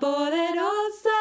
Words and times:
poderosa, 0.00 1.18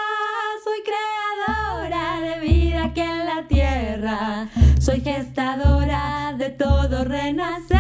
soy 0.64 0.80
creadora 0.84 2.22
de 2.22 2.40
vida 2.40 2.86
aquí 2.86 3.02
en 3.02 3.26
la 3.26 3.48
tierra, 3.48 4.48
soy 4.80 5.02
gestadora 5.02 6.34
de 6.38 6.50
todo 6.50 7.04
renacer. 7.04 7.78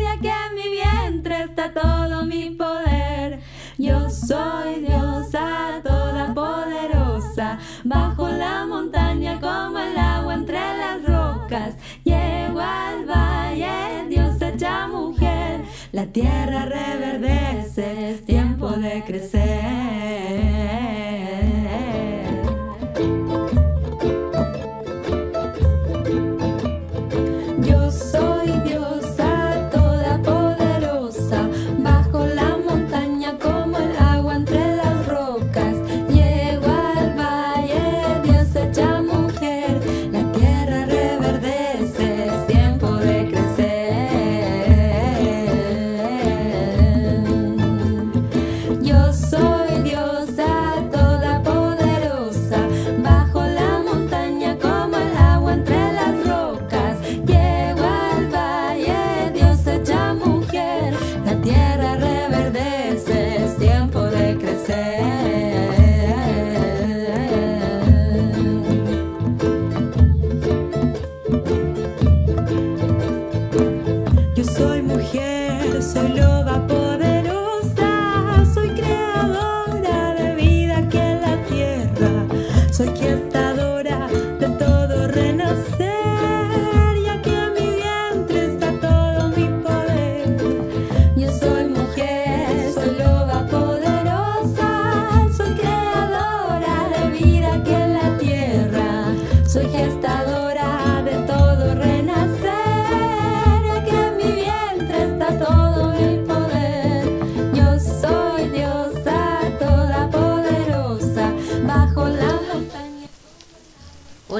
Y 0.00 0.04
aquí 0.04 0.28
en 0.28 0.54
mi 0.54 0.70
vientre 0.70 1.44
está 1.44 1.72
todo 1.72 2.24
mi 2.24 2.50
poder. 2.50 3.40
Yo 3.78 4.10
soy 4.10 4.80
diosa 4.80 5.80
toda 5.82 6.34
poderosa, 6.34 7.58
bajo 7.84 8.28
la 8.28 8.64
montaña 8.66 9.38
como 9.40 9.78
el 9.78 9.96
agua 9.96 10.34
entre 10.34 10.58
las 10.58 11.04
rocas, 11.04 11.74
llego 12.04 12.60
al 12.60 13.04
valle, 13.04 14.06
Dios 14.08 14.40
hecha 14.40 14.88
mujer, 14.88 15.62
la 15.92 16.06
tierra 16.06 16.64
reverdece, 16.64 18.22
de 18.74 19.02
crecer. 19.04 19.85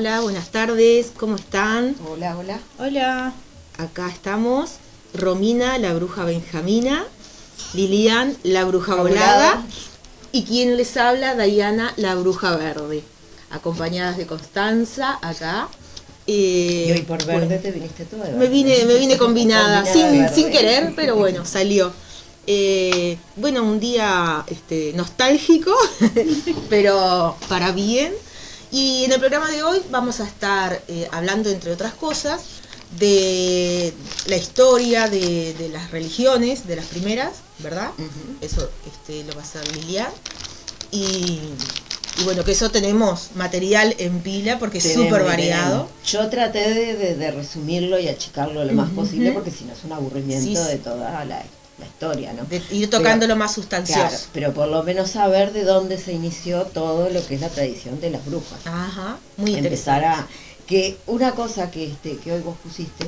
Hola, 0.07 0.21
buenas 0.21 0.51
tardes, 0.51 1.11
¿cómo 1.17 1.35
están? 1.35 1.97
Hola, 2.09 2.39
hola. 2.39 2.61
Hola. 2.79 3.33
Acá 3.77 4.09
estamos, 4.09 4.75
Romina, 5.13 5.79
la 5.79 5.95
bruja 5.95 6.25
benjamina, 6.25 7.05
Lilian, 7.75 8.37
la 8.45 8.65
bruja 8.67 8.95
volada, 8.95 9.61
y 10.31 10.45
quien 10.45 10.77
les 10.77 10.97
habla, 10.97 11.35
Diana, 11.35 11.93
la 11.97 12.15
bruja 12.15 12.57
verde, 12.57 13.03
acompañadas 13.51 14.17
de 14.17 14.29
Constanza, 14.29 15.19
acá. 15.23 15.67
Eh, 16.29 16.85
Y 16.87 16.93
hoy 16.93 17.03
por 17.03 17.25
verde 17.27 17.47
bueno, 17.49 17.63
te 17.63 17.73
viniste 17.73 18.05
tú. 18.05 18.19
de 18.19 18.31
me 18.31 18.47
vine, 18.47 18.85
me 18.85 18.95
vine 18.95 19.19
combinada, 19.19 19.83
Combinada 19.83 19.93
sin, 19.93 20.21
verde. 20.21 20.35
sin 20.37 20.51
querer, 20.53 20.93
pero 20.95 21.17
bueno, 21.17 21.45
salió. 21.45 21.93
Eh, 22.47 23.19
bueno, 23.35 23.65
un 23.65 23.81
día 23.81 24.45
este, 24.47 24.93
nostálgico, 24.95 25.75
pero 26.71 27.37
para 27.49 27.73
bien. 27.73 28.15
Y 28.73 29.05
en 29.05 29.13
el 29.13 29.21
programa 29.21 29.51
de 29.51 29.63
hoy 29.63 29.81
vamos 29.91 30.21
a 30.21 30.25
estar 30.27 30.83
eh, 30.89 31.09
hablando, 31.13 31.51
entre 31.51 31.73
otras 31.73 31.95
cosas, 31.95 32.41
de 32.99 33.93
la 34.27 34.37
historia 34.37 35.09
de, 35.09 35.55
de 35.55 35.69
las 35.69 35.91
religiones, 35.91 36.67
de 36.67 36.77
las 36.77 36.87
primeras, 36.87 37.33
¿verdad? 37.59 37.91
Eso 38.41 38.69
este, 38.87 39.25
lo 39.25 39.35
va 39.35 39.43
a 39.43 39.45
hacer 39.45 39.63
Lilian. 39.77 40.09
Y, 40.93 41.41
y 42.19 42.25
bueno, 42.25 42.45
que 42.45 42.53
eso 42.53 42.71
tenemos 42.71 43.31
material 43.35 43.95
en 43.99 44.21
pila 44.21 44.59
porque 44.59 44.79
es 44.79 44.93
súper 44.95 45.25
variado. 45.25 45.87
tenemos. 45.89 46.11
Yo 46.11 46.29
traté 46.31 46.73
de, 46.75 46.95
de- 46.97 47.15
de 47.17 47.31
resumirlo 47.33 47.99
y 47.99 48.09
achicarlo 48.09 48.65
lo 48.65 48.73
más 48.73 48.91
posible 48.91 49.33
porque 49.33 49.51
si 49.51 49.65
no 49.65 49.73
es 49.75 49.85
un 49.85 49.93
aburrimiento 49.93 50.47
Sí, 50.47 50.57
sí. 50.57 50.69
de 50.73 50.79
toda 50.79 51.25
la, 51.25 51.45
la 51.79 51.87
historia, 51.87 52.33
¿no? 52.33 52.45
De 52.45 52.63
ir 52.71 52.89
tocando 52.91 53.25
Pero- 53.27 53.35
lo 53.35 53.37
más 53.39 53.53
sustancioso. 53.55 54.01
Claro, 54.09 54.17
pero 54.33 54.53
por 54.55 54.69
lo 54.69 54.83
menos 54.83 55.11
saber 55.11 55.53
de 55.53 55.65
dónde 55.65 55.99
se 55.99 56.13
inició 56.13 56.63
todo 56.65 57.11
lo 57.11 57.27
que 57.27 57.35
es 57.35 57.41
la 57.41 57.49
tradición 57.51 58.01
de 58.01 58.11
las 58.11 58.25
brujas. 58.25 58.61
Ajá, 58.67 59.19
muy 59.37 59.55
Empezar 59.57 60.03
interesante. 60.03 60.07
a 60.07 60.67
que 60.67 60.97
una 61.07 61.33
cosa 61.33 61.71
que 61.71 61.87
este 61.87 62.17
que 62.17 62.33
hoy 62.33 62.41
vos 62.41 62.57
pusiste, 62.63 63.07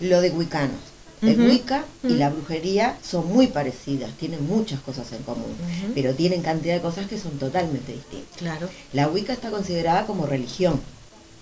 lo 0.00 0.20
de 0.20 0.30
wicanos. 0.30 0.76
El. 1.20 1.40
Wicca 1.40 1.84
y 2.04 2.10
la 2.10 2.30
brujería 2.30 2.96
son 3.02 3.26
muy 3.26 3.48
parecidas, 3.48 4.12
tienen 4.20 4.46
muchas 4.46 4.78
cosas 4.78 5.10
en 5.10 5.24
común, 5.24 5.52
pero 5.92 6.14
tienen 6.14 6.42
cantidad 6.42 6.74
de 6.76 6.80
cosas 6.80 7.08
que 7.08 7.18
son 7.18 7.32
totalmente 7.40 7.90
distintas. 7.92 8.36
Claro. 8.38 8.68
La 8.92 9.08
Wicca 9.08 9.32
está 9.32 9.50
considerada 9.50 10.06
como 10.06 10.26
religión. 10.26 10.80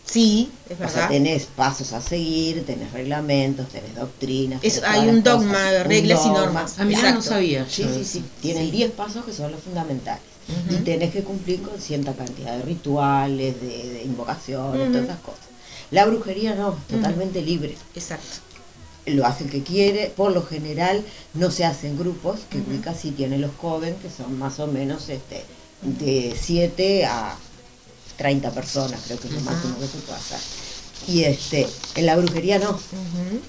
Sí, 0.08 0.50
es 0.68 0.74
O 0.76 0.78
sea, 0.78 0.86
verdad. 0.86 1.08
tenés 1.08 1.46
pasos 1.46 1.92
a 1.92 2.00
seguir, 2.00 2.64
tenés 2.64 2.92
reglamentos, 2.92 3.68
tenés 3.68 3.94
doctrinas. 3.96 4.60
Es- 4.62 4.80
tenés 4.80 4.88
hay 4.90 5.08
un 5.08 5.22
dogma, 5.22 5.52
cosas, 5.52 5.82
un 5.84 5.88
reglas 5.90 6.20
y 6.24 6.28
normas. 6.28 6.74
Ah, 6.78 6.84
mira, 6.84 7.12
no 7.12 7.20
sabía. 7.22 7.66
Sí, 7.68 7.84
sí, 7.92 8.04
sí. 8.04 8.24
Tienen 8.40 8.66
Sí. 8.66 8.70
10 8.70 8.92
pasos 8.92 9.24
que 9.24 9.32
son 9.32 9.50
los 9.50 9.60
fundamentales. 9.62 10.22
Y 10.70 10.76
tenés 10.76 11.12
que 11.12 11.24
cumplir 11.24 11.60
con 11.62 11.80
cierta 11.80 12.12
cantidad 12.14 12.56
de 12.56 12.62
rituales, 12.62 13.60
de, 13.60 13.66
de 13.94 14.02
invocaciones, 14.04 14.82
Ujú. 14.82 14.92
todas 14.92 15.04
esas 15.08 15.20
cosas. 15.20 15.40
La 15.90 16.06
brujería 16.06 16.54
no, 16.54 16.76
totalmente 16.88 17.42
libre. 17.42 17.74
Exacto. 17.96 18.26
Lo 19.06 19.26
hace 19.26 19.44
el 19.44 19.50
que 19.50 19.62
quiere, 19.62 20.12
por 20.16 20.32
lo 20.32 20.42
general 20.44 21.02
no 21.34 21.50
se 21.50 21.64
hacen 21.64 21.98
grupos, 21.98 22.40
que 22.48 22.58
Ujú. 22.58 22.70
Wicca 22.72 22.94
sí 22.94 23.10
tiene 23.10 23.38
los 23.38 23.50
coven, 23.52 23.96
que 23.96 24.08
son 24.10 24.38
más 24.38 24.60
o 24.60 24.68
menos 24.68 25.08
este 25.08 25.42
de 25.82 26.36
7 26.40 27.06
a 27.06 27.36
30 28.16 28.50
personas, 28.50 29.00
creo 29.06 29.18
que 29.18 29.28
es 29.28 29.34
lo 29.34 29.40
máximo 29.40 29.78
que 29.80 29.86
se 29.86 29.98
puede 29.98 30.18
hacer. 30.18 30.38
Y 31.08 31.22
este, 31.24 31.68
en 31.94 32.06
la 32.06 32.16
brujería 32.16 32.58
no. 32.58 32.78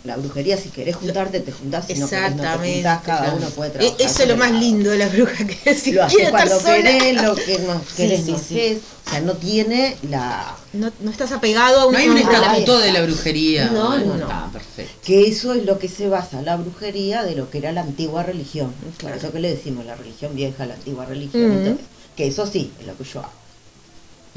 La 0.04 0.16
brujería, 0.16 0.58
si 0.58 0.70
querés 0.70 0.96
juntarte, 0.96 1.40
te 1.40 1.52
juntás, 1.52 1.88
si 1.88 1.96
no 1.96 2.08
querés, 2.08 2.36
no 2.36 2.38
te 2.38 2.44
Exactamente, 2.44 2.74
juntás, 2.76 3.04
cada 3.04 3.20
claro. 3.22 3.38
uno 3.38 3.50
puede 3.50 3.70
E- 3.70 3.74
trabajar. 3.74 4.02
Eso 4.02 4.24
es 4.24 4.30
lo 4.30 4.38
más 4.38 4.52
lindo 4.52 4.90
de 4.92 4.98
la 4.98 5.08
bruja, 5.10 5.46
que 5.48 5.74
si 5.76 5.92
Lo 5.94 6.04
haces 6.04 6.30
cuando 6.30 6.60
sola, 6.60 6.76
querés, 6.76 7.22
lo 7.22 7.36
que 7.36 7.60
no 7.60 7.80
Sí, 7.80 7.96
querés, 7.98 8.26
sí, 8.26 8.32
no 8.32 8.38
sí. 8.38 8.80
O 9.06 9.10
sea, 9.10 9.22
no 9.22 9.34
tiene 9.34 9.96
la... 10.10 10.56
no, 10.74 10.92
no 11.00 11.12
estás 11.12 11.32
apegado 11.32 11.82
a 11.82 11.86
un 11.88 11.94
No 11.94 12.00
hay 12.00 12.10
un 12.10 12.18
estatuto 12.18 12.80
de 12.80 12.92
la 12.92 13.02
brujería. 13.04 13.66
No, 13.72 13.98
no, 13.98 14.14
está 14.16 14.46
no. 14.46 14.52
perfecto. 14.52 14.94
Que 15.06 15.28
eso 15.28 15.54
es 15.54 15.66
lo 15.66 15.80
que 15.80 15.88
se 15.88 16.10
basa 16.10 16.42
la 16.42 16.58
brujería 16.58 17.24
de 17.24 17.36
lo 17.36 17.50
que 17.50 17.58
era 17.60 17.72
la 17.72 17.82
antigua 17.82 18.24
religión. 18.24 18.72
Claro. 18.98 19.16
Por 19.16 19.24
eso 19.26 19.34
que 19.34 19.40
le 19.40 19.50
decimos 19.50 19.86
la 19.86 19.96
religión 19.96 20.36
vieja, 20.36 20.66
la 20.66 20.74
antigua 20.76 21.06
religión. 21.06 21.80
Que 22.16 22.28
eso 22.28 22.46
sí, 22.46 22.72
es 22.80 22.86
lo 22.88 22.98
que 22.98 23.04
yo 23.04 23.20
hago. 23.22 23.47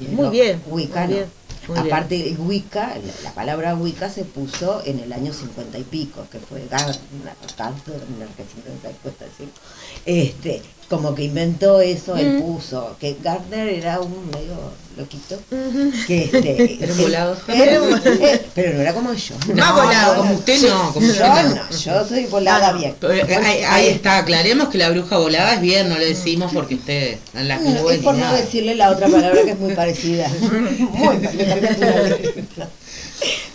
Muy 0.08 0.28
bien, 0.30 0.62
Wicca 0.68 1.00
muy 1.06 1.08
no. 1.08 1.14
bien, 1.14 1.30
muy 1.68 1.80
bien. 1.82 1.94
Aparte, 1.94 2.36
Wicca, 2.38 2.86
la, 2.96 3.12
la 3.22 3.34
palabra 3.34 3.74
Wicca 3.76 4.08
se 4.10 4.24
puso 4.24 4.82
en 4.84 4.98
el 5.00 5.12
año 5.12 5.32
50 5.32 5.78
y 5.78 5.82
pico, 5.84 6.26
que 6.30 6.38
fue 6.38 6.66
Gardner, 6.70 7.34
Gardner, 7.58 8.28
que 8.36 8.44
siempre 8.44 8.72
me 8.82 8.90
cuesta 8.98 9.24
decir, 9.26 9.48
este, 10.06 10.62
como 10.90 11.14
que 11.14 11.22
inventó 11.22 11.80
eso, 11.80 12.16
él 12.16 12.38
Mm. 12.38 12.42
puso, 12.42 12.96
que 13.00 13.16
Gardner 13.22 13.68
era 13.68 14.00
un 14.00 14.26
medio 14.26 14.56
loquito, 14.98 15.38
que 16.08 16.24
este, 16.24 16.74
Era 16.82 16.92
él- 16.92 17.00
volado. 17.00 17.36
eh, 17.48 18.46
pero 18.56 18.74
no 18.74 18.80
era 18.80 18.92
como 18.92 19.14
yo. 19.14 19.36
Más 19.54 19.72
volado. 19.72 20.16
como 20.16 20.34
usted 20.34 20.68
no, 20.68 20.92
como 20.92 21.06
yo 21.06 21.14
yo 21.14 21.26
no. 21.28 21.48
no, 21.54 21.70
yo 21.70 22.04
soy 22.08 22.26
volada 22.26 22.66
No, 22.68 22.72
no. 22.74 22.78
bien. 22.80 22.96
Pero, 23.00 23.12
eh, 23.14 23.36
ahí, 23.36 23.62
ahí 23.62 23.86
está, 23.86 24.18
aclaremos 24.18 24.68
que 24.68 24.78
la 24.78 24.90
bruja 24.90 25.16
volada 25.18 25.54
es 25.54 25.60
bien, 25.60 25.88
no 25.88 25.96
le 25.96 26.06
decimos 26.06 26.50
porque 26.52 26.74
usted 26.74 27.18
en 27.34 27.46
las 27.46 27.62
No, 27.62 27.70
nubes 27.70 27.98
es 27.98 28.02
por 28.02 28.14
no 28.14 28.20
nada. 28.20 28.36
decirle 28.40 28.74
la 28.74 28.90
otra 28.90 29.06
palabra 29.08 29.42
que 29.44 29.52
es 29.52 29.58
muy 29.60 29.72
parecida. 29.74 30.28
muy 30.90 31.16
parecida. 31.18 32.68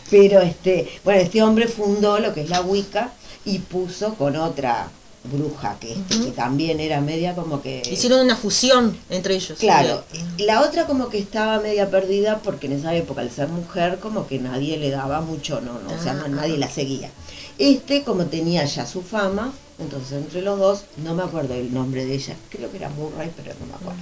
Pero 0.10 0.39
este, 0.42 0.88
bueno, 1.04 1.22
este 1.22 1.44
hombre 1.44 1.68
fundó 1.68 2.20
lo 2.20 2.34
que 2.34 2.42
es 2.42 2.50
la 2.50 2.62
Wicca 2.62 3.10
y 3.44 3.60
puso 3.60 4.13
con 4.15 4.36
otra 4.38 4.88
bruja, 5.32 5.77
que, 5.79 5.94
este, 5.94 6.20
que 6.25 6.32
también 6.32 6.79
era 6.79 7.01
media 7.01 7.36
como 7.36 7.62
que... 7.62 7.82
Hicieron 7.91 8.22
una 8.22 8.36
fusión 8.36 8.98
entre 9.10 9.36
ellos. 9.36 9.58
Claro, 9.60 10.03
la 10.38 10.62
otra 10.62 10.86
como 10.88 11.10
que 11.10 11.17
estaba 11.20 11.60
media 11.60 11.89
perdida 11.89 12.39
porque 12.44 12.67
en 12.67 12.74
esa 12.74 12.96
época 12.96 13.22
al 13.22 13.32
ser 13.32 13.48
mujer 13.50 14.00
como 14.00 14.27
que 14.27 14.39
nadie 14.39 14.77
le 14.77 14.89
daba 14.89 15.22
mucho, 15.22 15.62
no, 15.62 15.74
no, 15.79 15.94
o 16.00 16.01
sea, 16.03 16.13
no- 16.13 16.25
Ah. 16.25 16.29
nadie 16.29 16.58
la 16.58 16.70
seguía. 16.70 17.10
Este 17.58 18.03
como 18.03 18.25
tenía 18.25 18.65
ya 18.65 18.86
su 18.86 19.01
fama, 19.01 19.53
entonces 19.79 20.13
entre 20.13 20.41
los 20.41 20.60
dos, 20.60 20.84
no 21.03 21.13
me 21.15 21.24
acuerdo 21.24 21.53
el 21.53 21.74
nombre 21.74 22.05
de 22.05 22.15
ella, 22.15 22.36
creo 22.50 22.70
que 22.72 22.77
era 22.77 22.89
Murray, 22.89 23.32
pero 23.36 23.53
no 23.60 23.65
me 23.67 23.74
acuerdo. 23.74 24.01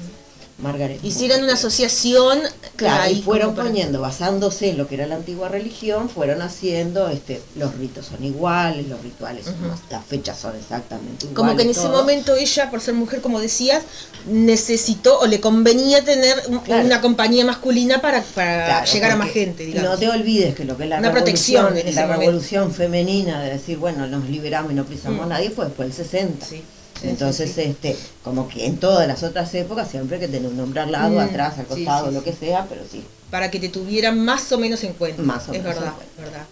Margaret. 0.59 0.99
Hicieron 1.03 1.43
una 1.43 1.53
asociación. 1.53 2.39
Claro, 2.75 3.09
y 3.11 3.21
fueron 3.21 3.55
para- 3.55 3.67
poniendo, 3.67 4.01
basándose 4.01 4.69
en 4.69 4.77
lo 4.77 4.87
que 4.87 4.95
era 4.95 5.07
la 5.07 5.15
antigua 5.15 5.49
religión, 5.49 6.09
fueron 6.09 6.41
haciendo, 6.41 7.09
este, 7.09 7.41
los 7.55 7.75
ritos 7.75 8.05
son 8.07 8.23
iguales, 8.23 8.87
los 8.87 9.01
rituales, 9.01 9.47
Ujú. 9.47 9.67
más- 9.67 9.79
las 9.89 10.05
fechas 10.05 10.37
son 10.39 10.55
exactamente 10.55 11.25
iguales. 11.25 11.35
Como 11.35 11.55
que 11.55 11.63
en 11.63 11.69
ese 11.69 11.87
momento 11.89 12.35
ella, 12.35 12.69
por 12.71 12.81
ser 12.81 12.93
mujer, 12.93 13.21
como 13.21 13.39
decías, 13.39 13.83
necesitó 14.27 15.19
o 15.19 15.27
le 15.27 15.39
convenía 15.39 16.03
tener 16.03 16.41
Claro. 16.65 16.85
una 16.85 17.01
compañía 17.01 17.45
masculina 17.45 18.01
para, 18.01 18.21
para 18.21 18.65
Claro, 18.65 18.91
llegar 18.91 19.11
a 19.11 19.15
más 19.17 19.29
gente, 19.29 19.65
digamos. 19.65 19.91
No 19.91 19.97
te 19.97 20.09
olvides 20.09 20.55
que 20.55 20.65
lo 20.65 20.77
que 20.77 20.83
es 20.83 20.89
la 20.89 20.99
Una 20.99 21.09
revolución, 21.11 21.65
protección 21.65 21.77
en 21.77 21.87
ese 21.87 21.95
la 21.99 22.07
momento. 22.07 22.21
revolución 22.21 22.73
femenina 22.73 23.41
de 23.41 23.49
decir, 23.51 23.77
bueno, 23.77 24.07
nos 24.07 24.27
liberamos 24.29 24.71
y 24.71 24.75
no 24.75 24.85
pisamos 24.85 25.19
Mm. 25.19 25.23
a 25.23 25.33
nadie 25.33 25.49
fue 25.51 25.65
después 25.65 25.87
del 25.89 26.05
60. 26.05 26.45
Sí, 26.45 26.63
sí, 27.01 27.07
Entonces, 27.09 27.49
sí, 27.53 27.61
sí. 27.63 27.69
este, 27.69 27.97
como 28.23 28.47
que 28.47 28.65
en 28.65 28.77
todas 28.77 29.07
las 29.07 29.23
otras 29.23 29.53
épocas 29.55 29.89
siempre 29.89 30.15
hay 30.17 30.21
que 30.21 30.27
tener 30.27 30.49
un 30.49 30.57
nombre 30.57 30.79
al 30.81 30.91
lado, 30.91 31.15
Mm, 31.15 31.19
atrás, 31.19 31.57
al 31.59 31.65
sí, 31.65 31.69
costado, 31.83 32.07
sí, 32.09 32.13
lo 32.13 32.23
que 32.23 32.33
sea, 32.33 32.65
pero 32.69 32.81
sí. 32.89 33.03
Para 33.31 33.49
que 33.51 33.59
te 33.59 33.69
tuvieran 33.69 34.19
más 34.23 34.51
o 34.51 34.57
menos 34.57 34.83
en 34.83 34.93
cuenta. 34.93 35.21
Más 35.21 35.47
o 35.49 35.53
es 35.53 35.59
menos 35.63 35.75
en 35.75 35.81
verdad, 35.81 35.93
cuenta. 35.95 36.21
verdad. 36.21 36.45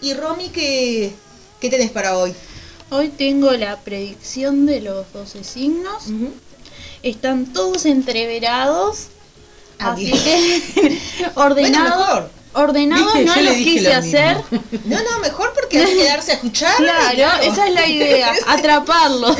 Y 0.00 0.14
Romy, 0.14 0.48
¿qué, 0.50 1.12
¿qué 1.60 1.70
tenés 1.70 1.90
para 1.90 2.16
hoy? 2.16 2.32
Hoy 2.90 3.08
tengo 3.08 3.50
la 3.52 3.76
predicción 3.80 4.64
de 4.66 4.80
los 4.80 5.12
12 5.12 5.42
signos. 5.44 6.04
Están 7.02 7.46
todos 7.52 7.84
entreverados. 7.86 9.06
Ah, 9.78 9.92
así 9.92 10.10
que 10.10 10.98
ordenados. 11.34 12.30
Ordenados 12.54 13.14
no 13.14 13.34
yo 13.36 13.50
dije 13.54 13.64
quise 13.64 13.90
lo 13.90 13.96
hacer. 13.96 14.36
No, 14.84 14.96
no, 15.02 15.18
mejor 15.20 15.52
porque 15.54 15.78
hay 15.78 15.86
que 15.86 15.96
quedarse 16.02 16.32
a 16.32 16.34
escuchar. 16.34 16.76
Claro, 16.76 17.42
esa 17.42 17.68
es 17.68 17.74
la 17.74 17.86
idea, 17.86 18.32
atraparlos. 18.46 19.36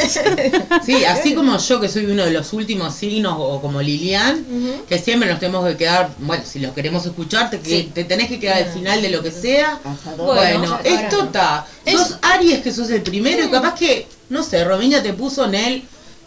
Sí, 0.84 1.04
así 1.04 1.34
como 1.34 1.58
yo 1.58 1.80
que 1.80 1.88
soy 1.88 2.06
uno 2.06 2.24
de 2.24 2.30
los 2.32 2.52
últimos 2.52 2.94
signos 2.94 3.34
o 3.38 3.60
como 3.60 3.80
Lilian, 3.82 4.44
que 4.88 4.98
siempre 4.98 5.28
nos 5.28 5.38
tenemos 5.40 5.66
que 5.68 5.76
quedar, 5.76 6.10
bueno, 6.18 6.42
si 6.46 6.58
los 6.60 6.72
queremos 6.72 7.04
escuchar, 7.06 7.50
te, 7.50 7.60
que- 7.60 7.68
Sí. 7.68 7.90
te 7.94 8.04
tenés 8.04 8.28
que 8.28 8.38
quedar 8.40 8.58
al 8.62 8.72
final 8.72 9.02
de 9.02 9.10
lo 9.10 9.22
que 9.22 9.30
sea. 9.30 9.78
Bueno, 10.16 10.78
esto 10.84 11.24
está. 11.24 11.66
Sos 11.90 12.18
Aries, 12.22 12.60
que 12.62 12.72
sos 12.72 12.90
el 12.90 13.02
primero, 13.02 13.44
y 13.44 13.48
capaz 13.48 13.74
que, 13.74 14.06
no 14.28 14.42
sé, 14.42 14.64
Romina 14.64 15.02
te 15.02 15.12
puso 15.12 15.44
en 15.46 15.54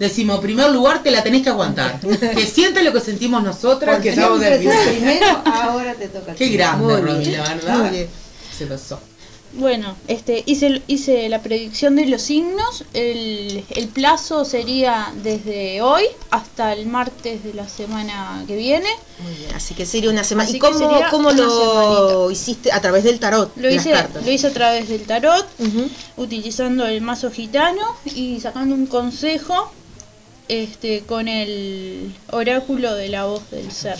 el 0.02 0.10
decimoprimer 0.10 0.72
lugar, 0.72 1.04
te 1.04 1.12
la 1.12 1.24
tenés 1.24 1.44
que 1.44 1.50
aguantar. 1.50 2.00
que 2.20 2.46
siente 2.46 2.84
lo 2.84 2.92
que 2.92 3.00
sentimos 3.00 3.44
nosotras, 3.44 3.96
Porque 3.96 4.10
que 4.10 4.20
estamos 4.20 4.40
primero, 4.40 5.42
ahora 5.46 5.94
te 5.94 6.08
toca. 6.08 6.34
Qué 6.34 6.50
grande, 6.50 6.86
Muy 6.86 7.02
bien, 7.02 7.08
Romina, 7.08 7.44
¿verdad? 7.44 7.78
muy 7.78 7.90
bien. 7.90 8.08
Se 8.58 8.66
pasó. 8.66 9.00
Bueno, 9.54 9.98
este, 10.08 10.44
hice, 10.46 10.82
hice 10.88 11.28
la 11.28 11.42
predicción 11.42 11.98
de 11.98 12.06
los 12.06 12.22
signos. 12.22 12.86
El, 12.94 13.66
el 13.76 13.88
plazo 13.90 14.46
sería 14.46 15.14
desde 15.24 15.82
hoy 15.82 16.04
hasta 16.30 16.72
el 16.74 16.86
martes 16.86 17.44
de 17.44 17.54
la 17.54 17.68
semana 17.68 18.44
que 18.48 18.56
viene. 18.56 18.88
Muy 19.20 19.36
bien, 19.36 19.54
así 19.54 19.76
que 19.76 19.86
sería 19.86 20.10
una 20.10 20.24
semana. 20.24 20.48
Así 20.48 20.58
¿Y 20.58 20.60
cómo, 20.60 20.90
cómo 21.12 21.32
lo 21.32 22.32
hiciste? 22.32 22.72
A 22.72 22.80
través 22.80 23.04
del 23.04 23.20
tarot. 23.20 23.52
Lo 23.58 23.70
las 23.70 23.76
hice, 23.76 23.92
cartas. 23.92 24.26
lo 24.26 24.32
hice 24.32 24.48
a 24.48 24.54
través 24.54 24.88
del 24.88 25.02
tarot, 25.02 25.46
utilizando 26.16 26.86
el 26.86 27.02
mazo 27.02 27.30
gitano 27.30 27.98
y 28.06 28.40
sacando 28.40 28.74
un 28.74 28.88
consejo 28.88 29.72
este, 30.52 31.02
con 31.08 31.30
el 31.30 32.14
oráculo 32.32 32.94
de 32.96 33.08
la 33.08 33.24
voz 33.26 33.50
del 33.52 33.72
ser. 33.72 33.98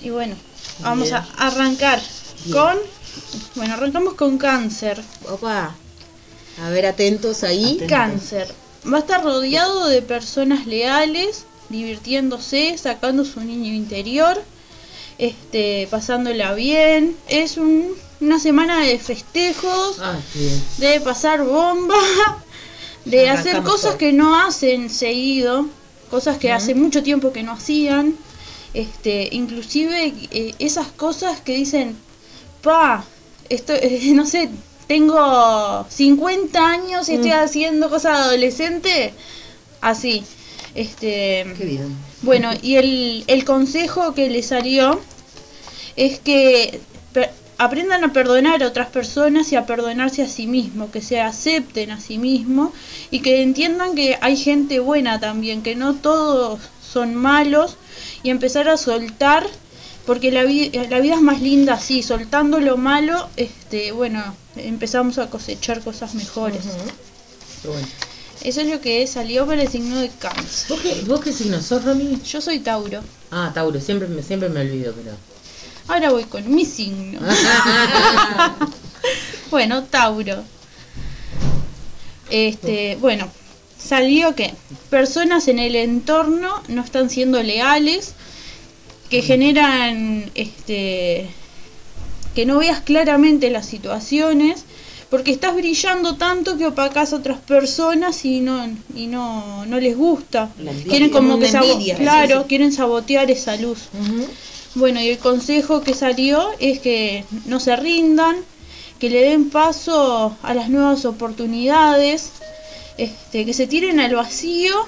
Y 0.00 0.08
bueno, 0.10 0.34
vamos 0.80 1.04
Bien. 1.10 1.16
a 1.16 1.46
arrancar 1.48 2.00
Bien. 2.46 2.56
con... 2.56 2.78
Bueno, 3.56 3.74
arrancamos 3.74 4.14
con 4.14 4.38
cáncer. 4.38 4.98
Opa. 5.30 5.74
A 6.62 6.70
ver, 6.70 6.86
atentos 6.86 7.44
ahí. 7.44 7.74
Atentos. 7.76 7.88
Cáncer. 7.88 8.54
Va 8.90 8.96
a 8.96 9.00
estar 9.00 9.22
rodeado 9.22 9.86
de 9.88 10.00
personas 10.00 10.66
leales, 10.66 11.44
divirtiéndose, 11.68 12.76
sacando 12.78 13.24
su 13.26 13.40
niño 13.40 13.72
interior, 13.74 14.42
este, 15.18 15.86
pasándola 15.90 16.54
bien. 16.54 17.14
Es 17.28 17.58
un- 17.58 17.92
una 18.22 18.38
semana 18.38 18.80
de 18.80 18.98
festejos, 18.98 19.98
bien. 20.34 20.62
de 20.78 21.00
pasar 21.00 21.44
bomba, 21.44 21.96
de 23.04 23.28
hacer 23.28 23.62
cosas 23.62 23.96
que 23.96 24.12
no 24.12 24.38
hacen 24.40 24.88
seguido, 24.90 25.66
cosas 26.10 26.38
que 26.38 26.52
hace 26.52 26.74
mucho 26.74 27.02
tiempo 27.02 27.32
que 27.32 27.42
no 27.42 27.52
hacían. 27.52 28.14
Este, 28.74 29.28
inclusive 29.32 30.14
eh, 30.30 30.54
esas 30.58 30.86
cosas 30.88 31.40
que 31.40 31.54
dicen, 31.54 31.96
pa, 32.62 33.04
esto, 33.48 33.74
eh, 33.74 34.00
no 34.14 34.24
sé, 34.26 34.48
tengo 34.86 35.86
50 35.90 36.66
años 36.66 37.08
y 37.08 37.14
estoy 37.14 37.30
Mm. 37.30 37.44
haciendo 37.44 37.90
cosas 37.90 38.18
de 38.18 38.24
adolescente, 38.24 39.12
así. 39.80 40.24
Este, 40.74 41.44
Qué 41.58 41.64
bien. 41.66 41.94
bueno, 42.22 42.50
y 42.62 42.76
el, 42.76 43.24
el 43.26 43.44
consejo 43.44 44.14
que 44.14 44.30
le 44.30 44.42
salió 44.42 44.98
es 45.96 46.18
que 46.18 46.80
aprendan 47.58 48.02
a 48.04 48.12
perdonar 48.12 48.62
a 48.62 48.66
otras 48.66 48.88
personas 48.88 49.52
y 49.52 49.56
a 49.56 49.66
perdonarse 49.66 50.22
a 50.22 50.28
sí 50.28 50.46
mismos, 50.46 50.90
que 50.90 51.00
se 51.00 51.20
acepten 51.20 51.90
a 51.90 52.00
sí 52.00 52.18
mismos 52.18 52.70
y 53.10 53.20
que 53.20 53.42
entiendan 53.42 53.94
que 53.94 54.18
hay 54.20 54.36
gente 54.36 54.80
buena 54.80 55.20
también, 55.20 55.62
que 55.62 55.76
no 55.76 55.94
todos 55.94 56.60
son 56.92 57.14
malos 57.14 57.76
y 58.22 58.30
empezar 58.30 58.68
a 58.68 58.76
soltar 58.76 59.46
porque 60.06 60.32
la, 60.32 60.42
vi- 60.42 60.70
la 60.90 60.98
vida 61.00 61.14
es 61.14 61.20
más 61.20 61.40
linda 61.40 61.74
así, 61.74 62.02
soltando 62.02 62.58
lo 62.58 62.76
malo, 62.76 63.28
este, 63.36 63.92
bueno, 63.92 64.34
empezamos 64.56 65.18
a 65.18 65.30
cosechar 65.30 65.80
cosas 65.82 66.14
mejores. 66.14 66.64
Bueno. 67.64 67.86
Eso 68.42 68.60
es 68.62 68.66
lo 68.66 68.80
que 68.80 69.06
salió 69.06 69.46
para 69.46 69.62
el 69.62 69.68
signo 69.68 70.00
de 70.00 70.08
cáncer. 70.18 70.66
¿Vos 70.68 70.80
qué, 70.80 70.94
¿Vos 71.06 71.20
qué 71.20 71.32
signo 71.32 71.60
sos, 71.62 71.84
Romy? 71.84 72.18
Yo 72.24 72.40
soy 72.40 72.58
Tauro. 72.58 73.00
Ah, 73.30 73.52
Tauro, 73.54 73.80
siempre 73.80 74.08
me, 74.08 74.20
siempre 74.24 74.48
me 74.48 74.62
olvido, 74.62 74.92
pero. 74.94 75.16
Ahora 75.88 76.10
voy 76.10 76.24
con 76.24 76.54
mi 76.54 76.64
signo. 76.64 77.20
bueno, 79.50 79.82
Tauro. 79.84 80.42
Este, 82.30 82.96
bueno, 83.00 83.28
salió 83.78 84.34
que 84.34 84.54
personas 84.88 85.48
en 85.48 85.58
el 85.58 85.76
entorno 85.76 86.62
no 86.68 86.82
están 86.82 87.10
siendo 87.10 87.42
leales, 87.42 88.14
que 89.10 89.22
generan 89.22 90.30
este 90.34 91.28
que 92.34 92.46
no 92.46 92.58
veas 92.58 92.80
claramente 92.80 93.50
las 93.50 93.66
situaciones, 93.66 94.64
porque 95.10 95.32
estás 95.32 95.54
brillando 95.54 96.16
tanto 96.16 96.56
que 96.56 96.64
opacas 96.64 97.12
a 97.12 97.16
otras 97.16 97.38
personas 97.38 98.24
y 98.24 98.40
no 98.40 98.66
y 98.96 99.08
no, 99.08 99.66
no 99.66 99.78
les 99.78 99.94
gusta. 99.94 100.48
Envidia. 100.58 100.90
Quieren 100.90 101.10
como 101.10 101.38
que 101.38 101.48
envidia, 101.48 101.96
claro, 101.96 102.42
sí. 102.42 102.48
quieren 102.48 102.72
sabotear 102.72 103.30
esa 103.30 103.56
luz. 103.56 103.90
Bueno, 104.74 105.00
y 105.00 105.08
el 105.08 105.18
consejo 105.18 105.82
que 105.82 105.94
salió 105.94 106.48
es 106.58 106.80
que 106.80 107.24
no 107.44 107.60
se 107.60 107.76
rindan, 107.76 108.36
que 108.98 109.10
le 109.10 109.20
den 109.20 109.50
paso 109.50 110.36
a 110.42 110.54
las 110.54 110.70
nuevas 110.70 111.04
oportunidades, 111.04 112.30
este, 112.96 113.44
que 113.44 113.52
se 113.52 113.66
tiren 113.66 114.00
al 114.00 114.14
vacío 114.14 114.86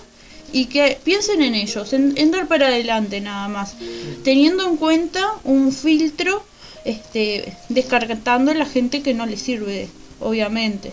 y 0.53 0.67
que 0.67 0.99
piensen 1.03 1.43
en 1.43 1.55
ellos, 1.55 1.93
en, 1.93 2.15
en 2.17 2.31
dar 2.31 2.49
para 2.49 2.69
adelante 2.69 3.21
nada 3.21 3.49
más, 3.49 3.75
teniendo 4.23 4.67
en 4.67 4.77
cuenta 4.77 5.33
un 5.45 5.73
filtro, 5.73 6.43
este, 6.85 7.57
descartando 7.69 8.53
a 8.53 8.55
la 8.55 8.67
gente 8.67 9.03
que 9.03 9.15
no 9.15 9.27
les 9.27 9.43
sirve, 9.43 9.89
obviamente. 10.21 10.93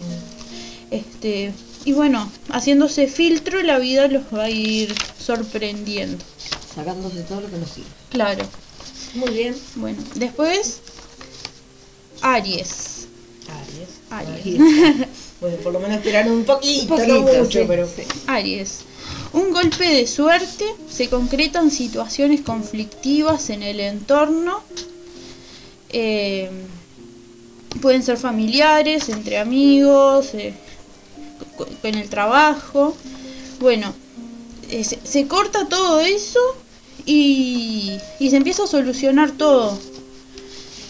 Este, 0.90 1.54
y 1.86 1.94
bueno, 1.94 2.30
haciéndose 2.50 3.08
filtro 3.08 3.62
la 3.62 3.80
vida 3.80 4.08
los 4.08 4.24
va 4.34 4.44
a 4.44 4.50
ir 4.50 4.94
sorprendiendo. 5.18 6.24
Sacándose 6.76 7.22
todo 7.22 7.42
lo 7.42 7.50
que 7.50 7.58
nos 7.58 7.70
sirve. 7.70 7.90
Claro. 8.10 8.44
Muy 9.16 9.30
bien. 9.30 9.56
Bueno, 9.76 9.98
después 10.16 10.82
Aries. 12.22 13.08
Aries. 13.50 13.90
Aries. 14.10 15.08
Bueno, 15.42 15.58
por 15.58 15.74
lo 15.74 15.80
menos 15.80 15.98
esperaron 15.98 16.34
un 16.34 16.44
poquito, 16.44 16.96
no 16.96 16.98
poquito, 16.98 17.22
mucho, 17.44 17.62
sí, 17.62 17.66
pero. 17.68 17.88
sí. 17.88 18.04
Aries. 18.28 18.82
Un 19.34 19.52
golpe 19.52 19.86
de 19.86 20.06
suerte 20.06 20.66
se 20.88 21.10
concretan 21.10 21.72
situaciones 21.72 22.42
conflictivas 22.42 23.50
en 23.50 23.64
el 23.64 23.80
entorno. 23.80 24.62
Eh, 25.90 26.48
pueden 27.82 28.04
ser 28.04 28.18
familiares, 28.18 29.10
entre 29.10 29.40
amigos, 29.40 30.36
eh, 30.36 30.54
en 31.82 31.96
el 31.96 32.08
trabajo. 32.08 32.96
Bueno, 33.60 33.94
eh, 34.70 34.84
se, 34.84 35.00
se 35.04 35.28
corta 35.28 35.68
todo 35.68 36.02
eso 36.02 36.40
y, 37.06 37.98
y 38.20 38.30
se 38.30 38.38
empieza 38.38 38.64
a 38.64 38.68
solucionar 38.68 39.32
todo. 39.32 39.78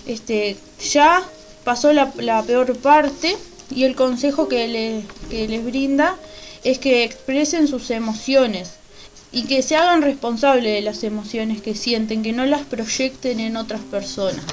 Este, 0.06 0.58
ya 0.92 1.24
pasó 1.64 1.94
la, 1.94 2.12
la 2.18 2.42
peor 2.44 2.76
parte 2.78 3.38
y 3.70 3.84
el 3.84 3.96
consejo 3.96 4.48
que, 4.48 4.68
le- 4.68 5.04
que 5.30 5.48
les 5.48 5.64
brinda 5.64 6.16
es 6.64 6.80
que 6.80 7.04
expresen 7.04 7.68
sus 7.68 7.90
emociones 7.92 8.72
y 9.32 9.44
que 9.44 9.62
se 9.64 9.76
hagan 9.78 10.02
responsables 10.02 10.74
de 10.74 10.82
las 10.82 11.04
emociones 11.04 11.62
que 11.62 11.76
sienten, 11.76 12.22
que 12.24 12.34
no 12.34 12.46
las 12.46 12.64
proyecten 12.66 13.40
en 13.40 13.56
otras 13.56 13.82
personas. 13.82 14.44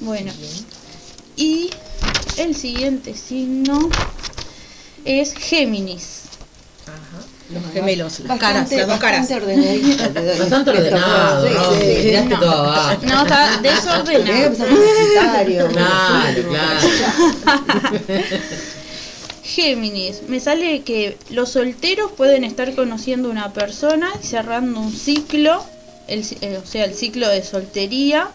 Bueno, 0.00 0.32
y 1.36 1.70
el 2.38 2.54
siguiente 2.54 3.14
signo 3.14 3.90
es 5.04 5.34
Géminis. 5.34 6.17
Los 7.50 7.72
gemelos, 7.72 8.20
las 8.20 8.38
caras, 8.38 8.62
Bastante- 8.62 8.76
las 8.76 8.86
dos 8.88 8.98
caras. 8.98 9.28
doy. 9.28 9.96
Bastante 10.38 10.70
ordenado, 10.70 11.46
Sí, 11.48 11.54
¿no? 11.54 11.72
sí. 11.80 11.86
Tiraste 12.02 12.28
no. 12.34 12.40
todo 12.40 12.52
abajo. 12.52 13.00
No, 13.06 13.24
que 13.24 13.68
desordenado. 13.68 14.54
Claro, 15.68 15.68
claro. 16.48 16.80
Géminis, 19.44 20.22
me 20.28 20.40
sale 20.40 20.82
que 20.82 21.16
los 21.30 21.50
solteros 21.52 22.12
pueden 22.12 22.44
estar 22.44 22.74
conociendo 22.74 23.30
una 23.30 23.52
persona 23.52 24.10
y 24.22 24.26
cerrando 24.26 24.78
un 24.80 24.92
ciclo, 24.92 25.64
el 26.06 26.24
eh, 26.42 26.60
o 26.62 26.66
sea, 26.66 26.84
el 26.84 26.94
ciclo 26.94 27.28
de 27.28 27.42
soltería. 27.42 28.28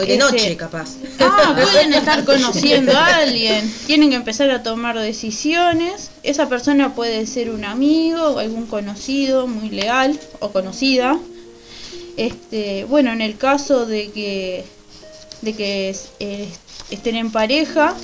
Hoy 0.00 0.06
de 0.06 0.14
Este- 0.14 0.24
noche, 0.32 0.56
capaz. 0.56 0.90
Ah, 1.18 1.56
pueden 1.60 1.92
estar 1.94 2.24
conociendo 2.24 2.92
a 2.96 3.16
alguien, 3.16 3.68
tienen 3.88 4.10
que 4.10 4.16
empezar 4.16 4.48
a 4.50 4.62
tomar 4.62 4.96
decisiones. 4.98 6.10
Esa 6.28 6.46
persona 6.46 6.94
puede 6.94 7.24
ser 7.24 7.48
un 7.48 7.64
amigo 7.64 8.20
o 8.20 8.38
algún 8.38 8.66
conocido 8.66 9.46
muy 9.46 9.70
leal 9.70 10.20
o 10.40 10.50
conocida. 10.50 11.18
Este, 12.18 12.84
bueno, 12.84 13.12
en 13.12 13.22
el 13.22 13.38
caso 13.38 13.86
de 13.86 14.10
que 14.10 14.66
de 15.40 15.54
que 15.54 15.96
estén 16.90 17.16
en 17.16 17.32
pareja, 17.32 17.94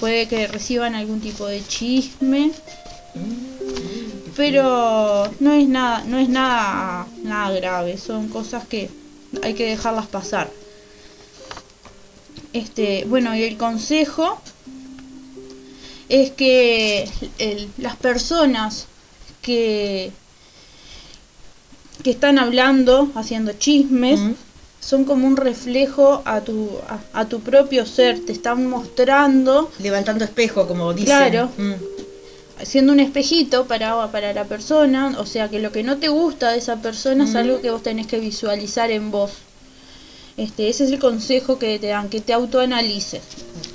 puede 0.00 0.28
que 0.28 0.46
reciban 0.46 0.94
algún 0.94 1.20
tipo 1.20 1.46
de 1.46 1.62
chisme. 1.66 2.52
Pero 4.34 5.30
no 5.40 5.52
es 5.52 5.68
nada, 5.68 6.04
no 6.06 6.18
es 6.18 6.30
nada 6.30 7.06
nada 7.22 7.54
grave, 7.54 7.98
son 7.98 8.28
cosas 8.28 8.66
que 8.66 8.88
hay 9.42 9.52
que 9.52 9.66
dejarlas 9.66 10.06
pasar. 10.06 10.50
Este, 12.54 13.04
bueno, 13.04 13.36
y 13.36 13.42
el 13.42 13.58
consejo 13.58 14.40
es 16.08 16.30
que 16.32 17.08
el- 17.38 17.68
las 17.78 17.96
personas 17.96 18.86
que 19.42 20.10
que 22.02 22.10
están 22.10 22.38
hablando, 22.38 23.08
haciendo 23.14 23.52
chismes, 23.52 24.20
son 24.80 25.04
como 25.04 25.26
un 25.26 25.36
reflejo 25.38 26.20
a 26.26 26.42
tu 26.42 26.68
a, 26.88 27.20
a 27.20 27.24
tu 27.26 27.40
propio 27.40 27.86
ser, 27.86 28.20
te 28.26 28.32
están 28.32 28.66
mostrando, 28.68 29.70
Levantando 29.78 30.24
espejo, 30.24 30.66
como 30.68 30.92
dicen. 30.92 31.06
Claro. 31.06 31.50
Mm. 31.56 31.72
haciendo 32.60 32.92
un 32.92 33.00
espejito 33.00 33.66
para 33.66 34.10
para 34.12 34.32
la 34.34 34.44
persona, 34.44 35.14
o 35.18 35.24
sea 35.26 35.48
que 35.48 35.58
lo 35.60 35.72
que 35.72 35.82
no 35.82 35.96
te 35.96 36.08
gusta 36.08 36.50
de 36.52 36.58
esa 36.58 36.76
persona 36.82 37.24
es 37.24 37.34
algo 37.34 37.60
que 37.62 37.70
vos 37.70 37.82
tenés 37.82 38.06
que 38.06 38.18
visualizar 38.20 38.90
en 38.90 39.10
vos. 39.10 39.30
Este, 40.36 40.68
ese 40.68 40.84
es 40.84 40.90
el 40.90 40.98
consejo 40.98 41.58
que 41.58 41.78
te 41.78 41.86
dan, 41.88 42.08
que 42.10 42.20
te 42.20 42.32
autoanalices. 42.32 43.22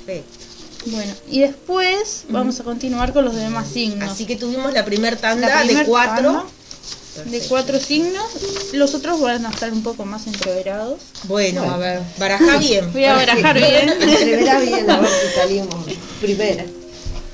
Perfecto. 0.06 0.39
Bueno, 0.86 1.12
y 1.30 1.40
después 1.40 2.24
vamos 2.30 2.58
a 2.60 2.64
continuar 2.64 3.12
con 3.12 3.24
los 3.24 3.34
demás 3.34 3.68
signos. 3.68 4.10
Así 4.10 4.24
que 4.26 4.36
tuvimos 4.36 4.72
la 4.72 4.84
primer 4.84 5.16
tanda 5.16 5.48
La 5.48 5.62
primer 5.62 5.84
de 5.84 5.90
cuatro. 5.90 6.32
tanda 6.32 7.30
de 7.30 7.40
cuatro 7.48 7.78
signos, 7.78 8.24
los 8.72 8.94
otros 8.94 9.20
van 9.20 9.44
a 9.44 9.50
estar 9.50 9.70
un 9.72 9.82
poco 9.82 10.06
más 10.06 10.26
entreverados. 10.26 11.00
Bueno, 11.24 11.60
Bueno. 11.62 11.74
a 11.74 11.78
ver, 11.78 12.00
barajá 12.18 12.56
bien. 12.58 12.90
Voy 12.92 13.04
a 13.04 13.14
barajar 13.14 13.56
bien. 13.56 13.90
Se 14.00 14.24
verá 14.36 14.60
bien 14.60 14.88
a 14.90 15.00
ver 15.00 15.10
si 15.10 15.38
salimos 15.38 15.84
primera. 16.20 16.64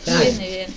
Bien, 0.06 0.38
bien. 0.38 0.76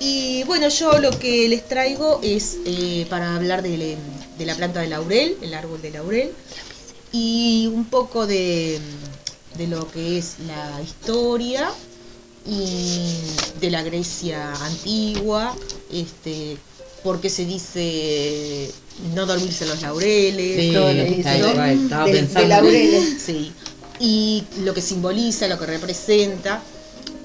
Y 0.00 0.42
bueno, 0.44 0.68
yo 0.68 0.98
lo 1.00 1.10
que 1.18 1.48
les 1.48 1.66
traigo 1.68 2.20
es 2.22 2.56
eh, 2.66 3.06
para 3.10 3.36
hablar 3.36 3.62
de, 3.62 3.96
de 4.38 4.46
la 4.46 4.54
planta 4.54 4.80
de 4.80 4.88
laurel, 4.88 5.36
el 5.42 5.52
árbol 5.54 5.80
de 5.82 5.90
laurel, 5.90 6.32
y 7.12 7.68
un 7.72 7.84
poco 7.86 8.26
de, 8.26 8.78
de 9.56 9.66
lo 9.68 9.90
que 9.90 10.18
es 10.18 10.36
la 10.46 10.80
historia 10.82 11.70
y 12.46 13.08
de 13.60 13.70
la 13.70 13.82
Grecia 13.82 14.52
antigua, 14.54 15.54
este, 15.92 16.56
porque 17.02 17.30
se 17.30 17.44
dice 17.46 18.70
no 19.14 19.26
dormirse 19.26 19.64
en 19.64 19.70
los 19.70 19.82
laureles, 19.82 20.60
Sí, 20.60 20.72
Todo 20.72 20.90
estaba 20.90 22.06
de- 22.06 22.12
de 22.12 22.18
pensando. 22.18 22.46
laureles. 22.48 23.22
Sí, 23.24 23.52
y 24.00 24.44
lo 24.60 24.74
que 24.74 24.82
simboliza, 24.82 25.48
lo 25.48 25.58
que 25.58 25.66
representa, 25.66 26.62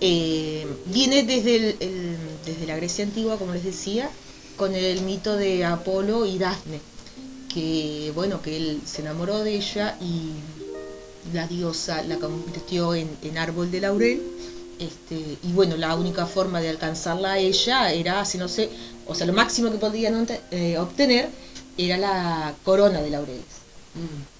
eh, 0.01 0.65
viene 0.85 1.23
desde, 1.23 1.55
el- 1.57 1.75
el- 1.79 2.17
desde 2.45 2.65
la 2.67 2.75
Grecia 2.77 3.03
antigua, 3.03 3.37
como 3.37 3.53
les 3.53 3.63
decía, 3.63 4.09
con 4.55 4.73
el 4.75 5.01
mito 5.01 5.35
de 5.35 5.65
Apolo 5.65 6.25
y 6.25 6.37
Dafne, 6.37 6.79
que 7.53 8.11
bueno, 8.15 8.41
que 8.41 8.55
él 8.57 8.81
se 8.85 9.01
enamoró 9.01 9.39
de 9.43 9.55
ella 9.55 9.97
y 10.01 10.31
la 11.33 11.47
diosa 11.47 12.03
la 12.03 12.17
convirtió 12.17 12.93
en, 12.95 13.09
en 13.23 13.37
árbol 13.37 13.71
de 13.71 13.81
laurel. 13.81 14.21
Este, 14.79 15.37
y 15.43 15.51
bueno, 15.53 15.75
la 15.75 15.95
única 15.95 16.25
forma 16.25 16.61
de 16.61 16.69
alcanzarla 16.69 17.33
a 17.33 17.37
ella 17.37 17.91
era 17.91 18.21
haciéndose, 18.21 18.69
o 19.07 19.13
sea, 19.13 19.27
lo 19.27 19.33
máximo 19.33 19.69
que 19.71 19.77
podían 19.77 20.25
eh, 20.51 20.77
obtener 20.77 21.27
era 21.77 21.97
la 21.97 22.53
corona 22.63 23.01
de 23.01 23.09
laureles 23.09 23.43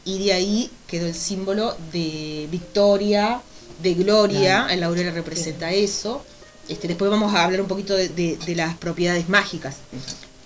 y 0.06 0.24
de 0.24 0.32
ahí 0.34 0.72
quedó 0.88 1.08
el 1.08 1.16
símbolo 1.16 1.76
de 1.92 2.48
victoria, 2.50 3.42
de 3.82 3.94
gloria, 3.96 4.68
el 4.72 4.80
laurel 4.80 5.14
representa 5.14 5.72
eso. 5.74 6.24
Este, 6.70 6.88
después 6.88 7.10
vamos 7.12 7.34
a 7.34 7.44
hablar 7.44 7.60
un 7.62 7.68
poquito 7.68 7.96
de, 7.96 8.08
de- 8.10 8.38
de 8.46 8.56
las 8.56 8.76
propiedades 8.78 9.28
mágicas. 9.28 9.78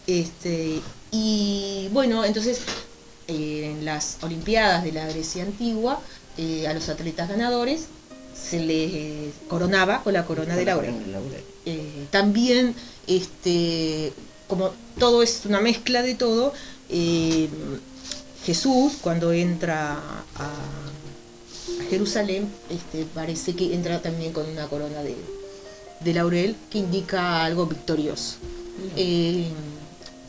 Este, 0.08 0.82
y 1.12 1.90
bueno, 1.92 2.26
entonces 2.26 2.60
eh, 3.28 3.72
en 3.78 3.86
las 3.86 4.18
Olimpiadas 4.22 4.84
de 4.84 4.92
la 4.92 5.06
Grecia 5.08 5.44
antigua, 5.44 6.00
eh, 6.38 6.68
a 6.68 6.74
los 6.74 6.90
atletas 6.90 7.30
ganadores 7.30 7.86
se 8.34 8.60
les 8.60 8.92
eh, 8.94 9.32
coronaba 9.48 10.04
con 10.04 10.13
la 10.13 10.25
corona 10.25 10.56
de 10.56 10.66
laurel. 10.66 10.96
Eh, 11.66 12.08
también, 12.12 12.76
este, 13.08 14.12
como 14.48 14.72
todo 15.00 15.24
es 15.24 15.46
una 15.46 15.62
mezcla 15.62 16.02
de 16.02 16.15
todo, 16.15 16.54
eh, 16.89 17.48
Jesús 18.46 18.93
cuando 19.02 19.32
entra 19.32 19.93
a, 19.93 20.24
a 20.36 20.50
Jerusalén, 21.89 22.50
este, 22.69 23.06
parece 23.13 23.56
que 23.56 23.74
entra 23.74 24.02
también 24.02 24.34
con 24.34 24.50
una 24.50 24.67
corona 24.67 25.02
de, 25.04 25.15
de 26.02 26.13
laurel 26.13 26.56
que 26.69 26.80
indica 26.80 27.46
algo 27.46 27.65
victorioso. 27.67 28.36
Eh, 28.98 29.48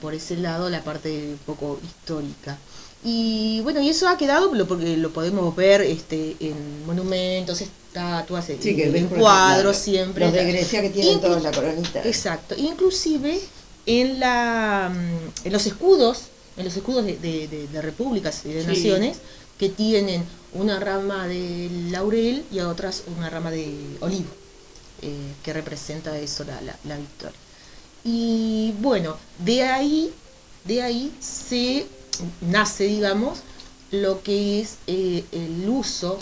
por 0.00 0.14
ese 0.14 0.36
lado, 0.36 0.68
la 0.70 0.84
parte 0.84 1.30
un 1.30 1.38
poco 1.46 1.80
histórica. 1.82 2.58
Y 3.04 3.60
bueno, 3.60 3.80
y 3.82 3.90
eso 3.90 4.08
ha 4.08 4.16
quedado 4.16 4.54
lo- 4.54 4.66
porque 4.66 4.96
lo 4.96 5.10
podemos 5.10 5.54
ver 5.54 5.82
este, 5.82 6.36
en 6.40 6.86
monumentos, 6.86 7.60
estatuas, 7.60 8.48
en, 8.48 8.62
Sí, 8.62 8.74
que 8.74 8.86
en 8.96 9.08
cuadros 9.08 9.76
siempre. 9.76 10.24
Los 10.24 10.32
de 10.32 10.44
Grecia 10.46 10.80
que 10.80 10.90
tienen 10.90 11.20
todos 11.20 11.42
la 11.42 11.52
coronita. 11.52 12.02
Exacto, 12.04 12.54
inclusive 12.56 13.38
en 13.86 14.18
la 14.20 14.90
mm, 14.94 15.46
en 15.46 15.52
los 15.52 15.66
escudos, 15.66 16.22
en 16.56 16.64
los 16.64 16.74
escudos 16.76 17.04
de, 17.04 17.16
de- 17.18 17.46
de- 17.48 17.68
de 17.68 17.82
repúblicas 17.82 18.40
y 18.46 18.52
de 18.52 18.62
Sí. 18.62 18.66
naciones 18.68 19.18
que 19.58 19.68
tienen 19.68 20.24
una 20.54 20.80
rama 20.80 21.28
de 21.28 21.68
laurel 21.90 22.44
y 22.50 22.58
a 22.60 22.68
otras 22.68 23.02
una 23.18 23.28
rama 23.28 23.50
de 23.50 23.66
olivo, 24.00 24.30
eh, 25.02 25.10
que 25.42 25.52
representa 25.52 26.16
eso, 26.18 26.44
la, 26.44 26.58
la- 26.62 26.78
la 26.84 26.96
victoria. 26.96 27.36
Y 28.04 28.72
bueno, 28.80 29.16
de 29.38 29.62
ahí, 29.62 30.10
de 30.64 30.82
ahí 30.82 31.12
se 31.20 31.84
nace, 32.40 32.84
digamos, 32.84 33.40
lo 33.90 34.22
que 34.22 34.60
es 34.60 34.76
eh, 34.86 35.24
el 35.32 35.68
uso 35.68 36.18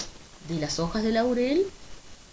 de 0.48 0.56
las 0.58 0.78
hojas 0.78 1.02
de 1.02 1.12
laurel 1.12 1.66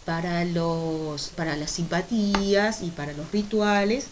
para 0.06 0.44
los 0.46 1.30
para 1.36 1.56
las 1.56 1.72
simpatías 1.72 2.82
y 2.82 2.90
para 2.90 3.14
los 3.14 3.32
rituales 3.32 4.06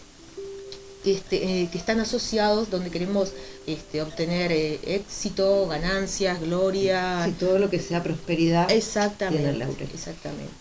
este, 1.04 1.62
eh, 1.62 1.68
que 1.70 1.78
están 1.78 2.00
asociados 2.00 2.70
donde 2.70 2.90
queremos 2.90 3.32
este, 3.66 4.02
obtener 4.02 4.52
eh, 4.52 4.80
éxito, 4.84 5.66
ganancias, 5.68 6.40
gloria, 6.40 7.22
Sí, 7.24 7.32
todo 7.38 7.58
lo 7.58 7.70
que 7.70 7.78
sea 7.80 8.02
prosperidad. 8.02 8.70
exactamente, 8.70 9.48
el 9.48 9.58
laurel. 9.58 9.88
exactamente. 9.92 10.52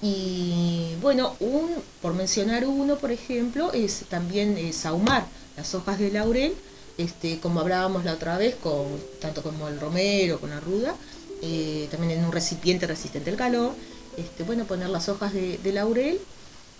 Y 0.00 0.94
bueno, 1.00 1.36
un, 1.40 1.70
por 2.00 2.14
mencionar 2.14 2.66
uno, 2.66 2.96
por 2.96 3.12
ejemplo, 3.12 3.72
es 3.72 4.04
también 4.08 4.72
sahumar 4.72 5.26
las 5.56 5.74
hojas 5.74 5.98
de 5.98 6.10
laurel, 6.10 6.54
este, 7.02 7.38
como 7.40 7.60
hablábamos 7.60 8.04
la 8.04 8.12
otra 8.14 8.38
vez, 8.38 8.54
con, 8.56 8.86
tanto 9.20 9.42
como 9.42 9.68
el 9.68 9.78
romero, 9.80 10.40
con 10.40 10.50
la 10.50 10.60
ruda, 10.60 10.94
eh, 11.42 11.88
también 11.90 12.18
en 12.18 12.24
un 12.24 12.32
recipiente 12.32 12.86
resistente 12.86 13.30
al 13.30 13.36
calor, 13.36 13.72
este, 14.16 14.42
bueno, 14.44 14.64
poner 14.64 14.88
las 14.88 15.08
hojas 15.08 15.32
de, 15.32 15.58
de 15.58 15.72
laurel. 15.72 16.18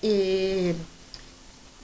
eh, 0.02 0.74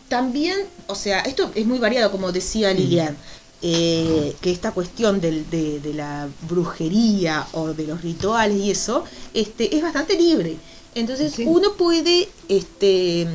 también, 0.08 0.56
o 0.86 0.94
sea, 0.94 1.20
esto 1.20 1.50
es 1.54 1.66
muy 1.66 1.78
variado, 1.78 2.10
como 2.10 2.32
decía 2.32 2.72
Lilian, 2.72 3.14
eh, 3.60 4.34
que 4.40 4.50
esta 4.50 4.72
cuestión 4.72 5.20
del- 5.20 5.48
de, 5.50 5.80
de 5.80 5.92
la 5.92 6.28
brujería 6.48 7.46
o 7.52 7.74
de 7.74 7.86
los 7.86 8.00
rituales 8.00 8.56
y 8.56 8.70
eso, 8.70 9.04
este, 9.34 9.76
es 9.76 9.82
bastante 9.82 10.16
libre. 10.16 10.56
Entonces 10.94 11.34
Sí. 11.34 11.44
uno 11.46 11.74
puede 11.76 12.28
este, 12.48 13.28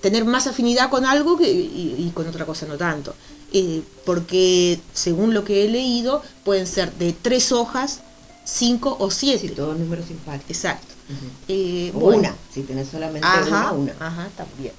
tener 0.00 0.24
más 0.24 0.46
afinidad 0.46 0.88
con 0.88 1.04
algo 1.04 1.36
que, 1.36 1.50
y, 1.50 1.94
y 1.98 2.10
con 2.14 2.26
otra 2.26 2.46
cosa 2.46 2.64
no 2.66 2.78
tanto. 2.78 3.14
Eh, 3.52 3.82
porque 4.04 4.80
según 4.94 5.34
lo 5.34 5.44
que 5.44 5.64
he 5.64 5.68
leído, 5.68 6.22
pueden 6.44 6.66
ser 6.66 6.92
de 6.94 7.12
tres 7.12 7.52
hojas, 7.52 8.00
cinco 8.44 8.96
o 9.00 9.10
siete. 9.10 9.48
Sí, 9.48 9.54
todos 9.54 9.78
números 9.78 10.10
impares. 10.10 10.42
Exacto. 10.48 10.94
Eh, 11.48 11.90
O 11.94 11.98
bueno, 12.00 12.20
una, 12.20 12.36
si 12.54 12.62
tenés 12.62 12.88
solamente 12.88 13.26
Ajá, 13.26 13.72
una, 13.72 13.72
una. 13.72 13.92
ajá, 13.98 14.28
también. 14.36 14.72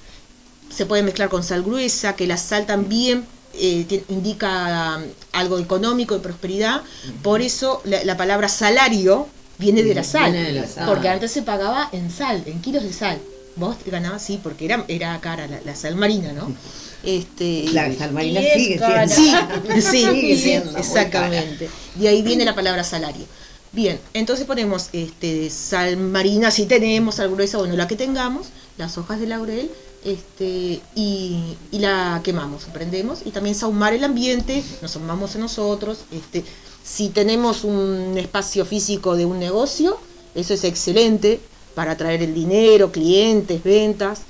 Se 0.74 0.86
puede 0.86 1.02
mezclar 1.02 1.28
con 1.28 1.44
sal 1.44 1.62
gruesa, 1.62 2.16
que 2.16 2.26
la 2.26 2.38
sal 2.38 2.64
también 2.64 3.26
eh, 3.52 4.04
indica 4.08 4.96
um, 4.96 5.04
algo 5.32 5.58
económico, 5.58 6.14
de 6.14 6.20
prosperidad. 6.20 6.82
Por 7.22 7.42
eso 7.42 7.82
la, 7.84 8.02
la 8.04 8.16
palabra 8.16 8.48
salario 8.48 9.26
viene 9.58 9.82
de 9.82 9.94
la 9.94 10.04
sal. 10.04 10.32
Viene 10.32 10.46
de 10.46 10.60
la 10.60 10.66
sal. 10.66 10.88
Porque 10.88 11.10
antes 11.10 11.30
se 11.30 11.42
pagaba 11.42 11.90
en 11.92 12.10
sal, 12.10 12.42
en 12.46 12.62
kilos 12.62 12.82
de 12.82 12.92
sal. 12.94 13.18
Vos 13.56 13.76
ganabas, 13.86 14.22
sí, 14.22 14.40
porque 14.42 14.64
era, 14.64 14.84
era 14.88 15.20
cara 15.20 15.46
la, 15.46 15.60
la 15.64 15.74
sal 15.76 15.96
marina, 15.96 16.32
¿no? 16.32 16.52
Este, 17.04 17.64
La 17.72 17.92
sal 17.92 18.12
marina 18.12 18.40
sigue 18.54 18.76
cara. 18.78 19.08
siendo. 19.08 19.56
Sí, 19.66 19.82
sí, 19.82 20.06
Sigue 20.06 20.38
siendo 20.38 20.78
exactamente. 20.78 21.68
De 21.96 22.08
ahí 22.08 22.22
viene 22.22 22.44
la 22.44 22.54
palabra 22.54 22.84
salario. 22.84 23.24
Bien, 23.72 23.98
entonces 24.14 24.46
ponemos 24.46 24.88
este, 24.92 25.50
sal 25.50 25.96
marina, 25.96 26.50
si 26.52 26.66
tenemos, 26.66 27.16
sal 27.16 27.30
gruesa, 27.30 27.58
bueno, 27.58 27.74
la 27.74 27.88
que 27.88 27.96
tengamos, 27.96 28.48
las 28.76 28.98
hojas 28.98 29.18
de 29.18 29.26
laurel, 29.26 29.70
este, 30.04 30.80
y, 30.94 31.56
y 31.72 31.78
la 31.78 32.20
quemamos, 32.22 32.64
prendemos, 32.72 33.20
y 33.24 33.30
también 33.30 33.54
sahumar 33.56 33.94
el 33.94 34.04
ambiente, 34.04 34.62
nos 34.80 34.94
ahumamos 34.94 35.34
a 35.36 35.38
nosotros, 35.38 36.00
este, 36.12 36.44
si 36.84 37.08
tenemos 37.08 37.64
un 37.64 38.14
espacio 38.18 38.64
físico 38.66 39.16
de 39.16 39.24
un 39.24 39.38
negocio, 39.40 39.98
eso 40.34 40.54
es 40.54 40.64
excelente 40.64 41.40
para 41.74 41.92
atraer 41.92 42.22
el 42.22 42.34
dinero, 42.34 42.90
clientes, 42.92 43.62
ventas. 43.62 44.22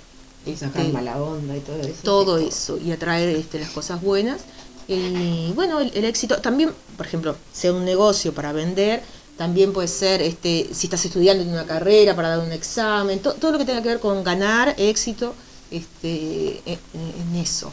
Y 0.46 0.56
sacar 0.56 0.80
este, 0.80 0.92
mala 0.92 1.22
onda 1.22 1.56
y 1.56 1.60
todo 1.60 1.76
eso. 1.78 2.02
todo 2.02 2.38
eso 2.38 2.78
y 2.78 2.90
atraer 2.92 3.28
este, 3.36 3.58
las 3.60 3.70
cosas 3.70 4.02
buenas. 4.02 4.42
Y 4.88 5.52
bueno, 5.54 5.80
el, 5.80 5.90
el 5.94 6.04
éxito 6.04 6.36
también, 6.38 6.72
por 6.96 7.06
ejemplo, 7.06 7.36
sea 7.52 7.72
un 7.72 7.84
negocio 7.84 8.32
para 8.32 8.52
vender, 8.52 9.02
también 9.38 9.72
puede 9.72 9.88
ser 9.88 10.20
este, 10.20 10.68
si 10.72 10.86
estás 10.86 11.04
estudiando 11.04 11.42
en 11.42 11.50
una 11.50 11.64
carrera 11.64 12.14
para 12.16 12.30
dar 12.36 12.40
un 12.40 12.52
examen, 12.52 13.20
to- 13.20 13.34
todo 13.34 13.52
lo 13.52 13.58
que 13.58 13.64
tenga 13.64 13.82
que 13.82 13.88
ver 13.88 14.00
con 14.00 14.22
ganar 14.24 14.74
éxito 14.78 15.34
este, 15.70 16.60
en, 16.66 16.78
en 16.94 17.36
eso. 17.40 17.72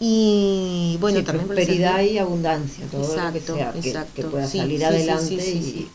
Y 0.00 0.96
bueno, 1.00 1.18
Sí, 1.18 1.24
también 1.24 1.48
prosperidad 1.48 2.02
y 2.02 2.18
abundancia, 2.18 2.84
todo 2.86 3.00
lo 3.00 3.32
que 3.32 3.40
Exacto, 3.40 3.56
sea, 3.56 3.72
que, 3.72 3.88
exacto. 3.88 4.12
que 4.14 4.22
pueda 4.24 4.46
Sí, 4.46 4.58
salir 4.58 4.78
sí, 4.78 4.84
adelante 4.84 5.50
y, 5.50 5.88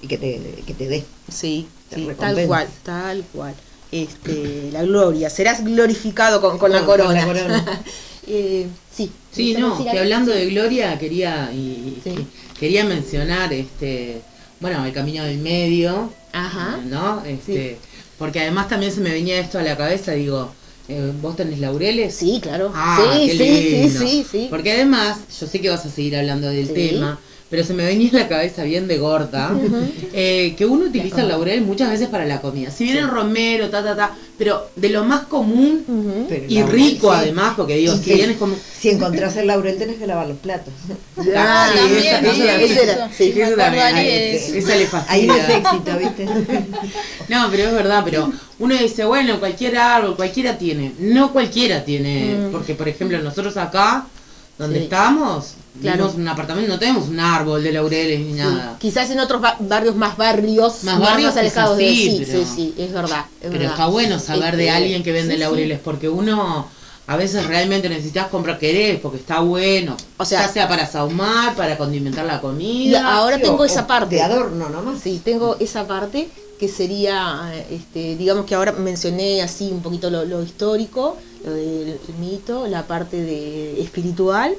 y 0.00 0.06
que 0.06 0.18
te, 0.18 0.40
que 0.64 0.74
te 0.74 0.88
dé. 0.88 1.04
Sí, 1.28 1.66
sí, 1.94 2.08
tal 2.18 2.46
cual, 2.46 2.68
tal 2.84 3.24
cual. 3.32 3.54
Este, 3.90 4.68
la 4.72 4.82
gloria, 4.82 5.30
serás 5.30 5.64
glorificado 5.64 6.40
con, 6.40 6.58
con 6.58 6.70
la 6.70 6.78
con 6.78 6.86
corona. 6.86 7.14
la 7.14 7.26
corona. 7.26 7.82
Eh, 8.30 8.66
sí, 8.94 9.10
Sí, 9.32 9.54
¿querés 9.54 9.60
no, 9.60 9.82
que 9.90 9.98
hablando 9.98 10.32
de 10.32 10.46
Gloria 10.50 10.98
quería 10.98 11.50
y, 11.50 11.98
Sí. 12.04 12.10
que- 12.14 12.26
quería 12.60 12.84
mencionar 12.84 13.50
este 13.54 14.20
bueno, 14.60 14.84
el 14.84 14.92
camino 14.92 15.24
del 15.24 15.38
medio, 15.38 16.12
Ajá. 16.32 16.78
¿no? 16.84 17.24
Este, 17.24 17.78
porque 18.18 18.40
además 18.40 18.68
también 18.68 18.92
se 18.92 19.00
me 19.00 19.10
venía 19.12 19.38
esto 19.38 19.58
a 19.58 19.62
la 19.62 19.78
cabeza, 19.78 20.12
digo, 20.12 20.50
eh, 20.88 21.10
¿vos 21.22 21.36
tenés 21.36 21.58
laureles? 21.60 22.16
Sí, 22.16 22.38
claro. 22.42 22.70
Ah, 22.74 23.14
sí, 23.18 23.26
qué 23.28 23.38
sí, 23.38 23.88
sí, 23.88 23.98
sí, 23.98 24.26
sí. 24.30 24.46
Porque 24.50 24.72
además, 24.72 25.20
yo 25.40 25.46
sé 25.46 25.60
que 25.62 25.70
vas 25.70 25.86
a 25.86 25.90
seguir 25.90 26.14
hablando 26.16 26.48
del 26.48 26.66
Sí. 26.66 26.74
tema, 26.74 27.18
pero 27.50 27.64
se 27.64 27.72
me 27.72 27.84
venía 27.86 28.08
en 28.10 28.16
la 28.16 28.28
cabeza 28.28 28.62
bien 28.64 28.88
de 28.88 28.98
gorda, 28.98 29.52
eh, 30.12 30.54
que 30.58 30.66
uno 30.66 30.84
utiliza 30.86 31.22
el 31.22 31.28
laurel 31.28 31.62
muchas 31.62 31.88
veces 31.90 32.08
para 32.08 32.26
la 32.26 32.40
comida. 32.42 32.70
Si 32.70 32.84
bien 32.84 32.98
el 32.98 33.08
romero, 33.08 33.70
ta, 33.70 33.82
ta, 33.82 33.96
ta, 33.96 34.14
pero 34.36 34.68
de 34.76 34.90
lo 34.90 35.04
más 35.04 35.22
común 35.22 35.84
y 36.46 36.58
laurel, 36.58 36.72
rico 36.74 37.10
sí. 37.12 37.18
además, 37.20 37.54
porque 37.56 37.76
digo, 37.76 37.94
si 37.96 38.02
que 38.02 38.14
bien 38.14 38.30
es 38.32 38.36
como... 38.36 38.54
Si 38.78 38.90
encontrás 38.90 39.36
el 39.36 39.46
laurel 39.46 39.76
tenés 39.78 39.96
que 39.96 40.06
lavar 40.06 40.28
los 40.28 40.38
platos. 40.38 40.72
Ah, 41.36 41.68
Sí, 41.72 41.78
también, 41.78 42.60
esa- 42.60 43.08
sí, 43.12 43.32
esa- 43.40 44.76
le 44.76 44.86
fastidia. 44.86 45.04
Ahí 45.08 45.26
no 45.26 45.34
es 45.34 45.48
éxito, 45.48 45.98
¿viste? 45.98 46.26
No, 47.28 47.48
pero 47.50 47.64
es 47.64 47.72
verdad, 47.72 48.02
pero 48.04 48.32
uno 48.58 48.74
dice, 48.74 49.04
bueno, 49.04 49.38
cualquier 49.40 49.76
árbol, 49.78 50.16
cualquiera 50.16 50.56
tiene. 50.58 50.92
No 50.98 51.32
cualquiera 51.32 51.84
tiene, 51.84 52.36
Mm. 52.38 52.52
porque 52.52 52.74
por 52.74 52.88
ejemplo 52.88 53.18
nosotros 53.20 53.56
acá, 53.56 54.06
donde 54.58 54.78
Sí. 54.78 54.84
estamos, 54.84 55.54
Claro. 55.80 55.96
vivimos 55.98 56.14
en 56.16 56.20
un 56.22 56.28
apartamento, 56.28 56.72
no 56.72 56.78
tenemos 56.78 57.08
un 57.08 57.20
árbol 57.20 57.62
de 57.62 57.72
laureles 57.72 58.20
ni 58.20 58.32
Sí, 58.32 58.38
nada. 58.38 58.76
Quizás 58.78 59.10
en 59.10 59.20
otros 59.20 59.40
ba- 59.40 59.56
barrios 59.60 59.94
más 59.96 60.16
barrios, 60.16 60.84
Más 60.84 60.98
más, 60.98 61.10
barrios 61.10 61.30
más 61.30 61.36
alejados 61.38 61.76
de 61.78 61.88
sí, 61.88 62.10
sí, 62.10 62.22
pero- 62.26 62.44
sí, 62.44 62.52
sí, 62.54 62.74
es 62.78 62.92
verdad. 62.92 63.24
es 63.36 63.42
Pero 63.42 63.52
verdad. 63.52 63.70
está 63.72 63.86
bueno 63.86 64.18
saber 64.18 64.56
de 64.56 64.64
Este, 64.66 64.76
alguien 64.76 65.02
que 65.02 65.12
vende 65.12 65.34
sí, 65.34 65.40
laureles, 65.40 65.78
porque 65.78 66.08
uno 66.08 66.66
a 67.06 67.16
veces 67.16 67.46
realmente 67.46 67.88
necesitas 67.88 68.26
comprar 68.28 68.58
querés, 68.58 69.00
porque 69.00 69.16
está 69.18 69.40
bueno. 69.40 69.96
O 70.18 70.24
sea- 70.24 70.42
ya 70.46 70.52
sea 70.52 70.68
para 70.68 70.86
sahumar, 70.86 71.54
para 71.54 71.78
condimentar 71.78 72.26
la 72.26 72.40
comida. 72.40 73.16
ahora 73.16 73.38
tengo 73.38 73.62
o- 73.62 73.64
esa 73.64 73.86
parte. 73.86 74.16
De 74.16 74.22
adorno 74.22 74.68
nomás. 74.68 75.00
Sí, 75.02 75.20
tengo 75.24 75.56
esa 75.58 75.86
parte 75.86 76.28
que 76.58 76.68
sería, 76.68 77.50
eh, 77.54 77.66
este, 77.70 78.16
digamos 78.16 78.44
que 78.44 78.54
ahora 78.56 78.72
mencioné 78.72 79.40
así 79.42 79.70
un 79.72 79.80
poquito 79.80 80.10
lo, 80.10 80.24
lo 80.24 80.42
histórico, 80.42 81.16
lo 81.44 81.52
del 81.52 81.98
mito, 82.20 82.66
la 82.66 82.82
parte 82.82 83.16
de 83.22 83.80
espiritual 83.80 84.54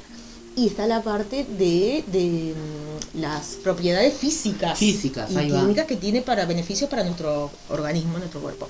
y 0.60 0.68
está 0.68 0.88
la 0.88 1.02
parte 1.02 1.46
de, 1.58 2.04
de, 2.08 2.54
mm, 2.56 3.20
las 3.22 3.58
propiedades 3.64 4.14
físicas, 4.14 4.78
Físicas, 4.78 5.32
y 5.32 5.38
ahí 5.38 5.50
va. 5.52 5.62
químicas 5.62 5.86
que 5.88 5.96
tiene 5.96 6.22
para 6.22 6.46
beneficios 6.46 6.90
para 6.90 7.04
nuestro 7.04 7.50
organismo, 7.70 8.18
nuestro 8.18 8.42
cuerpo. 8.42 8.68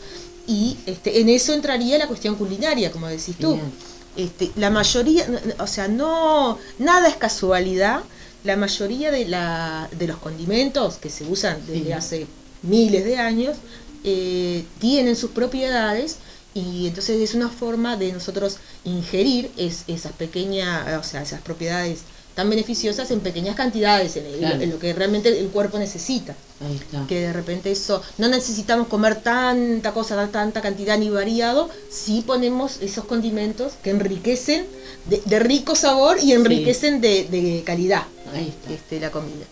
Y 0.47 0.77
este, 0.85 1.19
en 1.21 1.29
eso 1.29 1.53
entraría 1.53 1.97
la 1.97 2.07
cuestión 2.07 2.35
culinaria, 2.35 2.91
como 2.91 3.07
decís 3.07 3.35
tú. 3.39 3.53
Bien. 3.53 3.71
Este, 4.17 4.51
la 4.55 4.69
mayoría, 4.69 5.25
o 5.59 5.67
sea, 5.67 5.87
no, 5.87 6.57
nada 6.79 7.07
es 7.07 7.15
casualidad. 7.15 8.01
La 8.43 8.55
mayoría 8.55 9.11
de, 9.11 9.25
la, 9.27 9.89
de 9.97 10.07
los 10.07 10.17
condimentos 10.17 10.95
que 10.97 11.09
se 11.09 11.25
usan 11.25 11.57
desde 11.67 11.85
Sí. 11.85 11.91
hace 11.91 12.27
miles 12.63 13.03
de 13.05 13.17
años 13.17 13.57
eh, 14.03 14.63
tienen 14.79 15.15
sus 15.15 15.31
propiedades 15.31 16.17
y 16.59 16.87
entonces 16.87 17.19
es 17.21 17.33
una 17.35 17.49
forma 17.49 17.95
de 17.97 18.11
nosotros 18.11 18.57
ingerir 18.83 19.51
es, 19.57 19.83
esas 19.87 20.11
pequeñas, 20.13 20.99
o 20.99 21.03
sea, 21.03 21.21
esas 21.21 21.41
propiedades 21.41 21.99
tan 22.35 22.49
beneficiosas 22.49 23.11
en 23.11 23.19
pequeñas 23.19 23.55
cantidades, 23.55 24.15
en, 24.15 24.25
el- 24.25 24.39
Claro. 24.39 24.61
en 24.61 24.69
lo 24.69 24.79
que 24.79 24.93
realmente 24.93 25.27
el 25.39 25.47
cuerpo 25.49 25.77
necesita 25.77 26.35
Ahí 26.65 26.75
está. 26.75 27.05
que 27.07 27.21
de 27.21 27.33
repente 27.33 27.71
eso 27.71 28.01
no 28.17 28.27
necesitamos 28.29 28.87
comer 28.87 29.15
tanta 29.17 29.91
cosa, 29.93 30.27
tanta 30.31 30.61
cantidad 30.61 30.97
ni 30.97 31.09
variado, 31.09 31.69
si 31.91 32.21
ponemos 32.21 32.77
esos 32.81 33.03
condimentos 33.05 33.73
que 33.83 33.89
enriquecen 33.89 34.65
de, 35.05 35.21
de 35.25 35.39
rico 35.39 35.75
sabor 35.75 36.17
y 36.21 36.31
enriquecen 36.33 37.01
de, 37.01 37.25
de 37.25 37.63
calidad 37.65 38.03
Ahí 38.33 38.49
está. 38.49 38.73
este, 38.73 38.99
la 38.99 39.11
comida. 39.11 39.45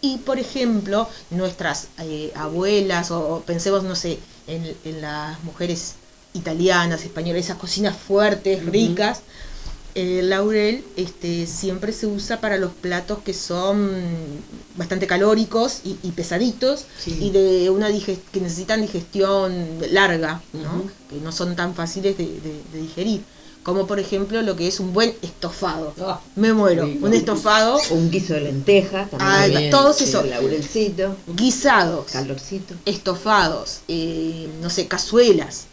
Y 0.00 0.16
por 0.18 0.40
ejemplo, 0.40 1.08
nuestras 1.30 1.88
eh, 2.00 2.32
abuelas, 2.34 3.12
o, 3.12 3.34
o 3.36 3.40
pensemos, 3.42 3.84
no 3.84 3.94
sé, 3.94 4.18
en, 4.48 4.74
en 4.84 5.00
las 5.00 5.40
mujeres 5.44 5.94
italianas, 6.34 7.02
españolas, 7.04 7.44
esas 7.44 7.58
cocinas 7.58 7.96
fuertes, 7.96 8.64
ricas, 8.66 9.20
el 9.94 10.30
laurel 10.30 10.82
este, 10.96 11.46
siempre 11.46 11.92
se 11.92 12.06
usa 12.06 12.40
para 12.40 12.56
los 12.56 12.72
platos 12.72 13.18
que 13.22 13.34
son 13.34 13.90
bastante 14.76 15.06
calóricos 15.06 15.80
y, 15.84 15.98
y 16.02 16.12
pesaditos 16.12 16.86
Sí. 16.98 17.18
y 17.20 17.30
de 17.30 17.68
una 17.68 17.88
que 18.32 18.40
necesitan 18.40 18.80
digestión 18.80 19.52
larga, 19.90 20.40
¿no? 20.54 20.84
Que 21.10 21.16
no 21.22 21.30
son 21.30 21.54
tan 21.56 21.74
fáciles 21.74 22.16
de, 22.16 22.24
de- 22.24 22.62
de 22.72 22.78
digerir. 22.80 23.20
Como 23.62 23.86
por 23.86 24.00
ejemplo 24.00 24.42
lo 24.42 24.56
que 24.56 24.66
es 24.66 24.80
un 24.80 24.92
buen 24.92 25.14
estofado. 25.22 25.94
Ah, 26.00 26.20
Me 26.34 26.52
muero. 26.52 26.84
Un 27.00 27.12
estofado, 27.14 27.78
Un 27.90 28.10
guiso 28.10 28.32
de 28.34 28.40
lenteja 28.40 29.06
también. 29.08 29.20
Ah, 29.30 29.46
bien, 29.46 29.70
todos 29.70 30.00
esos 30.00 30.26
Laurelcito, 30.26 31.14
guisados, 31.36 32.06
calorcito. 32.10 32.74
estofados, 32.86 33.80
eh, 33.88 34.48
no 34.62 34.68
sé, 34.70 34.88
cazuelas, 34.88 35.66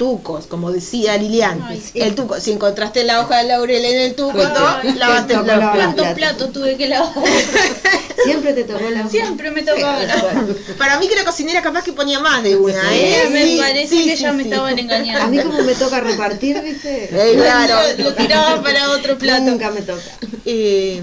tucos, 0.00 0.46
como 0.46 0.72
decía 0.72 1.18
Lilian. 1.18 1.62
Ay, 1.62 1.78
sí. 1.78 2.00
El 2.00 2.14
tuco, 2.14 2.40
si 2.40 2.52
encontraste 2.52 3.04
la 3.04 3.20
hoja 3.20 3.36
de 3.42 3.48
laurel 3.48 3.84
en 3.84 3.98
el 4.00 4.14
tuco, 4.14 4.32
¿no? 4.32 4.82
los 4.82 4.96
lavar 4.96 5.26
platos. 5.26 5.74
¿Cuántos 5.74 6.06
platos 6.14 6.52
tuve 6.54 6.78
que 6.78 6.88
lavar? 6.88 7.12
Siempre 8.24 8.54
te 8.54 8.64
tocó 8.64 8.88
la 8.88 9.06
Siempre 9.10 9.50
me 9.50 9.60
tocaba 9.62 10.02
lavar. 10.02 10.46
Para 10.78 10.98
mí 10.98 11.06
que 11.06 11.16
la 11.16 11.24
cocinera 11.26 11.60
capaz 11.60 11.84
que 11.84 11.92
ponía 11.92 12.18
más 12.18 12.42
de 12.42 12.56
una, 12.56 12.80
Sí, 12.80 12.96
¿eh? 12.98 13.28
me 13.30 13.44
Sí, 13.44 13.56
parece 13.58 13.94
sí, 13.94 14.04
que 14.06 14.16
sí, 14.16 14.22
ya 14.22 14.32
me 14.32 14.44
estaban 14.44 14.72
A 14.72 14.74
mí 14.74 14.80
engañando. 14.80 15.42
como 15.50 15.62
me 15.64 15.74
toca 15.74 16.00
repartir, 16.00 16.62
¿viste? 16.62 17.10
Eh, 17.12 17.34
claro. 17.36 17.74
Lo, 17.98 18.04
lo 18.04 18.14
tiraba 18.14 18.62
para 18.62 18.92
otro 18.92 19.18
plato. 19.18 19.42
Nunca 19.50 19.70
me 19.70 19.82
toca. 19.82 20.00
Eh, 20.46 21.02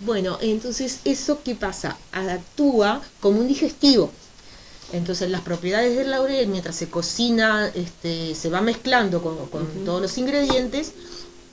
bueno, 0.00 0.36
entonces, 0.40 0.98
¿eso 1.04 1.38
qué 1.44 1.54
pasa? 1.54 1.96
Actúa 2.10 3.02
como 3.20 3.38
un 3.38 3.46
digestivo. 3.46 4.10
Entonces, 4.92 5.30
las 5.30 5.42
propiedades 5.42 5.96
del 5.96 6.10
laurel, 6.10 6.48
mientras 6.48 6.76
se 6.76 6.88
cocina, 6.88 7.70
este, 7.74 8.34
se 8.34 8.50
va 8.50 8.60
mezclando 8.60 9.22
con, 9.22 9.46
con 9.48 9.66
todos 9.84 10.02
los 10.02 10.18
ingredientes 10.18 10.92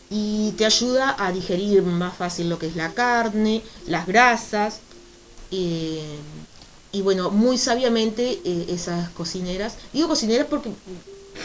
y 0.10 0.52
te 0.58 0.66
ayuda 0.66 1.16
a 1.20 1.32
digerir 1.32 1.84
más 1.84 2.16
fácil 2.16 2.50
lo 2.50 2.58
que 2.58 2.68
es 2.68 2.76
la 2.76 2.94
carne, 2.94 3.62
las 3.88 4.08
grasas. 4.08 4.80
eh, 5.52 6.18
y 6.92 7.02
bueno, 7.02 7.30
muy 7.30 7.58
sabiamente 7.58 8.40
eh, 8.46 8.66
esas 8.70 9.10
cocineras, 9.10 9.76
digo 9.94 10.08
cocineras 10.08 10.48
porque 10.50 10.72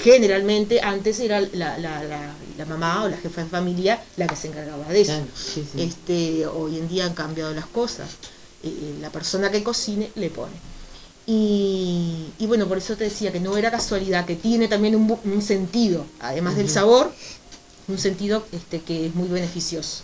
generalmente 0.02 0.80
antes 0.80 1.20
era 1.20 1.40
la, 1.40 1.76
la, 1.78 2.02
la, 2.04 2.32
la 2.56 2.64
mamá 2.64 3.04
o 3.04 3.08
la 3.08 3.16
jefa 3.16 3.42
de 3.42 3.50
familia 3.50 4.02
la 4.16 4.26
que 4.26 4.36
se 4.36 4.48
encargaba 4.48 4.86
de 4.88 5.00
eso. 5.00 5.12
Claro, 5.12 5.26
sí, 5.34 5.66
sí. 5.70 5.82
Este, 5.82 6.46
hoy 6.46 6.78
en 6.78 6.88
día 6.88 7.04
han 7.06 7.14
cambiado 7.14 7.52
las 7.52 7.66
cosas. 7.66 8.08
Eh, 8.62 8.94
la 9.00 9.10
persona 9.10 9.50
que 9.50 9.62
cocine 9.62 10.10
le 10.14 10.30
pone. 10.30 10.54
Y, 11.26 12.26
y 12.38 12.46
bueno, 12.46 12.66
por 12.66 12.78
eso 12.78 12.96
te 12.96 13.04
decía 13.04 13.30
que 13.32 13.40
no 13.40 13.56
era 13.56 13.70
casualidad, 13.70 14.26
que 14.26 14.34
tiene 14.36 14.68
también 14.68 14.96
un, 14.96 15.08
bu- 15.08 15.18
un 15.24 15.40
sentido, 15.42 16.04
además 16.20 16.56
del 16.56 16.68
sabor, 16.68 17.12
un 17.88 17.98
sentido 17.98 18.44
este, 18.52 18.80
que 18.80 19.06
es 19.06 19.14
muy 19.14 19.28
beneficioso. 19.28 20.02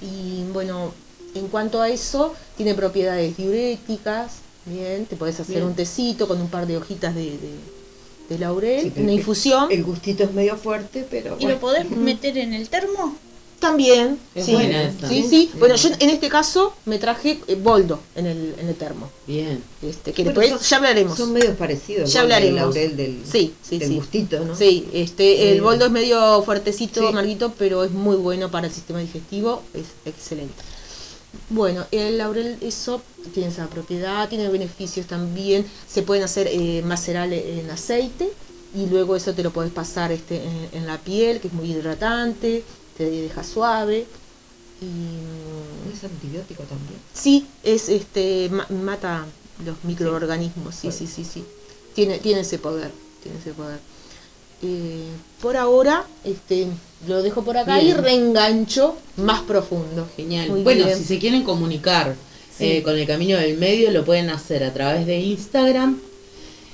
Y 0.00 0.44
bueno, 0.52 0.92
en 1.34 1.48
cuanto 1.48 1.82
a 1.82 1.88
eso, 1.90 2.34
tiene 2.56 2.74
propiedades 2.74 3.36
diuréticas, 3.36 4.32
bien, 4.64 5.06
te 5.06 5.16
puedes 5.16 5.38
hacer 5.40 5.56
Bien. 5.56 5.66
un 5.68 5.74
tecito 5.74 6.26
con 6.26 6.40
un 6.40 6.48
par 6.48 6.66
de 6.66 6.76
hojitas 6.78 7.14
de, 7.14 7.22
de- 7.38 7.80
de 8.30 8.38
laurel, 8.38 8.92
Sí, 8.94 9.02
una 9.02 9.12
infusión. 9.12 9.66
El 9.70 9.82
gustito 9.84 10.22
es 10.24 10.32
medio 10.32 10.56
fuerte, 10.56 11.04
pero. 11.10 11.34
¿Y 11.38 11.42
bueno. 11.44 11.50
lo 11.56 11.60
podés 11.60 11.90
meter 11.90 12.38
en 12.38 12.54
el 12.54 12.68
termo? 12.68 13.16
También, 13.60 14.18
Es 14.34 14.46
sí, 14.46 14.52
buena 14.52 14.90
sí, 15.06 15.22
sí. 15.28 15.50
Bueno, 15.58 15.76
yo 15.76 15.90
en 15.98 16.08
este 16.08 16.28
caso 16.30 16.72
me 16.86 16.98
traje 16.98 17.38
eh, 17.46 17.56
boldo 17.56 18.00
en 18.14 18.24
el, 18.26 18.54
en 18.58 18.68
el 18.68 18.74
termo. 18.74 19.10
Bien. 19.26 19.62
Este, 19.82 20.12
que 20.12 20.24
Bueno, 20.24 20.40
después 20.40 20.60
son- 20.60 20.68
ya 20.70 20.76
hablaremos. 20.78 21.16
Son 21.18 21.32
medios 21.32 21.56
parecidos. 21.56 22.10
Ya 22.10 22.22
hablaremos. 22.22 22.58
laurel 22.58 22.96
del, 22.96 23.20
Sí, 23.30 23.52
sí, 23.62 23.78
del 23.78 23.88
sí. 23.90 23.94
gustito, 23.96 24.42
¿no? 24.46 24.56
Sí, 24.56 24.88
este, 24.94 25.52
el 25.52 25.58
Eh, 25.58 25.60
boldo 25.60 25.84
es 25.84 25.90
medio 25.90 26.42
fuertecito, 26.42 27.00
sí. 27.02 27.06
amarguito, 27.06 27.52
pero 27.58 27.84
es 27.84 27.90
muy 27.90 28.16
bueno 28.16 28.50
para 28.50 28.66
el 28.66 28.72
sistema 28.72 28.98
digestivo, 28.98 29.62
es 29.74 29.86
excelente. 30.06 30.54
Bueno, 31.50 31.84
el 31.90 32.16
laurel, 32.18 32.56
eso 32.62 33.02
tiene 33.34 33.50
esa 33.50 33.66
propiedad, 33.68 34.28
tiene 34.28 34.48
beneficios 34.48 35.06
también, 35.06 35.66
se 35.86 36.02
pueden 36.02 36.24
hacer 36.24 36.48
eh, 36.50 36.82
macerar 36.84 37.30
en 37.32 37.70
aceite 37.70 38.30
y 38.74 38.86
luego 38.86 39.16
eso 39.16 39.34
te 39.34 39.42
lo 39.42 39.50
puedes 39.50 39.72
pasar 39.72 40.12
este, 40.12 40.36
en, 40.44 40.68
en 40.72 40.86
la 40.86 40.98
piel, 40.98 41.40
que 41.40 41.48
es 41.48 41.52
muy 41.54 41.70
hidratante, 41.72 42.62
te 42.96 43.08
deja 43.10 43.42
suave. 43.44 44.06
Y 44.82 45.92
Es 45.94 46.04
antibiótico 46.04 46.62
también. 46.64 46.98
Sí, 47.12 47.46
es 47.62 47.88
este 47.88 48.48
ma- 48.50 48.66
mata 48.70 49.26
los 49.64 49.76
microorganismos, 49.84 50.74
sí, 50.74 50.90
sí, 50.90 51.06
sí, 51.06 51.24
sí. 51.24 51.44
Tiene, 51.94 52.18
tiene 52.18 52.40
ese 52.40 52.58
poder, 52.58 52.90
tiene 53.22 53.38
ese 53.38 53.52
poder. 53.52 53.78
Eh, 54.62 55.04
por 55.42 55.56
ahora, 55.56 56.04
este, 56.24 56.66
lo 57.06 57.22
dejo 57.22 57.42
por 57.42 57.56
acá 57.58 57.82
y 57.82 57.92
reengancho 57.92 58.96
más 59.16 59.40
profundo. 59.42 60.06
Genial. 60.16 60.48
Muy 60.50 60.62
bueno, 60.62 60.86
bien. 60.86 60.96
si 60.98 61.04
se 61.04 61.18
quieren 61.18 61.42
comunicar 61.44 62.14
Sí. 62.56 62.64
eh, 62.66 62.82
con 62.82 62.96
el 62.98 63.06
Camino 63.06 63.38
del 63.38 63.56
Medio, 63.58 63.90
lo 63.90 64.04
pueden 64.04 64.28
hacer 64.30 64.64
a 64.64 64.72
través 64.72 65.06
de 65.06 65.18
Instagram. 65.20 65.98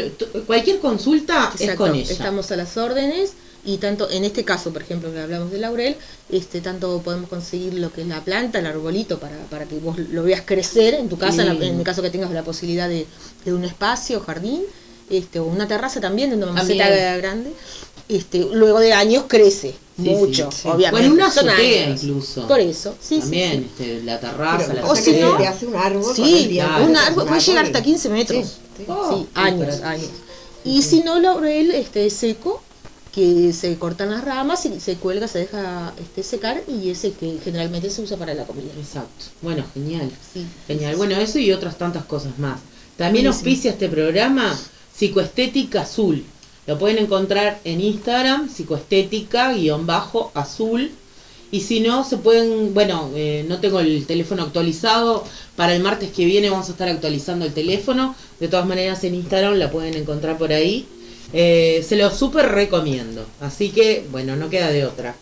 cualquier 0.45 0.79
consulta 0.79 1.51
es 1.59 1.75
con 1.75 1.95
ella. 1.95 2.11
estamos 2.11 2.51
a 2.51 2.55
las 2.55 2.77
órdenes 2.77 3.33
y 3.63 3.77
tanto 3.77 4.09
en 4.09 4.23
este 4.25 4.43
caso, 4.43 4.71
por 4.73 4.81
ejemplo, 4.81 5.11
que 5.13 5.19
hablamos 5.19 5.51
de 5.51 5.59
laurel, 5.59 5.95
este 6.31 6.61
tanto 6.61 6.99
podemos 7.03 7.29
conseguir 7.29 7.75
lo 7.75 7.91
que 7.93 8.01
es 8.01 8.07
la 8.07 8.21
planta, 8.23 8.59
el 8.59 8.65
arbolito, 8.65 9.19
para, 9.19 9.37
para 9.49 9.65
que 9.65 9.77
vos 9.79 9.97
lo 9.99 10.23
veas 10.23 10.41
crecer 10.45 10.95
en 10.95 11.09
tu 11.09 11.17
casa, 11.17 11.41
en, 11.43 11.47
la- 11.49 11.55
Sí. 11.55 11.67
en 11.69 11.77
el 11.77 11.83
caso 11.83 12.01
que 12.01 12.09
tengas 12.09 12.31
la 12.31 12.43
posibilidad 12.43 12.89
de, 12.89 13.05
de 13.45 13.53
un 13.53 13.63
espacio, 13.63 14.19
jardín, 14.21 14.61
este, 15.09 15.39
o 15.39 15.45
una 15.45 15.67
terraza 15.67 15.99
también, 16.01 16.29
de 16.31 16.37
una 16.37 16.47
También. 16.55 16.77
maceta 16.79 17.17
grande. 17.17 17.51
Este, 18.09 18.39
luego 18.51 18.79
de 18.79 18.91
años 18.93 19.25
crece 19.27 19.73
Sí, 19.95 20.09
mucho, 20.09 20.51
sí, 20.51 20.57
sí. 20.63 20.67
obviamente. 20.67 21.07
Bueno, 21.07 21.13
una 21.13 21.31
son 21.31 21.47
azotea 21.49 21.85
años. 21.87 22.03
incluso. 22.03 22.47
Por 22.47 22.59
eso, 22.59 22.95
sí, 22.99 23.19
También, 23.19 23.51
sí. 23.77 23.83
este, 23.83 24.03
la 24.03 24.19
terraza, 24.19 24.65
Pero 24.67 24.81
la 24.81 24.91
o 24.91 24.95
si 24.95 25.11
no- 25.13 25.37
te 25.37 25.47
hace 25.47 25.65
un 25.67 25.75
árbol. 25.75 26.15
Sí, 26.15 26.49
claro. 26.51 26.85
un 26.85 26.97
árbol 26.97 27.25
puede 27.27 27.39
llegar 27.41 27.65
hasta 27.65 27.79
y- 27.79 27.83
15 27.83 28.09
metros. 28.09 28.45
Sí, 28.47 28.53
sí. 28.77 28.83
Oh, 28.87 29.17
Sí, 29.19 29.27
años, 29.35 29.81
años. 29.81 30.09
Y 30.65 30.81
si 30.81 31.01
no, 31.03 31.19
laurel 31.19 31.71
este, 31.71 32.09
seco, 32.09 32.61
que 33.13 33.51
se 33.53 33.77
cortan 33.77 34.11
las 34.11 34.23
ramas 34.23 34.65
y 34.65 34.79
se 34.79 34.95
cuelga, 34.95 35.27
se 35.27 35.39
deja 35.39 35.93
este, 35.99 36.23
secar 36.23 36.63
y 36.67 36.89
ese 36.89 37.11
que 37.11 37.37
generalmente 37.43 37.89
se 37.89 38.01
usa 38.01 38.15
para 38.17 38.33
la 38.33 38.45
comida. 38.45 38.71
Exacto. 38.77 39.25
Bueno, 39.41 39.65
genial. 39.73 40.09
Sí. 40.33 40.45
Genial. 40.67 40.95
Bueno, 40.95 41.17
eso 41.17 41.37
y 41.39 41.51
otras 41.51 41.77
tantas 41.77 42.05
cosas 42.05 42.39
más. 42.39 42.61
También 42.97 43.25
Buenísimo. 43.25 43.49
auspicia 43.49 43.71
este 43.71 43.89
programa 43.89 44.57
Psicoestética 44.93 45.81
Azul. 45.81 46.23
Lo 46.67 46.77
pueden 46.77 46.99
encontrar 46.99 47.59
en 47.63 47.81
Instagram, 47.81 48.47
psicoestética-azul. 48.49 50.91
Y 51.53 51.61
si 51.61 51.81
no, 51.81 52.05
se 52.05 52.15
pueden, 52.17 52.73
bueno, 52.73 53.09
eh, 53.13 53.45
no 53.49 53.59
tengo 53.59 53.81
el 53.81 54.05
teléfono 54.05 54.43
actualizado. 54.43 55.25
Para 55.57 55.75
el 55.75 55.83
martes 55.83 56.11
que 56.11 56.23
viene 56.23 56.49
vamos 56.49 56.69
a 56.69 56.71
estar 56.71 56.87
actualizando 56.87 57.43
el 57.45 57.53
teléfono. 57.53 58.15
De 58.39 58.47
todas 58.47 58.65
maneras, 58.65 59.03
en 59.03 59.15
Instagram 59.15 59.55
la 59.55 59.69
pueden 59.69 59.95
encontrar 59.95 60.37
por 60.37 60.53
ahí. 60.53 60.87
Eh, 61.33 61.85
se 61.87 61.95
lo 61.95 62.11
súper 62.11 62.47
recomiendo. 62.49 63.25
Así 63.39 63.69
que, 63.69 64.05
bueno, 64.11 64.35
no 64.35 64.49
queda 64.49 64.69
de 64.69 64.85
otra. 64.85 65.15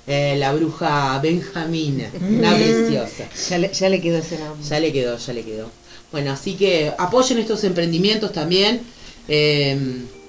eh, 0.07 0.35
la 0.37 0.53
bruja 0.53 1.19
Benjamina, 1.21 2.09
una 2.29 2.55
preciosa. 2.55 3.27
Ya 3.49 3.57
le, 3.57 3.73
ya 3.73 3.89
le 3.89 3.99
quedó 4.01 4.17
ese 4.19 4.39
nombre. 4.39 4.65
Ya 4.67 4.79
le 4.79 4.93
quedó, 4.93 5.17
ya 5.17 5.33
le 5.33 5.43
quedó. 5.43 5.69
Bueno, 6.13 6.31
así 6.31 6.53
que 6.55 6.93
apoyen 6.97 7.39
estos 7.39 7.65
emprendimientos 7.65 8.31
también. 8.31 8.79
eh, 9.27 9.77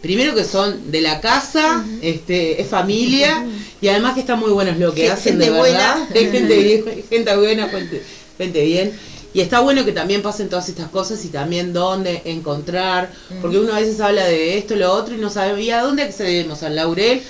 primero 0.00 0.34
que 0.34 0.44
son 0.44 0.90
de 0.90 1.00
la 1.00 1.20
casa, 1.20 1.84
este, 2.02 2.60
es 2.60 2.68
familia 2.68 3.44
y 3.80 3.88
además 3.88 4.14
que 4.14 4.20
está 4.20 4.36
muy 4.36 4.50
bueno 4.50 4.70
es 4.70 4.78
lo 4.78 4.94
que 4.94 5.10
hacen 5.10 5.38
de 5.38 5.50
verdad. 5.50 5.96
buena. 6.08 6.08
Es 6.14 6.30
gente, 6.32 7.04
gente 7.08 7.36
buena, 7.36 7.68
gente, 7.68 8.02
gente 8.36 8.64
bien. 8.64 8.92
Y 9.34 9.40
está 9.40 9.60
bueno 9.60 9.84
que 9.84 9.92
también 9.92 10.22
pasen 10.22 10.48
todas 10.48 10.68
estas 10.68 10.88
cosas 10.88 11.22
y 11.24 11.28
también 11.28 11.72
dónde 11.72 12.22
encontrar, 12.24 13.10
porque 13.42 13.58
uno 13.58 13.74
a 13.74 13.80
veces 13.80 14.00
habla 14.00 14.24
de 14.24 14.56
esto, 14.56 14.74
lo 14.74 14.92
otro 14.92 15.14
y 15.14 15.18
no 15.18 15.28
sabía 15.30 15.82
dónde 15.82 16.02
accedemos 16.02 16.62
al 16.62 16.76
laurel, 16.76 17.20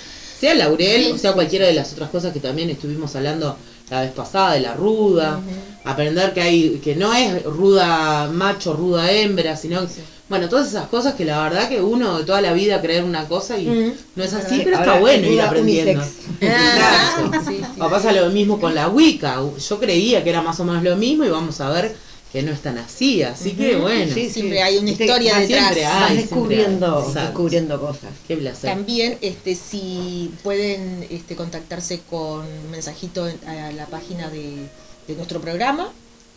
sea 0.40 0.52
el 0.52 0.58
laurel 0.58 1.04
Sí. 1.06 1.10
o 1.12 1.18
sea 1.18 1.32
cualquiera 1.32 1.66
de 1.66 1.74
las 1.74 1.92
otras 1.92 2.10
cosas 2.10 2.32
que 2.32 2.38
también 2.40 2.70
estuvimos 2.70 3.16
hablando 3.16 3.56
la 3.90 4.02
vez 4.02 4.12
pasada 4.12 4.52
de 4.54 4.60
la 4.60 4.74
ruda, 4.74 5.40
aprender 5.84 6.32
que 6.34 6.40
hay 6.40 6.80
que 6.84 6.94
no 6.94 7.12
es 7.12 7.42
ruda 7.42 8.30
macho, 8.32 8.74
ruda 8.74 9.10
hembra, 9.10 9.56
sino 9.56 9.80
que- 9.80 10.17
bueno, 10.28 10.48
todas 10.48 10.68
esas 10.68 10.88
cosas 10.88 11.14
que 11.14 11.24
la 11.24 11.42
verdad 11.42 11.68
que 11.68 11.80
uno 11.80 12.18
de 12.18 12.24
toda 12.24 12.40
la 12.40 12.52
vida 12.52 12.80
creer 12.82 13.02
una 13.04 13.26
cosa 13.26 13.58
y 13.58 13.66
Mm. 13.66 13.92
no 14.16 14.24
es 14.24 14.32
así, 14.34 14.56
Sí, 14.56 14.60
pero 14.64 14.76
ahora 14.78 14.90
está 14.92 15.00
bueno 15.00 15.26
ir 15.30 15.40
aprendiendo. 15.40 16.02
unisex. 16.02 16.14
Ah, 16.50 17.30
sí, 17.46 17.56
sí. 17.56 17.80
O 17.80 17.88
pasa 17.90 18.12
lo 18.12 18.28
mismo 18.30 18.60
con 18.60 18.74
la 18.74 18.88
Wicca. 18.88 19.40
Yo 19.68 19.78
creía 19.80 20.22
que 20.22 20.30
era 20.30 20.42
más 20.42 20.60
o 20.60 20.64
menos 20.64 20.82
lo 20.82 20.96
mismo 20.96 21.24
y 21.24 21.28
vamos 21.30 21.60
a 21.60 21.70
ver 21.70 21.94
que 22.32 22.42
no 22.42 22.52
es 22.52 22.60
tan 22.60 22.76
así. 22.76 23.22
Así 23.22 23.52
que 23.52 23.76
bueno, 23.76 24.12
Sí, 24.14 24.28
Siempre 24.28 24.62
hay 24.62 24.76
una 24.78 24.90
historia 24.90 25.38
detrás. 25.38 25.62
siempre 25.72 25.86
hay. 25.86 26.00
Vas 26.02 26.16
descubriendo, 26.16 26.86
siempre 26.86 26.98
hay. 26.98 27.08
Exacto. 27.08 27.26
descubriendo 27.28 27.80
cosas. 27.80 28.10
qué 28.28 28.36
placer. 28.36 28.70
También, 28.70 29.18
este, 29.22 29.54
si 29.54 30.30
pueden 30.42 31.06
este, 31.10 31.34
contactarse 31.36 32.00
con 32.08 32.44
mensajito 32.70 33.26
en- 33.26 33.38
a 33.48 33.72
la 33.72 33.86
página 33.86 34.28
de, 34.28 34.66
de 35.08 35.14
nuestro 35.16 35.40
programa, 35.40 35.88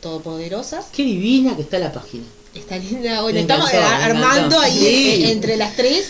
Todopoderosas. 0.02 0.86
Qué 0.96 1.04
divina 1.04 1.56
que 1.56 1.62
está 1.62 1.78
la 1.78 1.92
página. 1.92 2.24
Está 2.54 2.78
linda. 2.78 3.22
Bueno, 3.22 3.36
Me 3.36 3.42
estamos 3.42 3.70
encantó, 3.74 4.04
armando 4.04 4.60
ahí 4.60 5.16
Sí. 5.16 5.32
entre 5.32 5.58
las 5.58 5.76
tres. 5.76 6.06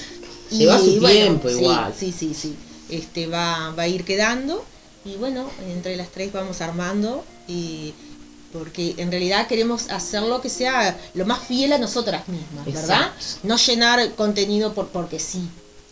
Lleva 0.50 0.80
su 0.80 1.00
tiempo 1.00 1.50
igual. 1.50 1.94
Sí, 1.98 2.14
sí, 2.18 2.34
sí. 2.34 2.56
Este 2.90 3.28
va, 3.28 3.72
va 3.78 3.84
a 3.84 3.88
ir 3.88 4.04
quedando. 4.04 4.66
Y 5.06 5.16
bueno, 5.16 5.50
entre 5.70 5.96
las 5.96 6.10
tres 6.10 6.32
vamos 6.34 6.62
armando. 6.62 7.24
Y 7.48 7.94
porque 8.52 8.96
en 8.98 9.12
realidad 9.12 9.48
queremos 9.48 9.90
hacerlo 9.90 10.42
que 10.42 10.50
sea 10.50 11.00
lo 11.14 11.26
más 11.26 11.40
fiel 11.48 11.72
a 11.74 11.78
nosotras 11.78 12.28
mismas, 12.28 12.66
¿verdad? 12.66 13.12
No 13.44 13.56
llenar 13.58 14.14
contenido 14.16 14.74
por 14.74 14.90
porque 14.90 15.20
sí, 15.20 15.42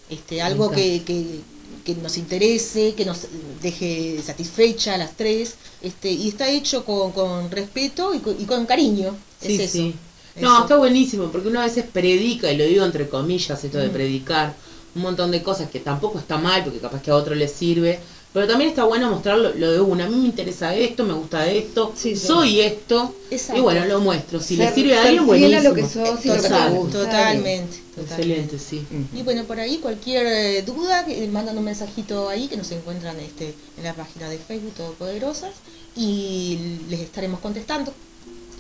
este, 0.09 0.41
algo 0.41 0.69
que, 0.69 1.03
que, 1.05 1.39
que 1.85 1.95
nos 1.95 2.17
interese, 2.17 2.95
que 2.95 3.05
nos 3.05 3.27
deje 3.61 4.21
satisfecha 4.25 4.95
a 4.95 4.97
las 4.97 5.15
tres, 5.15 5.53
este, 5.81 6.11
y 6.11 6.27
está 6.27 6.49
hecho 6.49 6.83
con, 6.83 7.13
con 7.13 7.49
respeto 7.49 8.13
y 8.13 8.19
con, 8.19 8.35
y 8.41 8.43
con 8.43 8.65
cariño. 8.65 9.15
Sí, 9.41 9.53
es 9.53 9.59
eso. 9.61 9.71
sí. 9.71 9.95
No, 10.37 10.61
está 10.61 10.77
buenísimo, 10.77 11.25
porque 11.31 11.47
uno 11.49 11.59
a 11.61 11.65
veces 11.65 11.85
predica, 11.91 12.51
y 12.51 12.57
lo 12.57 12.63
digo 12.65 12.85
entre 12.85 13.09
comillas, 13.09 13.63
esto 13.63 13.77
de 13.77 13.87
Mm. 13.89 13.91
predicar, 13.91 14.53
un 14.95 15.01
montón 15.03 15.31
de 15.31 15.43
cosas 15.43 15.69
que 15.69 15.79
tampoco 15.79 16.17
está 16.19 16.37
mal, 16.37 16.63
porque 16.63 16.79
capaz 16.79 17.01
que 17.01 17.11
a 17.11 17.15
otro 17.15 17.35
le 17.35 17.47
sirve, 17.47 17.99
pero 18.33 18.47
también 18.47 18.69
está 18.69 18.83
bueno 18.85 19.09
mostrar 19.09 19.37
lo, 19.39 19.53
lo 19.53 19.71
de 19.71 19.79
uno. 19.81 20.03
A 20.03 20.07
mí 20.07 20.15
me 20.15 20.25
interesa 20.27 20.73
esto, 20.75 21.03
me 21.03 21.13
gusta 21.13 21.47
esto, 21.49 21.93
Sí, 21.95 22.15
sí. 22.15 22.27
soy 22.27 22.61
esto, 22.61 23.13
Exacto. 23.31 23.59
y 23.59 23.63
bueno, 23.63 23.85
lo 23.85 23.99
muestro. 23.99 24.39
Si 24.39 24.55
le 24.55 24.65
Ser- 24.65 24.75
sirve 24.75 24.97
a 24.97 25.01
alguien, 25.03 25.25
buenísimo. 25.25 25.61
lo 25.63 25.73
que 25.75 25.81
sos 25.83 25.95
lo 25.95 26.15
que 26.17 26.29
te 26.29 26.35
Exacto. 26.35 26.75
gusta. 26.75 26.99
Totalmente, 26.99 27.77
totalmente. 27.95 28.11
Excelente, 28.55 28.59
sí. 28.59 28.85
Y 29.15 29.23
bueno, 29.23 29.43
por 29.45 29.59
ahí 29.59 29.77
cualquier 29.77 30.25
eh, 30.27 30.61
duda, 30.61 31.05
que 31.05 31.27
mandan 31.27 31.57
un 31.57 31.63
mensajito 31.65 32.29
ahí 32.29 32.47
que 32.47 32.55
nos 32.57 32.71
encuentran 32.71 33.19
este, 33.19 33.53
en 33.77 33.83
la 33.83 33.93
página 33.93 34.29
de 34.29 34.37
Facebook 34.37 34.73
Todopoderosas 34.75 35.51
y 35.95 36.77
les 36.89 36.99
estaremos 37.01 37.39
contestando. 37.41 37.93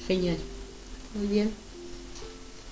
Genial. 0.07 0.37
Muy 1.15 1.27
bien. 1.27 1.51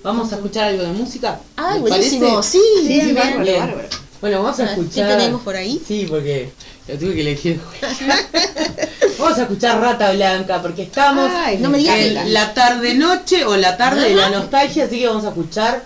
Vamos 0.04 0.32
a 0.32 0.36
escuchar 0.36 0.68
algo 0.70 0.84
de 0.84 0.92
música. 0.94 1.40
¡Ay, 1.56 1.80
¿Les 1.82 1.90
buenísimo! 1.90 2.30
parece? 2.36 2.50
Sí, 2.52 2.62
Sí, 2.82 2.88
bien, 2.88 3.00
sí, 3.08 3.12
bien. 3.14 3.16
bárbaro, 3.16 3.44
Bien. 3.44 3.60
bárbaro. 3.60 3.88
Bueno, 4.22 4.44
vamos 4.44 4.60
a 4.60 4.64
Ah, 4.64 4.66
¿qué 4.76 4.82
escuchar. 4.82 5.18
tenemos 5.18 5.42
por 5.42 5.56
ahí? 5.56 5.82
Sí, 5.88 6.06
porque 6.10 6.50
lo 6.88 6.98
tuve 6.98 7.14
que 7.16 7.22
elegir. 7.22 7.60
vamos 9.20 9.38
a 9.38 9.42
escuchar 9.44 9.80
Rata 9.82 10.12
Blanca, 10.14 10.62
porque 10.62 10.84
estamos 10.84 11.30
Ay, 11.34 11.58
no 11.60 11.70
me 11.70 11.78
digas 11.80 11.98
en 12.00 12.14
que- 12.24 12.30
la 12.30 12.54
tarde-noche 12.54 13.46
o 13.46 13.56
la 13.58 13.78
tarde 13.78 14.10
de 14.10 14.16
la 14.16 14.30
nostalgia, 14.30 14.86
así 14.86 15.00
que 15.00 15.08
vamos 15.08 15.26
a 15.26 15.30
escuchar 15.30 15.84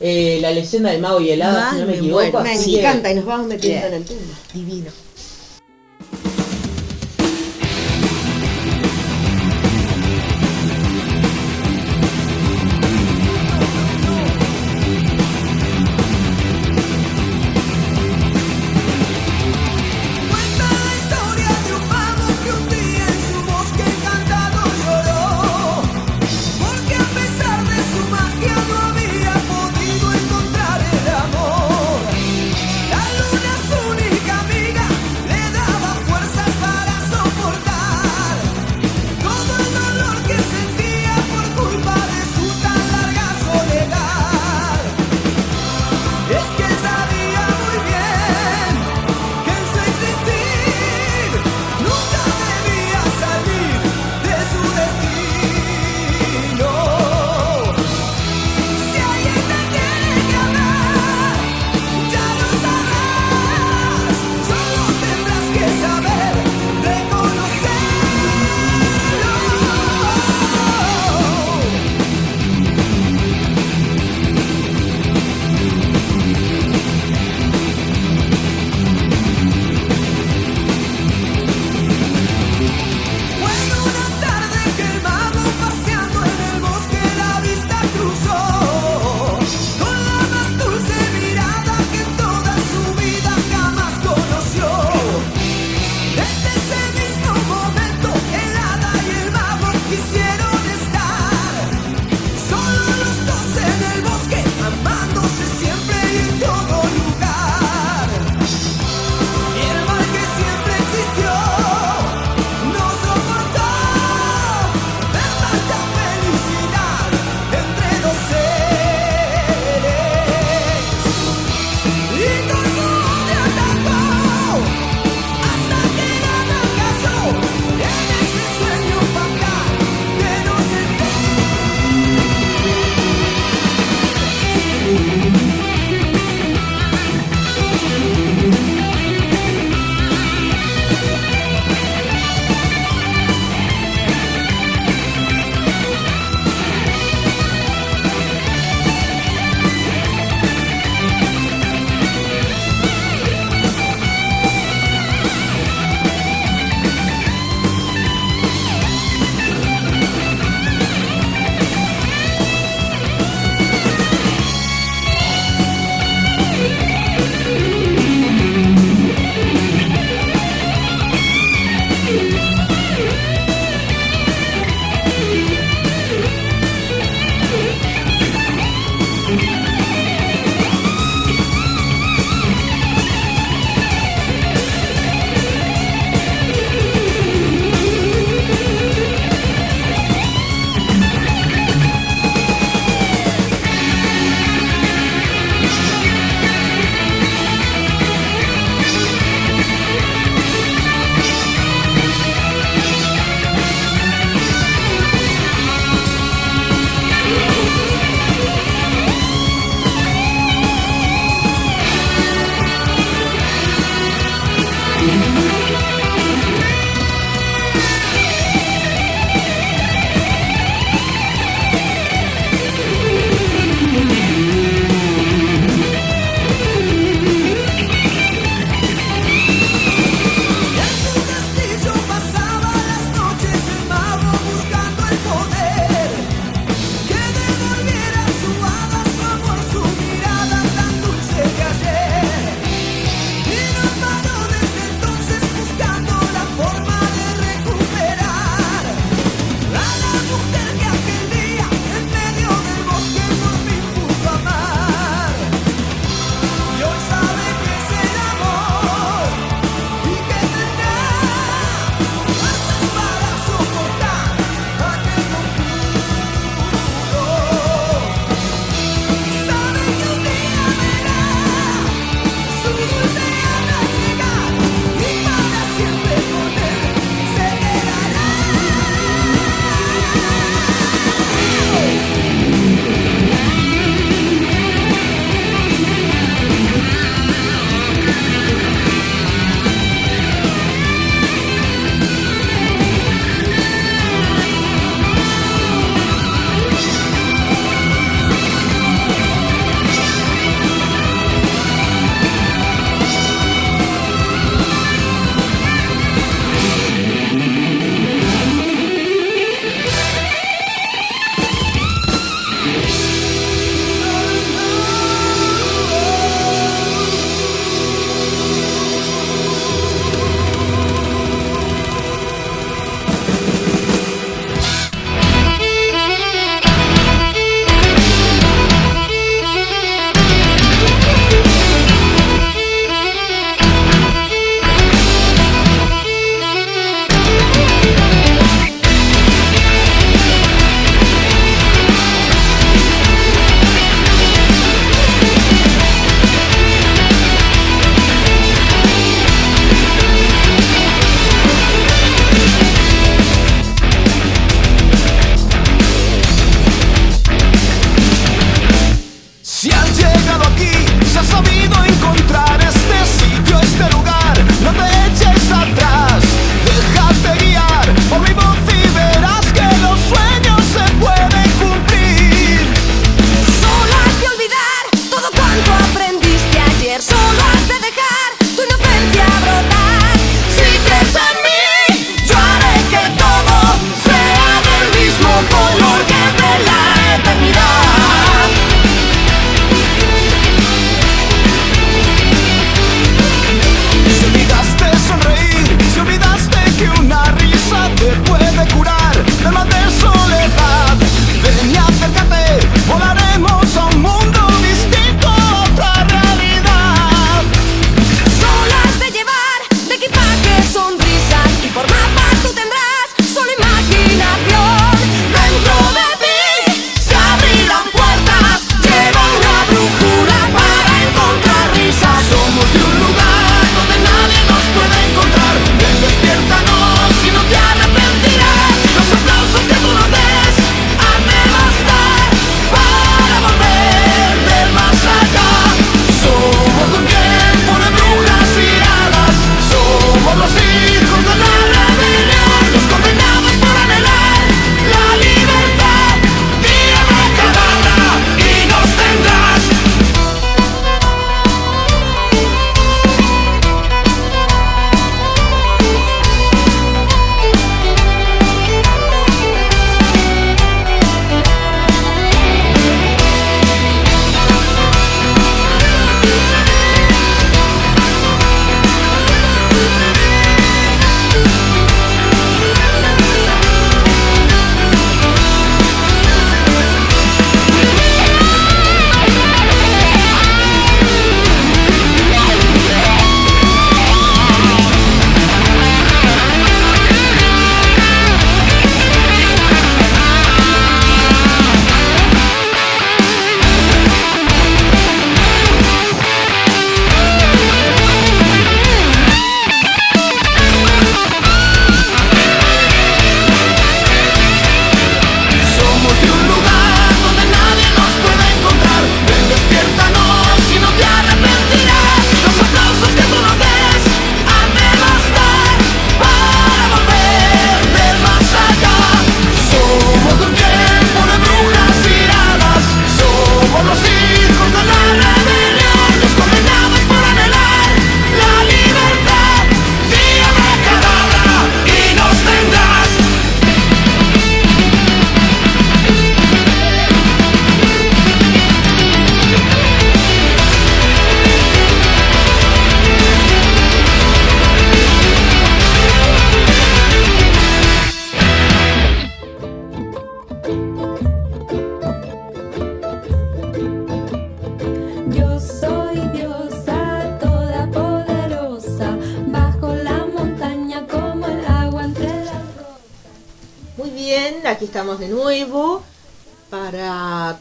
eh, 0.00 0.38
la 0.40 0.50
leyenda 0.50 0.90
del 0.90 1.00
mago 1.00 1.20
y 1.20 1.30
el 1.30 1.42
hada, 1.42 1.70
si 1.72 1.76
no 1.78 1.86
me 1.86 1.92
me 1.92 1.98
equivoco. 1.98 2.22
muero. 2.22 2.40
Me 2.42 2.52
así 2.52 2.72
que- 2.72 2.80
encanta 2.80 3.10
y 3.10 3.14
nos 3.14 3.24
vamos 3.24 3.46
metiendo 3.46 3.86
en 3.86 3.94
el 3.94 4.04
tema. 4.04 4.20
Divino. 4.52 4.90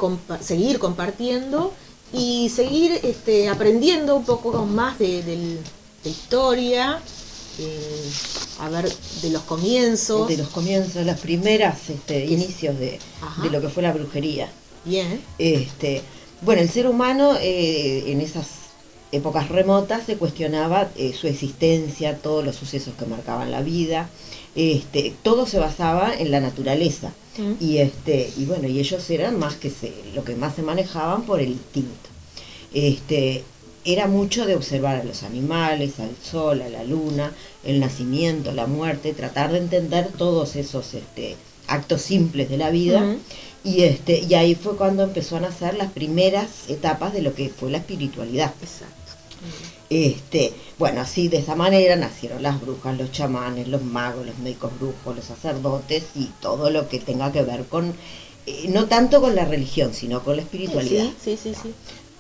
Compa- 0.02 0.42
seguir 0.42 0.80
compartiendo 0.80 1.72
y 2.12 2.50
seguir 2.50 2.92
este, 3.04 3.48
aprendiendo 3.50 4.16
un 4.16 4.26
poco 4.26 4.66
más 4.66 4.98
de, 4.98 5.22
del- 5.22 5.60
de 6.04 6.10
historia, 6.10 7.00
eh, 7.60 8.12
a 8.60 8.70
ver, 8.70 8.92
de 9.22 9.30
los 9.30 9.44
comienzos. 9.44 10.28
De 10.28 10.38
los 10.38 10.50
comienzos, 10.50 11.06
las 11.06 11.20
primeras 11.20 11.90
este, 11.90 12.26
inicios 12.26 12.78
de, 12.80 13.00
de 13.44 13.50
lo 13.52 13.62
que 13.62 13.70
fue 13.70 13.84
la 13.84 13.94
brujería. 13.94 14.52
Bien, 14.84 15.22
Este, 15.38 16.02
bueno, 16.42 16.62
el 16.64 16.70
ser 16.70 16.88
humano 16.88 17.36
eh, 17.40 18.12
en 18.12 18.20
esas 18.22 18.48
épocas 19.12 19.50
remotas 19.50 20.06
se 20.08 20.18
cuestionaba 20.18 20.90
eh, 20.96 21.14
su 21.14 21.28
existencia, 21.28 22.18
todos 22.18 22.44
los 22.44 22.56
sucesos 22.56 22.94
que 22.98 23.06
marcaban 23.06 23.52
la 23.52 23.62
vida, 23.62 24.10
este, 24.56 25.14
todo 25.24 25.46
se 25.46 25.60
basaba 25.60 26.14
en 26.18 26.32
la 26.32 26.40
naturaleza. 26.40 27.14
Y 27.60 27.78
este, 27.78 28.32
y 28.38 28.46
bueno, 28.46 28.68
y 28.68 28.80
ellos 28.80 29.10
eran 29.10 29.40
más 29.40 29.56
que 29.56 29.70
se, 29.70 29.94
lo 30.14 30.24
que 30.24 30.36
más 30.36 30.56
se 30.56 30.62
manejaban 30.62 31.24
por 31.24 31.40
el 31.40 31.50
instinto. 31.50 32.10
Este, 32.74 33.44
era 33.86 34.08
mucho 34.08 34.46
de 34.46 34.56
observar 34.56 34.98
a 34.98 35.04
los 35.04 35.24
animales, 35.24 36.00
al 36.00 36.12
sol, 36.22 36.62
a 36.62 36.70
la 36.70 36.84
luna, 36.84 37.32
el 37.64 37.80
nacimiento, 37.80 38.52
la 38.52 38.68
muerte, 38.68 39.14
tratar 39.14 39.52
de 39.52 39.60
entender 39.60 40.10
todos 40.10 40.56
esos 40.56 40.94
este, 40.94 41.36
actos 41.68 42.02
simples 42.02 42.50
de 42.50 42.58
la 42.58 42.70
vida. 42.70 43.16
Y 43.64 43.84
este, 43.84 44.20
y 44.28 44.34
ahí 44.34 44.56
fue 44.56 44.76
cuando 44.76 45.04
empezó 45.04 45.38
a 45.38 45.42
nacer 45.42 45.76
las 45.76 45.92
primeras 45.92 46.70
etapas 46.70 47.14
de 47.14 47.22
lo 47.22 47.34
que 47.34 47.50
fue 47.50 47.72
la 47.72 47.78
espiritualidad. 47.78 48.54
exacto. 48.62 48.96
Este, 49.92 50.54
bueno, 50.80 51.02
así 51.02 51.28
de 51.28 51.40
esa 51.40 51.54
manera 51.54 51.98
nacieron 51.98 52.42
las 52.42 52.62
brujas, 52.62 52.98
los 52.98 53.12
chamanes, 53.12 53.68
los 53.68 53.84
magos, 53.84 54.26
los 54.26 54.38
médicos 54.38 54.72
brujos, 54.80 55.18
los 55.18 55.26
sacerdotes 55.26 56.04
y 56.16 56.30
todo 56.40 56.70
lo 56.70 56.88
que 56.88 56.98
tenga 56.98 57.30
que 57.34 57.44
ver 57.44 57.66
con, 57.66 57.94
eh, 58.46 58.68
no 58.70 58.86
tanto 58.86 59.20
con 59.20 59.36
la 59.36 59.44
religión, 59.44 59.94
sino 59.94 60.24
con 60.24 60.38
la 60.38 60.44
espiritualidad. 60.44 61.04
Sí, 61.22 61.36
sí, 61.36 61.52
sí, 61.52 61.60
sí. 61.62 61.74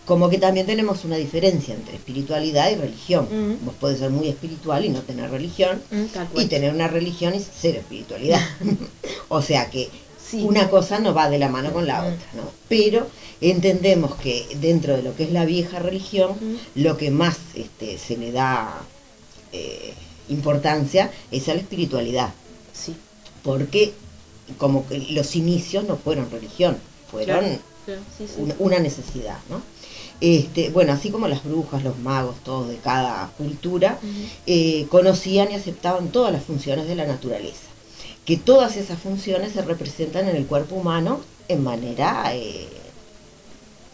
Como 0.05 0.29
que 0.29 0.37
también 0.37 0.65
tenemos 0.65 1.05
una 1.05 1.15
diferencia 1.15 1.73
entre 1.73 1.95
espiritualidad 1.95 2.69
y 2.71 2.75
religión. 2.75 3.29
Mm. 3.31 3.65
Vos 3.65 3.75
podés 3.79 3.99
ser 3.99 4.09
muy 4.09 4.27
espiritual 4.27 4.83
y 4.83 4.89
no 4.89 4.99
tener 4.99 5.31
religión, 5.31 5.81
Mm, 5.91 6.39
y 6.41 6.45
tener 6.47 6.73
una 6.73 6.89
religión 6.89 7.33
y 7.35 7.39
ser 7.39 7.77
espiritualidad. 7.77 8.41
o 9.29 9.41
sea 9.41 9.69
que 9.69 9.89
Sí. 10.31 10.43
una 10.43 10.69
cosa 10.69 10.99
no 10.99 11.13
va 11.13 11.29
de 11.29 11.37
la 11.37 11.49
mano 11.49 11.71
con 11.73 11.85
la 11.85 11.99
otra, 12.01 12.27
¿no? 12.35 12.43
Pero 12.69 13.07
entendemos 13.41 14.15
que 14.15 14.47
dentro 14.61 14.95
de 14.95 15.03
lo 15.03 15.15
que 15.15 15.23
es 15.23 15.31
la 15.31 15.45
vieja 15.45 15.79
religión, 15.79 16.35
lo 16.75 16.97
que 16.97 17.11
más 17.11 17.37
este, 17.55 17.97
se 17.97 18.17
le 18.17 18.31
da 18.31 18.81
eh, 19.51 19.93
importancia 20.29 21.11
es 21.31 21.49
a 21.49 21.53
la 21.53 21.59
espiritualidad, 21.59 22.29
Sí. 22.73 22.95
porque 23.43 23.93
como 24.57 24.87
que 24.87 24.97
los 25.11 25.35
inicios 25.35 25.83
no 25.85 25.97
fueron 25.97 26.29
religión, 26.31 26.77
fueron 27.09 27.39
Claro. 27.39 27.57
claro, 27.85 28.01
sí, 28.17 28.25
sí. 28.27 28.33
una, 28.37 28.55
una 28.59 28.79
necesidad, 28.79 29.37
¿no? 29.49 29.61
Este, 30.21 30.69
bueno, 30.69 30.93
así 30.93 31.09
como 31.09 31.27
las 31.27 31.43
brujas, 31.43 31.83
los 31.83 31.97
magos, 31.97 32.35
todos 32.43 32.69
de 32.69 32.77
cada 32.77 33.31
cultura, 33.37 33.97
eh, 34.45 34.85
conocían 34.89 35.51
y 35.51 35.55
aceptaban 35.55 36.09
todas 36.09 36.31
las 36.31 36.43
funciones 36.43 36.87
de 36.87 36.95
la 36.95 37.07
naturaleza. 37.07 37.63
Que 38.25 38.37
todas 38.37 38.77
esas 38.77 38.99
funciones 38.99 39.51
se 39.53 39.61
representan 39.61 40.27
en 40.29 40.35
el 40.35 40.45
cuerpo 40.45 40.75
humano 40.75 41.21
en 41.47 41.63
manera, 41.63 42.23
eh, 42.33 42.67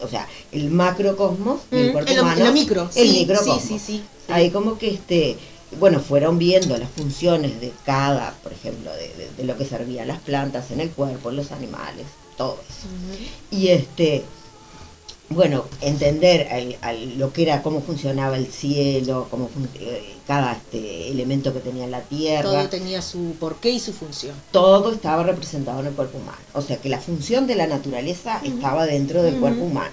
o 0.00 0.06
sea, 0.08 0.28
el 0.52 0.70
macrocosmos 0.70 1.60
y 1.72 1.78
el 1.78 1.88
Mm, 1.88 1.92
cuerpo 1.92 2.12
en 2.12 2.18
humano, 2.20 2.44
lo 2.44 2.52
micro, 2.52 2.88
el 2.94 3.08
sí, 3.08 3.18
microcosmos. 3.18 3.62
sí, 3.62 3.78
sí. 3.78 4.02
Ahí 4.28 4.50
como 4.50 4.78
que 4.78 4.90
este, 4.94 5.36
bueno, 5.80 5.98
fueron 6.00 6.38
viendo 6.38 6.76
las 6.78 6.90
funciones 6.90 7.60
de 7.60 7.72
cada, 7.84 8.32
por 8.42 8.52
ejemplo, 8.52 8.92
de, 8.92 9.08
de- 9.14 9.30
de 9.36 9.44
lo 9.44 9.56
que 9.56 9.64
servían 9.64 10.08
las 10.08 10.20
plantas 10.20 10.70
en 10.70 10.80
el 10.80 10.90
cuerpo, 10.90 11.30
los 11.30 11.50
animales, 11.50 12.06
todo 12.36 12.58
eso. 12.68 12.86
Y 13.50 13.68
este, 13.68 14.24
bueno, 15.30 15.64
entender 15.82 16.48
al- 16.50 16.76
al- 16.80 17.18
lo 17.18 17.32
que 17.32 17.42
era, 17.42 17.62
cómo 17.62 17.82
funcionaba 17.82 18.36
el 18.36 18.46
cielo, 18.46 19.26
cómo 19.30 19.48
fun- 19.48 19.68
eh, 19.78 20.14
cada 20.26 20.52
este, 20.54 21.10
elemento 21.10 21.52
que 21.52 21.60
tenía 21.60 21.86
la 21.86 22.00
tierra, 22.00 22.42
Todo 22.50 22.68
tenía 22.68 23.02
su 23.02 23.34
porqué 23.38 23.70
y 23.70 23.80
su 23.80 23.92
función. 23.92 24.34
todo 24.52 24.92
estaba 24.92 25.22
representado 25.24 25.80
en 25.80 25.86
el 25.88 25.92
cuerpo 25.92 26.18
humano. 26.18 26.38
O 26.54 26.62
sea 26.62 26.78
que 26.78 26.88
la 26.88 26.98
función 27.00 27.46
de 27.46 27.56
la 27.56 27.66
naturaleza 27.66 28.40
estaba 28.44 28.86
dentro 28.86 29.22
del 29.22 29.36
cuerpo 29.36 29.64
humano. 29.64 29.92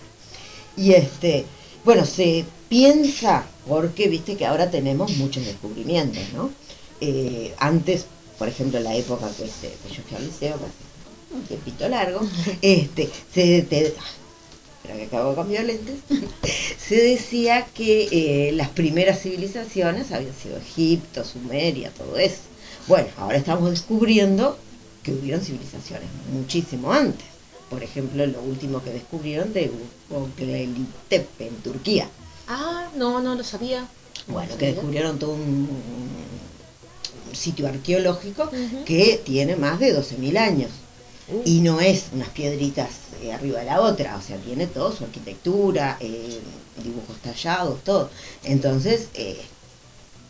Y 0.78 0.94
este, 0.94 1.46
bueno, 1.84 2.06
se 2.06 2.46
piensa, 2.70 3.46
porque 3.68 4.08
viste 4.08 4.36
que 4.38 4.46
ahora 4.46 4.72
tenemos 4.72 5.12
muchos 5.18 5.46
descubrimientos, 5.46 6.24
¿no? 6.34 6.50
Eh, 7.02 7.54
antes, 7.60 8.06
por 8.40 8.48
ejemplo, 8.48 8.78
en 8.78 8.86
la 8.86 8.96
época 8.96 9.30
que, 9.38 9.46
este, 9.46 9.68
que 9.84 9.94
yo 9.94 10.02
fui 10.08 10.18
al 10.18 10.26
liceo, 10.26 10.56
un 11.34 11.42
tiempito 11.44 11.88
largo, 11.90 12.22
este, 12.62 13.10
se 13.34 13.62
te- 13.64 13.94
espera 14.86 14.98
que 14.98 15.06
acabo 15.06 15.36
con 15.36 15.52
lentes, 15.52 15.96
se 16.78 16.96
decía 16.96 17.66
que 17.74 18.08
eh, 18.12 18.52
las 18.54 18.70
primeras 18.70 19.22
civilizaciones 19.22 20.12
habían 20.12 20.34
sido 20.36 20.58
Egipto, 20.58 21.24
Sumeria, 21.24 21.92
todo 21.92 22.18
eso. 22.18 22.42
Bueno, 22.88 23.08
ahora 23.18 23.38
estamos 23.38 23.70
descubriendo 23.72 24.58
que 25.04 25.12
hubieron 25.14 25.42
civilizaciones 25.42 26.08
muchísimo 26.32 26.92
antes. 26.92 27.26
Por 27.70 27.84
ejemplo, 27.84 28.26
lo 28.28 28.42
último 28.42 28.84
que 28.84 28.92
descubrieron 28.92 29.52
de 29.54 29.72
Göbekli 30.10 30.86
en 31.40 31.56
Turquía. 31.64 32.08
Ah, 32.48 32.88
no, 32.96 33.22
no 33.22 33.34
lo 33.36 33.44
sabía. 33.44 33.88
Bueno, 34.28 34.50
No 34.52 34.58
que 34.58 34.66
sabía. 34.66 34.74
descubrieron 34.76 35.18
todo 35.20 35.32
un, 35.32 35.68
un 37.30 37.36
sitio 37.36 37.68
arqueológico 37.68 38.50
que 38.86 39.20
tiene 39.26 39.56
más 39.56 39.80
de 39.80 39.98
12.000 39.98 40.38
años. 40.38 40.70
Y 41.44 41.62
no 41.62 41.80
es 41.82 42.06
unas 42.14 42.30
piedritas 42.30 42.90
eh, 43.24 43.34
arriba 43.34 43.60
de 43.60 43.66
la 43.66 43.82
otra, 43.82 44.16
o 44.18 44.22
sea, 44.22 44.38
tiene 44.38 44.68
todo 44.68 44.96
su 44.96 45.04
arquitectura, 45.06 45.98
eh, 46.00 46.40
dibujos 46.84 47.18
tallados, 47.24 47.84
todo. 47.84 48.10
Entonces, 48.44 49.08
eh, 49.16 49.42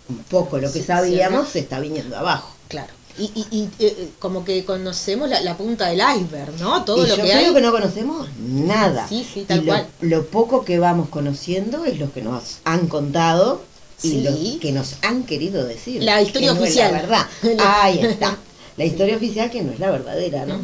un 0.08 0.20
poco 0.20 0.58
lo 0.58 0.72
que 0.72 0.80
Sí, 0.80 0.86
sabíamos 0.86 1.48
sí, 1.48 1.54
se 1.54 1.60
está 1.60 1.80
viniendo 1.80 2.18
abajo. 2.18 2.54
Claro. 2.70 2.94
Y, 3.18 3.24
y, 3.36 3.70
y, 3.80 4.10
como 4.20 4.44
que 4.44 4.66
conocemos 4.66 5.30
la, 5.30 5.40
la 5.42 5.56
punta 5.58 5.88
del 5.88 6.00
iceberg, 6.18 6.52
¿no? 6.60 6.84
Todo 6.84 7.06
y 7.06 7.10
lo 7.10 7.16
yo 7.16 7.24
que 7.24 7.32
creo 7.32 7.48
hay. 7.50 7.54
que 7.54 7.62
no 7.62 7.72
conocemos 7.72 8.28
nada. 8.40 9.08
Sí, 9.08 9.26
sí, 9.34 9.42
Y 9.42 9.44
tal 9.46 9.60
lo, 9.60 9.66
cual. 9.66 9.88
lo 10.02 10.26
poco 10.28 10.66
que 10.66 10.80
vamos 10.80 11.08
conociendo 11.10 11.86
es 11.86 11.98
lo 12.00 12.12
que 12.14 12.22
nos 12.22 12.58
han 12.66 12.88
contado 12.88 13.62
y 14.04 14.10
Sí. 14.10 14.22
lo 14.22 14.60
que 14.60 14.72
nos 14.74 14.96
han 15.02 15.24
querido 15.24 15.66
decir. 15.66 16.04
La 16.04 16.22
historia 16.22 16.50
que 16.50 16.56
no 16.60 16.66
es 16.66 16.70
oficial. 16.72 16.92
la 16.94 17.02
verdad. 17.02 17.26
Ahí 17.60 18.00
está. 18.00 18.38
La 18.78 18.86
historia 18.86 19.16
oficial 19.16 19.50
que 19.50 19.62
no 19.62 19.72
es 19.72 19.80
la 19.80 19.92
verdadera, 19.92 20.46
¿no? 20.46 20.60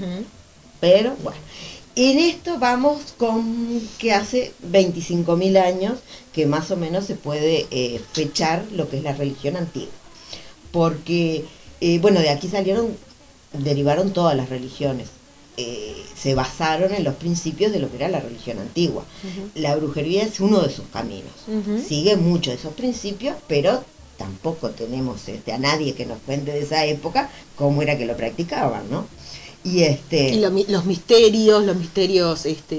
Pero 0.80 1.16
bueno, 1.24 1.40
en 1.96 2.20
esto 2.20 2.58
vamos 2.58 3.14
con 3.18 3.82
que 4.00 4.14
hace 4.14 4.54
25.000 4.72 5.58
años 5.58 6.00
que 6.34 6.46
más 6.46 6.72
o 6.72 6.78
menos 6.78 7.06
se 7.06 7.16
puede 7.16 7.68
eh, 7.72 8.00
fechar 8.14 8.64
lo 8.72 8.90
que 8.90 8.98
es 8.98 9.04
la 9.04 9.14
religión 9.14 9.58
antigua. 9.58 9.92
Porque, 10.72 11.46
eh, 11.82 12.00
bueno, 12.00 12.22
de 12.22 12.30
aquí 12.30 12.48
salieron, 12.48 12.96
derivaron 13.52 14.14
todas 14.14 14.38
las 14.38 14.50
religiones. 14.50 15.10
Eh, 15.58 15.98
se 16.16 16.34
basaron 16.34 16.94
en 16.94 17.04
los 17.04 17.16
principios 17.16 17.74
de 17.74 17.80
lo 17.80 17.90
que 17.90 17.98
era 17.98 18.08
la 18.08 18.22
religión 18.22 18.60
antigua. 18.60 19.04
La 19.54 19.76
brujería 19.76 20.24
es 20.24 20.40
uno 20.40 20.62
de 20.62 20.74
sus 20.74 20.86
caminos. 20.88 21.34
Sigue 21.86 22.16
mucho 22.16 22.52
de 22.52 22.56
esos 22.56 22.74
principios, 22.74 23.36
pero 23.48 23.84
tampoco 24.22 24.70
tenemos 24.70 25.28
este, 25.28 25.52
a 25.54 25.58
nadie 25.58 25.94
que 25.98 26.06
nos 26.06 26.20
cuente 26.26 26.52
de 26.52 26.62
esa 26.62 26.86
época 26.86 27.30
cómo 27.56 27.82
era 27.82 27.98
que 27.98 28.06
lo 28.06 28.16
practicaban, 28.16 28.84
¿no? 28.90 29.06
Y 29.64 29.84
este... 29.84 30.30
Y 30.36 30.40
lo 30.42 30.50
mi- 30.52 30.66
los 30.76 30.86
misterios, 30.86 31.64
los 31.70 31.76
misterios 31.76 32.46
este, 32.46 32.78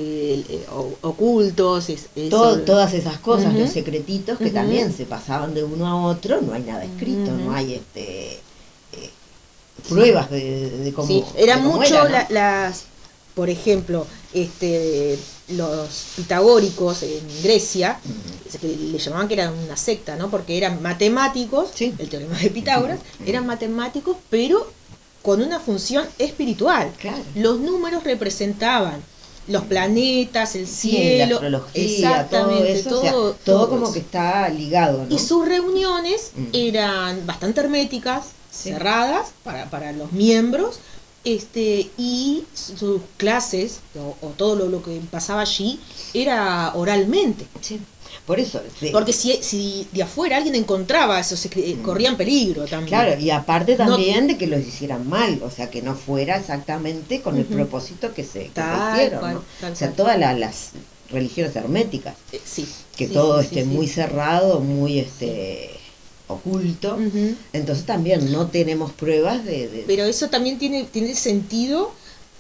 eh, 0.57 0.67
ocultos, 1.03 1.89
es, 1.89 2.09
todas 2.31 2.93
esas 2.95 3.19
cosas, 3.19 3.55
los 3.59 3.71
secretitos 3.71 4.39
que 4.39 4.51
también 4.51 4.93
se 4.93 5.05
pasaban 5.05 5.55
de 5.55 5.63
uno 5.65 5.87
a 5.87 5.95
otro, 6.13 6.41
no 6.41 6.53
hay 6.55 6.63
nada 6.63 6.85
escrito, 6.85 7.31
no 7.45 7.53
hay 7.55 7.75
este 7.75 8.33
eh, 8.99 9.11
pruebas 9.89 10.31
de, 10.31 10.71
de 10.85 10.93
cómo 10.93 11.09
Sí, 11.09 11.23
era 11.37 11.57
de 11.57 11.63
cómo 11.63 11.75
mucho 11.77 11.95
era, 11.95 12.05
¿no? 12.05 12.11
la- 12.11 12.27
las, 12.31 12.85
por 13.35 13.49
ejemplo, 13.49 14.07
este, 14.35 15.19
los 15.57 15.89
pitagóricos 16.17 17.03
en 17.03 17.21
Grecia, 17.43 17.99
que 18.61 18.69
le 18.69 18.99
llamaban 18.99 19.29
que 19.29 19.35
eran 19.35 19.53
una 19.59 19.77
secta, 19.77 20.17
¿no? 20.17 20.31
Porque 20.31 20.57
eran 20.59 20.83
matemáticos, 20.83 21.71
Sí. 21.75 21.95
el 21.99 22.09
teorema 22.09 22.37
de 22.39 22.51
Pitágoras, 22.51 22.99
eran 23.27 23.47
matemáticos, 23.47 24.17
pero 24.31 24.71
con 25.23 25.41
una 25.41 25.59
función 25.61 26.05
espiritual. 26.19 26.91
Claro. 27.01 27.23
Los 27.35 27.61
números 27.61 28.05
representaban 28.05 29.01
los 29.49 29.63
planetas, 29.65 30.55
el 30.55 30.67
Sí, 30.67 30.93
la 30.93 30.99
cielo, 30.99 31.35
astrología, 31.37 32.29
todo 32.29 32.51
exactamente, 32.51 32.73
eso, 32.73 32.99
o 32.99 33.03
sea, 33.03 33.11
todo, 33.13 33.23
todo, 33.33 33.57
todo 33.59 33.69
como 33.71 33.85
eso. 33.85 33.93
que 33.95 33.99
está 34.01 34.49
ligado, 34.49 35.05
¿no? 35.09 35.15
Y 35.15 35.19
sus 35.19 35.47
reuniones 35.49 36.31
Mm. 36.37 36.45
eran 36.53 37.27
bastante 37.27 37.61
herméticas, 37.61 38.27
Sí. 38.53 38.69
cerradas 38.71 39.29
para, 39.43 39.71
para 39.71 39.93
los 39.93 40.13
miembros, 40.13 40.79
este, 41.25 41.91
y 41.99 42.45
sus 42.55 43.01
clases, 43.17 43.81
o, 43.99 44.17
o 44.27 44.31
todo 44.31 44.57
lo, 44.57 44.69
lo 44.69 44.83
que 44.83 45.01
pasaba 45.11 45.43
allí, 45.43 45.79
era 46.15 46.73
oralmente. 46.75 47.47
Sí. 47.61 47.81
Por 48.27 48.39
eso, 48.39 48.61
sí. 48.79 48.91
Porque 48.93 49.13
si, 49.13 49.33
si 49.43 49.87
de 49.93 50.03
afuera 50.03 50.37
alguien 50.37 50.55
encontraba 50.55 51.19
eso, 51.19 51.37
se 51.37 51.49
cre- 51.51 51.81
corrían 51.83 52.17
peligro 52.17 52.65
también. 52.67 52.85
Mm. 52.85 52.89
Claro, 52.89 53.21
y 53.21 53.31
aparte 53.31 53.73
No- 53.77 53.87
también 53.87 54.27
de 54.27 54.37
que 54.37 54.47
los 54.47 54.61
hicieran 54.61 55.09
mal, 55.09 55.41
o 55.43 55.51
sea, 55.51 55.71
que 55.71 55.81
no 55.83 55.95
fuera 55.95 56.37
exactamente 56.37 57.21
con 57.23 57.39
el 57.39 57.47
propósito 57.47 58.13
que 58.13 58.23
se, 58.25 58.45
que 58.45 58.51
Tal 58.51 58.95
hicieron, 58.97 59.21
cual, 59.21 59.35
¿no? 59.35 59.45
tal 59.61 59.73
O 59.73 59.77
sea, 59.77 59.93
todas 59.93 60.19
la- 60.19 60.35
las 60.35 60.71
religiones 61.11 61.57
herméticas, 61.57 62.15
Eh, 62.33 62.41
sí. 62.45 62.67
que 62.97 63.07
sí, 63.09 63.13
todo 63.15 63.41
esté 63.41 63.65
muy 63.65 63.87
cerrado, 63.89 64.61
muy 64.61 64.99
este 64.99 65.71
oculto. 66.33 66.99
Entonces 67.53 67.85
también 67.87 68.33
no 68.33 68.47
tenemos 68.47 68.93
pruebas 68.93 69.45
de... 69.45 69.69
de- 69.69 69.85
Pero 69.87 70.05
eso 70.05 70.29
también 70.29 70.59
tiene, 70.59 70.85
tiene 70.85 71.15
sentido 71.15 71.93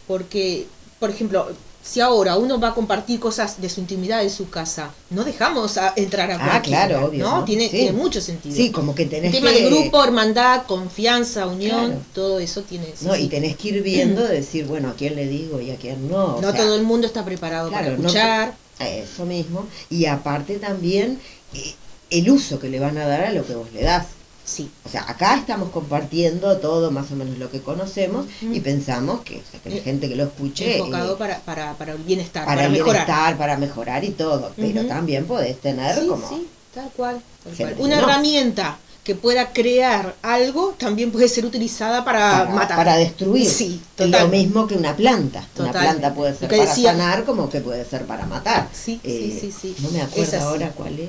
porque, 0.07 0.66
por 0.99 1.11
ejemplo, 1.11 1.49
si 1.84 2.01
ahora 2.01 2.36
uno 2.36 2.61
va 2.61 2.68
a 2.68 2.74
compartir 2.74 3.18
cosas 3.18 3.61
de 3.61 3.68
su 3.68 3.80
intimidad 3.80 4.22
en 4.22 4.30
su 4.30 4.49
casa, 4.49 4.95
no 5.11 5.24
dejamos 5.24 5.78
a 5.78 5.93
entrar 5.97 6.30
a 6.30 6.36
Ah, 6.36 6.49
cualquiera, 6.51 6.86
claro, 6.86 7.07
obvio, 7.07 7.24
¿no? 7.24 7.38
¿no? 7.38 7.45
Tiene, 7.45 7.64
Sí. 7.64 7.70
tiene 7.70 7.93
mucho 7.93 8.20
sentido. 8.20 8.55
Sí, 8.55 8.70
como 8.70 8.95
que 8.95 9.03
El 9.05 9.11
tenés 9.11 9.32
tema 9.32 9.51
que... 9.51 9.62
de 9.62 9.66
grupo, 9.68 10.05
hermandad, 10.05 10.62
confianza, 10.66 11.47
unión, 11.49 11.86
Claro. 11.86 12.03
todo 12.14 12.38
eso 12.38 12.62
tiene... 12.62 12.86
No, 13.01 13.14
sí. 13.14 13.22
y 13.22 13.28
tenés 13.28 13.57
que 13.57 13.68
ir 13.68 13.82
viendo 13.82 14.22
de 14.28 14.34
decir, 14.34 14.64
bueno, 14.66 14.90
a 14.90 14.95
quién 14.95 15.16
le 15.16 15.26
digo 15.26 15.61
y 15.61 15.72
a 15.72 15.76
quién 15.76 16.09
no. 16.09 16.36
o 16.36 16.40
no 16.40 16.53
sea, 16.53 16.61
todo 16.62 16.76
el 16.76 16.84
mundo 16.84 17.07
está 17.09 17.24
preparado 17.24 17.68
claro, 17.68 17.84
para 17.86 17.97
no 17.97 18.07
escuchar. 18.09 18.55
Eso 18.78 19.24
mismo. 19.26 19.66
Y 19.90 20.07
aparte 20.07 20.59
también 20.59 21.18
eh, 21.55 21.74
el 22.12 22.30
uso 22.30 22.58
que 22.58 22.68
le 22.68 22.78
van 22.80 22.98
a 22.98 23.06
dar 23.06 23.22
a 23.24 23.32
lo 23.32 23.44
que 23.46 23.54
vos 23.54 23.68
le 23.72 23.82
das. 23.82 24.06
Sí, 24.44 24.68
O 24.84 24.88
sea, 24.88 25.04
acá 25.08 25.36
estamos 25.36 25.70
compartiendo 25.70 26.56
todo 26.58 26.90
más 26.90 27.10
o 27.12 27.14
menos 27.14 27.38
lo 27.38 27.48
que 27.48 27.60
conocemos 27.60 28.26
y 28.42 28.58
pensamos 28.58 29.20
que, 29.20 29.36
o 29.36 29.42
sea, 29.50 29.60
que 29.62 29.70
la 29.70 29.76
Eh, 29.76 29.80
gente 29.82 30.08
que 30.08 30.16
lo 30.16 30.24
escuche... 30.24 30.78
enfocado 30.78 31.12
eh, 31.14 31.16
para, 31.16 31.38
para, 31.40 31.72
para 31.74 31.92
el 31.92 31.98
bienestar, 31.98 32.44
para, 32.44 32.56
para, 32.56 32.66
el 32.66 32.72
mejorar. 32.72 33.06
bienestar, 33.06 33.38
para 33.38 33.56
mejorar 33.56 34.04
y 34.04 34.10
todo. 34.10 34.52
Pero 34.56 34.84
también 34.86 35.26
podés 35.26 35.60
tener 35.60 35.94
Sí, 36.00 36.06
como... 36.08 36.28
sí, 36.28 36.48
tal 36.74 36.90
cual. 36.96 37.22
tal 37.44 37.54
cual. 37.56 37.74
Una 37.78 37.96
no. 37.96 38.02
herramienta 38.02 38.78
que 39.04 39.14
pueda 39.14 39.52
crear 39.52 40.14
algo 40.22 40.74
también 40.76 41.12
puede 41.12 41.28
ser 41.28 41.44
utilizada 41.46 42.04
para, 42.04 42.30
para, 42.44 42.50
matar. 42.50 42.76
para 42.76 42.96
destruir. 42.96 43.48
Sí, 43.48 43.80
Lo 43.98 44.06
total. 44.06 44.28
mismo 44.28 44.66
que 44.66 44.74
una 44.74 44.96
planta. 44.96 45.46
Una 45.56 45.70
planta 45.70 46.14
puede 46.14 46.32
Lo 46.32 46.38
ser 46.38 46.48
para 46.50 46.64
decía- 46.66 46.90
sanar 46.92 47.24
como 47.24 47.48
que 47.48 47.60
puede 47.60 47.84
ser 47.84 48.06
para 48.06 48.26
matar. 48.26 48.68
Sí, 48.72 49.00
Eh, 49.04 49.38
sí, 49.40 49.52
sí, 49.52 49.74
sí. 49.76 49.82
No 49.84 49.90
me 49.90 50.02
acuerdo 50.02 50.40
ahora 50.40 50.70
cuál 50.76 50.98
es. 50.98 51.08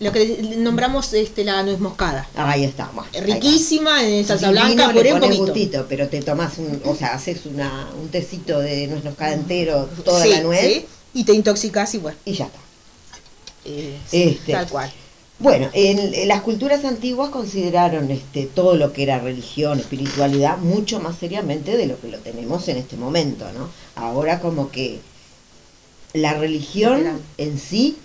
Lo 0.00 0.12
que 0.12 0.56
nombramos 0.58 1.12
este, 1.12 1.44
la 1.44 1.62
nuez 1.62 1.78
moscada. 1.78 2.32
Ahí 2.34 2.64
está. 2.64 2.90
bueno, 2.94 3.10
ahí. 3.26 3.40
Riquísima 3.40 4.02
en 4.04 4.26
salsa 4.26 4.50
Divino, 4.50 4.52
blanca, 4.52 4.92
puré 4.92 5.12
un 5.12 5.20
poquito. 5.20 5.44
gustito, 5.44 5.86
pero 5.88 6.08
te 6.08 6.22
tomas 6.22 6.58
un, 6.58 6.80
o 6.84 6.94
sea, 6.96 7.14
haces 7.14 7.46
una, 7.46 7.90
un 8.00 8.10
tecito 8.10 8.58
de 8.60 8.86
nuez 8.88 9.04
moscada 9.04 9.34
entero, 9.34 9.88
toda 10.04 10.24
Sí, 10.24 10.28
la 10.28 10.40
nuez 10.40 10.60
sí, 10.66 10.86
y 11.12 11.24
te 11.24 11.34
intoxicas 11.34 11.94
y 11.94 11.98
bueno. 11.98 12.18
y 12.24 12.34
ya 12.34 12.46
está. 12.46 12.60
eh, 13.64 14.02
sí, 14.06 14.40
Este. 14.40 14.52
Tal 14.52 14.68
cual. 14.68 14.92
Bueno, 15.38 15.70
en, 15.72 16.14
en 16.14 16.28
las 16.28 16.42
culturas 16.42 16.84
antiguas 16.84 17.30
consideraron 17.30 18.10
este, 18.10 18.46
todo 18.46 18.76
lo 18.76 18.92
que 18.92 19.02
era 19.04 19.18
religión, 19.20 19.80
espiritualidad, 19.80 20.58
mucho 20.58 21.00
más 21.00 21.18
seriamente 21.18 21.76
de 21.76 21.86
lo 21.86 21.98
que 22.00 22.08
lo 22.08 22.20
tenemos 22.20 22.68
en 22.68 22.76
este 22.76 22.96
momento, 22.96 23.50
¿no? 23.52 23.72
Ahora 23.94 24.40
como 24.40 24.70
que 24.70 25.04
La 26.12 26.34
religión 26.34 27.22
en 27.38 27.58
sí, 27.58 28.04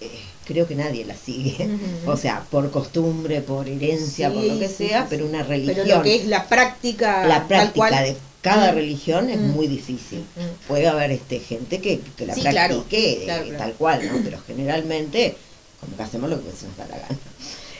eh, 0.00 0.33
creo 0.44 0.66
que 0.66 0.74
nadie 0.74 1.04
la 1.04 1.14
sigue. 1.16 1.68
O 2.06 2.16
sea, 2.16 2.44
por 2.50 2.70
costumbre, 2.70 3.40
por 3.40 3.68
herencia, 3.68 4.30
por 4.32 4.42
lo 4.44 4.58
que 4.58 4.68
sí, 4.68 4.88
sea, 4.88 5.02
sí, 5.02 5.06
pero 5.10 5.26
una 5.26 5.38
Pero 5.44 5.48
religión. 5.48 5.88
lo 5.88 6.02
que 6.02 6.16
es 6.16 6.26
la 6.26 6.46
práctica, 6.48 7.26
la 7.26 7.38
tal 7.38 7.46
práctica 7.48 7.72
cual, 7.88 8.04
de 8.04 8.16
cada 8.42 8.72
Mm. 8.72 8.74
religión 8.74 9.30
es 9.30 9.40
Mm. 9.40 9.50
muy 9.52 9.66
difícil. 9.66 10.20
Mm. 10.36 10.66
Puede 10.68 10.86
haber 10.88 11.10
este 11.12 11.40
gente 11.40 11.80
que, 11.80 12.00
que 12.16 12.26
la 12.26 12.34
claro, 12.34 12.74
practique 12.84 13.12
eh, 13.12 13.24
claro, 13.24 13.44
claro. 13.44 13.58
tal 13.58 13.72
cual, 13.74 14.06
¿no? 14.12 14.18
Pero 14.22 14.38
generalmente, 14.46 15.36
como 15.80 15.96
que 15.96 16.02
hacemos 16.02 16.28
lo 16.30 16.36
que 16.42 16.50
se 16.52 16.66
nos 16.66 16.76
da 16.76 16.86
la 16.88 16.98
gana. 16.98 17.18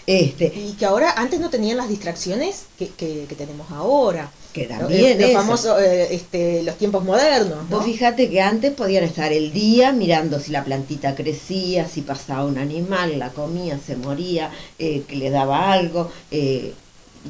Este, 0.07 0.53
Y 0.55 0.73
que 0.79 0.85
ahora, 0.85 1.13
antes 1.17 1.41
no 1.41 1.49
tenían 1.51 1.77
las 1.79 1.89
distracciones 1.89 2.65
que, 2.79 2.89
que, 2.89 3.25
que 3.29 3.35
tenemos 3.35 3.71
ahora. 3.71 4.31
Que 4.55 4.65
también 4.67 5.21
los 5.21 5.29
eso. 5.31 5.39
famosos, 5.41 5.83
eh, 5.83 6.15
este, 6.15 6.63
los 6.63 6.77
tiempos 6.79 7.05
modernos, 7.05 7.69
¿no? 7.69 7.77
Vos 7.77 7.85
fíjate 7.85 8.31
que 8.31 8.41
antes 8.41 8.73
podían 8.73 9.03
estar 9.05 9.33
el 9.33 9.53
día 9.53 9.91
mirando 9.93 10.39
si 10.39 10.53
la 10.53 10.65
plantita 10.65 11.15
crecía, 11.17 11.89
si 11.89 12.03
pasaba 12.03 12.45
un 12.47 12.57
animal, 12.57 13.19
la 13.19 13.31
comía, 13.31 13.79
se 13.85 13.97
moría, 13.97 14.51
eh, 14.79 15.03
que 15.09 15.17
le 15.17 15.31
daba 15.31 15.73
algo, 15.73 16.09
eh, 16.31 16.73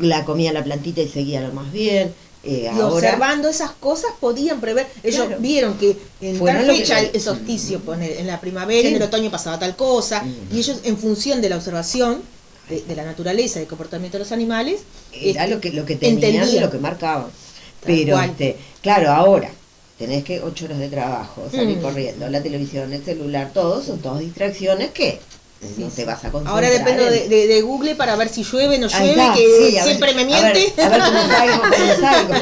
la 0.00 0.24
comía 0.26 0.52
la 0.52 0.62
plantita 0.62 1.00
y 1.00 1.08
seguía 1.08 1.40
lo 1.40 1.52
más 1.52 1.72
bien. 1.72 2.12
eh, 2.46 2.64
y 2.64 2.66
ahora, 2.66 2.88
observando 2.88 3.48
esas 3.48 3.70
cosas 3.70 4.10
podían 4.20 4.60
prever. 4.60 4.86
Ellos 5.02 5.24
Claro. 5.28 5.40
vieron 5.40 5.78
que 5.78 5.96
en 6.20 6.38
tal 6.44 6.66
lo 6.66 6.74
que- 6.74 6.80
fecha 6.80 7.00
el 7.00 7.18
solsticio, 7.18 7.80
en 7.98 8.26
la 8.26 8.38
primavera, 8.38 8.82
Sí. 8.82 8.88
en 8.88 8.96
el 8.96 9.02
otoño 9.02 9.30
pasaba 9.30 9.58
tal 9.58 9.74
cosa, 9.76 10.22
Mm. 10.22 10.54
y 10.54 10.58
ellos 10.58 10.80
en 10.84 10.98
función 10.98 11.40
de 11.40 11.48
la 11.48 11.56
observación 11.56 12.20
de, 12.68 12.82
de 12.82 12.96
la 12.96 13.04
naturaleza, 13.04 13.58
del 13.58 13.68
comportamiento 13.68 14.18
de 14.18 14.24
los 14.24 14.32
animales, 14.32 14.80
era 15.12 15.42
este, 15.44 15.54
lo 15.54 15.60
que, 15.60 15.72
lo 15.72 15.84
que 15.84 15.96
tenían 15.96 16.22
y 16.22 16.26
entendían. 16.36 16.64
lo 16.64 16.70
que 16.70 16.78
marcaban. 16.78 17.26
Pero, 17.84 18.18
este, 18.20 18.56
claro, 18.80 19.10
ahora 19.10 19.50
tenés 19.98 20.24
que 20.24 20.40
ocho 20.42 20.64
horas 20.64 20.78
de 20.78 20.88
trabajo, 20.88 21.42
salir 21.50 21.78
Mm. 21.78 21.82
corriendo, 21.82 22.28
la 22.28 22.42
televisión, 22.42 22.92
el 22.92 23.04
celular, 23.04 23.50
todo, 23.52 23.82
son 23.82 24.00
todas 24.00 24.20
distracciones 24.20 24.90
que 24.90 25.20
no 25.76 25.88
te 25.88 26.04
vas 26.04 26.24
a 26.24 26.30
concentrar. 26.30 26.54
Ahora 26.54 26.70
dependo 26.70 27.02
en- 27.04 27.10
de, 27.10 27.28
de- 27.28 27.46
de 27.46 27.62
Google 27.62 27.94
para 27.94 28.16
ver 28.16 28.28
si 28.28 28.42
llueve 28.44 28.76
o 28.76 28.80
no 28.80 28.88
llueve, 28.88 29.10
está, 29.10 29.34
que 29.34 29.40
sí, 29.70 29.76
a 29.78 29.84
ver 29.84 29.94
siempre 29.94 30.10
si- 30.10 30.14
me 30.24 30.34
a 30.34 30.40
ver- 30.42 30.54
miente. 30.54 30.82
A 30.82 30.88
ver, 30.88 31.00
cómo 31.02 31.26
salgo, 31.26 31.62
cómo 31.62 31.94
salgo. 32.00 32.34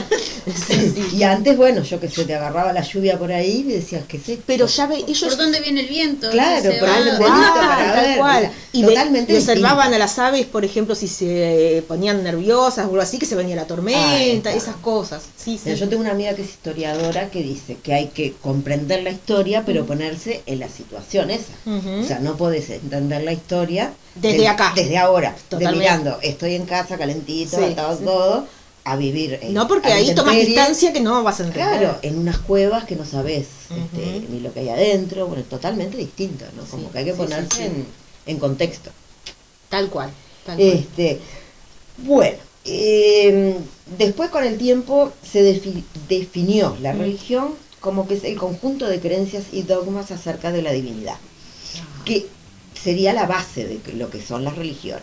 Sí, 0.67 0.93
sí. 0.95 1.17
Y 1.17 1.23
antes, 1.23 1.57
bueno, 1.57 1.83
yo 1.83 2.01
que 2.01 2.09
sé, 2.09 2.25
te 2.25 2.35
agarraba 2.35 2.73
la 2.73 2.83
lluvia 2.83 3.19
por 3.19 3.31
ahí 3.33 3.65
y 3.67 3.73
decías, 3.75 4.05
¿qué 4.09 4.19
sé? 4.19 4.39
Pero 4.45 4.67
ya 4.67 4.87
ve, 4.87 4.97
ellos 5.07 5.21
¿Por 5.35 5.37
dónde 5.37 5.61
viene 5.61 5.83
el 5.83 5.89
viento? 5.89 6.31
Claro, 6.31 6.71
por 6.81 6.89
ahí 6.89 7.03
cual, 7.05 7.19
Bonito 7.19 7.55
para 7.55 7.93
tal 7.95 8.05
ver, 8.07 8.19
cual. 8.19 8.37
o 8.39 8.41
sea, 8.41 8.53
Y, 8.73 8.83
ve- 8.83 8.89
totalmente 8.89 9.33
y 9.33 9.37
observaban 9.37 9.95
a 9.95 9.99
las 9.99 10.19
aves, 10.19 10.47
por 10.47 10.65
ejemplo, 10.65 10.95
si 10.95 11.07
se 11.09 11.85
ponían 11.87 12.23
nerviosas 12.25 12.87
o 12.87 12.91
algo 12.91 13.01
así, 13.01 13.19
que 13.19 13.27
se 13.27 13.35
venía 13.37 13.55
la 13.55 13.67
tormenta, 13.67 14.53
esas 14.53 14.77
cosas. 14.77 15.23
Sí, 15.37 15.57
sí. 15.57 15.63
Mira, 15.67 15.77
yo 15.77 15.89
tengo 15.89 16.01
una 16.03 16.13
amiga 16.13 16.35
que 16.35 16.43
es 16.43 16.49
historiadora 16.51 17.31
que 17.31 17.43
dice 17.43 17.77
que 17.83 17.93
hay 17.95 18.09
que 18.09 18.33
comprender 18.41 19.03
la 19.03 19.11
historia, 19.11 19.63
pero 19.65 19.85
ponerse 19.87 20.43
en 20.47 20.59
la 20.61 20.69
situación 20.69 21.31
esa. 21.31 21.53
O 21.67 22.05
sea, 22.07 22.19
no 22.19 22.37
podés 22.37 22.71
entender 22.71 23.12
la 23.21 23.33
historia 23.33 23.93
Desde 24.15 24.39
de- 24.39 24.49
acá. 24.49 24.73
Desde 24.75 24.97
ahora. 24.99 25.37
De 25.51 25.73
mirando, 25.73 26.19
estoy 26.23 26.55
en 26.55 26.65
casa 26.67 26.97
calentito, 26.97 27.59
Sí, 27.59 27.65
atado 27.65 27.99
sí. 27.99 28.05
todo, 28.05 28.47
a 28.85 28.97
vivir. 28.97 29.39
en- 29.43 29.55
no, 29.55 29.69
porque 29.69 29.93
ahí 29.93 30.15
tomas 30.15 30.35
distancia 30.35 30.93
que 30.93 31.01
no 31.01 31.23
vas 31.23 31.41
a 31.41 31.45
entender. 31.45 31.79
Claro, 31.79 31.99
en 32.03 32.19
unas 32.19 32.39
cuevas 32.39 32.85
que 32.85 32.97
no 32.97 33.05
sabes 33.05 33.47
este, 33.71 34.27
ni 34.29 34.41
lo 34.41 34.53
que 34.53 34.61
hay 34.61 34.69
adentro, 34.71 35.27
bueno, 35.29 35.43
totalmente 35.45 35.97
distinto, 35.97 36.45
¿no? 36.57 36.65
Como 36.65 36.85
Sí, 36.85 36.89
que 36.93 36.99
hay 36.99 37.05
que 37.05 37.15
ponerse. 37.15 37.67
En, 37.67 37.87
en 38.27 38.39
contexto. 38.39 38.91
Tal 39.69 39.89
cual. 39.89 40.11
Tal 40.45 40.57
cual. 40.57 40.69
Este, 40.69 41.19
bueno, 41.99 42.37
eh, 42.65 43.57
después 43.99 44.31
con 44.31 44.45
el 44.45 44.59
tiempo 44.59 45.13
se 45.23 45.43
defi- 45.43 45.85
definió 46.09 46.77
la 46.81 46.93
religión 46.93 47.55
como 47.81 48.07
que 48.07 48.15
es 48.15 48.25
el 48.25 48.37
conjunto 48.37 48.87
de 48.87 49.01
creencias 49.01 49.45
y 49.53 49.63
dogmas 49.63 50.11
acerca 50.13 50.53
de 50.53 50.63
la 50.63 50.71
divinidad, 50.73 51.17
que 52.05 52.27
sería 52.83 53.13
la 53.13 53.27
base 53.27 53.65
de 53.67 53.81
lo 53.95 54.11
que 54.11 54.21
son 54.21 54.45
las 54.45 54.57
religiones. 54.57 55.03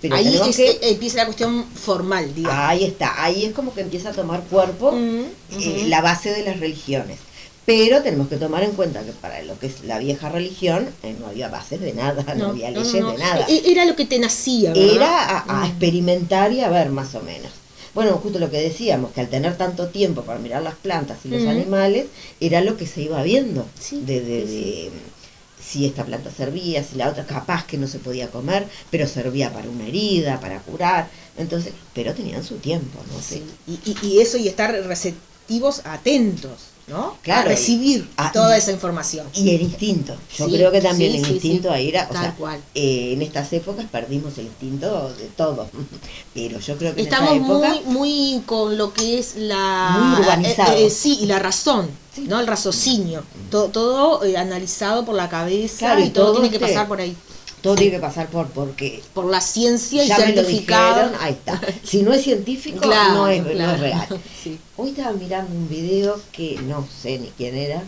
Pero 0.00 0.16
ahí 0.16 0.34
es- 0.34 0.56
que- 0.56 0.78
empieza 0.82 1.18
la 1.18 1.24
cuestión 1.26 1.64
formal, 1.66 2.34
digamos. 2.34 2.58
ahí 2.58 2.84
está, 2.84 3.22
ahí 3.22 3.44
es 3.44 3.52
como 3.52 3.74
que 3.74 3.82
empieza 3.82 4.08
a 4.10 4.12
tomar 4.12 4.42
cuerpo 4.44 4.92
eh, 4.96 5.84
la 5.88 6.00
base 6.00 6.30
de 6.32 6.42
las 6.42 6.58
religiones. 6.58 7.18
Pero 7.66 8.02
tenemos 8.02 8.28
que 8.28 8.36
tomar 8.36 8.62
en 8.64 8.72
cuenta 8.72 9.02
que 9.04 9.12
para 9.12 9.42
lo 9.42 9.58
que 9.58 9.66
es 9.66 9.84
la 9.84 9.98
vieja 9.98 10.28
religión 10.30 10.88
eh, 11.02 11.14
no 11.20 11.26
había 11.26 11.48
bases 11.48 11.80
de 11.80 11.92
nada, 11.92 12.34
no, 12.34 12.48
había 12.48 12.70
leyes 12.70 12.94
no. 12.94 13.12
de 13.12 13.18
nada. 13.18 13.44
E- 13.48 13.62
Era 13.70 13.84
lo 13.84 13.94
que 13.94 14.06
te 14.06 14.18
nacía, 14.18 14.72
¿verdad? 14.72 14.94
Era 14.96 15.22
a, 15.24 15.38
a 15.40 15.60
Mm. 15.60 15.64
experimentar 15.66 16.52
y 16.52 16.62
a 16.62 16.70
ver 16.70 16.88
más 16.90 17.14
o 17.14 17.20
menos. 17.20 17.52
Bueno, 17.94 18.12
justo 18.22 18.38
lo 18.38 18.50
que 18.50 18.56
decíamos, 18.58 19.12
que 19.12 19.20
al 19.20 19.28
tener 19.28 19.56
tanto 19.56 19.88
tiempo 19.88 20.22
para 20.22 20.38
mirar 20.38 20.62
las 20.62 20.74
plantas 20.76 21.18
y 21.24 21.28
los 21.28 21.44
animales, 21.46 22.06
era 22.40 22.60
lo 22.62 22.76
que 22.76 22.86
se 22.86 23.02
iba 23.02 23.22
viendo. 23.22 23.66
Sí, 23.78 24.00
de, 24.06 24.20
de- 24.20 24.46
sí, 24.46 24.84
de 24.84 24.90
si 25.70 25.86
esta 25.86 26.04
planta 26.04 26.30
servía, 26.30 26.82
si 26.82 26.96
la 26.96 27.08
otra 27.08 27.26
capaz 27.26 27.66
que 27.66 27.78
no 27.78 27.86
se 27.86 27.98
podía 28.00 28.30
comer, 28.30 28.68
pero 28.90 29.06
servía 29.06 29.52
para 29.52 29.68
una 29.70 29.86
herida, 29.86 30.40
para 30.40 30.62
curar. 30.62 31.10
Entonces, 31.36 31.74
pero 31.92 32.14
tenían 32.14 32.44
su 32.44 32.58
tiempo, 32.58 33.04
no. 33.08 33.20
Sí, 33.22 33.44
Y, 33.66 33.74
y- 33.84 33.98
y 34.08 34.20
eso 34.20 34.36
y 34.38 34.48
estar 34.48 34.72
receptivos, 34.86 35.82
atentos, 35.84 36.69
¿no? 36.90 37.16
Claro, 37.22 37.42
a 37.42 37.44
recibir 37.44 38.10
toda 38.32 38.56
esa 38.56 38.72
información. 38.72 39.26
Y 39.32 39.50
el 39.54 39.62
instinto. 39.62 40.14
Yo 40.36 40.46
Sí, 40.46 40.52
creo 40.54 40.70
que 40.72 40.80
también 40.80 41.12
sí, 41.12 41.18
el 41.18 41.30
instinto 41.32 41.68
sí. 41.68 41.74
ahí 41.74 41.88
era, 41.88 42.06
o 42.10 42.12
Tal 42.12 42.22
sea, 42.22 42.34
cual. 42.34 42.60
eh, 42.74 43.12
en 43.14 43.22
estas 43.22 43.52
épocas 43.52 43.86
perdimos 43.90 44.36
el 44.38 44.46
instinto 44.46 45.12
de 45.14 45.26
todo. 45.36 45.68
Pero 46.34 46.58
yo 46.58 46.76
creo 46.76 46.94
que 46.94 47.00
en 47.02 47.06
Estamos 47.06 47.36
época 47.36 47.68
muy, 47.86 47.94
muy 47.94 48.42
con 48.44 48.76
lo 48.76 48.92
que 48.92 49.18
es 49.18 49.36
la... 49.36 50.16
Muy 50.18 50.46
eh, 50.46 50.56
eh, 50.86 50.90
sí, 50.90 51.18
y 51.22 51.26
la 51.26 51.38
razón. 51.38 51.88
¿no? 52.26 52.40
El 52.40 52.46
raciocinio. 52.46 53.22
Todo, 53.50 53.68
todo 53.68 54.20
analizado 54.36 55.04
por 55.04 55.14
la 55.14 55.28
cabeza 55.28 55.78
Claro, 55.78 56.00
y, 56.04 56.10
todo 56.10 56.32
tiene 56.32 56.50
que 56.50 56.56
este- 56.56 56.68
pasar 56.68 56.88
por 56.88 57.00
ahí. 57.00 57.16
Todo 57.62 57.74
tiene 57.76 57.92
que 57.92 57.98
pasar 58.00 58.28
por 58.28 58.46
porque 58.48 59.02
Por 59.14 59.26
la 59.26 59.40
ciencia 59.40 60.04
y 60.04 60.08
ya 60.08 60.18
me 60.18 60.28
lo 60.28 60.42
certificado. 60.42 60.94
dijeron, 61.08 61.14
ahí 61.22 61.32
está. 61.32 61.60
Si 61.84 62.02
no 62.02 62.12
es 62.12 62.22
científico, 62.22 62.80
Claro, 62.80 63.14
no, 63.14 63.28
es, 63.28 63.42
no 63.42 63.50
es 63.72 63.80
real. 63.80 64.08
Sí. 64.42 64.58
Hoy 64.76 64.90
estaba 64.90 65.12
mirando 65.12 65.54
un 65.54 65.68
video 65.68 66.20
que 66.32 66.58
no 66.66 66.86
sé 67.02 67.18
ni 67.18 67.28
quién 67.36 67.54
era, 67.56 67.82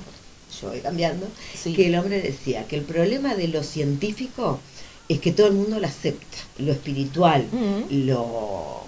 yo 0.60 0.68
voy 0.68 0.80
cambiando, 0.80 1.26
Sí. 1.60 1.72
que 1.74 1.86
el 1.86 1.94
hombre 1.96 2.20
decía 2.20 2.66
que 2.68 2.76
el 2.76 2.82
problema 2.82 3.34
de 3.34 3.48
lo 3.48 3.62
científico 3.62 4.60
es 5.08 5.18
que 5.20 5.32
todo 5.32 5.46
el 5.48 5.54
mundo 5.54 5.80
lo 5.80 5.86
acepta, 5.86 6.38
lo 6.58 6.72
espiritual, 6.72 7.46
Mm. 7.50 8.06
lo 8.06 8.82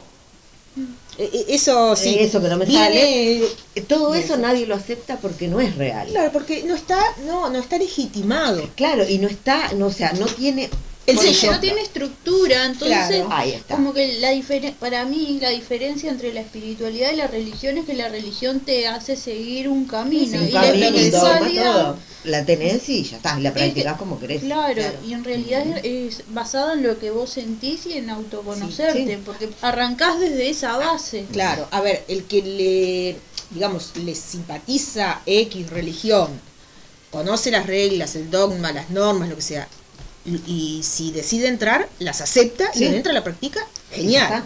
Eso 1.18 1.94
sí. 1.96 2.16
Eso 2.18 2.40
que 2.42 2.48
no 2.48 2.56
me 2.56 2.64
Viene- 2.66 3.42
todo 3.88 4.14
eso 4.14 4.36
nadie 4.36 4.66
lo 4.66 4.74
acepta 4.74 5.16
porque 5.18 5.48
no 5.48 5.60
es 5.60 5.76
real. 5.76 6.08
Claro, 6.08 6.30
porque 6.32 6.62
no 6.64 6.74
está, 6.74 6.98
no, 7.26 7.50
no 7.50 7.58
está 7.58 7.78
legitimado. 7.78 8.68
Claro, 8.76 9.08
y 9.08 9.18
no 9.18 9.28
está, 9.28 9.72
no, 9.74 9.86
o 9.86 9.92
sea, 9.92 10.12
no 10.12 10.26
tiene 10.26 10.68
El 11.06 11.18
sello. 11.18 11.52
no 11.52 11.60
tiene 11.60 11.82
estructura, 11.82 12.64
entonces 12.64 12.96
Claro. 13.08 13.28
Ahí 13.30 13.52
está. 13.52 13.74
como 13.76 13.92
que 13.92 14.18
la 14.20 14.32
diferen- 14.32 14.74
para 14.74 15.04
mí 15.04 15.38
la 15.40 15.50
diferencia 15.50 16.10
entre 16.10 16.32
la 16.32 16.40
espiritualidad 16.40 17.12
y 17.12 17.16
la 17.16 17.26
religión 17.26 17.76
es 17.78 17.84
que 17.84 17.94
la 17.94 18.08
religión 18.08 18.60
te 18.60 18.86
hace 18.88 19.14
seguir 19.16 19.68
un 19.68 19.86
camino 19.86 20.38
un 20.40 20.48
y 20.48 20.52
camino, 20.52 20.74
la 20.78 20.86
espiritualidad 20.86 21.72
todo. 21.82 21.96
La 22.24 22.44
tenés 22.44 22.88
y 22.88 23.04
ya 23.04 23.18
está, 23.18 23.38
y 23.38 23.42
la 23.42 23.52
practicás 23.52 23.98
como 23.98 24.18
querés. 24.18 24.42
Claro, 24.42 24.74
Claro. 24.74 24.98
y 25.06 25.12
en 25.12 25.24
realidad 25.24 25.64
es, 25.84 25.84
es 26.18 26.22
basada 26.28 26.72
en 26.72 26.82
lo 26.82 26.98
que 26.98 27.10
vos 27.10 27.30
sentís 27.30 27.84
y 27.86 27.98
en 27.98 28.08
autoconocerte, 28.10 29.04
Sí, 29.04 29.08
sí. 29.10 29.18
porque 29.24 29.50
arrancás 29.60 30.18
desde 30.20 30.48
esa 30.48 30.76
base. 30.78 31.26
Claro, 31.32 31.68
a 31.70 31.80
ver, 31.82 32.02
el 32.08 32.24
que 32.24 32.42
le, 32.42 33.16
digamos, 33.50 33.92
le 33.96 34.14
simpatiza 34.14 35.20
X 35.26 35.68
religión, 35.70 36.28
conoce 37.10 37.50
las 37.50 37.66
reglas, 37.66 38.16
el 38.16 38.30
dogma, 38.30 38.72
las 38.72 38.88
normas, 38.90 39.28
lo 39.28 39.36
que 39.36 39.42
sea, 39.42 39.68
y, 40.24 40.40
y 40.50 40.82
si 40.82 41.12
decide 41.12 41.48
entrar, 41.48 41.88
las 41.98 42.22
acepta 42.22 42.72
Sí. 42.72 42.84
y 42.84 42.86
entra, 42.86 43.12
la 43.12 43.22
practica, 43.22 43.60
genial. 43.94 44.44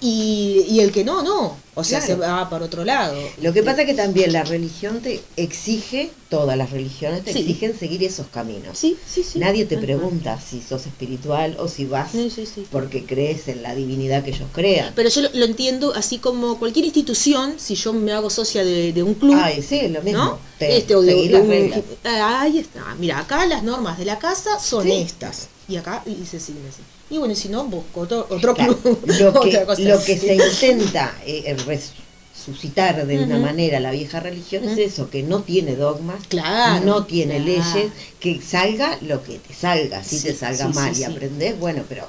Y, 0.00 0.64
y 0.68 0.80
el 0.80 0.92
que 0.92 1.04
no, 1.04 1.22
no. 1.22 1.56
O 1.74 1.84
sea, 1.84 2.00
Claro. 2.00 2.14
se 2.22 2.28
va 2.28 2.50
para 2.50 2.64
otro 2.66 2.84
lado. 2.84 3.16
Lo 3.40 3.52
que 3.52 3.62
pasa 3.62 3.82
es 3.82 3.86
que 3.86 3.94
también 3.94 4.32
la 4.32 4.42
religión 4.44 5.00
te 5.00 5.20
exige, 5.36 6.10
todas 6.28 6.56
las 6.58 6.70
religiones 6.70 7.24
te 7.24 7.32
Sí. 7.32 7.38
exigen 7.40 7.78
seguir 7.78 8.04
esos 8.04 8.26
caminos. 8.26 8.76
Sí, 8.76 8.98
sí, 9.06 9.22
sí. 9.22 9.38
Nadie 9.38 9.64
te 9.64 9.78
pregunta 9.78 10.38
si 10.40 10.60
sos 10.60 10.86
espiritual 10.86 11.56
o 11.58 11.68
si 11.68 11.86
vas. 11.86 12.10
Sí, 12.12 12.28
sí, 12.30 12.66
porque 12.70 13.04
crees 13.06 13.48
en 13.48 13.62
la 13.62 13.74
divinidad 13.74 14.22
que 14.24 14.30
ellos 14.30 14.48
crean. 14.52 14.92
Pero 14.94 15.08
yo 15.08 15.22
lo, 15.22 15.30
lo 15.32 15.44
entiendo 15.44 15.94
así 15.94 16.18
como 16.18 16.58
cualquier 16.58 16.84
institución, 16.84 17.54
si 17.58 17.76
yo 17.76 17.92
me 17.92 18.12
hago 18.12 18.28
socia 18.30 18.62
de, 18.64 18.92
de 18.92 19.02
un 19.02 19.14
club, 19.14 19.36
Ay, 19.40 19.62
sí, 19.62 19.88
lo 19.88 20.02
mismo. 20.02 20.24
¿no? 20.24 20.38
Te- 20.58 20.76
Este, 20.76 20.94
o 20.96 21.00
de- 21.02 21.30
las 21.30 21.42
un- 21.42 21.48
reglas. 21.48 21.80
Ah, 22.04 22.42
ahí 22.42 22.58
está. 22.58 22.94
Mira, 22.98 23.20
acá 23.20 23.46
las 23.46 23.62
normas 23.62 23.96
de 23.98 24.04
la 24.04 24.18
casa 24.18 24.58
son 24.58 24.86
estas. 24.88 25.48
Y 25.68 25.76
acá 25.76 26.02
y 26.04 26.26
se 26.26 26.40
siguen 26.40 26.64
así. 26.68 26.82
Y 27.10 27.18
bueno, 27.18 27.32
y 27.32 27.36
si 27.36 27.48
no, 27.48 27.64
busco 27.64 28.00
otro, 28.02 28.26
otro 28.30 28.54
Claro, 28.54 28.78
club. 28.82 28.98
lo 29.18 29.40
que, 29.40 29.66
lo 29.78 30.04
que 30.04 30.16
se 30.18 30.34
intenta 30.36 31.14
eh, 31.26 31.56
resucitar 31.66 33.06
de 33.06 33.18
una 33.18 33.38
manera 33.38 33.80
la 33.80 33.90
vieja 33.90 34.20
religión 34.20 34.64
es 34.68 34.78
eso, 34.78 35.10
que 35.10 35.22
no 35.22 35.42
tiene 35.42 35.74
dogmas, 35.76 36.22
Claro, 36.28 36.84
no 36.84 37.04
tiene 37.04 37.34
claro. 37.40 37.44
leyes, 37.44 37.92
que 38.20 38.40
salga 38.40 38.96
lo 39.02 39.22
que 39.24 39.38
te 39.38 39.52
salga, 39.54 40.02
si 40.04 40.16
Sí, 40.18 40.28
te 40.28 40.34
salga 40.34 40.68
sí, 40.68 40.74
mal 40.74 40.92
sí, 40.94 41.00
y 41.00 41.04
sí. 41.04 41.12
aprendés, 41.12 41.58
bueno, 41.58 41.82
pero 41.88 42.06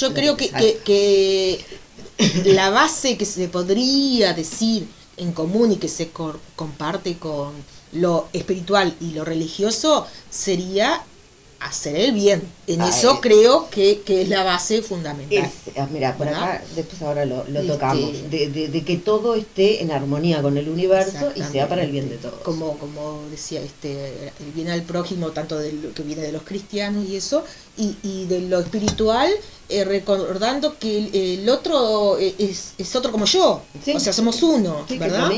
Yo 0.00 0.12
creo 0.12 0.36
que 0.36 0.50
que, 0.50 0.76
que, 0.84 1.64
la 2.52 2.70
base 2.70 3.16
que 3.16 3.24
se 3.24 3.48
podría 3.48 4.34
decir 4.34 4.86
en 5.16 5.32
común 5.32 5.72
y 5.72 5.76
que 5.76 5.88
se 5.88 6.10
cor- 6.10 6.40
comparte 6.56 7.16
con 7.18 7.52
lo 7.92 8.28
espiritual 8.32 8.94
y 9.00 9.12
lo 9.12 9.24
religioso 9.24 10.06
sería 10.30 11.02
hacer 11.64 11.96
el 11.96 12.12
bien. 12.12 12.42
En 12.66 12.80
Ah, 12.82 12.88
eso 12.90 13.14
eh. 13.14 13.18
creo 13.20 13.68
que, 13.70 14.00
que 14.04 14.22
es 14.22 14.28
la 14.28 14.42
base 14.44 14.82
fundamental. 14.82 15.44
Es- 15.44 15.76
ah, 15.78 15.88
mira, 15.90 16.16
por 16.16 16.26
¿Verdad? 16.26 16.42
acá, 16.42 16.64
después 16.76 17.02
ahora 17.02 17.24
lo, 17.24 17.44
lo 17.48 17.60
Este- 17.60 17.72
tocamos, 17.72 18.12
de, 18.30 18.48
de- 18.50 18.68
de 18.68 18.84
que 18.84 18.96
todo 18.98 19.34
esté 19.34 19.82
en 19.82 19.90
armonía 19.90 20.42
con 20.42 20.56
el 20.58 20.68
universo 20.68 21.32
y 21.34 21.42
sea 21.42 21.68
para 21.68 21.82
el 21.84 21.90
bien 21.90 22.08
de 22.08 22.16
todos. 22.16 22.40
Como, 22.42 22.78
como 22.78 23.22
decía, 23.30 23.60
este, 23.62 24.28
el 24.40 24.52
bien 24.54 24.68
al 24.68 24.82
prójimo, 24.82 25.30
tanto 25.30 25.58
de 25.58 25.72
lo 25.72 25.92
que 25.94 26.02
viene 26.02 26.22
de 26.22 26.32
los 26.32 26.42
cristianos 26.42 27.06
y 27.08 27.16
eso, 27.16 27.44
y, 27.76 27.96
y 28.02 28.26
de 28.26 28.40
lo 28.42 28.60
espiritual, 28.60 29.30
eh, 29.68 29.84
recordando 29.84 30.78
que 30.78 30.98
el, 30.98 31.14
el 31.42 31.48
otro 31.48 32.18
eh, 32.18 32.34
es, 32.38 32.72
es 32.78 32.94
otro 32.96 33.10
como 33.12 33.24
yo, 33.24 33.62
Sí. 33.84 33.92
o 33.94 34.00
sea, 34.00 34.12
somos 34.12 34.42
uno, 34.42 34.84
Sí, 34.88 34.98
¿verdad? 34.98 35.30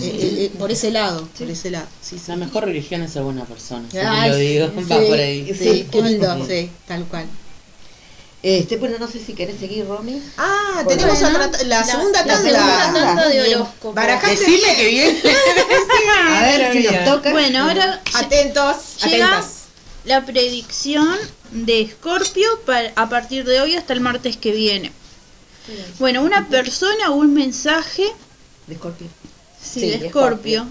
Eh, 0.00 0.50
por 0.58 0.70
ese 0.72 0.90
lado, 0.90 1.28
por 1.38 1.48
ese 1.50 1.70
lado, 1.70 1.86
sí, 2.02 2.16
sí. 2.18 2.24
La 2.28 2.36
mejor 2.36 2.64
religión 2.64 3.02
es 3.02 3.12
ser 3.12 3.22
buena 3.22 3.44
persona. 3.44 3.86
Ay, 4.06 4.30
lo 4.30 4.36
digo, 4.36 4.66
sí, 4.76 4.84
va 4.90 4.96
por 5.00 5.18
ahí. 5.18 5.46
Sí, 5.54 5.54
Sí. 5.70 5.88
qué 5.90 6.02
lindo, 6.02 6.46
sí, 6.46 6.70
tal 6.86 7.04
cual. 7.04 7.26
Este, 8.42 8.76
bueno, 8.76 8.96
no 9.00 9.08
sé 9.08 9.18
si 9.24 9.32
querés 9.32 9.58
seguir, 9.58 9.86
Romy. 9.86 10.20
Ah, 10.36 10.84
tenemos 10.86 11.18
Bueno, 11.18 11.38
otra- 11.46 11.62
la, 11.62 11.78
la- 11.78 11.84
segunda 11.84 12.20
la 12.26 12.34
tanda. 12.34 12.50
segunda 12.50 12.92
tanda 12.92 13.28
de 13.28 13.40
horóscopo. 13.54 13.92
Barajaste 13.94 14.36
Decime 14.38 14.76
que 14.76 14.88
bien. 14.88 15.18
A 16.28 16.40
ver 16.42 16.72
si 16.72 16.82
nos 16.82 17.04
toca. 17.06 17.30
Bueno, 17.32 17.62
ahora 17.62 18.02
Atentos, 18.12 18.76
llega 19.06 19.28
atentas. 19.28 19.50
la 20.04 20.26
predicción 20.26 21.08
de 21.54 21.80
Escorpio 21.80 22.46
a 22.96 23.08
partir 23.08 23.44
de 23.44 23.60
hoy 23.60 23.76
hasta 23.76 23.92
el 23.92 24.00
martes 24.00 24.36
que 24.36 24.52
viene. 24.52 24.92
Bueno, 25.98 26.22
una 26.22 26.48
persona 26.48 27.10
o 27.10 27.14
un 27.14 27.32
mensaje 27.32 28.04
De 28.66 28.76
Scorpio. 28.76 29.08
sí, 29.60 29.80
Sí, 29.80 29.86
de 29.86 29.94
Escorpio. 29.96 30.66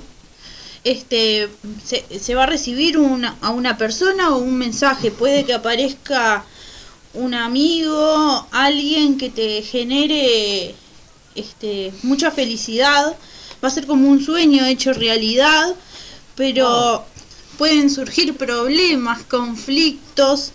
Este 0.84 1.50
se, 1.84 2.20
se 2.20 2.36
va 2.36 2.44
a 2.44 2.48
recibir 2.48 2.98
una, 2.98 3.38
a 3.42 3.52
una 3.52 3.78
persona 3.78 4.36
o 4.36 4.38
un 4.40 4.58
mensaje. 4.58 5.12
Puede 5.12 5.46
que 5.46 5.54
aparezca 5.54 6.46
un 7.14 7.34
amigo, 7.34 8.48
alguien 8.52 9.18
que 9.18 9.30
te 9.30 9.62
genere 9.64 10.76
este 11.36 11.94
mucha 12.04 12.32
felicidad. 12.32 13.18
Va 13.64 13.70
a 13.70 13.72
ser 13.72 13.88
como 13.88 14.10
un 14.10 14.22
sueño 14.24 14.66
hecho 14.66 14.94
realidad, 14.94 15.76
pero 16.36 17.06
pueden 17.58 17.90
surgir 17.90 18.36
problemas, 18.38 19.24
conflictos, 19.24 20.52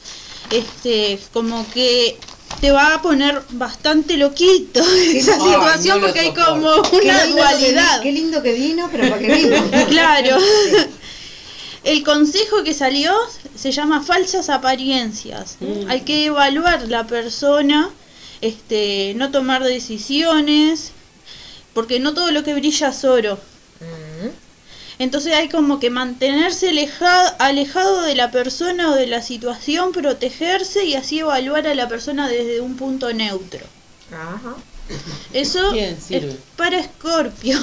este, 0.50 1.18
como 1.32 1.68
que 1.72 2.18
te 2.60 2.70
va 2.72 2.94
a 2.94 3.02
poner 3.02 3.40
bastante 3.50 4.16
loquito 4.16 4.80
esa 5.12 5.38
situación 5.38 6.00
no 6.00 6.06
porque 6.06 6.20
hay 6.20 6.32
como 6.34 6.82
Qué 6.82 6.96
una 7.06 7.20
que 7.20 7.26
vi- 7.26 7.32
dualidad. 7.32 8.02
Qué 8.02 8.12
lindo 8.12 8.42
que 8.42 8.52
vino, 8.52 8.88
pero 8.90 9.08
para 9.10 9.18
qué 9.22 9.34
vino. 9.34 9.56
Claro. 9.88 10.36
El 11.84 12.02
consejo 12.02 12.64
que 12.64 12.74
salió 12.74 13.14
se 13.56 13.72
llama 13.72 14.02
falsas 14.02 14.48
apariencias. 14.50 15.56
Hay 15.88 16.00
que 16.02 16.26
evaluar 16.26 16.82
la 16.88 17.06
persona, 17.06 17.88
este, 18.40 19.14
no 19.16 19.30
tomar 19.30 19.62
decisiones, 19.64 20.90
porque 21.74 22.00
no 22.00 22.12
todo 22.14 22.30
lo 22.32 22.42
que 22.42 22.52
brilla 22.54 22.88
es 22.88 23.04
oro. 23.04 23.38
Entonces 24.98 25.32
hay 25.34 25.48
como 25.48 25.78
que 25.78 25.90
mantenerse 25.90 26.70
aleja- 26.70 27.28
alejado 27.38 28.02
de 28.02 28.14
la 28.16 28.30
persona 28.30 28.90
o 28.90 28.94
de 28.94 29.06
la 29.06 29.22
situación, 29.22 29.92
protegerse 29.92 30.84
y 30.84 30.94
así 30.94 31.20
evaluar 31.20 31.66
a 31.68 31.74
la 31.74 31.88
persona 31.88 32.28
desde 32.28 32.60
un 32.60 32.76
punto 32.76 33.12
neutro. 33.12 33.60
Ajá. 34.12 34.54
Eso 35.32 35.72
Bien, 35.72 35.96
es 36.10 36.24
para 36.56 36.78
Escorpio. 36.80 37.58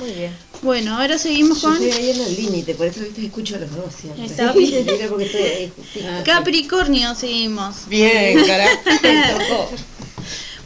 Muy 0.00 0.10
bien. 0.12 0.36
Bueno, 0.62 0.96
ahora 0.98 1.18
seguimos 1.18 1.60
Yo 1.62 1.68
con 1.68 1.82
estoy 1.82 1.90
ahí 1.90 2.10
en 2.10 2.20
el 2.20 2.36
límite, 2.36 2.74
por 2.74 2.86
eso 2.86 3.00
viste 3.00 3.24
escucho 3.24 3.56
a 3.56 3.58
los 3.58 3.74
dos 3.74 3.92
siempre. 3.94 4.24
Está 4.26 4.52
Sí, 4.52 4.58
bien. 4.58 4.86
mira, 4.86 5.08
porque 5.08 5.24
estoy 5.24 5.42
ahí 5.42 5.72
justito. 5.76 6.06
Capricornio. 6.24 7.14
Seguimos. 7.14 7.88
Bien, 7.88 8.44
carajo. 8.46 9.70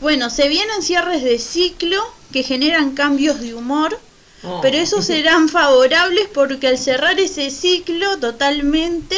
Bueno, 0.00 0.30
se 0.30 0.48
vienen 0.48 0.82
cierres 0.82 1.22
de 1.22 1.38
ciclo 1.38 1.98
que 2.32 2.42
generan 2.42 2.92
cambios 2.92 3.40
de 3.40 3.54
humor, 3.54 3.98
Oh. 4.48 4.60
pero 4.62 4.76
esos 4.78 5.04
serán 5.04 5.48
favorables 5.48 6.28
porque 6.32 6.68
al 6.68 6.78
cerrar 6.78 7.18
ese 7.18 7.50
ciclo 7.50 8.18
totalmente 8.18 9.16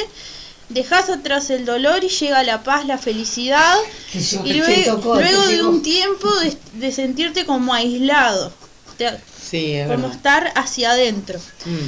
dejas 0.71 1.09
atrás 1.11 1.51
el 1.51 1.65
dolor 1.65 2.05
y 2.05 2.09
llega 2.09 2.43
la 2.43 2.63
paz, 2.63 2.87
la 2.87 2.99
felicidad 2.99 3.75
yo- 4.13 4.43
y 4.45 4.55
luego, 4.55 4.97
tocó, 4.97 5.15
luego 5.17 5.47
de 5.47 5.63
un 5.63 5.83
tiempo 5.83 6.31
de, 6.41 6.57
de 6.75 6.93
sentirte 6.93 7.45
como 7.47 7.73
aislado, 7.75 8.53
te- 8.97 9.19
Sí, 9.51 9.73
es 9.75 9.87
como 9.87 10.03
verdad. 10.03 10.17
estar 10.17 10.53
hacia 10.57 10.91
adentro. 10.91 11.39
Mm. 11.65 11.87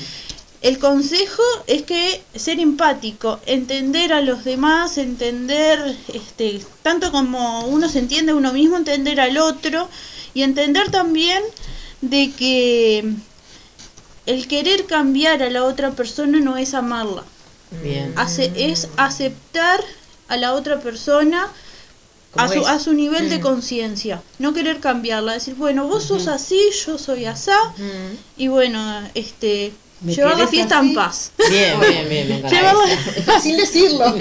El 0.63 0.79
consejo 0.79 1.43
es 1.67 1.83
que 1.83 2.23
ser 2.35 2.61
empático, 2.61 3.41
entender 3.47 4.13
a 4.13 4.21
los 4.21 4.45
demás, 4.45 4.99
entender, 4.99 5.97
este, 6.13 6.61
tanto 6.83 7.11
como 7.11 7.67
uno 7.67 7.89
se 7.89 7.99
entiende 7.99 8.33
a 8.33 8.35
uno 8.35 8.53
mismo, 8.53 8.77
entender 8.77 9.21
al 9.21 9.39
otro 9.39 9.89
y 10.35 10.43
entender 10.43 10.91
también 10.91 11.43
de 12.03 12.31
que 12.33 13.05
el 14.27 14.47
querer 14.49 14.87
cambiar 14.87 15.43
a 15.43 15.51
la 15.51 15.65
otra 15.65 15.91
persona 15.93 16.41
no 16.41 16.57
es 16.57 16.75
amarla, 16.75 17.23
Bien. 17.83 18.13
Hace, 18.17 18.51
es 18.57 18.89
aceptar 18.97 19.81
a 20.29 20.37
la 20.37 20.55
otra 20.55 20.81
persona 20.81 21.49
a 22.37 22.49
su, 22.49 22.65
a 22.67 22.79
su 22.81 22.93
nivel 22.93 23.29
de 23.31 23.39
Mm. 23.39 23.43
conciencia, 23.43 24.23
no 24.39 24.53
querer 24.55 24.79
cambiarla, 24.81 25.33
decir, 25.35 25.55
bueno, 25.57 25.87
vos 25.89 26.05
sos 26.05 26.27
así, 26.29 26.61
yo 26.87 26.97
soy 26.99 27.25
asá, 27.27 27.57
Mm. 27.77 28.17
y 28.37 28.49
bueno, 28.49 29.03
este, 29.15 29.73
¿Me 30.01 30.15
llevar 30.15 30.39
la 30.39 30.47
fiesta 30.47 30.79
así? 30.79 30.89
en 30.89 30.95
paz. 30.95 31.33
Bien, 31.51 31.79
bien, 31.81 32.09
bien, 32.09 32.29
me 32.29 32.35
encanta. 32.39 32.57
Llevarla- 32.57 33.41
Sin 33.43 33.57
decirlo. 33.57 34.15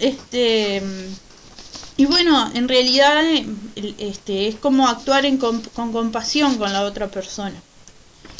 este 0.00 0.82
y 1.98 2.06
bueno, 2.06 2.50
en 2.54 2.66
realidad 2.68 3.22
eh, 3.26 3.46
este 3.98 4.48
es 4.48 4.54
como 4.54 4.88
actuar 4.88 5.26
en 5.26 5.36
com- 5.36 5.60
con 5.74 5.92
compasión 5.92 6.56
con 6.56 6.72
la 6.72 6.82
otra 6.84 7.08
persona. 7.08 7.60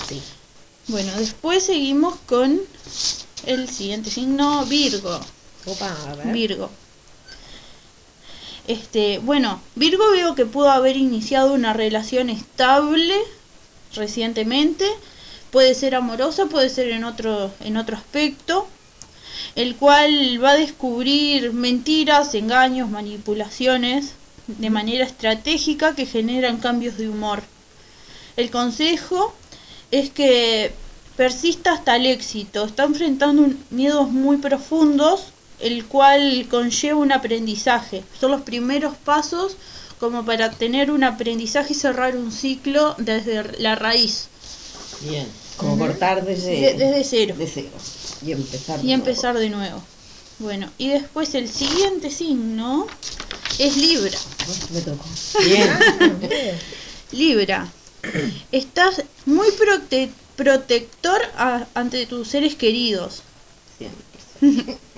Sí. 0.09 0.23
Bueno, 0.87 1.13
después 1.19 1.65
seguimos 1.65 2.15
con 2.27 2.59
el 3.45 3.69
siguiente 3.69 4.11
signo 4.11 4.65
Virgo. 4.65 5.21
Opa, 5.67 5.95
a 6.09 6.15
ver. 6.15 6.29
Virgo. 6.33 6.71
Este, 8.67 9.19
bueno, 9.19 9.61
Virgo 9.75 10.11
veo 10.13 10.35
que 10.35 10.47
pudo 10.47 10.71
haber 10.71 10.97
iniciado 10.97 11.53
una 11.53 11.73
relación 11.73 12.31
estable 12.31 13.15
recientemente. 13.95 14.87
Puede 15.51 15.75
ser 15.75 15.95
amorosa, 15.95 16.47
puede 16.47 16.69
ser 16.69 16.91
en 16.91 17.05
otro, 17.05 17.51
en 17.61 17.77
otro 17.79 17.97
aspecto. 17.97 18.67
El 19.55 19.75
cual 19.77 20.43
va 20.43 20.51
a 20.53 20.57
descubrir 20.57 21.53
mentiras, 21.53 22.35
engaños, 22.35 22.89
manipulaciones 22.91 24.13
de 24.47 24.71
manera 24.71 25.05
estratégica 25.05 25.95
que 25.95 26.07
generan 26.07 26.59
cambios 26.59 26.97
de 26.97 27.09
humor. 27.09 27.43
El 28.37 28.51
consejo 28.51 29.35
es 29.91 30.11
que 30.11 30.73
persista 31.17 31.73
hasta 31.73 31.97
el 31.97 32.07
éxito. 32.07 32.65
Está 32.65 32.85
enfrentando 32.85 33.43
un- 33.43 33.59
miedos 33.71 34.11
muy 34.11 34.37
profundos, 34.37 35.33
el 35.61 35.85
cual 35.87 36.47
conlleva 36.49 36.99
un 37.01 37.11
aprendizaje. 37.13 38.05
Son 38.21 38.31
los 38.31 38.43
primeros 38.43 38.97
pasos 38.97 39.57
como 39.99 40.25
para 40.25 40.51
tener 40.53 40.93
un 40.93 41.03
aprendizaje 41.03 41.73
y 41.73 41.77
cerrar 41.77 42.17
un 42.17 42.31
ciclo 42.31 42.95
desde 42.99 43.59
la 43.61 43.75
raíz, 43.75 44.29
Bien. 45.01 45.27
Como 45.57 45.77
cortar 45.79 46.25
desde, 46.25 46.61
de- 46.61 46.75
desde 46.75 47.03
cero, 47.05 47.35
de 47.37 47.47
cero. 47.49 47.71
Y 48.25 48.33
empezar. 48.33 48.77
de 48.79 48.83
y 48.83 48.87
nuevo. 48.89 49.05
empezar 49.09 49.39
de 49.39 49.51
nuevo. 49.51 49.83
Bueno, 50.39 50.71
y 50.79 50.89
después 50.89 51.35
el 51.35 51.49
siguiente 51.49 52.11
signo 52.11 52.87
es 53.59 53.77
Libra. 53.77 54.19
Me 54.73 54.81
tocó. 54.83 55.05
Bien. 55.45 55.69
Libra, 57.13 57.67
estás 58.53 59.03
muy 59.27 59.49
prote- 59.49 60.11
protector 60.37 61.21
a- 61.37 61.67
ante 61.75 62.07
tus 62.07 62.29
seres 62.29 62.55
queridos. 62.55 63.23
Siempre. 63.79 64.77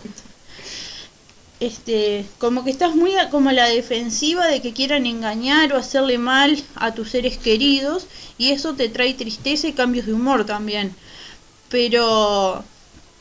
Este, 1.61 2.25
como 2.39 2.65
que 2.65 2.71
estás 2.71 2.97
muy 2.97 3.15
a- 3.17 3.29
como 3.29 3.51
a 3.51 3.53
la 3.53 3.67
defensiva 3.67 4.47
de 4.47 4.63
que 4.63 4.73
quieran 4.73 5.05
engañar 5.05 5.75
o 5.75 5.77
hacerle 5.77 6.17
mal 6.17 6.59
a 6.75 6.95
tus 6.95 7.11
seres 7.11 7.37
queridos 7.37 8.07
y 8.39 8.49
eso 8.53 8.73
te 8.75 8.89
trae 8.89 9.13
tristeza 9.13 9.69
y 9.69 9.75
cambios 9.75 10.07
de 10.07 10.15
humor 10.15 10.47
también. 10.47 10.95
Pero 11.69 12.65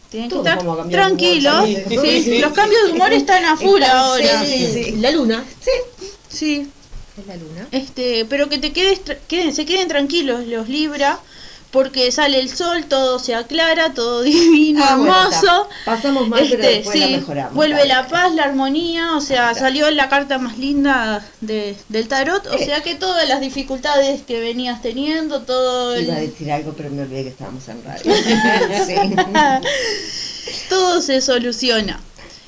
tienen 0.09 0.29
que 0.29 0.37
estar 0.37 0.59
humor 0.59 0.87
tranquilos. 0.89 1.65
Sí, 1.65 1.75
Sí, 1.89 2.39
los 2.39 2.49
sí, 2.49 2.55
cambios 2.55 2.87
de 2.87 2.91
humor 2.93 3.13
están 3.13 3.45
a 3.45 3.55
full 3.57 3.81
Están- 3.81 3.97
ahora. 3.97 4.43
sí, 4.45 4.67
sí, 4.73 4.83
sí. 4.85 4.91
La 4.99 5.11
luna. 5.11 5.43
Sí. 6.29 6.67
Es 7.19 7.27
la 7.27 7.35
luna. 7.35 7.67
Este, 7.71 8.25
pero 8.25 8.47
que 8.49 8.57
te 8.59 8.71
quedes, 8.71 9.03
tra- 9.03 9.17
queden- 9.27 9.51
se 9.53 9.65
queden 9.65 9.87
tranquilos 9.87 10.45
los 10.47 10.69
Libra, 10.69 11.19
porque 11.71 12.11
sale 12.11 12.39
el 12.39 12.49
sol, 12.49 12.85
todo 12.85 13.19
se 13.19 13.35
aclara, 13.35 13.93
todo 13.93 14.21
divino, 14.23 14.83
Ah, 14.83 14.93
hermoso. 14.93 15.69
Pasamos 15.85 16.27
mal, 16.27 16.39
pero 16.49 16.63
Este, 16.63 16.75
después 16.77 16.99
la 16.99 17.07
mejoramos. 17.07 17.53
Vuelve 17.53 17.85
la 17.85 18.07
paz, 18.07 18.33
la 18.33 18.43
armonía, 18.43 19.15
o 19.15 19.21
sea, 19.21 19.53
salió 19.53 19.89
la 19.91 20.09
carta 20.09 20.37
más 20.39 20.57
linda 20.57 21.23
de- 21.41 21.75
del 21.89 22.07
tarot, 22.07 22.47
o 22.47 22.53
Eh. 22.53 22.65
sea 22.65 22.81
que 22.81 22.95
todas 22.95 23.27
las 23.29 23.39
dificultades 23.41 24.21
que 24.23 24.39
venías 24.39 24.81
teniendo, 24.81 25.41
todo 25.43 25.93
el- 25.95 26.05
Iba 26.05 26.15
a 26.15 26.19
decir 26.19 26.51
algo, 26.51 26.73
pero 26.75 26.89
me 26.89 27.03
olvidé 27.03 27.23
que 27.23 27.29
estábamos 27.29 27.67
en 27.67 27.83
radio. 27.83 28.03
sí. 28.87 28.95
todo 30.69 31.01
se 31.01 31.21
soluciona. 31.21 31.99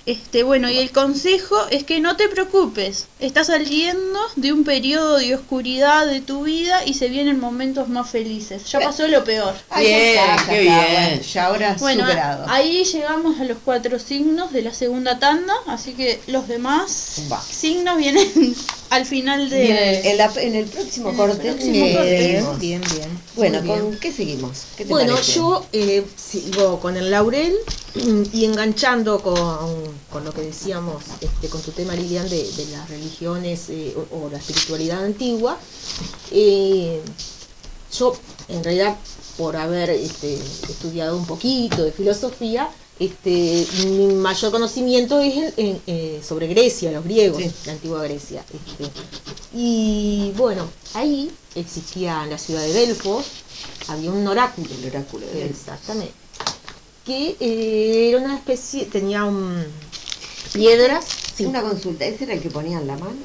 Este, 0.05 0.41
bueno, 0.43 0.69
y 0.69 0.77
el 0.79 0.91
consejo 0.91 1.55
es 1.69 1.83
que 1.83 1.99
no 1.99 2.15
te 2.15 2.27
preocupes. 2.27 3.05
Estás 3.19 3.47
saliendo 3.47 4.19
de 4.35 4.51
un 4.51 4.63
periodo 4.63 5.17
de 5.17 5.35
oscuridad 5.35 6.07
de 6.07 6.21
tu 6.21 6.43
vida 6.43 6.83
y 6.85 6.95
se 6.95 7.07
vienen 7.09 7.39
momentos 7.39 7.87
más 7.87 8.09
felices. 8.09 8.63
Ya 8.71 8.79
pasó 8.79 9.07
lo 9.07 9.23
peor. 9.23 9.53
Ah, 9.69 9.81
ya 9.81 9.87
Bien, 9.89 10.17
está, 10.19 10.25
ya 10.37 10.49
qué 10.49 10.61
está, 10.67 10.79
bien. 10.87 10.93
bueno, 11.09 11.21
ya 11.33 11.45
ahora 11.45 11.75
Bueno, 11.79 12.01
superado. 12.03 12.45
ahí 12.49 12.83
llegamos 12.83 13.39
a 13.39 13.43
los 13.43 13.57
cuatro 13.63 13.99
signos 13.99 14.51
de 14.51 14.61
la 14.63 14.73
segunda 14.73 15.19
tanda, 15.19 15.53
así 15.67 15.93
que 15.93 16.19
los 16.27 16.47
demás 16.47 17.21
Va. 17.31 17.39
signos 17.39 17.97
vienen 17.97 18.55
al 18.91 19.05
final 19.05 19.49
de... 19.49 19.61
Bien, 19.61 19.77
en, 20.03 20.17
la- 20.17 20.33
en 20.35 20.53
el 20.55 20.65
próximo 20.65 21.09
en 21.09 21.15
el 21.15 21.27
corte. 21.27 21.49
próximo 21.49 21.85
eh, 21.85 21.93
corte. 21.93 22.17
seguimos. 22.27 22.59
Bien, 22.59 22.81
bien. 22.93 23.19
Bueno, 23.35 23.61
bien. 23.61 23.79
¿con 23.79 23.95
qué 23.97 24.11
seguimos? 24.11 24.57
¿Qué 24.75 24.83
te 24.83 24.89
Bueno, 24.91 25.13
parece? 25.13 25.33
yo 25.33 25.65
eh, 25.71 26.05
sigo 26.17 26.79
con 26.81 26.97
el 26.97 27.09
laurel 27.09 27.55
y 28.33 28.43
enganchando 28.45 29.21
con, 29.21 29.97
con 30.11 30.25
lo 30.25 30.33
que 30.33 30.41
decíamos, 30.41 31.03
este, 31.21 31.47
con 31.47 31.61
tu 31.61 31.71
tema, 31.71 31.95
Lilian, 31.95 32.29
de, 32.29 32.43
de 32.51 32.65
las 32.73 32.89
religiones 32.89 33.69
eh, 33.69 33.93
o, 34.11 34.25
o 34.25 34.29
la 34.29 34.37
espiritualidad 34.37 35.05
antigua. 35.05 35.57
eh, 36.31 36.99
yo, 37.97 38.15
en 38.49 38.63
realidad, 38.63 38.95
por 39.37 39.55
haber 39.55 39.89
este, 39.89 40.35
estudiado 40.35 41.17
un 41.17 41.25
poquito 41.25 41.83
de 41.83 41.91
filosofía, 41.93 42.69
este, 43.05 43.65
mi 43.87 44.13
mayor 44.13 44.51
conocimiento 44.51 45.19
es 45.19 45.33
en- 45.35 45.53
en, 45.57 45.81
eh, 45.87 46.21
sobre 46.27 46.47
Grecia, 46.47 46.91
los 46.91 47.03
griegos, 47.03 47.41
Sí. 47.41 47.51
la 47.65 47.71
antigua 47.73 48.03
Grecia. 48.03 48.43
este. 48.53 48.91
Y 49.53 50.31
bueno, 50.37 50.69
ahí 50.93 51.31
existía 51.55 52.23
en 52.23 52.29
la 52.29 52.37
ciudad 52.37 52.61
de 52.61 52.71
Delfos, 52.73 53.25
había 53.87 54.11
un 54.11 54.25
oráculo. 54.27 54.67
El 54.81 54.89
oráculo 54.89 55.25
de. 55.27 55.45
Exactamente. 55.45 56.13
Que 57.05 57.35
eh, 57.39 58.09
era 58.09 58.19
una 58.19 58.35
especie, 58.35 58.85
tenía 58.85 59.25
un, 59.25 59.63
piedras. 60.53 61.05
sí. 61.35 61.45
Una 61.45 61.61
consulta, 61.63 62.05
¿ese 62.05 62.25
era 62.25 62.33
el 62.35 62.41
que 62.41 62.49
ponía 62.51 62.77
en 62.77 62.85
la 62.87 62.93
mano? 62.97 63.15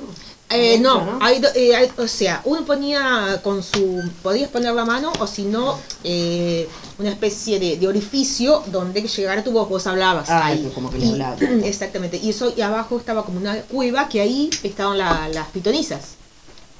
Eh, 0.49 0.79
no, 0.79 1.05
¿no? 1.05 1.19
hay 1.21 1.43
eh, 1.57 1.75
hay- 1.75 1.91
o 1.99 2.07
sea, 2.07 2.41
uno 2.45 2.65
ponía 2.65 3.41
con 3.43 3.65
su, 3.65 4.01
podías 4.23 4.49
poner 4.49 4.75
la 4.75 4.85
mano 4.85 5.13
o 5.19 5.27
si 5.27 5.43
no, 5.43 5.77
eh, 6.05 6.69
una 6.99 7.11
especie 7.11 7.59
de, 7.59 7.77
de 7.79 7.89
orificio 7.89 8.63
donde 8.67 9.03
llegara 9.03 9.43
tu 9.43 9.51
voz, 9.51 9.69
vos 9.69 9.87
hablabas. 9.89 10.31
Ah, 10.31 10.47
ahí. 10.47 10.71
como 10.73 10.89
que 10.91 10.99
le 10.99 11.07
Y- 11.07 11.11
hablaba. 11.13 11.37
Exactamente, 11.65 12.19
y 12.23 12.31
eso, 12.31 12.53
y 12.57 12.61
abajo 12.61 12.97
estaba 12.97 13.25
como 13.25 13.39
una 13.41 13.57
cueva 13.63 14.09
que 14.09 14.21
ahí 14.21 14.49
estaban 14.63 14.99
la- 14.99 15.29
las 15.29 15.49
pitonisas, 15.49 16.11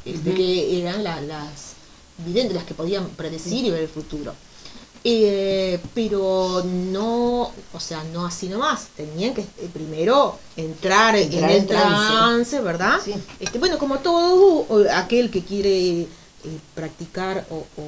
este, 0.05 0.33
que 0.33 0.81
eran 0.81 1.03
la- 1.03 1.21
las 1.21 1.75
videntes, 2.25 2.55
las 2.55 2.65
que 2.65 2.75
podían 2.75 3.09
predecir 3.11 3.65
y 3.65 3.71
ver 3.71 3.81
el 3.83 3.89
futuro. 3.89 4.33
Eh, 5.09 5.79
pero 5.95 6.65
no, 6.65 7.53
o 7.73 7.79
sea, 7.81 8.03
no 8.13 8.27
así 8.27 8.49
nomás, 8.49 8.89
tenían 8.97 9.35
que 9.35 9.43
eh, 9.43 9.71
primero 9.73 10.37
entrar, 10.57 11.15
Entrar 11.15 11.49
en 11.49 11.57
el 11.59 11.67
trance. 11.67 12.61
¿verdad? 12.61 12.99
Sí. 13.05 13.15
Este, 13.39 13.61
bueno, 13.61 13.79
como 13.79 13.99
todo 14.01 14.67
aquel 14.93 15.31
que 15.31 15.45
quiere 15.45 16.01
eh, 16.01 16.09
practicar 16.75 17.47
o, 17.51 17.59
o 17.59 17.85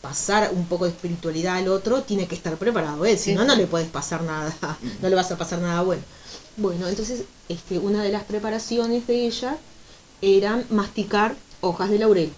pasar 0.00 0.50
un 0.54 0.66
poco 0.66 0.84
de 0.84 0.90
espiritualidad 0.92 1.56
al 1.56 1.66
otro, 1.68 2.02
tiene 2.02 2.28
que 2.28 2.36
estar 2.36 2.56
preparado, 2.56 3.04
¿eh? 3.04 3.16
si 3.16 3.30
Sí. 3.30 3.34
no, 3.34 3.44
no 3.44 3.56
le 3.56 3.66
puedes 3.66 3.88
pasar 3.88 4.22
nada, 4.22 4.54
no 5.02 5.08
le 5.08 5.16
vas 5.16 5.32
a 5.32 5.36
pasar 5.36 5.58
nada 5.60 5.82
bueno. 5.82 6.02
Bueno, 6.56 6.86
entonces, 6.86 7.22
este, 7.48 7.78
una 7.80 8.00
de 8.02 8.10
las 8.10 8.22
preparaciones 8.24 9.08
de 9.08 9.26
ella 9.26 9.56
eran 10.20 10.64
masticar 10.70 11.34
hojas 11.62 11.90
de 11.90 11.98
laurel, 11.98 12.32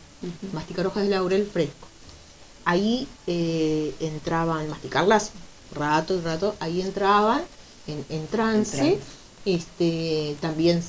masticar 0.55 0.87
hojas 0.87 1.03
de 1.03 1.11
laurel 1.11 1.47
fresco. 1.53 1.87
Ahí 2.65 3.07
eh, 3.27 3.95
entraban, 4.01 4.69
masticarlas 4.71 5.31
rato 5.75 6.15
y 6.15 6.21
rato, 6.21 6.55
ahí 6.61 6.81
entraban 6.81 7.43
en, 7.87 8.05
en 8.09 8.27
trance, 8.29 8.77
trance. 8.77 8.99
este 9.45 10.37
también 10.41 10.83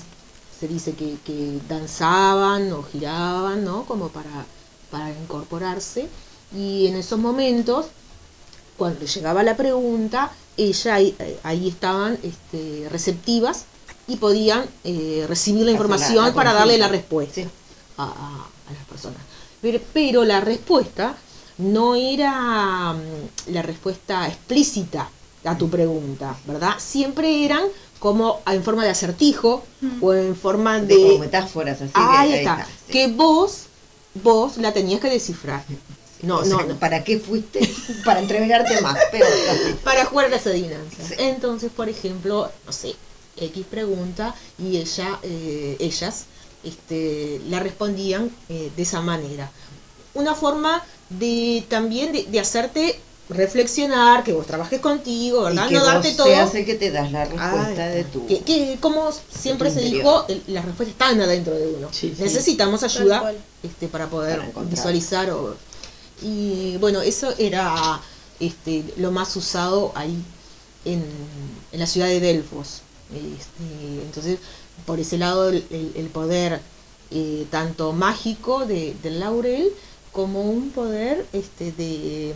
se 0.59 0.67
dice 0.67 0.93
que, 0.93 1.17
que 1.25 1.59
danzaban 1.67 2.71
o 2.71 2.83
giraban, 2.83 3.65
¿no? 3.65 3.83
Como 3.85 4.09
para, 4.09 4.45
para 4.91 5.09
incorporarse. 5.11 6.07
Y 6.55 6.87
en 6.87 6.95
esos 6.95 7.19
momentos, 7.19 7.87
cuando 8.77 8.99
le 9.01 9.07
llegaba 9.07 9.43
la 9.43 9.57
pregunta, 9.57 10.31
ella 10.55 10.93
ahí, 10.95 11.15
ahí 11.43 11.67
estaban 11.67 12.17
este, 12.23 12.87
receptivas 12.89 13.65
y 14.07 14.15
podían 14.17 14.63
eh, 14.85 15.25
recibir 15.27 15.65
la 15.65 15.71
información 15.71 16.23
la- 16.23 16.29
la 16.29 16.33
para 16.35 16.53
darle 16.53 16.77
la 16.77 16.87
respuesta 16.87 17.33
Sí. 17.41 17.47
a, 17.97 18.03
a- 18.03 18.47
a 18.69 18.73
las 18.73 18.85
personas. 18.87 19.17
Pero, 19.61 19.81
pero 19.93 20.23
la 20.23 20.39
respuesta 20.39 21.17
no 21.57 21.95
era 21.95 22.93
mm, 22.93 23.51
la 23.53 23.61
respuesta 23.61 24.27
explícita 24.27 25.09
a 25.43 25.57
tu 25.57 25.69
pregunta, 25.69 26.35
¿verdad? 26.45 26.75
Siempre 26.79 27.45
eran 27.45 27.63
como 27.99 28.41
en 28.47 28.63
forma 28.63 28.83
de 28.83 28.89
acertijo 28.91 29.63
o 30.01 30.13
en 30.13 30.35
forma 30.35 30.79
De, 30.79 30.95
como 30.95 31.13
de... 31.13 31.19
metáforas 31.19 31.81
así. 31.81 31.91
ahí 31.93 32.29
que, 32.31 32.37
está, 32.39 32.65
sí. 32.65 32.91
que 32.91 33.07
vos, 33.07 33.63
vos 34.15 34.57
la 34.57 34.73
tenías 34.73 34.99
que 35.01 35.09
descifrar. 35.09 35.63
No, 36.21 36.37
O 36.37 36.45
no, 36.45 36.57
sea, 36.57 36.65
no. 36.65 36.75
¿Para 36.79 37.03
qué 37.03 37.19
fuiste? 37.19 37.59
Para 38.05 38.21
entregarte 38.21 38.81
más, 38.81 38.97
pero 39.11 39.25
para 39.83 40.05
jugar 40.05 40.27
a 40.27 40.29
las 40.29 40.47
adivinanzas. 40.47 41.09
Sí. 41.09 41.13
Entonces, 41.19 41.69
por 41.75 41.87
ejemplo, 41.89 42.49
no 42.65 42.71
sé, 42.71 42.95
X 43.37 43.65
pregunta 43.69 44.33
y 44.57 44.77
ella, 44.77 45.19
eh, 45.21 45.75
ellas 45.79 46.25
este, 46.63 47.41
la 47.49 47.59
respondían 47.59 48.31
eh, 48.49 48.71
de 48.75 48.81
esa 48.81 49.01
manera. 49.01 49.51
Una 50.13 50.33
forma 50.33 50.81
de 51.09 51.63
también 51.69 52.11
de, 52.11 52.23
de 52.23 52.39
hacerte 52.39 52.99
reflexionar, 53.29 54.23
que 54.23 54.33
vos 54.33 54.45
trabajes 54.45 54.79
contigo, 54.79 55.43
¿verdad? 55.43 55.65
y 55.65 55.69
que 55.69 55.75
no 55.75 55.85
darte 55.85 56.09
vos 56.09 56.17
todo. 56.17 56.27
seas 56.27 56.53
el 56.55 56.65
que 56.65 56.75
te 56.75 56.91
das 56.91 57.11
la 57.11 57.25
respuesta 57.25 57.87
de 57.87 58.03
tu... 58.03 58.27
que, 58.27 58.41
que 58.41 58.77
como 58.79 59.09
siempre 59.11 59.71
se 59.71 59.81
interior. 59.83 60.25
dijo, 60.27 60.41
las 60.47 60.65
respuestas 60.65 60.93
están 60.93 61.19
adentro 61.21 61.55
de 61.55 61.67
uno. 61.67 61.87
Sí, 61.91 62.13
sí. 62.15 62.21
Necesitamos 62.23 62.83
ayuda 62.83 63.33
este, 63.63 63.87
para 63.87 64.07
poder 64.07 64.51
Para 64.51 64.67
visualizar. 64.67 65.31
O, 65.31 65.55
y 66.21 66.77
bueno, 66.77 67.01
eso 67.01 67.33
era 67.39 67.99
este, 68.39 68.83
lo 68.97 69.11
más 69.11 69.35
usado 69.35 69.91
ahí 69.95 70.17
en, 70.85 71.03
en 71.71 71.79
la 71.79 71.87
ciudad 71.87 72.07
de 72.07 72.19
Delfos. 72.19 72.81
Este, 73.11 74.03
entonces, 74.03 74.37
por 74.85 74.99
ese 74.99 75.17
lado, 75.17 75.49
el, 75.49 75.65
el- 75.71 75.93
el 75.95 76.05
poder 76.07 76.59
eh, 77.11 77.45
tanto 77.49 77.91
mágico 77.91 78.65
de, 78.65 78.95
del 79.01 79.19
laurel 79.19 79.71
como 80.15 80.41
un 80.41 80.69
poder 80.71 81.25
este, 81.33 81.71
de, 81.73 82.33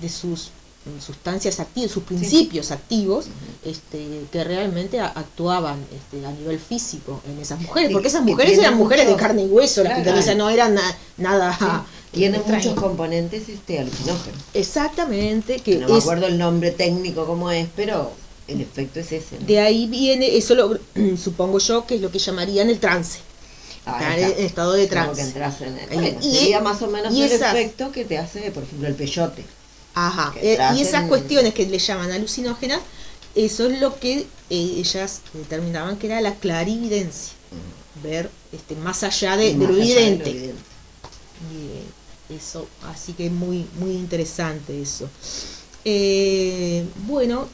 de 0.00 0.08
sus 0.08 0.50
sustancias 1.04 1.60
activas, 1.60 1.90
sus 1.90 2.02
principios 2.02 2.70
activos, 2.70 3.24
este, 3.64 4.06
que 4.30 4.44
realmente 4.44 5.00
a- 5.00 5.06
actuaban 5.06 5.78
este, 5.96 6.26
a 6.26 6.30
nivel 6.30 6.58
físico 6.58 7.22
en 7.26 7.40
esas 7.40 7.58
mujeres, 7.58 7.88
Sí, 7.88 7.92
porque 7.94 8.08
esas 8.08 8.22
mujeres 8.22 8.58
eran 8.58 8.76
mujeres 8.76 9.06
mucho- 9.06 9.16
de 9.16 9.22
carne 9.22 9.42
y 9.44 9.46
hueso, 9.46 9.82
las 9.82 10.02
Claro. 10.02 10.34
no 10.36 10.50
eran 10.50 10.74
na- 10.74 10.96
nada 11.16 11.86
Tiene 12.12 12.36
extraño. 12.36 12.68
muchos 12.70 12.80
componentes 12.82 13.48
este, 13.48 13.78
alucinógenos. 13.78 14.40
Exactamente, 14.52 15.60
que 15.60 15.78
No 15.78 15.88
me 15.88 15.96
es, 15.98 16.04
acuerdo 16.04 16.26
el 16.26 16.36
nombre 16.36 16.70
técnico 16.70 17.24
como 17.24 17.50
es, 17.50 17.66
pero 17.74 18.12
el 18.46 18.60
efecto 18.60 19.00
es 19.00 19.10
ese. 19.10 19.38
¿no? 19.40 19.46
de 19.46 19.58
ahí 19.60 19.86
viene, 19.86 20.36
eso 20.36 20.54
lo, 20.54 20.78
supongo 21.16 21.58
yo 21.60 21.86
que 21.86 21.94
es 21.94 22.02
lo 22.02 22.10
que 22.10 22.18
llamarían 22.18 22.68
el 22.68 22.78
trance. 22.78 23.20
Estar 23.86 24.18
en 24.18 24.44
estado 24.44 24.72
de 24.72 24.86
trance. 24.86 25.22
en 25.90 26.04
el- 26.04 26.16
Y- 26.24 26.36
sería 26.38 26.60
más 26.60 26.80
o 26.82 26.86
menos 26.88 27.14
el 27.14 27.22
esas- 27.22 27.54
efecto 27.54 27.92
que 27.92 28.04
te 28.04 28.16
hace, 28.18 28.50
por 28.50 28.62
ejemplo, 28.62 28.88
el 28.88 28.94
peyote. 28.94 29.44
Ajá, 29.94 30.34
eh, 30.40 30.58
y 30.74 30.80
esas 30.80 31.06
cuestiones 31.08 31.54
que 31.54 31.66
le 31.66 31.78
llaman 31.78 32.10
alucinógenas, 32.10 32.80
eso 33.34 33.66
es 33.68 33.80
lo 33.80 33.98
que 34.00 34.26
eh, 34.50 34.74
ellas 34.76 35.20
determinaban 35.32 35.96
que 35.98 36.06
era 36.06 36.20
la 36.20 36.34
clarividencia, 36.34 37.34
ver 38.02 38.30
este, 38.52 38.74
más 38.76 39.02
allá 39.02 39.36
de, 39.36 39.54
lo 39.54 39.66
allá 39.66 39.74
de 39.76 39.80
evidente. 39.82 40.30
evidente. 40.30 40.54
Y, 41.52 42.34
eh, 42.34 42.36
eso, 42.36 42.66
así 42.90 43.12
que 43.12 43.28
muy, 43.30 43.66
muy 43.78 43.92
interesante 43.92 44.80
eso. 44.80 45.08
Bueno, 47.06 47.46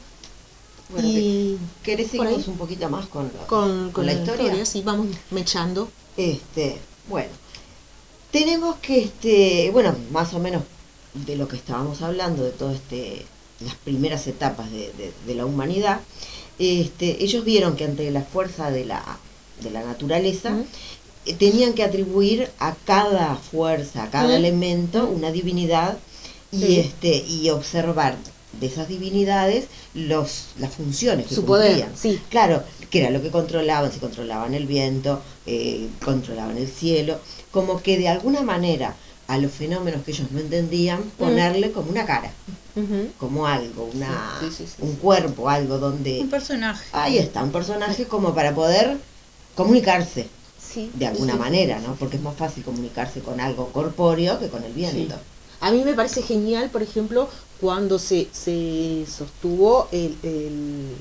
Bueno, 0.89 1.07
y 1.07 1.57
¿Querés 1.83 2.13
ahí. 2.13 2.43
un 2.47 2.57
poquito 2.57 2.89
más 2.89 3.05
con, 3.07 3.29
con, 3.47 3.91
con 3.91 4.05
la 4.05 4.13
historia? 4.13 4.65
sí, 4.65 4.81
vamos 4.81 5.07
mechando. 5.29 5.89
Este, 6.17 6.77
bueno, 7.09 7.29
tenemos 8.31 8.77
que, 8.77 8.99
este, 9.03 9.69
bueno, 9.71 9.95
más 10.11 10.33
o 10.33 10.39
menos 10.39 10.63
de 11.13 11.35
lo 11.35 11.47
que 11.47 11.55
estábamos 11.57 12.01
hablando, 12.01 12.43
de 12.43 12.51
todo 12.51 12.71
este, 12.71 13.25
las 13.59 13.75
primeras 13.75 14.27
etapas 14.27 14.71
de, 14.71 14.91
de- 14.93 15.13
de 15.25 15.35
la 15.35 15.45
humanidad, 15.45 15.99
este, 16.59 17.23
ellos 17.23 17.43
vieron 17.43 17.75
que 17.75 17.85
ante 17.85 18.09
la 18.11 18.21
fuerza 18.23 18.71
de 18.71 18.85
la, 18.85 19.03
de 19.61 19.71
la 19.71 19.83
naturaleza, 19.83 20.51
eh, 21.25 21.33
tenían 21.33 21.73
que 21.73 21.83
atribuir 21.83 22.49
a 22.59 22.75
cada 22.85 23.35
fuerza, 23.35 24.03
a 24.03 24.09
cada 24.09 24.29
elemento, 24.37 25.07
una 25.07 25.31
divinidad 25.31 25.97
y 26.51 26.77
este 26.79 27.15
y 27.27 27.49
observar 27.49 28.17
de 28.59 28.67
esas 28.67 28.87
divinidades 28.89 29.65
los 29.93 30.45
las 30.59 30.73
funciones 30.73 31.27
que 31.27 31.35
Su 31.35 31.45
poder, 31.45 31.87
sí. 31.95 32.19
Claro, 32.29 32.63
que 32.89 32.99
era 33.01 33.09
lo 33.09 33.21
que 33.21 33.29
controlaban, 33.29 33.91
si 33.91 33.99
controlaban 33.99 34.53
el 34.53 34.65
viento, 34.65 35.21
eh, 35.45 35.89
controlaban 36.03 36.57
el 36.57 36.67
cielo, 36.67 37.19
como 37.51 37.81
que 37.81 37.97
de 37.97 38.07
alguna 38.07 38.41
manera 38.41 38.95
a 39.27 39.37
los 39.37 39.51
fenómenos 39.51 40.03
que 40.03 40.11
ellos 40.11 40.31
no 40.31 40.39
entendían, 40.39 41.01
ponerle 41.17 41.71
como 41.71 41.89
una 41.89 42.05
cara, 42.05 42.31
como 43.17 43.47
algo, 43.47 43.89
una, 43.93 44.37
Sí, 44.41 44.47
sí, 44.49 44.65
sí, 44.65 44.73
sí. 44.77 44.81
un 44.81 44.95
cuerpo, 44.95 45.49
algo 45.49 45.77
donde... 45.77 46.19
Un 46.19 46.29
personaje. 46.29 46.85
Ahí 46.91 47.17
está, 47.17 47.43
un 47.43 47.51
personaje 47.51 48.05
como 48.05 48.33
para 48.35 48.53
poder 48.53 48.97
comunicarse 49.55 50.27
Sí, 50.57 50.91
de 50.93 51.07
alguna 51.07 51.33
sí. 51.33 51.39
manera, 51.39 51.79
¿no? 51.79 51.95
Porque 51.95 52.17
es 52.17 52.23
más 52.23 52.35
fácil 52.35 52.63
comunicarse 52.63 53.19
con 53.21 53.39
algo 53.41 53.67
corpóreo 53.71 54.39
que 54.39 54.47
con 54.47 54.63
el 54.63 54.71
viento. 54.73 55.15
A 55.59 55.71
mí 55.71 55.83
me 55.83 55.93
parece 55.93 56.21
genial, 56.21 56.69
por 56.69 56.81
ejemplo, 56.81 57.29
cuando 57.61 57.99
se, 57.99 58.27
se 58.33 59.05
sostuvo 59.05 59.87
el, 59.91 60.17
el- 60.23 60.95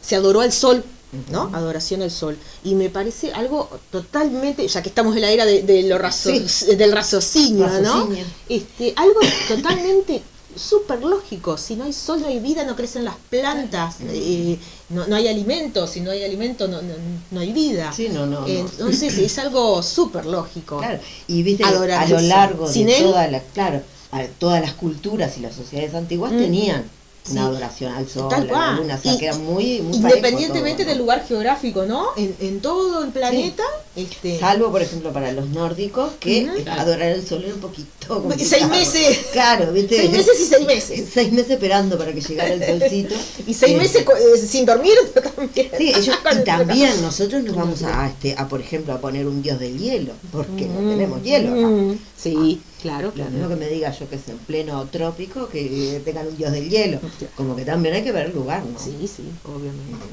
se 0.00 0.16
adoró 0.16 0.40
al 0.40 0.52
sol, 0.52 0.82
¿no? 1.30 1.50
Adoración 1.54 2.02
al 2.02 2.10
sol. 2.10 2.36
Y 2.64 2.74
me 2.74 2.90
parece 2.90 3.32
algo 3.32 3.68
totalmente, 3.90 4.66
ya 4.66 4.82
que 4.82 4.88
estamos 4.88 5.14
en 5.14 5.22
la 5.22 5.30
era 5.30 5.44
de, 5.46 5.62
de 5.62 5.82
lo 5.84 5.98
razo- 5.98 6.30
Sí. 6.46 6.74
del 6.76 6.92
raciocinio, 6.92 7.68
¿no? 7.80 8.08
Este, 8.48 8.92
algo 8.96 9.20
totalmente 9.48 10.22
súper 10.56 11.02
lógico. 11.02 11.56
Si 11.58 11.74
no 11.74 11.84
hay 11.84 11.92
sol, 11.92 12.20
no 12.20 12.28
hay 12.28 12.38
vida, 12.38 12.64
no 12.64 12.76
crecen 12.76 13.04
las 13.04 13.16
plantas, 13.30 13.96
eh, 14.02 14.58
no, 14.90 15.06
no 15.06 15.16
hay 15.16 15.26
alimento. 15.28 15.86
Si 15.86 16.00
no 16.00 16.10
hay 16.10 16.22
alimento, 16.22 16.68
no, 16.68 16.80
no, 16.82 16.94
no 17.30 17.40
hay 17.40 17.52
vida. 17.52 17.92
Sí, 17.92 18.08
no, 18.10 18.26
no. 18.26 18.46
Entonces 18.46 19.16
es 19.18 19.38
algo 19.38 19.82
súper 19.82 20.26
lógico. 20.26 20.78
Claro, 20.78 21.00
y 21.28 21.42
viste, 21.42 21.64
Adorar 21.64 22.04
a 22.04 22.08
lo 22.08 22.20
largo 22.20 22.68
Sin 22.70 22.86
de 22.86 22.98
él- 22.98 23.04
toda 23.04 23.26
la, 23.28 23.40
claro, 23.40 23.82
a- 24.14 24.26
todas 24.38 24.60
las 24.60 24.72
culturas 24.72 25.36
y 25.38 25.40
las 25.40 25.54
sociedades 25.54 25.94
antiguas 25.94 26.32
Mm. 26.32 26.38
tenían 26.38 26.84
Sí. 27.24 27.32
una 27.32 27.46
adoración 27.46 27.90
al 27.94 28.06
sol, 28.06 28.28
Tal 28.28 28.42
a 28.42 28.44
la 28.44 28.50
cual. 28.52 28.76
luna, 28.76 28.96
o 28.96 29.00
sea, 29.02 29.14
Y- 29.14 29.18
que 29.18 29.24
era 29.24 29.36
muy, 29.38 29.80
muy 29.80 29.96
Independientemente 29.96 30.82
todo, 30.82 30.88
del 30.90 30.98
¿no? 30.98 31.04
lugar 31.04 31.24
geográfico, 31.26 31.86
¿no? 31.86 32.08
En, 32.18 32.36
en 32.38 32.60
todo 32.60 33.02
el 33.02 33.10
planeta. 33.12 33.62
Este, 33.96 34.38
Salvo, 34.38 34.70
por 34.70 34.82
ejemplo, 34.82 35.10
para 35.10 35.32
los 35.32 35.48
nórdicos, 35.48 36.10
que 36.20 36.44
Ujú. 36.44 36.68
adorar 36.70 37.12
el 37.12 37.26
sol 37.26 37.42
era 37.42 37.54
un 37.54 37.60
poquito 37.62 37.88
complicado. 38.08 38.46
Seis 38.50 38.68
meses. 38.68 39.18
Claro, 39.32 39.72
¿viste? 39.72 39.96
Seis 39.96 40.10
meses 40.10 40.38
y 40.38 40.44
seis 40.44 40.66
meses. 40.66 41.08
Seis 41.14 41.32
meses 41.32 41.50
esperando 41.52 41.96
para 41.96 42.12
que 42.12 42.20
llegara 42.20 42.52
el 42.52 42.62
solcito. 42.80 43.14
Y 43.46 43.54
seis 43.54 43.72
Eh, 43.72 43.78
meses 43.78 44.02
eh, 44.04 44.46
sin 44.46 44.66
dormir 44.66 44.92
también. 45.14 45.70
Sí, 45.78 45.92
ellos, 45.96 46.18
y 46.30 46.44
también 46.44 47.00
nosotros 47.00 47.42
nos 47.42 47.56
vamos 47.56 47.82
a, 47.84 48.06
este, 48.08 48.34
a, 48.36 48.46
por 48.48 48.60
ejemplo, 48.60 48.92
a 48.92 48.98
poner 49.00 49.26
un 49.26 49.40
dios 49.40 49.58
del 49.58 49.78
hielo, 49.78 50.12
porque 50.30 50.66
no 50.66 50.90
tenemos 50.90 51.22
hielo 51.22 51.52
acá. 51.54 51.66
Mm, 51.68 51.98
Sí, 52.18 52.60
claro, 52.84 53.08
Lo 53.08 53.12
claro. 53.14 53.30
mismo 53.30 53.48
que 53.48 53.56
me 53.56 53.68
diga 53.68 53.90
yo 53.90 54.08
que 54.08 54.16
es 54.16 54.28
en 54.28 54.36
pleno 54.38 54.84
trópico 54.86 55.48
que 55.48 56.00
tengan 56.04 56.26
un 56.28 56.36
dios 56.36 56.52
del 56.52 56.68
hielo. 56.68 57.00
Como 57.36 57.56
que 57.56 57.64
también 57.64 57.94
hay 57.94 58.04
que 58.04 58.12
ver 58.12 58.26
el 58.26 58.34
lugar, 58.34 58.62
¿no? 58.64 58.78
Sí, 58.78 59.08
sí, 59.08 59.24
obviamente. 59.44 60.04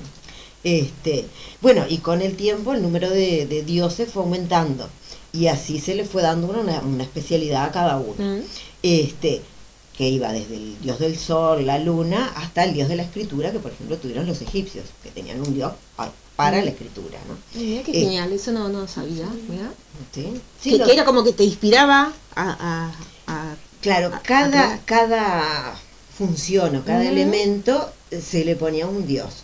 Este, 0.63 1.25
bueno, 1.61 1.85
y 1.89 1.97
con 1.97 2.21
el 2.21 2.35
tiempo 2.37 2.73
el 2.73 2.81
número 2.81 3.09
de, 3.09 3.45
de 3.45 3.63
dioses 3.63 4.09
fue 4.09 4.23
aumentando. 4.23 4.87
Y 5.33 5.47
así 5.47 5.79
se 5.79 5.95
le 5.95 6.05
fue 6.05 6.21
dando 6.21 6.47
una, 6.47 6.79
una 6.81 7.03
especialidad 7.03 7.65
a 7.65 7.71
cada 7.71 7.97
uno. 7.97 8.15
Mm. 8.17 8.39
Este, 8.83 9.41
que 9.97 10.07
iba 10.07 10.31
desde 10.31 10.55
el 10.55 10.79
dios 10.81 10.99
del 10.99 11.17
sol, 11.17 11.65
la 11.65 11.77
luna, 11.77 12.31
hasta 12.35 12.63
el 12.63 12.73
dios 12.73 12.87
de 12.89 12.95
la 12.95 13.03
escritura, 13.03 13.51
que 13.51 13.59
por 13.59 13.71
ejemplo 13.71 13.97
tuvieron 13.97 14.25
los 14.25 14.41
egipcios, 14.41 14.85
que 15.03 15.09
tenían 15.09 15.41
un 15.41 15.53
dios 15.53 15.73
pa- 16.07 16.13
para 16.35 16.61
la 16.63 16.69
escritura, 16.71 17.19
¿no? 17.27 17.35
Ay, 17.55 17.65
Mira 17.65 17.83
qué 17.83 17.91
Eh, 17.91 17.99
genial, 18.05 18.31
eso 18.33 18.51
no, 18.51 18.69
no 18.69 18.87
sabía. 18.87 19.27
Mira. 19.49 19.71
¿Sí? 20.61 20.79
que, 20.79 20.93
era 20.93 21.05
como 21.05 21.23
que 21.23 21.33
te 21.33 21.43
inspiraba 21.43 22.13
a. 22.35 22.43
a- 22.43 22.93
a- 23.27 23.55
Claro, 23.81 24.13
a- 24.13 24.19
cada, 24.21 24.79
cada 24.85 25.75
función 26.17 26.75
o 26.75 26.83
cada 26.85 27.03
elemento 27.03 27.91
eh, 28.11 28.21
se 28.21 28.45
le 28.45 28.55
ponía 28.55 28.87
un 28.87 29.07
dios. 29.07 29.43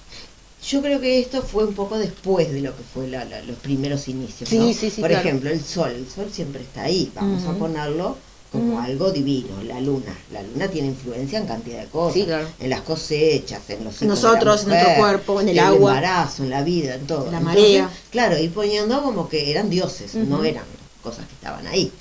Yo 0.67 0.81
creo 0.81 0.99
que 0.99 1.19
esto 1.19 1.41
fue 1.43 1.65
un 1.65 1.73
poco 1.73 1.97
después 1.97 2.51
de 2.51 2.61
lo 2.61 2.75
que 2.75 2.83
fue 2.83 3.07
la- 3.07 3.25
la- 3.25 3.41
los 3.43 3.57
primeros 3.57 4.07
inicios. 4.07 4.49
Sí, 4.49 4.57
¿no? 4.59 4.73
sí, 4.73 4.89
sí, 4.89 5.01
Por 5.01 5.09
claro. 5.09 5.25
ejemplo, 5.27 5.49
el 5.49 5.63
sol. 5.63 5.91
El 5.91 6.09
sol 6.09 6.29
siempre 6.31 6.61
está 6.63 6.83
ahí. 6.83 7.11
Vamos 7.15 7.45
a 7.45 7.53
ponerlo 7.53 8.17
como 8.51 8.79
algo 8.79 9.11
divino. 9.11 9.61
La 9.63 9.79
luna. 9.81 10.15
La 10.31 10.41
luna 10.41 10.67
tiene 10.67 10.89
influencia 10.89 11.39
en 11.39 11.47
cantidad 11.47 11.81
de 11.81 11.87
cosas. 11.87 12.13
Sí, 12.13 12.25
claro. 12.25 12.47
En 12.59 12.69
las 12.69 12.81
cosechas, 12.81 13.61
en 13.69 13.83
los 13.83 14.01
Nosotros, 14.01 14.63
en 14.63 14.69
nuestro 14.69 14.95
cuerpo, 14.95 15.41
en 15.41 15.49
el 15.49 15.57
el 15.57 15.63
agua. 15.65 15.97
embarazo, 15.97 16.43
en 16.43 16.49
la 16.49 16.63
vida, 16.63 16.95
en 16.95 17.07
todo. 17.07 17.31
La 17.31 17.39
Entonces, 17.39 17.61
marea. 17.61 17.89
Claro, 18.11 18.37
y 18.37 18.47
poniendo 18.49 19.01
como 19.01 19.27
que 19.27 19.51
eran 19.51 19.69
dioses, 19.69 20.15
no 20.15 20.43
eran 20.43 20.63
cosas 21.03 21.25
que 21.27 21.33
estaban 21.33 21.67
ahí. 21.67 21.91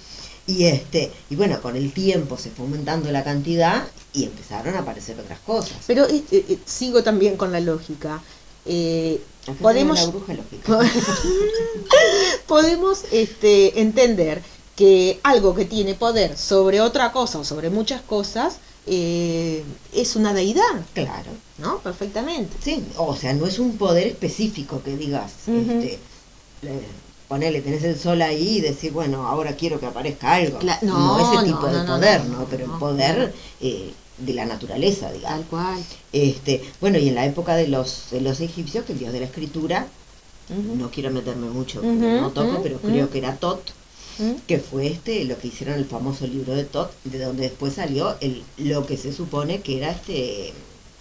Y 0.47 0.65
este, 0.65 1.11
y 1.29 1.35
bueno, 1.35 1.61
con 1.61 1.75
el 1.75 1.93
tiempo 1.93 2.39
se 2.39 2.51
fue 2.51 2.67
aumentando 2.67 3.11
la 3.11 3.25
cantidad 3.25 3.85
y 4.13 4.25
empezaron 4.25 4.77
a 4.77 4.81
aparecer 4.81 5.19
otras 5.19 5.41
cosas. 5.41 5.79
Pero 5.87 6.07
eh, 6.07 6.23
eh, 6.31 6.59
sigo 6.65 7.03
también 7.03 7.37
con 7.37 7.51
la 7.51 7.59
lógica. 7.59 8.23
Eh, 8.65 9.21
podemos 9.61 9.99
la 10.01 10.07
bruja 10.07 10.35
lógica. 10.35 10.81
podemos 12.47 13.05
este, 13.11 13.81
entender 13.81 14.41
que 14.77 15.19
algo 15.23 15.55
que 15.55 15.65
tiene 15.65 15.95
poder 15.95 16.37
sobre 16.37 16.81
otra 16.81 17.11
cosa 17.11 17.39
o 17.39 17.45
sobre 17.45 17.71
muchas 17.71 18.03
cosas 18.03 18.59
eh, 18.87 19.65
es 19.93 20.15
una 20.17 20.33
deidad, 20.35 20.63
Claro. 20.93 21.31
¿no? 21.59 21.79
Perfectamente. 21.79 22.55
Sí, 22.63 22.85
o 22.99 23.17
sea, 23.17 23.33
no 23.33 23.47
es 23.47 23.59
un 23.59 23.77
poder 23.79 24.07
específico 24.07 24.83
que 24.85 24.97
digas, 24.97 25.33
Ujú. 25.49 25.59
este, 25.59 25.99
le- 26.63 27.07
ponele, 27.27 27.63
tenés 27.63 27.83
el 27.85 27.99
sol 27.99 28.21
ahí 28.23 28.59
y 28.59 28.61
decir, 28.61 28.93
bueno, 28.93 29.27
ahora 29.27 29.57
quiero 29.57 29.81
que 29.81 29.87
aparezca 29.87 30.35
algo. 30.35 30.59
Cla- 30.61 30.81
no, 30.83 31.19
ese 31.19 31.45
tipo 31.45 31.67
de 31.67 31.79
no, 31.79 31.87
poder, 31.87 32.25
no, 32.27 32.45
Pero 32.49 32.65
el 32.67 32.71
poder 32.79 33.35
eh, 33.61 33.93
de 34.19 34.35
la 34.35 34.45
naturaleza, 34.45 35.11
digamos. 35.11 35.41
Tal 35.41 35.49
cual. 35.49 35.83
Este, 36.13 36.63
bueno, 36.81 36.99
y 36.99 37.09
en 37.09 37.15
la 37.15 37.25
época 37.27 37.57
de 37.57 37.67
los, 37.69 38.11
de 38.11 38.21
los 38.21 38.41
egipcios, 38.41 38.85
que 38.85 38.93
el 38.93 38.99
dios 38.99 39.13
de 39.13 39.21
la 39.21 39.27
escritura, 39.27 39.87
no 40.79 40.91
quiero 40.91 41.11
meterme 41.11 41.49
mucho, 41.49 41.81
Ujú, 41.81 41.89
no 42.21 42.31
toco, 42.31 42.63
pero 42.63 42.79
creo 42.79 43.11
que 43.11 43.19
era 43.19 43.35
Tot, 43.37 43.61
¿Mm? 44.19 44.33
que 44.47 44.59
fue 44.59 44.87
este 44.87 45.25
lo 45.25 45.39
que 45.39 45.49
hicieron 45.49 45.75
el 45.77 45.85
famoso 45.85 46.27
libro 46.27 46.55
de 46.55 46.65
Tot, 46.65 46.91
de 47.05 47.19
donde 47.19 47.45
después 47.45 47.75
salió 47.75 48.17
el, 48.21 48.43
lo 48.59 48.87
que 48.87 48.97
se 48.97 49.13
supone 49.13 49.61
que 49.61 49.79
era 49.79 49.91
este 49.91 50.53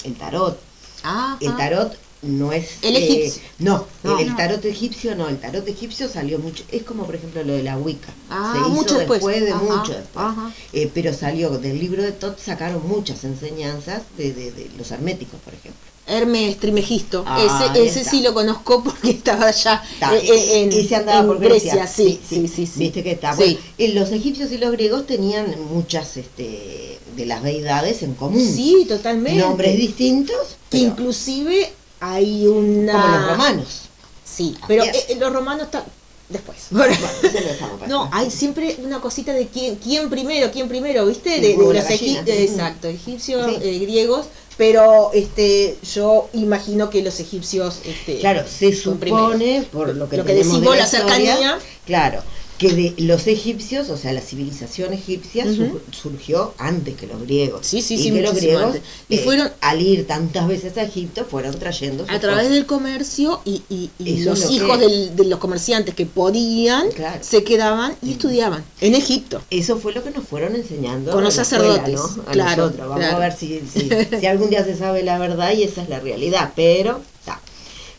el 0.04 0.14
tarot. 0.16 0.60
Ah, 1.04 1.38
El 1.40 1.56
tarot 1.56 1.96
no 2.24 2.52
es 2.52 2.78
El 2.82 2.96
eh, 2.96 3.06
egipcio. 3.28 3.44
no, 3.60 3.86
No. 4.04 4.18
el 4.20 4.36
tarot 4.36 4.64
egipcio 4.66 5.16
no, 5.16 5.30
el 5.30 5.38
tarot 5.40 5.68
egipcio 5.68 6.10
salió 6.10 6.40
mucho, 6.40 6.64
es 6.72 6.84
como 6.84 7.06
por 7.06 7.16
ejemplo 7.16 7.44
lo 7.44 7.54
de 7.54 7.64
la 7.64 7.78
Wicca. 7.78 8.12
Ah, 8.30 8.52
se 8.54 8.60
hizo 8.60 8.70
mucho 8.70 8.98
después. 8.98 9.24
de 9.24 9.52
Ajá, 9.52 9.64
mucho 9.64 9.92
después. 9.94 10.26
ajá. 10.26 10.52
Eh, 10.74 10.90
pero 10.94 11.14
salió 11.14 11.52
del 11.52 11.80
libro 11.80 12.02
de 12.04 12.12
Tot 12.12 12.40
sacaron 12.40 12.88
muchas 12.88 13.24
enseñanzas 13.24 14.04
de, 14.18 14.34
de- 14.34 14.52
de 14.52 14.70
los 14.78 14.90
herméticos, 14.92 15.40
por 15.42 15.54
ejemplo. 15.54 15.82
Hermes 16.08 16.58
Trimegisto. 16.60 17.24
Ah, 17.26 17.72
ese 17.74 17.86
ese 17.86 18.10
sí 18.10 18.22
lo 18.22 18.34
conozco 18.34 18.84
porque 18.84 19.10
estaba 19.10 19.48
allá 19.48 19.82
eh, 20.14 20.22
eh, 20.24 20.64
en, 20.64 20.72
ese 20.72 20.96
andaba 20.96 21.22
en 21.22 21.28
por 21.28 21.40
Grecia. 21.40 21.88
Sí, 21.88 22.20
sí, 22.28 22.48
sí, 22.48 22.68
sí. 22.68 22.80
Viste 22.80 23.04
que 23.04 23.12
está. 23.12 23.34
Sí. 23.36 23.38
Bueno, 23.38 23.60
eh, 23.78 23.88
los 23.90 24.12
egipcios 24.12 24.52
y 24.52 24.58
los 24.58 24.72
griegos 24.72 25.08
tenían 25.08 25.56
muchas 25.72 26.18
este, 26.18 27.00
de 27.16 27.26
las 27.26 27.42
deidades 27.42 28.04
en 28.04 28.14
común. 28.14 28.46
Sí, 28.46 28.86
totalmente. 28.88 29.40
Nombres 29.40 29.78
distintos, 29.78 30.58
que 30.70 30.78
pero 30.78 30.84
inclusive 30.84 31.72
hay 32.00 32.46
una... 32.46 32.92
como 32.94 33.08
los 33.18 33.28
romanos. 33.32 33.82
Sí, 34.24 34.56
pero 34.68 34.84
eh, 34.84 35.18
los 35.20 35.34
romanos 35.34 35.66
están 35.66 35.84
después. 36.30 36.58
Bueno, 36.72 36.96
No, 37.88 38.10
hay 38.12 38.32
siempre 38.32 38.76
una 38.84 39.00
cosita 39.00 39.34
de 39.34 39.48
quién, 39.48 39.76
quién 39.76 40.10
primero, 40.10 40.52
quién 40.52 40.68
primero, 40.68 41.06
¿viste? 41.06 41.40
De, 41.40 41.56
los 41.56 41.90
egipcios, 41.90 42.28
exacto, 42.28 42.88
egipcios, 42.88 43.46
Sí. 43.46 43.58
eh, 43.62 43.80
griegos, 43.80 44.28
pero 44.58 45.12
este 45.14 45.78
yo 45.94 46.30
imagino 46.34 46.90
que 46.90 47.02
los 47.02 47.20
egipcios 47.20 47.80
este 47.86 48.20
Claro, 48.20 48.44
se 48.48 48.74
supone, 48.74 49.66
por 49.72 49.96
lo 49.96 50.08
que, 50.10 50.18
Lo 50.18 50.24
que 50.26 50.34
tenemos 50.34 50.54
decís 50.54 50.62
de 50.62 50.68
vos, 50.68 50.78
la 50.78 50.84
historia, 50.86 51.08
cercanía. 51.08 51.60
claro, 51.86 52.22
que 52.58 52.70
de 52.74 52.94
los 53.00 53.28
egipcios, 53.28 53.90
o 53.90 53.98
sea, 53.98 54.14
la 54.14 54.22
civilización 54.22 54.94
egipcia 54.94 55.46
surgió 55.92 56.54
antes 56.58 56.96
que 56.96 57.06
los 57.06 57.22
griegos. 57.22 57.68
Sí, 57.68 57.82
sí, 57.82 57.96
y 57.96 57.98
sí, 57.98 58.12
que 58.12 58.22
los 58.22 58.34
griegos. 58.34 58.78
Y 59.10 59.16
eh, 59.16 59.20
fueron- 59.20 59.52
al 59.60 59.82
ir 59.82 60.08
tantas 60.08 60.48
veces 60.48 60.78
a 60.78 60.84
Egipto, 60.84 61.26
fueron 61.26 61.60
trayendo 61.60 62.04
a 62.08 62.20
través 62.20 62.44
cosas. 62.46 62.50
del 62.54 62.66
comercio 62.66 63.42
y, 63.44 63.62
y- 63.70 63.90
los 64.24 64.50
hijos 64.52 64.80
del- 64.80 65.16
de 65.18 65.26
los 65.26 65.40
comerciantes 65.40 65.96
que 65.96 66.06
podían 66.06 66.90
Claro. 66.92 67.20
se 67.22 67.44
quedaban 67.44 67.96
y 68.02 68.12
estudiaban 68.14 68.64
en 68.80 68.96
Egipto. 68.96 69.42
Eso 69.50 69.78
fue 69.78 69.92
lo 69.92 70.02
que 70.02 70.12
nos 70.12 70.26
fueron 70.26 70.56
enseñando 70.56 71.12
Con 71.12 71.26
los 71.26 71.38
escuela, 71.38 71.68
sacerdotes, 71.76 72.16
¿no? 72.18 72.24
A 72.24 72.32
claro, 72.32 72.64
nosotros. 72.68 72.88
Vamos 72.88 73.04
claro. 73.04 73.18
a 73.18 73.20
ver 73.20 73.36
si, 73.38 73.62
si, 73.70 73.90
si 74.20 74.26
algún 74.28 74.50
día 74.50 74.64
se 74.64 74.78
sabe 74.78 75.04
la 75.04 75.18
verdad 75.20 75.52
y 75.52 75.64
esa 75.64 75.82
es 75.84 75.90
la 75.90 76.00
realidad, 76.00 76.54
pero 76.56 77.02
está. 77.20 77.42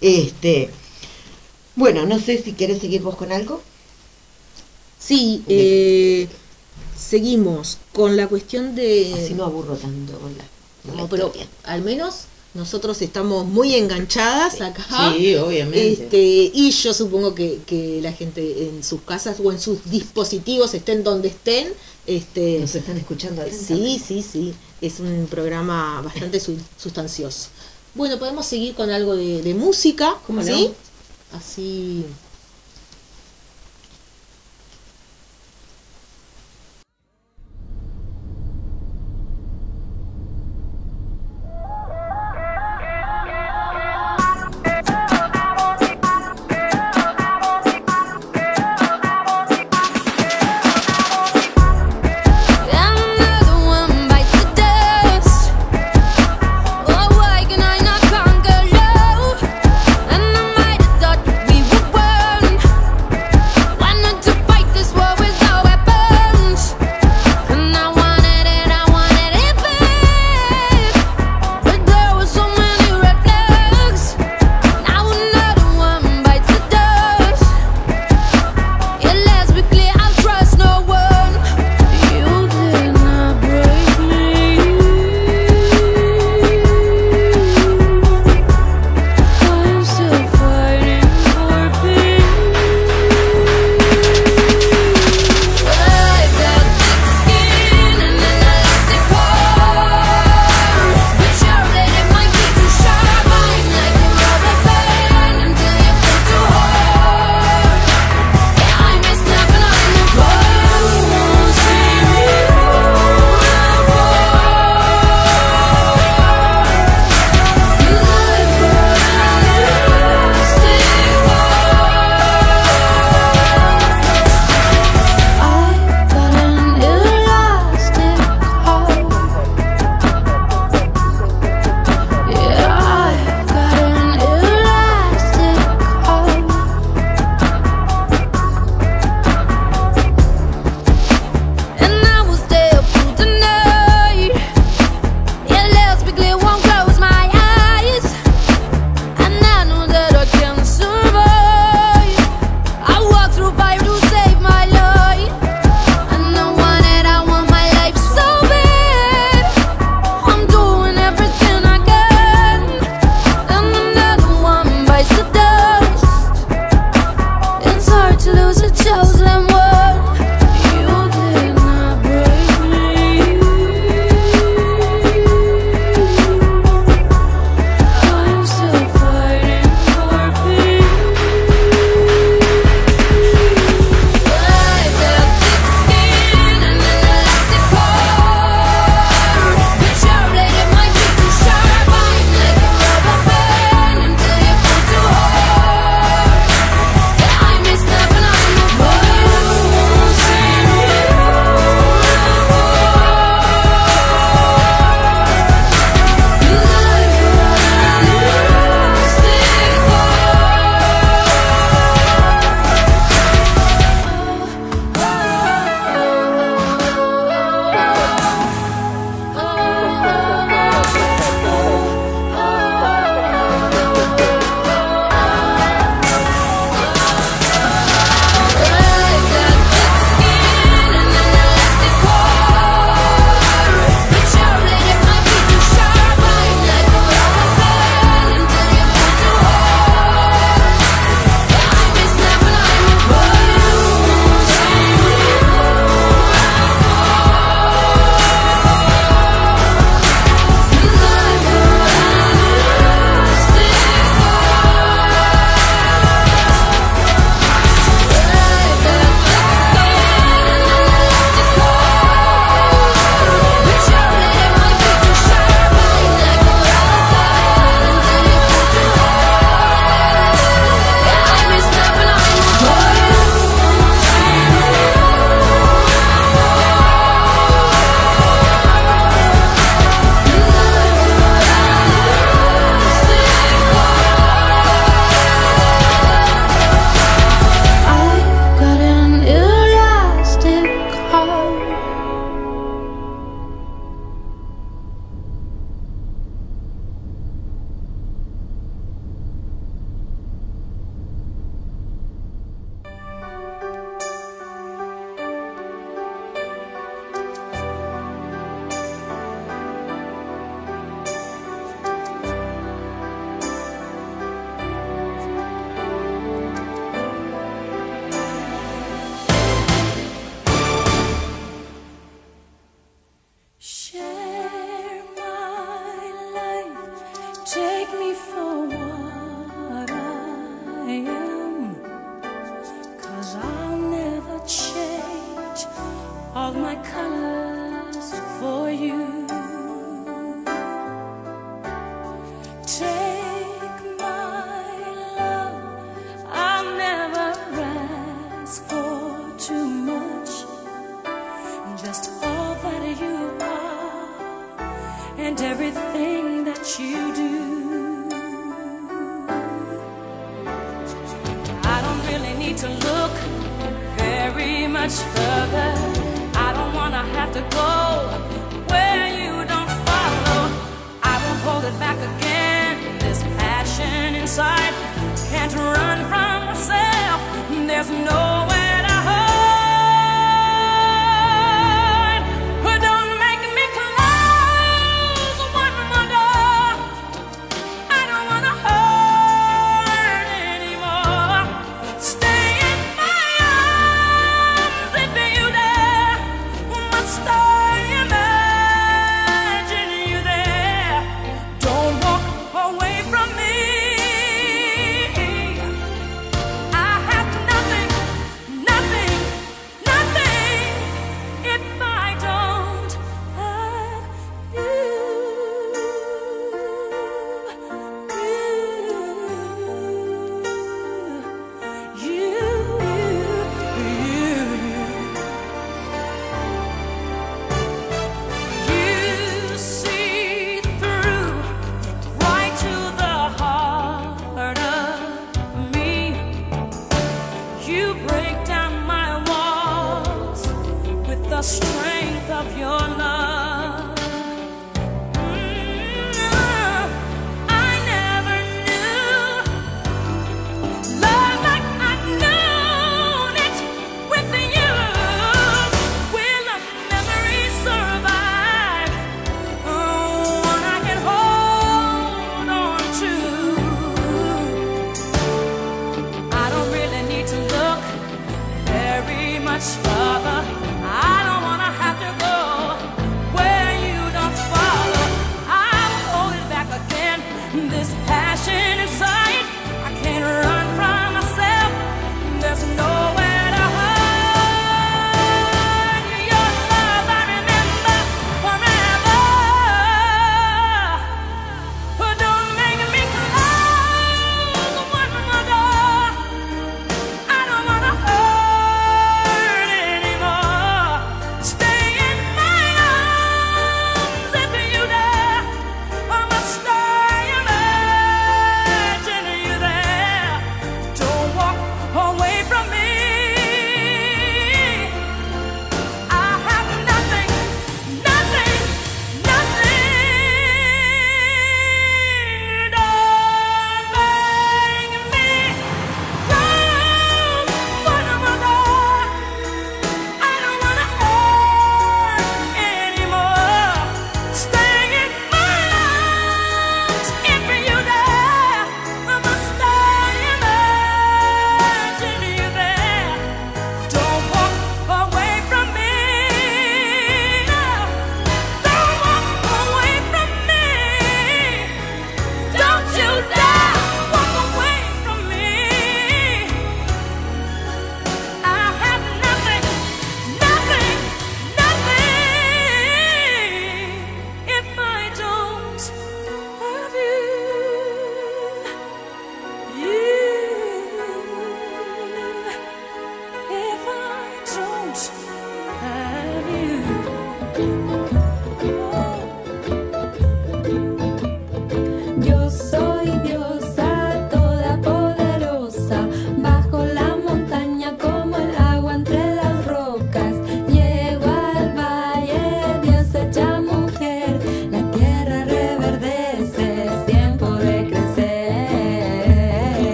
Este, 0.00 0.70
bueno, 1.74 2.06
no 2.06 2.20
sé 2.20 2.40
si 2.40 2.52
quieres 2.52 2.80
seguir 2.80 3.02
vos 3.02 3.16
con 3.16 3.32
algo. 3.32 3.60
Sí, 5.06 5.42
eh, 5.48 6.28
seguimos 6.96 7.78
con 7.92 8.16
la 8.16 8.26
cuestión 8.28 8.74
de 8.74 9.12
Así 9.14 9.34
no 9.34 9.44
aburro 9.44 9.74
tanto 9.76 10.18
con 10.18 10.32
la, 10.36 10.44
con 10.86 10.96
la 10.96 11.02
No, 11.02 11.08
pero 11.08 11.32
al 11.64 11.82
menos 11.82 12.24
nosotros 12.54 13.02
estamos 13.02 13.44
muy 13.46 13.74
enganchadas 13.74 14.60
acá. 14.60 14.86
Sí, 15.16 15.34
obviamente. 15.34 15.92
Este, 16.04 16.50
y 16.54 16.70
yo 16.70 16.94
supongo 16.94 17.34
que, 17.34 17.58
que 17.66 18.00
la 18.00 18.12
gente 18.12 18.68
en 18.68 18.84
sus 18.84 19.02
casas 19.02 19.38
o 19.42 19.50
en 19.50 19.60
sus 19.60 19.90
dispositivos, 19.90 20.72
estén 20.74 21.02
donde 21.02 21.28
estén, 21.28 21.68
Este, 22.06 22.58
Nos 22.60 22.74
están 22.74 22.96
escuchando 22.96 23.42
Sí, 23.50 24.00
sí, 24.04 24.22
sí. 24.22 24.54
Es 24.80 25.00
un 25.00 25.26
programa 25.28 26.00
bastante 26.02 26.38
su- 26.38 26.56
sustancioso. 26.78 27.48
Bueno, 27.94 28.18
podemos 28.18 28.46
seguir 28.46 28.74
con 28.74 28.90
algo 28.90 29.16
de, 29.16 29.42
de 29.42 29.54
música, 29.54 30.16
¿Cómo 30.26 30.40
no? 30.42 30.46
¿sí? 30.46 30.70
Así. 31.32 32.04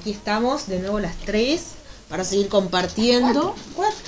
aquí 0.00 0.12
estamos 0.12 0.66
de 0.66 0.78
nuevo 0.78 0.98
las 0.98 1.14
tres 1.26 1.72
para 2.08 2.24
seguir 2.24 2.48
compartiendo. 2.48 3.54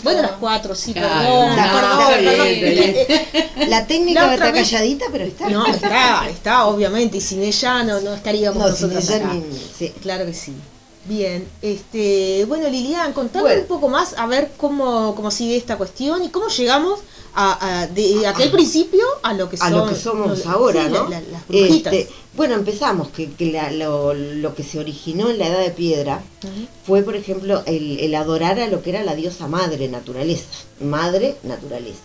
Bueno, 0.03 0.23
las 0.23 0.33
cuatro, 0.33 0.75
sí, 0.75 0.95
perdón. 0.95 1.55
La 3.69 3.87
técnica 3.87 4.33
está 4.33 4.53
calladita, 4.53 5.05
pero 5.13 5.25
está. 5.25 5.51
No, 5.51 5.67
está, 5.67 6.29
está, 6.31 6.67
obviamente, 6.67 7.19
y 7.19 7.21
sin 7.21 7.43
ella 7.43 7.85
no, 7.85 8.01
no 8.01 8.15
estaríamos 8.15 8.63
no, 8.63 8.71
nosotros 8.71 9.05
sin. 9.05 9.51
Ni... 9.51 9.59
Sí. 9.79 9.93
Claro 10.01 10.25
que 10.25 10.33
sí. 10.33 10.55
Bien, 11.05 11.47
este, 11.61 12.45
bueno 12.47 12.69
Lilian, 12.69 13.13
contame 13.13 13.59
un 13.59 13.67
poco 13.67 13.89
más 13.89 14.15
a 14.17 14.27
ver 14.27 14.53
cómo, 14.57 15.15
cómo 15.17 15.33
sigue 15.33 15.57
esta 15.57 15.77
cuestión 15.77 16.25
y 16.25 16.29
cómo 16.29 16.47
llegamos 16.49 17.01
a, 17.35 17.89
de 17.93 18.27
aquel 18.27 18.49
ah. 18.49 18.53
principio 18.53 19.05
a 19.23 19.35
lo 19.35 19.49
que, 19.49 19.57
somos. 19.57 19.73
a 19.73 19.77
lo 19.77 19.89
que 19.89 19.97
somos 19.97 20.47
ahora, 20.47 20.89
¿no? 20.89 21.09
Las 21.09 21.43
bueno, 22.35 22.55
empezamos, 22.55 23.09
que, 23.09 23.31
que 23.31 23.53
la- 23.53 23.71
lo, 23.71 24.15
lo 24.15 24.55
que 24.55 24.63
se 24.63 24.79
originó 24.79 25.29
en 25.31 25.39
la 25.39 25.49
Edad 25.49 25.61
de 25.61 25.71
Piedra 25.71 26.23
fue, 26.87 27.03
por 27.03 27.15
ejemplo, 27.17 27.63
el, 27.67 28.01
el 28.01 28.15
adorar 28.15 28.59
a 28.61 28.69
lo 28.69 28.83
que 28.83 28.91
era 28.91 29.03
la 29.05 29.15
diosa 29.15 29.49
madre 29.49 29.89
naturaleza, 29.89 30.47
madre 30.81 31.37
naturaleza. 31.43 32.01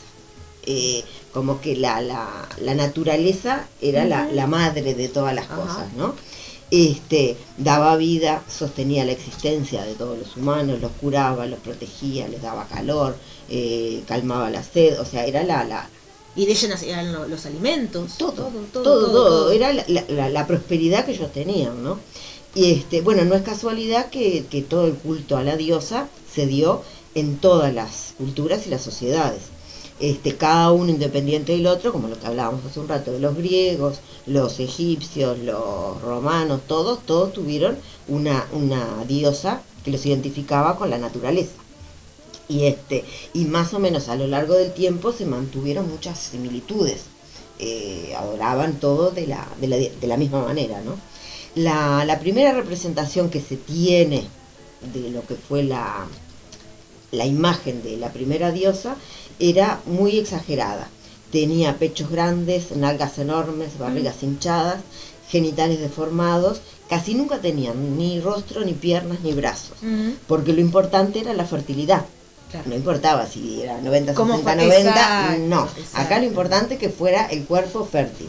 Eh, 0.70 1.04
como 1.34 1.62
que 1.62 1.78
la, 1.78 2.02
la, 2.02 2.28
la 2.62 2.76
naturaleza 2.76 3.68
era 3.82 4.04
la, 4.06 4.26
la 4.34 4.48
madre 4.48 4.94
de 4.96 5.08
todas 5.08 5.34
las 5.34 5.48
cosas, 5.48 5.94
¿no? 5.96 6.14
Este, 6.70 7.38
daba 7.58 7.96
vida, 7.96 8.44
sostenía 8.50 9.06
la 9.06 9.14
existencia 9.14 9.86
de 9.86 9.94
todos 9.96 10.18
los 10.18 10.36
humanos, 10.36 10.82
los 10.82 10.92
curaba, 11.00 11.46
los 11.46 11.60
protegía, 11.60 12.28
les 12.28 12.42
daba 12.42 12.68
calor, 12.68 13.16
eh, 13.50 14.04
calmaba 14.06 14.50
la 14.50 14.62
sed, 14.64 15.00
o 15.00 15.06
sea, 15.06 15.26
era 15.26 15.44
la, 15.44 15.88
y 16.38 16.46
de 16.46 16.52
ella 16.54 16.70
nacían 16.70 17.12
lo- 17.12 17.28
los 17.28 17.46
alimentos. 17.46 18.18
todo, 18.72 18.84
todo, 18.84 19.12
todo, 19.12 19.52
Era 19.52 19.74
la, 19.74 19.84
la- 19.88 20.06
la- 20.08 20.30
la 20.30 20.48
prosperidad 20.48 21.04
que 21.06 21.12
ellos 21.12 21.34
tenían, 21.34 21.84
¿no? 21.84 22.00
Y 22.56 22.72
este, 22.72 23.02
bueno, 23.02 23.26
no 23.26 23.36
es 23.36 23.42
casualidad 23.42 24.10
que, 24.10 24.46
que 24.50 24.62
todo 24.62 24.86
el 24.88 24.94
culto 24.94 25.36
a 25.36 25.44
la 25.44 25.58
diosa 25.58 26.08
se 26.34 26.46
dio 26.48 26.82
en 27.16 27.38
todas 27.38 27.74
las 27.74 28.14
culturas 28.18 28.66
y 28.68 28.70
las 28.70 28.82
sociedades. 28.84 29.42
Este, 30.00 30.36
cada 30.36 30.72
uno 30.72 30.92
independiente 30.92 31.54
del 31.54 31.66
otro, 31.66 31.92
como 31.92 32.08
lo 32.08 32.20
que 32.20 32.28
hablábamos 32.28 32.64
hace 32.66 32.80
un 32.80 32.88
rato 32.88 33.12
de 33.12 33.20
los 33.20 33.36
griegos, 33.36 33.98
los 34.28 34.60
egipcios, 34.60 35.40
los 35.40 36.00
romanos, 36.04 36.62
todos, 36.68 37.04
todos 37.06 37.34
tuvieron 37.34 37.78
una, 38.08 38.46
una 38.54 39.04
diosa 39.08 39.62
que 39.84 39.90
los 39.92 40.06
identificaba 40.06 40.78
con 40.78 40.92
la 40.92 41.00
naturaleza 41.00 41.54
y 42.50 42.66
este 42.66 43.04
y 43.34 43.46
más 43.46 43.74
o 43.74 43.80
menos 43.80 44.08
a 44.10 44.16
lo 44.16 44.28
largo 44.28 44.54
del 44.54 44.74
tiempo 44.74 45.12
se 45.12 45.26
mantuvieron 45.26 45.90
muchas 45.90 46.18
similitudes. 46.20 47.02
Eh, 47.60 48.14
adoraban 48.16 48.80
todo 48.80 49.10
de 49.10 49.26
la, 49.26 49.48
de 49.60 49.68
la, 49.68 49.78
de 49.78 50.08
la 50.08 50.16
misma 50.16 50.44
manera 50.44 50.80
no 50.82 50.96
la, 51.56 52.06
la 52.06 52.20
primera 52.20 52.54
representación 52.54 53.32
que 53.32 53.42
se 53.42 53.58
tiene 53.58 54.24
de 54.94 55.10
lo 55.10 55.26
que 55.26 55.34
fue 55.34 55.64
la 55.64 56.06
la 57.12 57.26
imagen 57.26 57.82
de 57.82 57.98
la 57.98 58.10
primera 58.12 58.52
diosa 58.52 58.96
era 59.40 59.80
muy 59.86 60.18
exagerada. 60.20 60.88
Tenía 61.32 61.78
pechos 61.78 62.10
grandes 62.10 62.76
nalgas 62.76 63.18
enormes 63.18 63.78
barrigas 63.80 64.22
hinchadas 64.24 64.82
genitales 65.30 65.80
deformados. 65.80 66.62
Casi 66.90 67.16
nunca 67.16 67.40
tenían 67.40 67.98
ni 67.98 68.20
rostro 68.20 68.64
ni 68.64 68.74
piernas 68.74 69.22
ni 69.22 69.34
brazos. 69.34 69.78
Ujú. 69.82 70.14
porque 70.28 70.54
lo 70.54 70.62
importante 70.62 71.20
era 71.20 71.34
la 71.34 71.46
fertilidad. 71.46 72.06
Claro. 72.52 72.70
No 72.70 72.76
importaba 72.76 73.26
si 73.28 73.62
era 73.62 73.82
90, 73.82 74.14
¿Cómo 74.14 74.38
60, 74.38 74.54
fue? 74.54 74.68
90, 74.68 74.90
Exacto, 74.90 75.40
no. 75.48 75.64
exacto. 75.66 75.98
Acá 75.98 76.20
lo 76.20 76.26
importante 76.26 76.74
es 76.76 76.80
que 76.80 76.90
fuera 76.90 77.26
el 77.26 77.44
cuerpo 77.46 77.86
fértil. 77.86 78.28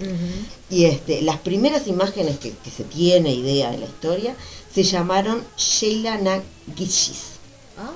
Y 0.70 0.84
este, 0.86 1.22
las 1.22 1.36
primeras 1.36 1.86
imágenes 1.86 2.38
que, 2.38 2.50
que 2.52 2.70
se 2.70 2.82
tiene 2.84 3.32
idea 3.32 3.72
en 3.72 3.80
la 3.80 3.86
historia 3.86 4.34
se 4.74 4.82
llamaron 4.82 5.42
Sheila 5.56 6.18
Nagishis. 6.18 7.20
Ah, 7.78 7.92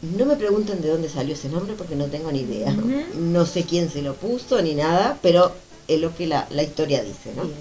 No 0.00 0.24
me 0.24 0.36
pregunten 0.36 0.80
de 0.80 0.88
dónde 0.88 1.08
salió 1.10 1.34
ese 1.34 1.48
nombre 1.50 1.74
porque 1.76 1.96
no 1.96 2.06
tengo 2.06 2.32
ni 2.32 2.40
idea. 2.40 2.74
No 3.14 3.44
sé 3.44 3.64
quién 3.64 3.90
se 3.90 4.00
lo 4.02 4.14
puso 4.14 4.60
ni 4.62 4.74
nada, 4.74 5.18
pero 5.22 5.52
es 5.86 6.00
lo 6.00 6.14
que 6.16 6.26
la, 6.26 6.46
la 6.50 6.62
historia 6.62 7.02
dice, 7.02 7.30
¿no? 7.36 7.42
bien. 7.42 7.56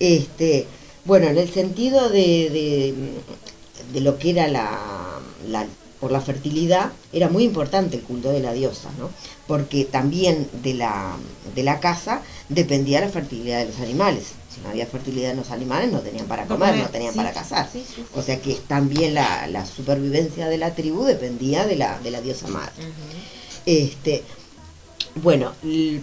Este, 0.00 0.66
bueno, 1.04 1.28
en 1.28 1.38
el 1.38 1.48
sentido 1.50 2.08
de, 2.08 2.50
de, 2.50 2.94
de 3.92 4.00
lo 4.00 4.18
que 4.18 4.30
era 4.30 4.48
la, 4.48 5.20
la- 5.48 5.66
por 6.00 6.10
la 6.10 6.20
fertilidad, 6.22 6.92
era 7.12 7.28
muy 7.28 7.44
importante 7.44 7.96
el 7.96 8.02
culto 8.02 8.32
de 8.32 8.40
la 8.40 8.54
diosa, 8.54 8.88
¿no? 8.98 9.10
Porque 9.46 9.84
también 9.84 10.48
de 10.62 10.72
la, 10.72 11.16
de 11.54 11.62
la 11.62 11.78
casa 11.78 12.22
dependía 12.48 13.02
la 13.02 13.10
fertilidad 13.10 13.58
de 13.58 13.66
los 13.66 13.80
animales. 13.80 14.28
Si 14.52 14.62
no 14.62 14.70
había 14.70 14.86
fertilidad 14.86 15.32
en 15.32 15.36
los 15.36 15.50
animales, 15.50 15.92
no 15.92 16.00
tenían 16.00 16.26
para 16.26 16.46
comer, 16.46 16.74
no 16.76 16.88
tenían 16.88 17.12
sí, 17.12 17.18
para 17.18 17.32
cazar. 17.32 17.68
sí, 17.70 17.84
sí, 17.86 17.96
sí. 17.96 18.04
O 18.14 18.22
sea 18.22 18.40
que 18.40 18.54
también 18.66 19.14
la, 19.14 19.46
la 19.48 19.66
supervivencia 19.66 20.48
de 20.48 20.56
la 20.56 20.74
tribu 20.74 21.04
dependía 21.04 21.66
de 21.66 21.76
la, 21.76 21.98
de 22.00 22.10
la 22.10 22.22
diosa 22.22 22.48
madre. 22.48 22.72
Este, 23.66 24.22
bueno, 25.16 25.52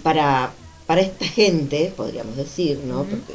para, 0.03 0.51
para 0.85 1.01
esta 1.01 1.25
gente, 1.25 1.91
podríamos 1.97 2.35
decir, 2.37 2.79
¿no? 2.85 3.01
Ujú. 3.01 3.09
Porque 3.09 3.33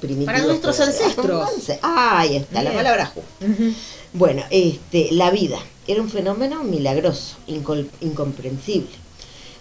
primitivos 0.00 0.34
Para 0.34 0.46
nuestros 0.46 0.80
ancestros. 0.80 1.48
Ah, 1.80 2.18
ahí 2.20 2.36
está, 2.36 2.62
la 2.62 2.72
palabra 2.72 3.06
justa. 3.06 3.46
Bueno, 4.12 4.42
este, 4.50 5.12
la 5.12 5.30
vida 5.30 5.58
era 5.86 6.02
un 6.02 6.10
fenómeno 6.10 6.64
milagroso, 6.64 7.36
incomprensible. 7.46 8.90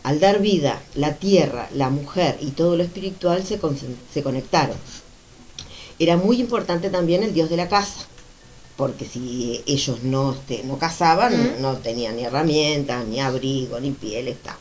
Al 0.04 0.20
dar 0.20 0.40
vida, 0.40 0.82
la 0.94 1.16
tierra, 1.16 1.70
la 1.74 1.90
mujer 1.90 2.38
y 2.40 2.52
todo 2.52 2.76
lo 2.76 2.84
espiritual 2.84 3.44
se, 3.44 3.60
se 4.14 4.24
conectaron. 4.24 4.78
Era 5.98 6.18
muy 6.18 6.40
importante 6.40 6.90
también 6.90 7.24
el 7.24 7.34
dios 7.34 7.50
de 7.50 7.58
la 7.58 7.70
casa, 7.70 8.06
porque 8.76 9.06
si 9.06 9.64
ellos 9.66 10.04
no, 10.04 10.34
este, 10.34 10.64
no 10.64 10.78
cazaban, 10.78 11.62
no 11.62 11.78
tenían 11.78 12.18
ni 12.18 12.26
herramientas, 12.26 13.06
ni 13.06 13.20
abrigo, 13.20 13.80
ni 13.80 13.92
piel, 13.92 14.28
está. 14.28 14.58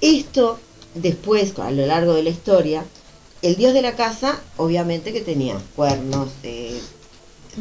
Esto, 0.00 0.58
después, 0.94 1.58
a 1.58 1.70
lo 1.70 1.86
largo 1.86 2.14
de 2.14 2.24
la 2.24 2.30
historia, 2.30 2.84
el 3.42 3.56
dios 3.56 3.72
de 3.72 3.82
la 3.82 3.96
casa, 3.96 4.40
obviamente 4.56 5.12
que 5.12 5.20
tenía 5.20 5.58
cuernos, 5.76 6.28
eh, 6.42 6.80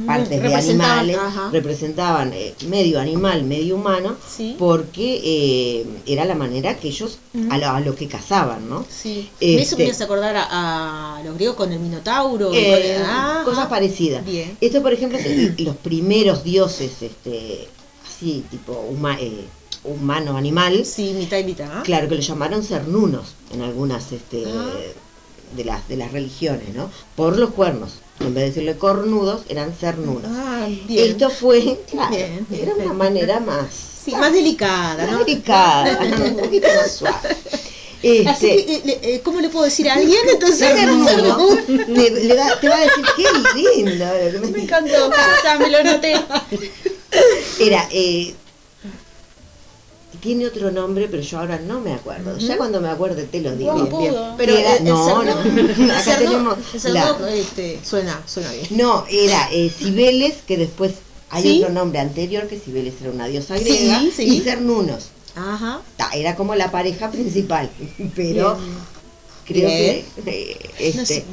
partes 0.05 0.41
de 0.41 0.55
animales, 0.55 1.17
ajá. 1.17 1.49
representaban 1.51 2.31
eh, 2.33 2.53
medio 2.67 2.99
animal, 2.99 3.43
medio 3.43 3.75
humano, 3.75 4.15
Sí. 4.27 4.55
porque 4.59 5.21
eh, 5.23 5.85
era 6.05 6.25
la 6.25 6.35
manera 6.35 6.77
que 6.77 6.87
ellos, 6.89 7.19
a, 7.49 7.57
lo, 7.57 7.69
a 7.69 7.79
lo 7.79 7.95
que 7.95 8.07
cazaban, 8.07 8.69
¿no? 8.69 8.85
Sí. 8.89 9.29
Este- 9.39 9.61
Eso 9.61 9.77
me 9.77 9.89
hace 9.89 10.03
acordar 10.03 10.35
a, 10.37 11.17
a 11.17 11.23
los 11.23 11.35
griegos 11.35 11.55
con 11.55 11.71
el 11.71 11.79
Minotauro. 11.79 12.51
Eh, 12.53 12.95
con- 12.99 13.05
ah, 13.09 13.41
cosas 13.45 13.65
ah. 13.65 13.69
parecidas. 13.69 14.25
Bien. 14.25 14.57
Esto, 14.61 14.81
por 14.81 14.93
ejemplo, 14.93 15.17
los 15.59 15.75
primeros 15.77 16.43
dioses, 16.43 17.01
este, 17.01 17.67
así, 18.07 18.43
tipo 18.49 18.73
huma- 18.91 19.17
eh, 19.19 19.45
humano-animal, 19.83 20.85
Sí, 20.85 21.13
mitad 21.17 21.37
y 21.37 21.43
mitad. 21.43 21.83
claro 21.83 22.07
que 22.09 22.15
lo 22.15 22.21
llamaron 22.21 22.63
cernunos 22.63 23.35
en 23.53 23.61
algunas 23.61 24.11
este, 24.11 24.43
Ah. 24.47 24.69
de, 25.55 25.65
las, 25.65 25.87
de 25.87 25.95
las 25.97 26.11
religiones, 26.11 26.73
¿no? 26.75 26.89
Por 27.15 27.37
los 27.37 27.51
cuernos. 27.51 27.93
En 28.19 28.33
vez 28.33 28.43
de 28.43 28.49
decirle 28.49 28.77
cornudos, 28.77 29.43
eran 29.49 29.73
cernunos. 29.73 30.29
Ah, 30.33 30.67
bien. 30.87 31.11
Esto 31.11 31.29
fue, 31.29 31.79
claro, 31.89 32.09
Bien. 32.15 32.45
era 32.51 32.75
una 32.75 32.93
manera 32.93 33.39
más, 33.39 33.67
Sí, 34.03 34.11
más 34.11 34.33
delicada, 34.33 35.05
más 35.05 35.11
¿no? 35.11 35.19
delicada, 35.25 35.99
un 36.25 36.35
poquito 36.37 36.67
más 36.75 36.91
suave. 36.91 37.17
Así 37.29 38.47
Este, 38.47 38.65
que, 38.65 38.99
eh, 39.15 39.21
¿cómo 39.23 39.41
le 39.41 39.49
puedo 39.49 39.65
decir 39.65 39.89
a 39.89 39.95
alguien? 39.95 40.19
Entonces, 40.33 40.59
cernudo, 40.69 41.37
te, 41.67 42.11
le 42.11 42.35
va- 42.35 42.59
te 42.59 42.69
va 42.69 42.75
a 42.77 42.81
decir, 42.81 43.05
qué 43.15 43.23
lindo. 43.83 44.05
me 44.41 44.47
Me 44.51 44.63
encantó. 44.63 45.11
Ya 45.43 45.59
me 45.59 45.69
lo 45.69 45.77
anoté. 45.79 46.13
Era, 47.59 47.87
eh, 47.91 48.33
tiene 50.21 50.45
otro 50.47 50.71
nombre, 50.71 51.07
pero 51.09 51.23
yo 51.23 51.39
ahora 51.39 51.59
no 51.59 51.79
me 51.81 51.93
acuerdo. 51.93 52.37
Ya 52.37 52.57
cuando 52.57 52.81
me 52.81 52.89
acuerde 52.89 53.23
te 53.23 53.41
lo 53.41 53.55
digo. 53.55 53.73
Guampudo. 53.73 54.01
Bien. 54.01 54.33
Pero 54.37 54.55
Era- 54.57 54.71
el, 54.73 54.77
el 54.79 54.83
no, 54.85 55.23
no. 55.23 55.31
Acá 55.93 56.01
cerdo- 56.03 56.17
tenemos 56.31 56.57
el 56.73 56.79
cerdo, 56.81 57.19
la- 57.19 57.33
este, 57.35 57.79
suena, 57.83 58.21
suena 58.25 58.51
bien. 58.51 58.67
No, 58.71 59.05
era 59.09 59.49
eh, 59.51 59.69
Cibeles, 59.69 60.35
que 60.45 60.57
después 60.57 60.93
hay 61.29 61.43
¿Sí? 61.43 61.61
otro 61.61 61.73
nombre 61.73 61.99
anterior, 61.99 62.47
que 62.47 62.59
Cibeles 62.59 62.95
era 63.01 63.11
una 63.11 63.27
diosa 63.27 63.57
griega, 63.57 63.99
Sí, 63.99 64.11
sí. 64.15 64.23
y 64.23 64.39
Cernunos. 64.41 65.09
Ajá. 65.35 65.81
Ta, 65.95 66.09
Era 66.13 66.35
como 66.35 66.55
la 66.55 66.71
pareja 66.71 67.11
principal, 67.11 67.69
pero 68.15 68.57
creo 69.45 69.67
Bien. 69.69 70.05
que 70.25 70.51
eh, 70.79 70.93
No 70.95 71.01
este, 71.01 71.05
sé, 71.05 71.25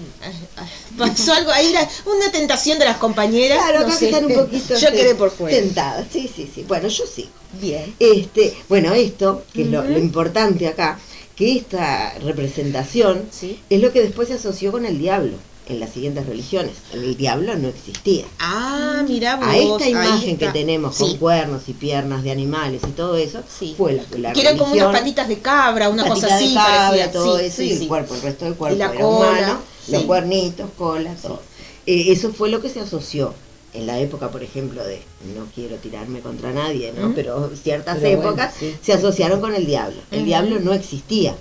pasó 0.98 1.32
algo 1.32 1.50
ahí, 1.50 1.70
era 1.70 1.88
una 2.06 2.30
tentación 2.32 2.78
de 2.78 2.84
las 2.84 2.96
compañeras. 2.98 3.58
claro, 3.58 3.80
no 3.80 3.86
acá 3.86 3.94
sé. 3.94 3.98
que 4.00 4.06
están 4.06 4.24
un 4.26 4.34
poquito 4.34 4.74
Yo 4.78 4.90
quedé 4.92 5.14
por 5.14 5.30
fuera. 5.30 5.56
tentada. 5.56 6.06
Sí, 6.10 6.30
sí, 6.34 6.50
sí. 6.52 6.64
Bueno, 6.66 6.88
yo 6.88 7.04
sí. 7.06 7.28
Bien. 7.60 7.94
Este, 7.98 8.54
bueno, 8.68 8.92
esto, 8.92 9.44
que 9.52 9.62
es 9.62 9.68
lo 9.68 9.98
importante 9.98 10.66
acá, 10.68 10.98
que 11.34 11.56
esta 11.56 12.14
representación 12.20 13.28
Sí. 13.30 13.60
es 13.70 13.80
lo 13.80 13.92
que 13.92 14.02
después 14.02 14.28
se 14.28 14.34
asoció 14.34 14.72
con 14.72 14.84
el 14.86 14.98
diablo 14.98 15.36
en 15.68 15.80
las 15.80 15.90
siguientes 15.90 16.26
religiones. 16.26 16.72
El 16.92 17.16
diablo 17.16 17.56
no 17.56 17.68
existía. 17.68 18.24
Ah, 18.38 19.02
mira 19.08 19.36
vos. 19.36 19.46
A 19.46 19.56
esta 19.56 19.88
imagen 19.88 20.36
que 20.38 20.48
tenemos 20.48 20.94
Sí. 20.96 21.02
con 21.04 21.16
cuernos 21.18 21.62
y 21.68 21.72
piernas 21.72 22.22
de 22.22 22.30
animales 22.30 22.82
y 22.86 22.92
todo 22.92 23.16
eso, 23.16 23.40
Sí. 23.58 23.74
fue 23.76 23.94
la, 23.94 24.02
la 24.18 24.32
Que 24.32 24.42
eran 24.42 24.56
como 24.58 24.72
unas 24.72 24.92
patitas 24.98 25.28
de 25.28 25.38
cabra, 25.38 25.88
una 25.88 26.04
patita 26.04 26.14
cosa 26.26 26.38
de 26.38 26.44
así 26.44 26.54
cabra, 26.54 26.88
parecía. 26.88 27.12
todo 27.12 27.38
sí, 27.38 27.44
eso, 27.46 27.56
sí, 27.56 27.68
y 27.68 27.72
el 27.82 27.88
cuerpo, 27.88 28.14
el 28.14 28.22
resto 28.22 28.44
del 28.44 28.54
cuerpo 28.54 28.78
la 28.78 28.84
era 28.86 28.94
cola, 29.00 29.28
humano, 29.30 29.58
los 29.88 30.02
cuernitos, 30.04 30.70
cola, 30.78 31.14
todo. 31.20 31.42
Eh, 31.86 32.06
eso 32.12 32.32
fue 32.32 32.48
lo 32.48 32.60
que 32.60 32.68
se 32.68 32.80
asoció 32.80 33.34
en 33.76 33.86
la 33.86 33.98
época, 34.00 34.30
por 34.30 34.42
ejemplo, 34.42 34.82
de, 34.84 35.00
no 35.36 35.46
quiero 35.54 35.76
tirarme 35.76 36.20
contra 36.20 36.52
nadie, 36.52 36.92
¿no? 36.98 37.12
Pero 37.14 37.50
ciertas 37.62 37.98
Pero 38.00 38.16
bueno, 38.16 38.30
épocas 38.30 38.54
sí. 38.58 38.74
se 38.82 38.92
asociaron 38.94 39.40
con 39.40 39.54
el 39.54 39.66
diablo. 39.66 39.96
El 40.10 40.24
diablo 40.24 40.58
no 40.60 40.72
existía. 40.72 41.34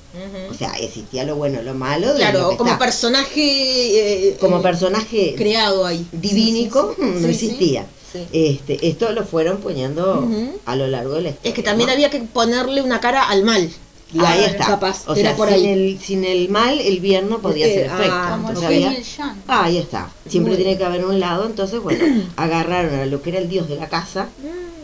O 0.49 0.53
sea, 0.53 0.73
existía 0.73 1.23
lo 1.23 1.35
bueno, 1.35 1.61
lo 1.61 1.73
malo, 1.73 2.07
de 2.07 2.13
lo 2.13 2.19
Claro, 2.19 2.49
que 2.49 2.57
como 2.57 2.71
está. 2.71 2.85
personaje. 2.85 4.29
eh, 4.29 4.37
como 4.39 4.59
eh, 4.59 4.61
personaje 4.61 5.33
creado 5.37 5.85
ahí. 5.85 6.05
divínico 6.11 6.95
Sí, 6.97 7.01
sí, 7.03 7.13
sí. 7.15 7.21
no 7.21 7.27
existía. 7.29 7.85
Este, 8.31 8.87
esto 8.87 9.11
lo 9.11 9.25
fueron 9.25 9.57
poniendo 9.57 10.25
a 10.65 10.75
lo 10.77 10.87
largo 10.87 11.15
de 11.15 11.21
la 11.23 11.29
historia. 11.29 11.49
Es 11.49 11.53
que 11.55 11.63
también 11.63 11.87
¿no? 11.87 11.93
había 11.93 12.09
que 12.09 12.19
ponerle 12.21 12.81
una 12.81 12.99
cara 13.01 13.27
al 13.29 13.43
mal. 13.43 13.69
Ahí 14.13 14.19
Ah, 14.43 14.45
está. 14.45 14.65
capaz, 14.65 15.03
o 15.07 15.15
sea, 15.15 15.35
por 15.35 15.47
sin 15.49 15.55
ahí. 15.57 15.65
el, 15.67 15.99
sin 15.99 16.23
el 16.23 16.49
mal, 16.49 16.79
el 16.79 16.99
bien 16.99 17.29
no 17.29 17.39
podía 17.39 17.67
Eh, 17.67 17.73
ser 17.73 17.85
efecto. 17.87 18.11
ah, 18.13 18.35
Entonces 18.39 18.63
y 18.63 18.65
había-. 18.65 19.35
Ah, 19.47 19.63
ahí 19.65 19.77
está. 19.77 20.09
Siempre 20.27 20.53
Muy 20.53 20.61
tiene 20.63 20.77
que 20.77 20.85
haber 20.85 21.05
un 21.05 21.19
lado, 21.19 21.45
entonces, 21.45 21.79
bueno, 21.81 22.03
agarraron 22.37 22.99
a 22.99 23.05
lo 23.05 23.21
que 23.21 23.29
era 23.31 23.39
el 23.39 23.49
dios 23.49 23.67
de 23.67 23.75
la 23.77 23.89
casa, 23.89 24.27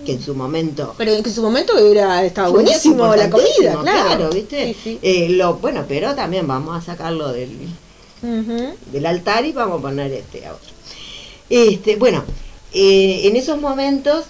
que 0.05 0.13
en 0.13 0.21
su 0.23 0.33
momento 0.33 0.95
Pero 0.97 1.11
en 1.13 1.31
su 1.31 1.41
momento 1.43 1.77
era 1.77 2.25
estaba 2.25 2.49
buenísimo 2.49 3.15
la 3.15 3.29
comida, 3.29 3.47
importantísimo, 3.49 3.81
claro. 3.83 4.29
¿viste? 4.31 4.73
Sí, 4.73 4.77
sí. 4.83 4.99
Eh, 5.03 5.29
lo, 5.29 5.55
bueno, 5.55 5.85
pero 5.87 6.15
también 6.15 6.47
vamos 6.47 6.75
a 6.75 6.81
sacarlo 6.81 7.31
del, 7.31 7.55
del 8.21 9.05
altar 9.05 9.45
y 9.45 9.51
vamos 9.51 9.79
a 9.79 9.81
poner 9.83 10.11
este 10.11 10.45
a 10.45 10.53
otro. 10.53 10.69
Este, 11.49 11.95
bueno, 11.97 12.23
eh, 12.73 13.21
en 13.25 13.35
esos 13.35 13.59
momentos 13.61 14.25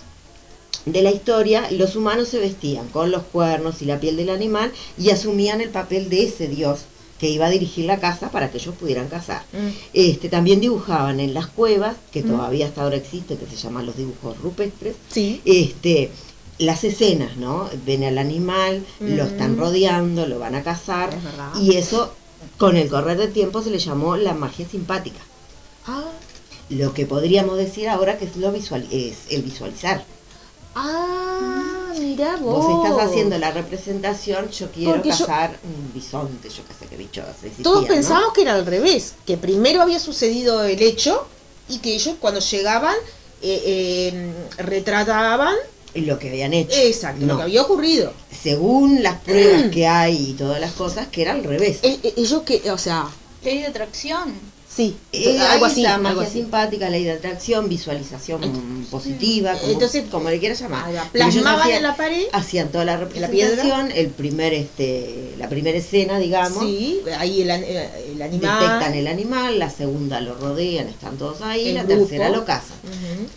de 0.85 1.01
la 1.01 1.11
historia, 1.11 1.69
los 1.71 1.95
humanos 1.95 2.29
se 2.29 2.39
vestían 2.39 2.87
con 2.89 3.11
los 3.11 3.23
cuernos 3.23 3.81
y 3.81 3.85
la 3.85 3.99
piel 3.99 4.17
del 4.17 4.29
animal 4.29 4.71
y 4.97 5.09
asumían 5.11 5.61
el 5.61 5.69
papel 5.69 6.09
de 6.09 6.23
ese 6.23 6.47
dios 6.47 6.81
que 7.19 7.29
iba 7.29 7.45
a 7.45 7.49
dirigir 7.51 7.85
la 7.85 7.99
casa 7.99 8.31
para 8.31 8.49
que 8.49 8.57
ellos 8.57 8.73
pudieran 8.79 9.07
cazar. 9.07 9.43
Mm. 9.53 9.67
Este, 9.93 10.27
también 10.27 10.59
dibujaban 10.59 11.19
en 11.19 11.35
las 11.35 11.45
cuevas, 11.45 11.95
que 12.11 12.23
todavía 12.23 12.65
hasta 12.65 12.81
ahora 12.81 12.95
existe, 12.95 13.35
que 13.37 13.45
se 13.45 13.57
llaman 13.57 13.85
los 13.85 13.95
dibujos 13.95 14.39
rupestres, 14.39 14.95
Sí. 15.11 15.39
este, 15.45 16.09
las 16.57 16.83
escenas, 16.83 17.37
¿no? 17.37 17.69
Ven 17.85 18.03
al 18.05 18.17
animal, 18.17 18.83
lo 18.99 19.23
están 19.23 19.55
Mm. 19.55 19.59
rodeando, 19.59 20.25
lo 20.25 20.39
van 20.39 20.55
a 20.55 20.63
cazar, 20.63 21.13
Es 21.13 21.61
y 21.61 21.77
eso, 21.77 22.11
con 22.57 22.75
el 22.75 22.89
correr 22.89 23.19
del 23.19 23.31
tiempo, 23.31 23.61
se 23.61 23.69
le 23.69 23.77
llamó 23.77 24.17
la 24.17 24.33
magia 24.33 24.67
simpática. 24.67 25.19
Ah, 25.85 26.05
Lo 26.69 26.93
que 26.93 27.05
podríamos 27.05 27.57
decir 27.57 27.89
ahora 27.89 28.17
que 28.17 28.25
es, 28.25 28.35
lo 28.37 28.51
visual, 28.51 28.87
es 28.91 29.17
el 29.29 29.41
visualizar. 29.43 30.05
Ah, 30.75 31.93
mira 31.99 32.37
vos. 32.37 32.65
Vos 32.65 32.83
estás 32.85 33.07
haciendo 33.09 33.37
la 33.37 33.51
representación, 33.51 34.49
yo 34.49 34.71
quiero 34.71 34.91
Porque 34.93 35.09
yo- 35.11 35.25
cazar 35.25 35.57
un 35.63 35.93
bisonte, 35.93 36.49
yo 36.49 36.63
qué 36.67 36.73
sé 36.73 36.85
qué 36.89 36.97
bicho 36.97 37.21
existía, 37.29 37.63
Todos 37.63 37.81
¿no? 37.83 37.87
pensábamos 37.87 38.33
que 38.33 38.41
era 38.41 38.55
al 38.55 38.65
revés, 38.65 39.13
que 39.25 39.37
primero 39.37 39.81
había 39.81 39.99
sucedido 39.99 40.63
el 40.63 40.81
hecho 40.81 41.27
y 41.69 41.79
que 41.79 41.93
ellos 41.95 42.15
cuando 42.19 42.39
llegaban 42.39 42.95
eh, 43.43 43.61
eh, 43.65 44.33
retrataban 44.57 45.55
lo 45.95 46.19
que 46.19 46.29
habían 46.29 46.53
hecho. 46.53 46.77
exacto 46.77 47.21
No. 47.25 47.33
lo 47.33 47.37
que 47.37 47.43
había 47.43 47.61
ocurrido. 47.63 48.13
Según 48.41 49.03
las 49.03 49.19
pruebas 49.25 49.63
que 49.71 49.87
hay 49.87 50.29
y 50.31 50.33
todas 50.33 50.59
las 50.61 50.71
cosas, 50.73 51.07
que 51.07 51.21
era 51.23 51.33
al 51.33 51.43
revés. 51.43 51.79
Eh, 51.83 51.99
eh, 52.03 52.13
ellos 52.17 52.43
que, 52.43 52.69
o 52.71 52.77
sea, 52.77 53.07
Ley 53.43 53.59
de 53.59 53.67
atracción. 53.67 54.33
Sí, 54.75 54.95
Eh, 55.11 55.37
algo 55.39 55.65
así, 55.65 55.81
está, 55.81 55.95
algo 55.95 56.03
magia 56.09 56.23
así. 56.23 56.39
simpática, 56.39 56.89
ley 56.89 57.03
de 57.03 57.11
atracción, 57.11 57.67
visualización 57.67 58.41
positiva, 58.89 59.53
como, 59.53 59.71
Entonces, 59.73 60.03
como 60.09 60.29
le 60.29 60.39
quieras 60.39 60.59
llamar. 60.61 60.85
Plasmaban 61.11 61.69
en 61.69 61.83
la 61.83 61.95
pared. 61.95 62.23
hacían 62.31 62.69
toda 62.69 62.85
la 62.85 62.93
la 62.93 62.97
representación, 62.99 63.91
el 63.91 64.07
primer 64.07 64.53
este 64.53 65.33
la 65.37 65.49
primera 65.49 65.77
escena, 65.77 66.19
digamos, 66.19 66.63
Sí, 66.63 67.01
ahí 67.17 67.41
el, 67.41 67.49
eh, 67.51 67.89
el 68.13 68.21
animal. 68.21 68.59
detectan 68.59 68.93
el 68.93 69.07
animal, 69.07 69.59
la 69.59 69.69
segunda 69.69 70.21
lo 70.21 70.35
rodean, 70.35 70.87
están 70.87 71.17
todos 71.17 71.41
ahí, 71.41 71.69
El 71.69 71.75
la 71.75 71.83
grupo. 71.83 72.01
tercera 72.07 72.29
lo 72.29 72.45
cazan. 72.45 72.77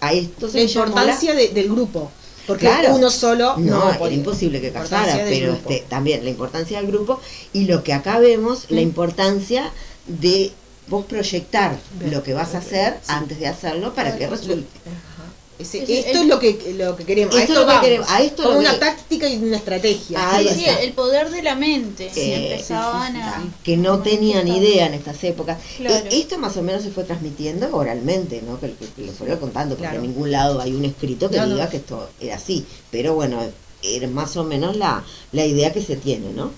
A 0.01 0.12
esto 0.12 0.48
se 0.48 0.59
La 0.59 0.62
importancia 0.65 1.35
de- 1.35 1.48
del 1.48 1.69
grupo. 1.69 2.11
Porque 2.47 2.66
Claro. 2.66 2.94
uno 2.94 3.09
solo 3.09 3.56
No, 3.56 3.89
era 3.89 3.98
podía. 3.98 4.19
imposible 4.19 4.61
que 4.61 4.70
La 4.70 4.81
casara, 4.82 5.16
pero 5.27 5.55
este, 5.55 5.82
también 5.89 6.23
la 6.24 6.28
importancia 6.31 6.77
del 6.78 6.89
grupo 6.89 7.19
y 7.55 7.65
lo 7.65 7.82
que 7.82 7.94
acá 7.94 8.19
vemos, 8.19 8.66
la 8.69 8.81
Mm. 8.82 8.85
importancia 8.85 9.70
de 10.06 10.52
vos 10.89 11.05
proyectar 11.06 11.77
lo 12.11 12.23
que 12.23 12.35
vas 12.35 12.55
a 12.55 12.59
hacer 12.59 12.94
sí. 13.02 13.06
antes 13.12 13.39
de 13.40 13.47
hacerlo 13.47 13.94
para 13.94 14.16
que 14.16 14.27
resulte. 14.27 14.66
Ajá. 14.86 15.24
Ese- 15.56 15.85
Ese- 15.85 16.01
esto 16.01 16.11
el- 16.11 16.16
es 16.23 16.27
lo 16.27 16.39
que, 16.40 16.74
lo 16.77 16.97
que 16.97 17.05
queremos. 17.05 17.32
a 17.35 17.39
Esto 17.40 17.52
esto 17.52 17.62
es 17.62 17.69
lo 17.69 17.81
que 17.81 17.86
queremos, 17.86 18.11
a 18.11 18.23
esto 18.23 18.43
Como 18.43 18.55
lo 18.56 18.61
una 18.61 18.73
que- 18.73 18.78
táctica 18.78 19.28
y 19.28 19.36
una 19.36 19.56
estrategia. 19.56 20.35
Ahí 20.35 20.48
Sí, 20.48 20.65
el 20.81 20.93
poder 20.94 21.31
de 21.31 21.43
la 21.43 21.55
mente. 21.55 22.11
Sí, 22.12 22.32
empezaban 22.32 23.12
sí, 23.12 23.19
sí, 23.19 23.24
a. 23.24 23.62
que 23.62 23.77
no 23.77 24.01
tenían 24.01 24.48
idea 24.48 24.86
en 24.86 24.94
estas 24.94 25.23
épocas. 25.23 25.59
Claro. 25.77 25.94
Eh, 25.94 26.09
esto 26.11 26.39
más 26.39 26.56
o 26.56 26.62
menos 26.62 26.82
se 26.82 26.90
fue 26.90 27.05
transmitiendo 27.05 27.69
oralmente, 27.74 28.43
¿no? 28.43 28.59
Que, 28.59 28.73
que- 28.73 28.86
que 28.89 29.06
lo 29.06 29.12
fueron 29.12 29.39
contando, 29.39 29.77
porque 29.77 29.90
Claro. 29.90 30.02
en 30.05 30.11
ningún 30.11 30.32
lado 30.32 30.61
hay 30.61 30.73
un 30.73 30.85
escrito 30.85 31.31
que 31.31 31.36
No, 31.36 31.47
no. 31.47 31.55
diga 31.55 31.70
que 31.70 31.77
esto 31.77 32.09
era 32.20 32.35
así. 32.35 32.66
Pero 32.90 33.15
bueno, 33.15 33.39
era 33.85 34.09
más 34.09 34.36
o 34.36 34.43
menos 34.43 34.77
la, 34.77 35.05
la 35.31 35.47
idea 35.47 35.73
que 35.73 35.82
se 35.82 35.94
tiene, 35.94 36.32
¿no? 36.32 36.51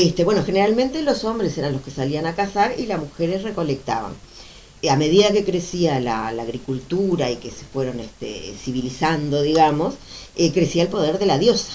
Este, 0.00 0.24
bueno, 0.24 0.42
generalmente 0.44 1.02
los 1.02 1.24
hombres 1.24 1.56
eran 1.58 1.72
los 1.72 1.82
que 1.82 1.90
salían 1.90 2.26
a 2.26 2.34
cazar 2.34 2.74
y 2.78 2.86
las 2.86 2.98
mujeres 3.00 3.42
recolectaban. 3.42 4.14
Y 4.80 4.88
a 4.88 4.96
medida 4.96 5.30
que 5.32 5.44
crecía 5.44 6.00
la, 6.00 6.32
la 6.32 6.42
agricultura 6.42 7.30
y 7.30 7.36
que 7.36 7.50
se 7.50 7.64
fueron 7.72 8.00
este, 8.00 8.54
civilizando, 8.62 9.42
digamos, 9.42 9.94
eh, 10.36 10.52
crecía 10.52 10.82
el 10.84 10.88
poder 10.88 11.18
de 11.18 11.26
la 11.26 11.38
diosa, 11.38 11.74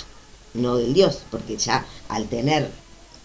no 0.54 0.78
del 0.78 0.94
dios, 0.94 1.20
porque 1.32 1.58
ya 1.58 1.86
al 2.10 2.28
tener 2.28 2.70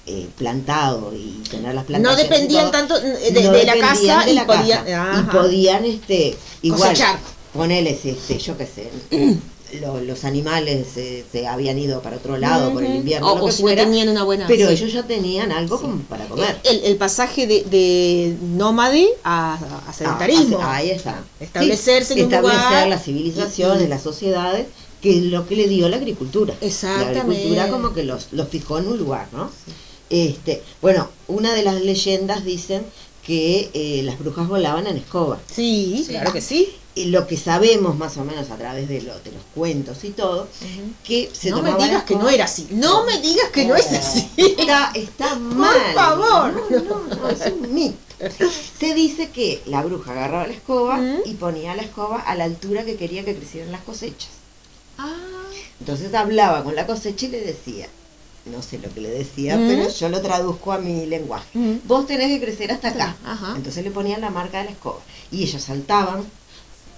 eh, 0.06 0.28
plantado 0.36 1.12
y 1.14 1.42
tener 1.48 1.74
las 1.74 1.84
No 1.84 1.86
plantaciones 1.88 2.24
y 2.24 2.28
dependían 2.28 2.70
todo, 2.70 2.72
tanto 2.72 2.96
eh, 2.98 3.30
de, 3.32 3.42
no 3.42 3.52
de 3.52 3.64
la 3.64 3.78
casa 3.78 4.24
de 4.24 4.32
y 4.32 4.34
la 4.34 4.46
casa. 4.46 4.84
ajá. 4.86 5.20
y 5.20 5.22
podían 5.32 5.84
este 5.84 6.36
igual 6.62 6.90
Cosechar. 6.90 7.18
ponerles 7.52 8.04
este 8.04 8.38
yo 8.38 8.56
qué 8.58 8.66
sé 8.66 8.90
lo- 9.80 10.00
los 10.00 10.24
animales 10.24 10.96
eh, 10.96 11.24
se 11.30 11.46
habían 11.46 11.78
ido 11.78 12.02
para 12.02 12.16
otro 12.16 12.36
lado 12.36 12.72
por 12.72 12.84
el 12.84 12.94
invierno 12.96 13.32
O- 13.32 13.36
lo 13.38 13.42
o 13.44 13.46
que 13.46 13.52
si 13.52 13.62
no 13.62 13.68
fuera, 13.68 13.84
tenían 13.84 14.08
una 14.08 14.24
buena- 14.24 14.46
pero 14.46 14.68
sí. 14.68 14.74
ellos 14.74 14.92
ya 14.92 15.02
tenían 15.04 15.50
algo 15.52 15.80
como 15.80 15.98
para 16.02 16.26
comer 16.26 16.58
El, 16.64 16.84
el 16.84 16.96
pasaje 16.96 17.46
de, 17.46 17.62
de 17.64 18.36
nómade 18.42 19.08
a, 19.24 19.54
a 19.54 19.82
Ah, 19.88 19.92
sedentarismo. 19.92 20.58
ahí 20.62 20.90
está 20.90 21.22
Establecerse 21.40 22.14
Sí, 22.14 22.20
en 22.20 22.26
un 22.26 22.32
establecer 22.34 22.64
lugar 22.68 22.88
las 22.88 23.04
civilizaciones 23.04 23.88
las 23.88 24.02
sociedades 24.02 24.66
que 25.00 25.16
es 25.18 25.22
lo 25.24 25.46
que 25.48 25.56
le 25.56 25.68
dio 25.68 25.88
la 25.88 25.96
agricultura 25.96 26.54
Exactamente. 26.60 27.14
la 27.14 27.22
agricultura 27.22 27.68
como 27.68 27.92
que 27.94 28.02
los, 28.04 28.28
los 28.32 28.48
fijó 28.48 28.78
en 28.78 28.86
un 28.88 28.98
lugar 28.98 29.26
no 29.32 29.50
este 30.10 30.62
bueno 30.80 31.08
una 31.28 31.54
de 31.54 31.62
las 31.62 31.80
leyendas 31.80 32.44
dicen 32.44 32.82
que 33.26 33.70
eh, 33.72 34.02
las 34.02 34.18
brujas 34.18 34.48
volaban 34.48 34.86
en 34.86 34.96
escoba 34.96 35.38
Sí, 35.50 36.02
Sí. 36.06 36.12
claro 36.12 36.32
que 36.32 36.40
sí. 36.40 36.68
Y 36.94 37.06
lo 37.06 37.26
que 37.26 37.36
sabemos 37.38 37.96
más 37.96 38.16
o 38.18 38.24
menos 38.24 38.50
a 38.50 38.56
través 38.56 38.88
de, 38.88 39.00
lo- 39.02 39.18
de 39.20 39.32
los 39.32 39.42
cuentos 39.54 40.04
y 40.04 40.10
todo, 40.10 40.46
que 41.04 41.30
se 41.32 41.50
no 41.50 41.62
me 41.62 41.72
digas 41.74 42.04
que 42.04 42.16
no 42.16 42.28
era 42.28 42.44
así. 42.44 42.66
No 42.70 43.04
me 43.04 43.18
digas 43.20 43.48
que 43.50 43.64
no 43.64 43.74
es 43.76 43.86
así. 43.92 44.28
Está, 44.36 44.92
está 44.94 45.34
mal. 45.38 45.74
favor. 45.94 46.52
No, 46.70 46.80
no, 46.80 47.16
no, 47.16 47.28
es 47.30 47.40
un 47.52 47.72
mito. 47.74 47.96
Se 48.78 48.94
dice 48.94 49.30
que 49.30 49.62
la 49.66 49.82
bruja 49.82 50.12
agarraba 50.12 50.46
la 50.46 50.52
escoba 50.52 51.00
y 51.24 51.34
ponía 51.34 51.74
la 51.74 51.82
escoba 51.82 52.20
a 52.20 52.34
la 52.36 52.44
altura 52.44 52.84
que 52.84 52.96
quería 52.96 53.24
que 53.24 53.34
crecieran 53.34 53.72
las 53.72 53.80
cosechas. 53.82 54.28
Ah, 54.98 55.10
Entonces 55.80 56.12
hablaba 56.14 56.62
con 56.62 56.76
la 56.76 56.86
cosecha 56.86 57.26
y 57.26 57.30
le 57.30 57.40
decía, 57.40 57.88
no 58.46 58.62
sé 58.62 58.78
lo 58.78 58.92
que 58.92 59.00
le 59.00 59.08
decía, 59.10 59.56
¿Mm? 59.56 59.66
pero 59.68 59.88
yo 59.90 60.08
lo 60.08 60.20
traduzco 60.20 60.72
a 60.72 60.78
mi 60.78 61.06
lenguaje. 61.06 61.46
¿Mm? 61.58 61.78
Vos 61.84 62.06
tenés 62.06 62.28
que 62.28 62.44
crecer 62.44 62.70
hasta 62.70 62.88
acá. 62.88 63.16
Entonces 63.56 63.82
le 63.82 63.90
ponían 63.90 64.20
la 64.20 64.30
marca 64.30 64.58
de 64.58 64.66
la 64.66 64.70
escoba. 64.72 65.00
Y 65.32 65.42
ellos 65.44 65.62
saltaban 65.62 66.22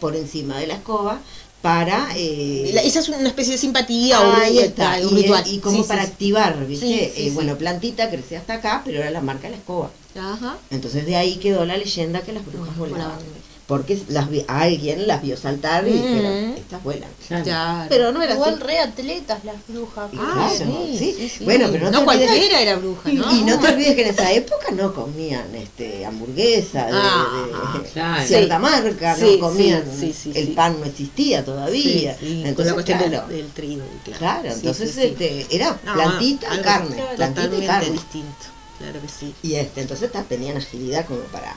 por 0.05 0.15
encima 0.17 0.59
de 0.59 0.67
la 0.67 0.75
escoba 0.75 1.19
para... 1.63 2.09
eh, 2.15 2.73
la- 2.75 2.83
esa 2.83 2.99
es 3.01 3.09
una 3.09 3.27
especie 3.27 3.53
de 3.53 3.59
simpatía 3.59 4.21
o 4.21 4.35
Ahí 4.35 4.59
está, 4.59 4.99
un 5.01 5.17
y, 5.17 5.23
ritual. 5.23 5.43
y 5.47 5.59
como 5.61 5.79
Sí, 5.83 5.89
para 5.89 6.05
sí. 6.05 6.11
activar, 6.11 6.67
¿viste? 6.67 6.87
Sí, 6.87 7.23
Eh. 7.29 7.31
Bueno, 7.33 7.57
plantita 7.57 8.11
creció 8.11 8.37
hasta 8.37 8.53
acá, 8.55 8.83
pero 8.85 8.99
era 9.01 9.11
la 9.11 9.23
marca 9.23 9.45
de 9.45 9.53
la 9.53 9.57
escoba. 9.57 9.91
Ajá. 10.15 10.59
Entonces 10.71 11.07
de 11.07 11.17
ahí 11.17 11.37
quedó 11.37 11.65
la 11.65 11.79
leyenda 11.79 12.21
que 12.21 12.35
las 12.35 12.45
brujas 12.45 12.77
volaban. 12.77 13.01
volaban. 13.17 13.25
Porque 13.67 13.99
las 14.09 14.29
vi- 14.29 14.45
alguien 14.47 15.07
las 15.07 15.23
vio 15.23 15.39
saltar 15.39 15.89
y 15.89 15.93
Mm. 15.93 16.03
dijeron, 16.03 16.35
estas 16.59 16.83
vuelan. 16.83 17.09
Claro. 17.43 17.87
Pero 17.89 18.13
no 18.13 18.21
era 18.21 18.35
Igual 18.35 18.55
así. 18.57 18.63
re 18.63 18.79
atletas 18.81 19.43
las 19.43 19.57
brujas. 19.67 20.11
Ah, 20.19 20.51
claro, 20.59 20.77
sí, 20.91 20.97
sí. 20.99 21.15
sí, 21.19 21.29
sí. 21.39 21.45
Bueno, 21.45 21.69
pero 21.73 21.87
no, 21.87 21.91
no 21.93 21.99
te 22.01 22.05
olvides- 22.05 22.27
cualquiera 22.29 22.61
era 22.61 22.77
bruja, 22.77 23.11
¿no? 23.11 23.33
Y 23.35 23.43
no 23.43 23.59
te 23.59 23.69
olvides 23.73 23.95
que 23.95 24.03
en 24.03 24.09
esa 24.09 24.31
época 24.33 24.71
no 24.73 24.93
comían 24.93 25.47
este 25.55 26.05
hamburguesa 26.05 26.87
de, 26.89 26.93
Ah, 26.95 27.81
de 27.83 27.89
claro. 27.89 28.27
cierta 28.27 28.57
Sí. 28.57 28.63
marca, 28.63 29.17
Sí, 29.17 29.39
no 29.41 29.49
comían, 29.49 29.85
sí, 29.99 30.13
sí, 30.13 30.33
sí, 30.33 30.39
el 30.39 30.47
sí. 30.49 30.53
pan 30.53 30.77
no 30.79 30.85
existía 30.85 31.43
todavía. 31.43 32.15
Sí, 32.19 32.27
sí, 32.27 32.37
con 32.41 32.47
Entonces, 32.49 32.67
la 32.67 32.73
cuestión 32.75 32.99
del- 32.99 33.11
claro, 33.13 33.29
del, 33.29 33.47
trigo. 33.49 33.83
Claro, 34.05 34.19
Claro, 34.19 34.49
Sí, 34.51 34.55
entonces 34.57 34.91
sí, 34.91 35.01
sí. 35.01 35.07
este, 35.07 35.47
era 35.57 35.81
No, 35.87 35.95
plantita 35.95 36.55
y 36.55 36.59
carne, 36.61 36.97
plantita 37.17 37.57
y 37.63 37.67
carne. 37.67 37.91
distinto. 37.93 38.45
Claro 38.79 39.01
que 39.01 39.09
sí. 39.09 39.35
Y 39.43 39.55
este, 39.55 39.81
entonces 39.81 40.11
tenían 40.29 40.59
agilidad 40.59 41.07
como 41.07 41.21
para, 41.33 41.57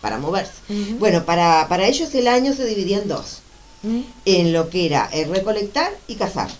para 0.00 0.18
moverse. 0.18 0.52
Bueno, 0.98 1.24
para, 1.24 1.66
para 1.68 1.86
ellos 1.86 2.14
el 2.14 2.28
año 2.28 2.54
se 2.54 2.64
dividía 2.64 2.98
en 2.98 3.08
dos, 3.08 3.38
Mm. 3.82 4.00
en 4.26 4.52
lo 4.52 4.68
que 4.68 4.84
era 4.86 5.08
el 5.12 5.30
recolectar 5.30 5.90
y 6.06 6.16
cazar. 6.16 6.50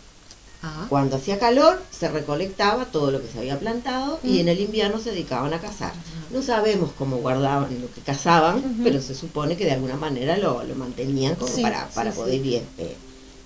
Ah. 0.62 0.86
Cuando 0.88 1.16
hacía 1.16 1.38
calor 1.38 1.82
se 1.90 2.08
recolectaba 2.08 2.86
todo 2.86 3.10
lo 3.10 3.20
que 3.20 3.28
se 3.28 3.38
había 3.38 3.58
plantado 3.58 4.18
y 4.22 4.40
en 4.40 4.48
el 4.48 4.60
invierno 4.60 4.98
se 4.98 5.10
dedicaban 5.10 5.52
a 5.54 5.60
cazar. 5.60 5.92
No 6.30 6.42
sabemos 6.42 6.90
cómo 6.98 7.16
guardaban 7.18 7.80
lo 7.80 7.92
que 7.94 8.00
cazaban, 8.02 8.80
pero 8.84 9.00
se 9.02 9.14
supone 9.14 9.56
que 9.56 9.64
de 9.64 9.72
alguna 9.72 9.96
manera 9.96 10.36
lo, 10.38 10.62
lo 10.64 10.74
mantenían 10.74 11.34
como 11.34 11.50
Sí, 11.54 11.62
para, 11.62 11.86
sí, 11.88 11.92
para 11.94 12.12
sí. 12.12 12.16
poder 12.18 12.34
ir, 12.34 12.44
irlo 12.44 12.60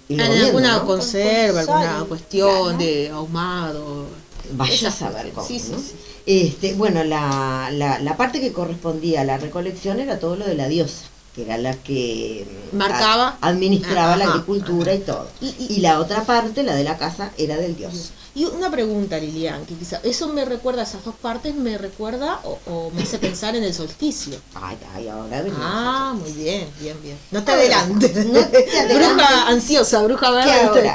En 0.09 0.19
comiendo, 0.19 0.47
alguna 0.47 0.77
¿no? 0.79 0.87
conserva, 0.87 1.65
Con 1.67 1.77
alguna 1.83 2.05
cuestión 2.09 2.51
claro. 2.77 2.79
de 2.79 3.09
ahumado. 3.11 4.07
Vaya 4.53 4.89
a 4.89 4.93
saber 4.93 5.31
cómo, 5.33 5.47
Sí, 5.47 5.59
sí, 5.59 5.73
¿no? 5.73 5.79
sí. 5.79 5.95
Este, 6.27 6.75
bueno, 6.75 7.05
la, 7.05 7.71
la, 7.73 7.99
la 7.99 8.17
parte 8.17 8.41
que 8.41 8.53
correspondía 8.53 9.23
a 9.23 9.25
la 9.25 9.39
recolección 9.39 10.01
era 10.01 10.19
todo 10.19 10.37
lo 10.37 10.47
de 10.47 10.55
la 10.55 10.69
diosa, 10.69 11.05
que 11.35 11.43
era 11.43 11.59
la 11.59 11.75
que 11.75 12.47
mm, 12.73 12.77
Marcaba. 12.77 13.39
a- 13.41 13.49
administraba 13.49 14.17
la 14.17 14.25
Ajá, 14.25 14.33
agricultura 14.35 14.95
y 14.95 14.99
todo. 15.01 15.29
Y- 15.41 15.47
y- 15.59 15.67
Y 15.77 15.81
la 15.81 16.01
otra 16.01 16.23
parte, 16.25 16.63
la 16.63 16.75
de 16.75 16.85
la 16.85 16.97
casa, 16.97 17.31
era 17.39 17.57
del 17.57 17.77
dios. 17.77 18.13
Y 18.37 18.47
una 18.47 18.69
pregunta, 18.69 19.17
Lilian, 19.19 19.65
que 19.65 19.75
quizá 19.75 20.01
eso 20.03 20.27
me 20.29 20.45
recuerda, 20.45 20.83
esas 20.83 21.05
dos 21.05 21.15
partes 21.15 21.55
me 21.55 21.79
recuerda 21.79 22.41
o, 22.45 22.59
o 22.67 22.91
me 22.91 23.03
hace 23.03 23.19
pensar 23.19 23.55
en 23.55 23.63
el 23.63 23.73
solsticio. 23.73 24.35
Ay, 24.55 24.77
ay, 24.95 25.09
ahora 25.09 25.41
venimos. 25.41 25.65
Ah, 25.65 26.15
muy 26.21 26.33
bien, 26.33 26.67
bien, 26.81 26.97
bien. 27.03 27.17
No 27.31 27.45
te 27.45 27.53
adelantes. 27.53 28.27
no 28.27 28.45
te 28.49 28.57
adelantes. 28.81 28.97
bruja 28.97 29.49
ansiosa, 29.49 30.03
bruja 30.03 30.31
¿Qué 30.43 30.51
verde. 30.51 30.93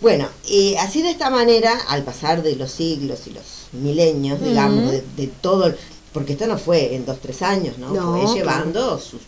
Bueno, 0.00 0.28
eh, 0.48 0.76
así 0.78 1.02
de 1.02 1.10
esta 1.10 1.30
manera, 1.30 1.72
al 1.88 2.02
pasar 2.04 2.42
de 2.42 2.56
los 2.56 2.70
siglos 2.70 3.20
y 3.26 3.30
los 3.30 3.44
milenios, 3.72 4.40
digamos, 4.42 4.90
de, 4.90 5.02
de 5.16 5.26
todo, 5.28 5.72
porque 6.12 6.34
esto 6.34 6.46
no 6.46 6.58
fue 6.58 6.94
en 6.94 7.04
dos, 7.06 7.18
tres 7.20 7.42
años, 7.42 7.78
¿no? 7.78 7.90
No, 7.92 8.20
fue 8.26 8.36
llevando 8.36 8.98
su, 8.98 9.18
su 9.18 9.22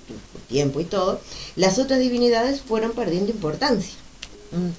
tiempo 0.48 0.80
y 0.80 0.84
todo, 0.84 1.20
las 1.56 1.78
otras 1.78 2.00
divinidades 2.00 2.60
fueron 2.60 2.92
perdiendo 2.92 3.30
importancia, 3.30 3.94
Mm. 4.50 4.70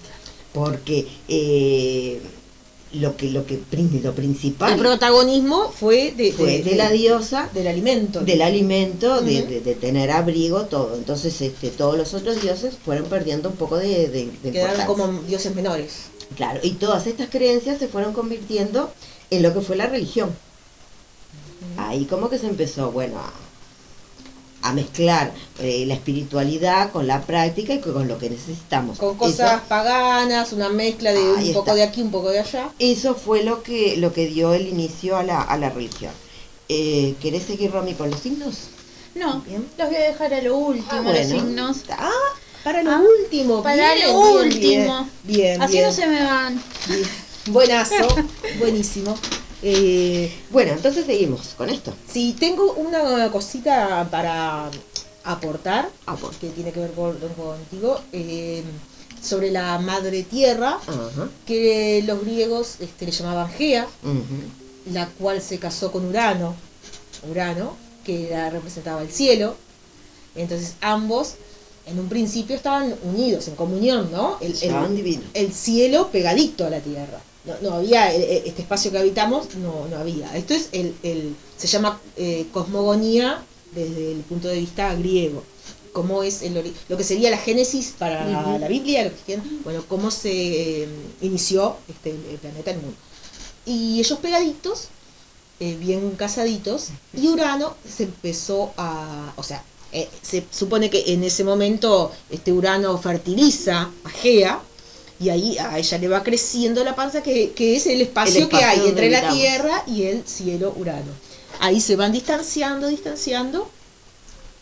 porque 0.53 1.07
eh, 1.27 2.19
lo 2.93 3.15
que 3.17 3.29
lo 3.29 3.45
que 3.45 3.59
lo 4.03 4.13
principal 4.13 4.73
El 4.73 4.79
protagonismo 4.79 5.71
fue 5.71 6.11
de, 6.17 6.31
fue 6.33 6.63
de 6.63 6.75
la 6.75 6.89
diosa 6.89 7.47
del 7.53 7.67
alimento. 7.67 8.21
del 8.21 8.41
alimento, 8.41 9.21
de, 9.21 9.43
de- 9.43 9.61
de 9.61 9.75
tener 9.75 10.09
abrigo, 10.09 10.63
todo. 10.65 10.95
Entonces, 10.95 11.39
este, 11.41 11.69
todos 11.69 11.97
los 11.97 12.13
otros 12.15 12.41
dioses 12.41 12.75
fueron 12.83 13.05
perdiendo 13.05 13.49
un 13.49 13.55
poco 13.57 13.77
de, 13.77 14.29
Quedaron 14.41 14.85
como 14.87 15.07
dioses 15.27 15.53
menores. 15.53 16.05
Claro, 16.35 16.59
y 16.63 16.71
todas 16.71 17.05
estas 17.07 17.29
creencias 17.29 17.77
se 17.79 17.87
fueron 17.87 18.13
convirtiendo 18.13 18.91
en 19.29 19.43
lo 19.43 19.53
que 19.53 19.61
fue 19.61 19.75
la 19.75 19.85
religión. 19.87 20.31
Ahí 21.77 22.05
como 22.05 22.29
que 22.29 22.37
se 22.39 22.47
empezó, 22.47 22.91
bueno, 22.91 23.17
a, 23.19 23.31
a 24.61 24.73
mezclar 24.73 25.31
eh, 25.59 25.85
la 25.87 25.93
espiritualidad 25.93 26.91
con 26.91 27.07
la 27.07 27.21
práctica 27.21 27.73
y 27.73 27.79
con 27.79 28.07
lo 28.07 28.17
que 28.19 28.29
necesitamos. 28.29 28.97
Con 28.97 29.15
cosas 29.17 29.53
Eso, 29.57 29.61
paganas, 29.69 30.51
una 30.53 30.69
mezcla 30.69 31.11
de 31.13 31.19
un 31.21 31.53
poco 31.53 31.71
está. 31.71 31.75
de 31.75 31.83
aquí, 31.83 32.01
un 32.01 32.11
poco 32.11 32.29
de 32.29 32.39
allá. 32.39 32.69
eso 32.79 33.15
fue 33.15 33.43
lo 33.43 33.63
que, 33.63 33.95
lo 33.97 34.11
que 34.13 34.27
dio 34.27 34.53
el 34.53 34.67
inicio 34.67 35.17
a 35.17 35.23
la, 35.23 35.41
a 35.41 35.57
la 35.57 35.69
religión. 35.69 36.11
Eh, 36.67 37.15
¿Querés 37.21 37.43
seguir, 37.43 37.71
Romy, 37.71 37.93
con 37.93 38.09
los 38.11 38.19
signos? 38.19 38.55
No, 39.15 39.41
Bien. 39.41 39.65
los 39.77 39.87
voy 39.87 39.97
a 39.97 40.01
dejar 40.01 40.33
a 40.33 40.41
lo 40.41 40.55
último, 40.55 41.01
Ah, 41.09 41.13
los 41.13 41.27
signos. 41.27 41.77
Ah, 41.89 42.09
para 42.63 42.83
lo 42.83 42.91
Ah, 42.91 43.01
último. 43.23 43.63
para 43.63 43.93
bien, 43.95 44.07
lo 44.07 44.21
bien, 44.21 44.45
último. 44.45 45.07
Bien, 45.23 45.37
bien. 45.57 45.61
Así 45.61 45.73
bien. 45.73 45.85
no 45.85 45.91
se 45.91 46.07
me 46.07 46.23
van. 46.23 46.61
Bien. 46.87 47.09
Buenazo, 47.47 48.07
buenísimo. 48.59 49.15
Eh, 49.61 50.31
Bueno, 50.51 50.71
entonces 50.73 51.05
seguimos 51.05 51.49
con 51.57 51.69
esto. 51.69 51.93
sí, 52.11 52.35
tengo 52.39 52.73
una 52.73 53.29
cosita 53.31 54.07
para 54.09 54.69
aportar, 55.23 55.89
Ah, 56.05 56.15
pues. 56.19 56.37
que 56.37 56.49
tiene 56.49 56.71
que 56.71 56.79
ver 56.79 56.91
con, 56.91 57.17
contigo, 57.17 57.99
eh, 58.13 58.63
sobre 59.21 59.51
la 59.51 59.77
madre 59.79 60.23
tierra, 60.23 60.79
que 61.45 62.01
los 62.05 62.21
griegos 62.23 62.75
este, 62.79 63.05
le 63.05 63.11
llamaban 63.11 63.49
Gea, 63.51 63.87
la 64.93 65.07
cual 65.07 65.41
se 65.41 65.59
casó 65.59 65.91
con 65.91 66.05
Urano, 66.05 66.55
Urano, 67.29 67.75
que 68.05 68.27
era- 68.27 68.49
representaba 68.49 69.01
el 69.01 69.11
cielo. 69.11 69.55
Entonces 70.35 70.75
ambos 70.79 71.33
en 71.85 71.99
un 71.99 72.07
principio 72.07 72.55
estaban 72.55 72.95
unidos, 73.03 73.47
en 73.49 73.55
comunión, 73.55 74.09
¿no? 74.11 74.37
El, 74.39 74.55
el- 74.61 75.19
el 75.33 75.53
cielo 75.53 76.07
pegadito 76.11 76.65
a 76.65 76.69
la 76.69 76.79
tierra. 76.79 77.19
No, 77.45 77.53
no 77.61 77.75
había 77.75 78.13
eh, 78.13 78.21
eh, 78.21 78.43
este 78.45 78.61
espacio 78.63 78.91
que 78.91 78.97
habitamos, 78.97 79.55
no, 79.55 79.87
no 79.87 79.97
había. 79.97 80.35
Esto 80.35 80.53
es 80.53 80.69
el, 80.73 80.93
el 81.03 81.35
se 81.59 81.67
llama 81.67 81.99
eh, 82.15 82.47
cosmogonía 82.53 83.43
desde 83.73 84.13
el 84.13 84.19
punto 84.21 84.47
de 84.47 84.59
vista 84.59 84.93
griego. 84.95 85.43
Cómo 85.91 86.23
es 86.23 86.43
el 86.43 86.73
lo 86.87 86.97
que 86.97 87.03
sería 87.03 87.31
la 87.31 87.37
génesis 87.37 87.95
para 87.97 88.25
la 88.57 88.67
Biblia, 88.67 89.03
lo 89.05 89.11
que 89.25 89.39
bueno, 89.63 89.83
cómo 89.87 90.11
se 90.11 90.83
eh, 90.83 90.87
inició 91.21 91.75
este, 91.89 92.11
el 92.11 92.37
planeta, 92.37 92.71
el 92.71 92.77
mundo. 92.77 92.95
Y 93.65 93.99
ellos 93.99 94.19
pegaditos, 94.19 94.87
eh, 95.59 95.75
bien 95.75 96.11
casaditos, 96.11 96.89
y 97.13 97.27
Urano 97.27 97.75
se 97.85 98.03
empezó 98.03 98.71
a, 98.77 99.33
o 99.35 99.43
sea, 99.43 99.63
se 100.21 100.45
supone 100.51 100.89
que 100.91 101.11
en 101.13 101.23
ese 101.23 101.43
momento 101.43 102.11
este 102.29 102.53
Urano 102.53 102.97
fertiliza 102.99 103.89
a 104.03 104.09
Gea, 104.09 104.61
y 105.19 105.29
ahí 105.29 105.57
a 105.57 105.77
ella 105.77 105.97
le 105.97 106.07
va 106.07 106.23
creciendo 106.23 106.83
la 106.83 106.95
panza, 106.95 107.21
que, 107.21 107.51
que 107.51 107.75
es 107.75 107.85
el 107.87 108.01
espacio, 108.01 108.43
El 108.43 108.49
que 108.49 108.63
hay 108.63 108.87
entre 108.87 109.09
la. 109.09 109.29
Tierra 109.29 109.83
y 109.85 110.03
el 110.03 110.25
cielo 110.25 110.73
Urano. 110.77 111.11
Ahí 111.59 111.81
se 111.81 111.95
van 111.97 112.11
distanciando, 112.13 112.87
distanciando, 112.87 113.69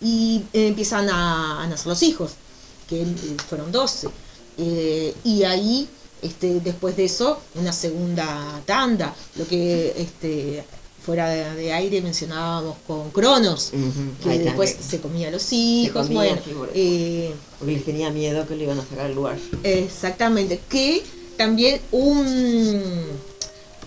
y 0.01 0.43
eh, 0.53 0.67
empiezan 0.67 1.09
a, 1.09 1.63
a 1.63 1.67
nacer 1.67 1.87
los 1.87 2.01
hijos, 2.01 2.31
que 2.89 3.01
eh, 3.01 3.05
fueron 3.47 3.71
12. 3.71 4.09
Eh, 4.57 5.13
y 5.23 5.43
ahí, 5.43 5.87
este, 6.23 6.59
después 6.59 6.97
de 6.97 7.05
eso, 7.05 7.39
una 7.55 7.71
segunda 7.71 8.61
tanda, 8.65 9.13
lo 9.35 9.47
que 9.47 9.93
este, 9.95 10.63
fuera 11.07 11.29
de, 11.29 11.55
de 11.55 11.71
aire 11.71 12.01
mencionábamos 12.01 12.75
con 12.85 13.09
Cronos, 13.11 13.71
que 14.21 14.39
después 14.39 14.73
que- 14.75 14.83
se 14.83 14.99
comía 14.99 15.29
a 15.29 15.31
los 15.31 15.53
hijos, 15.53 16.05
comía, 16.07 16.21
bueno, 16.35 16.41
por 16.59 16.69
eh, 16.75 17.31
Porque 17.57 17.73
les 17.75 17.85
tenía 17.85 18.09
miedo 18.09 18.45
que 18.45 18.57
le 18.57 18.65
iban 18.65 18.77
a 18.77 18.85
sacar 18.85 19.05
el 19.09 19.15
lugar. 19.15 19.37
exactamente, 19.63 20.59
que 20.69 21.01
también 21.37 21.79
un 21.93 23.05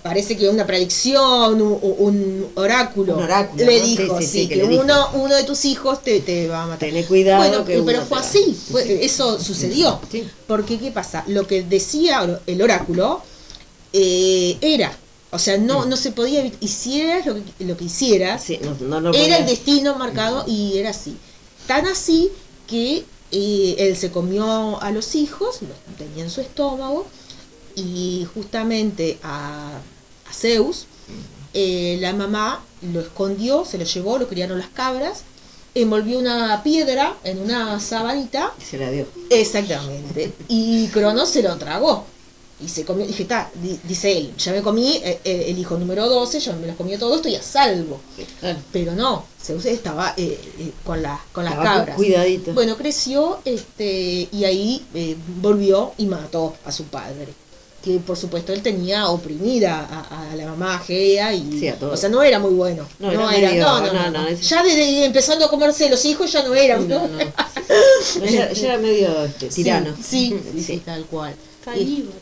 parece 0.02 0.34
que 0.34 0.48
una 0.48 0.66
predicción, 0.66 1.60
un, 1.60 1.78
un 1.98 2.46
oráculo, 2.54 3.16
Un 3.18 3.22
oráculo, 3.24 3.66
le 3.66 3.82
dijo, 3.82 4.18
sí, 4.18 4.26
sí, 4.26 4.32
sí, 4.44 4.48
que 4.48 4.54
que, 4.54 4.62
le 4.62 4.68
dijo. 4.70 4.82
uno, 4.82 5.08
uno 5.12 5.34
de 5.34 5.44
tus 5.44 5.66
hijos 5.66 6.02
te, 6.02 6.20
te 6.20 6.48
va 6.48 6.62
a 6.62 6.66
matar. 6.68 6.88
Tené 6.88 7.04
cuidado 7.04 7.36
Bueno, 7.46 7.64
que 7.66 7.82
pero 7.84 8.00
fue 8.06 8.18
así, 8.18 8.56
fue- 8.72 9.04
eso 9.04 9.38
sucedió. 9.38 10.00
Porque, 10.46 10.78
¿qué 10.78 10.90
pasa? 10.90 11.22
Lo 11.26 11.46
que 11.46 11.64
decía 11.64 12.40
el 12.46 12.62
oráculo 12.62 13.20
eh, 13.92 14.56
era, 14.62 14.90
o 15.30 15.38
sea, 15.38 15.58
no, 15.58 15.84
no 15.86 15.96
se 15.96 16.12
podía, 16.12 16.40
evitar. 16.40 16.58
hicieras 16.62 17.26
lo 17.26 17.34
que, 17.34 17.64
lo 17.64 17.76
que 17.76 17.84
hicieras, 17.84 18.42
Sí, 18.44 18.58
no, 18.62 18.74
no, 18.80 19.00
no 19.00 19.12
era 19.14 19.38
el 19.38 19.46
destino 19.46 19.94
marcado 19.96 20.44
y 20.46 20.76
era 20.78 20.90
así. 20.90 21.16
Tan 21.66 21.86
así 21.86 22.30
que 22.66 23.04
eh, 23.32 23.74
él 23.78 23.96
se 23.96 24.10
comió 24.10 24.80
a 24.82 24.90
los 24.90 25.14
hijos, 25.14 25.60
los 25.62 25.96
tenía 25.98 26.24
en 26.24 26.30
su 26.30 26.40
estómago, 26.40 27.06
y 27.76 28.26
justamente 28.34 29.18
a, 29.22 29.78
a 30.28 30.32
Zeus, 30.32 30.86
eh, 31.54 31.96
la 32.00 32.12
mamá 32.12 32.64
lo 32.92 33.00
escondió, 33.00 33.64
se 33.64 33.78
lo 33.78 33.84
llevó, 33.84 34.18
lo 34.18 34.28
criaron 34.28 34.58
las 34.58 34.68
cabras, 34.68 35.22
envolvió 35.74 36.18
una 36.18 36.60
piedra 36.64 37.14
en 37.22 37.38
una 37.40 37.78
sabanita, 37.78 38.52
Se 38.68 38.76
la 38.78 38.90
dio. 38.90 39.06
exactamente, 39.30 40.32
y 40.48 40.88
Cronos 40.88 41.28
se 41.28 41.42
lo 41.42 41.56
tragó. 41.56 42.04
Y 42.62 42.68
se 42.68 42.84
comió, 42.84 43.06
dije, 43.06 43.22
está, 43.22 43.50
di- 43.62 43.78
dice 43.84 44.12
él, 44.16 44.32
ya 44.36 44.52
me 44.52 44.60
comí 44.62 44.96
eh, 45.02 45.18
eh, 45.24 45.44
el 45.48 45.58
hijo 45.58 45.78
número 45.78 46.08
12, 46.08 46.40
ya 46.40 46.52
me 46.54 46.66
los 46.66 46.76
comió 46.76 46.98
todo, 46.98 47.16
estoy 47.16 47.34
a 47.36 47.42
salvo. 47.42 48.00
Pero 48.72 48.92
no, 48.94 49.24
Zeus 49.42 49.64
estaba 49.64 50.12
eh, 50.16 50.38
eh, 50.58 50.70
con, 50.84 51.00
la, 51.02 51.18
con 51.32 51.44
las 51.44 51.54
Estaba 51.54 51.76
cabras. 51.78 51.96
Cuidadito. 51.96 52.52
Bueno, 52.52 52.76
creció 52.76 53.38
este, 53.44 54.28
y 54.30 54.44
ahí 54.44 54.84
eh, 54.94 55.16
volvió 55.40 55.92
y 55.98 56.06
mató 56.06 56.54
a 56.64 56.72
su 56.72 56.84
padre. 56.84 57.28
Que 57.82 57.96
por 57.96 58.14
supuesto 58.18 58.52
él 58.52 58.60
tenía 58.60 59.08
oprimida 59.08 59.80
a, 59.90 60.30
a 60.32 60.36
la 60.36 60.44
mamá 60.48 60.78
Gea 60.80 61.32
y 61.32 61.58
Sí, 61.60 61.66
a 61.68 61.76
todos. 61.78 61.94
o 61.94 61.96
sea 61.96 62.10
no 62.10 62.22
era 62.22 62.38
muy 62.38 62.50
bueno. 62.52 62.86
No, 62.98 63.10
era 63.10 63.26
medio- 63.30 63.62
no, 63.64 63.80
no, 63.80 63.92
no, 63.94 64.10
no. 64.10 64.22
no, 64.22 64.28
es- 64.28 64.46
Ya 64.46 64.62
desde 64.62 65.06
empezando 65.06 65.46
a 65.46 65.48
comerse 65.48 65.88
los 65.88 66.04
hijos 66.04 66.30
ya 66.30 66.42
no 66.46 66.54
era. 66.54 66.76
No, 66.76 67.08
no. 67.08 67.16
No, 67.18 68.26
ya, 68.30 68.52
ya 68.52 68.66
era 68.66 68.76
medio 68.76 69.24
este, 69.24 69.46
tirano. 69.48 69.94
Sí, 69.96 70.28
sí, 70.28 70.40
sí, 70.56 70.62
Sí. 70.62 70.82
tal 70.84 71.06
cual. 71.06 71.34
Caníbal. 71.64 72.12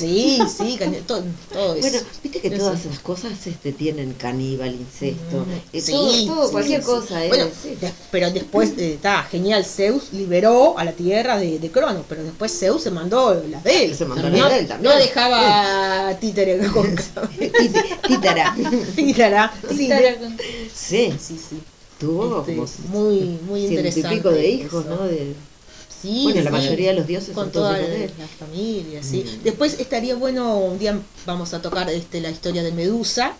Sí, 0.00 0.38
sí, 0.56 0.78
todo, 1.06 1.22
todo 1.52 1.74
eso. 1.74 1.80
Bueno, 1.88 1.98
viste 2.22 2.40
que 2.40 2.48
Eso. 2.48 2.56
todas 2.56 2.80
esas 2.84 2.98
cosas 3.00 3.46
este, 3.46 3.72
tienen 3.72 4.14
caníbal, 4.14 4.74
incesto, 4.74 5.38
Mm, 5.46 5.76
eh, 5.76 5.80
sí, 5.80 5.92
todo, 5.92 6.26
todo, 6.26 6.46
sí, 6.46 6.52
cualquier 6.52 6.80
sí, 6.80 6.86
cosa. 6.86 7.18
sí. 7.20 7.24
eh, 7.24 7.28
Bueno, 7.28 7.44
sí. 7.62 7.68
de- 7.80 7.92
pero 8.10 8.30
después, 8.30 8.72
está 8.78 9.22
genial, 9.24 9.64
Zeus 9.64 10.12
liberó 10.12 10.78
a 10.78 10.84
la 10.84 10.92
tierra 10.92 11.38
de, 11.38 11.58
de 11.58 11.70
Cronos, 11.70 12.04
pero 12.08 12.22
después 12.24 12.50
Zeus 12.58 12.82
se 12.82 12.90
mandó 12.90 13.34
las 13.48 13.62
de 13.64 13.84
él. 13.84 13.94
Se 13.94 14.04
mandó 14.06 14.28
no, 14.30 14.36
las 14.38 14.50
de 14.52 14.58
él 14.60 14.66
también. 14.68 14.92
no 14.92 14.98
dejaba 14.98 16.16
títere 16.18 16.58
con 16.68 16.96
Tí- 17.38 17.72
Títara. 18.08 18.56
títara. 18.96 19.52
Sí, 19.68 19.76
Títara 19.78 20.16
Sí, 20.74 21.12
sí, 21.20 21.36
sí. 21.38 21.58
tuvo 21.98 22.40
Este, 22.40 22.56
como 22.56 22.68
muy, 22.88 23.20
muy 23.46 23.66
interesante. 23.66 24.16
pico 24.16 24.30
de 24.30 24.48
hijos, 24.48 24.84
eso. 24.84 24.94
¿no? 24.96 25.06
De- 25.06 25.34
Sí, 26.00 26.20
bueno, 26.24 26.40
la 26.42 26.50
sí. 26.50 26.56
mayoría 26.56 26.88
de 26.90 26.94
los 26.96 27.06
dioses 27.06 27.34
con 27.34 27.44
son 27.46 27.52
todos 27.52 27.68
toda 27.76 27.78
de 27.78 28.04
él. 28.04 28.10
la 28.18 28.26
familia, 28.46 29.02
sí. 29.02 29.24
Mm. 29.26 29.42
Después 29.44 29.78
estaría 29.80 30.14
bueno, 30.14 30.56
un 30.58 30.78
día 30.78 30.98
vamos 31.26 31.52
a 31.54 31.60
tocar 31.60 31.90
este, 31.90 32.20
la 32.20 32.30
historia 32.30 32.62
de 32.62 32.72
Medusa, 32.72 33.34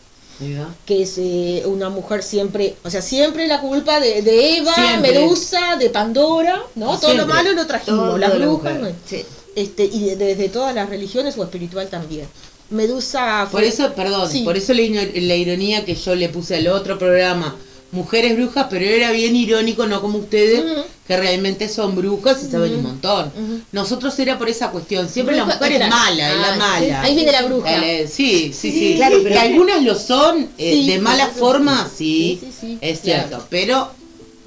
que 0.87 1.03
es 1.03 1.15
eh, 1.19 1.65
una 1.67 1.91
mujer 1.91 2.23
siempre, 2.23 2.75
o 2.83 2.89
sea, 2.91 3.03
siempre 3.03 3.47
la 3.47 3.61
culpa 3.61 4.01
de, 4.01 4.23
de 4.23 4.57
Eva, 4.59 4.75
Siempre. 4.75 5.13
Medusa, 5.13 5.77
de 5.79 5.91
Pandora, 5.91 6.63
¿no? 6.77 6.99
Todo 6.99 7.13
lo 7.15 7.27
malo 7.27 7.53
lo 7.53 7.67
trajimos, 7.67 8.19
las 8.19 8.33
de 8.33 8.39
la. 8.39 8.93
Sí. 9.07 9.23
este, 9.55 9.85
y 9.85 10.01
de- 10.07 10.17
desde 10.17 10.49
todas 10.49 10.75
las 10.75 10.89
religiones 10.89 11.37
o 11.37 11.43
espiritual 11.45 11.89
también. 11.89 12.27
Medusa 12.71 13.49
Por 13.51 13.61
fue- 13.61 13.69
eso, 13.69 13.93
perdón, 13.95 14.31
Sí. 14.31 14.43
por 14.43 14.57
eso 14.57 14.73
la, 14.73 14.83
la 15.15 15.35
ironía 15.37 15.85
que 15.85 15.95
yo 15.95 16.15
le 16.15 16.29
puse 16.29 16.57
al 16.57 16.69
otro 16.69 16.99
programa, 16.99 17.57
Mujeres 17.93 18.37
Brujas, 18.37 18.67
pero 18.71 18.85
era 18.85 19.11
bien 19.11 19.35
irónico, 19.35 19.87
no 19.87 20.01
como 20.01 20.19
ustedes, 20.19 20.63
que 21.09 21.17
realmente 21.17 21.69
son 21.69 21.97
brujas 21.97 22.43
y 22.45 22.51
saben 22.51 22.75
un 22.77 22.83
montón. 22.85 23.33
Nosotros 23.73 24.17
era 24.21 24.39
por 24.39 24.49
esa 24.49 24.71
cuestión, 24.71 25.09
siempre 25.09 25.35
la 25.37 25.43
Bruja, 25.43 25.59
mujer 25.59 25.83
es 25.83 25.89
mala, 25.89 26.31
es 26.33 26.39
la 26.39 26.53
Ah, 26.53 26.57
mala. 26.57 26.87
sí. 27.03 27.07
Ahí 27.09 27.15
viene 27.17 27.33
la 27.33 27.43
bruja. 27.43 27.71
Sí, 28.09 28.53
sí, 28.55 28.71
sí. 28.71 28.93
Claro, 28.97 29.17
pero- 29.23 29.35
que 29.35 29.41
algunas 29.41 29.83
lo 29.83 29.97
son 29.97 30.49
eh, 30.57 30.73
Sí, 30.75 30.87
de 30.91 30.99
mala 31.01 31.27
forma, 31.29 31.89
sí, 31.93 32.41
es 32.81 33.01
claro. 33.01 33.23
cierto, 33.29 33.47
pero 33.51 33.91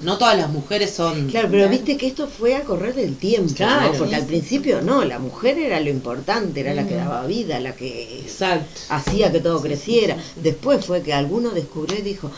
no 0.00 0.16
todas 0.18 0.36
las 0.38 0.50
mujeres 0.50 0.90
son... 0.92 1.28
Claro, 1.30 1.48
pero 1.50 1.68
viste 1.68 1.96
que 1.96 2.06
esto 2.06 2.26
fue 2.26 2.56
a 2.56 2.62
correr 2.62 2.94
del 2.94 3.16
tiempo, 3.16 3.48
¿no? 3.50 3.56
Claro. 3.56 3.92
porque 3.98 4.16
al 4.16 4.24
principio 4.26 4.80
no, 4.82 5.04
la 5.04 5.18
mujer 5.18 5.58
era 5.58 5.80
lo 5.80 5.88
importante, 5.90 6.60
era 6.60 6.74
la 6.74 6.86
que 6.86 6.94
daba 6.94 7.26
vida, 7.26 7.60
la 7.60 7.74
que 7.74 8.20
Exacto. 8.20 8.80
hacía 8.88 9.30
que 9.32 9.40
todo 9.40 9.60
creciera. 9.62 10.16
Después 10.36 10.84
fue 10.84 11.02
que 11.02 11.12
alguno 11.14 11.50
descubrió 11.50 11.98
y 11.98 12.02
dijo, 12.02 12.30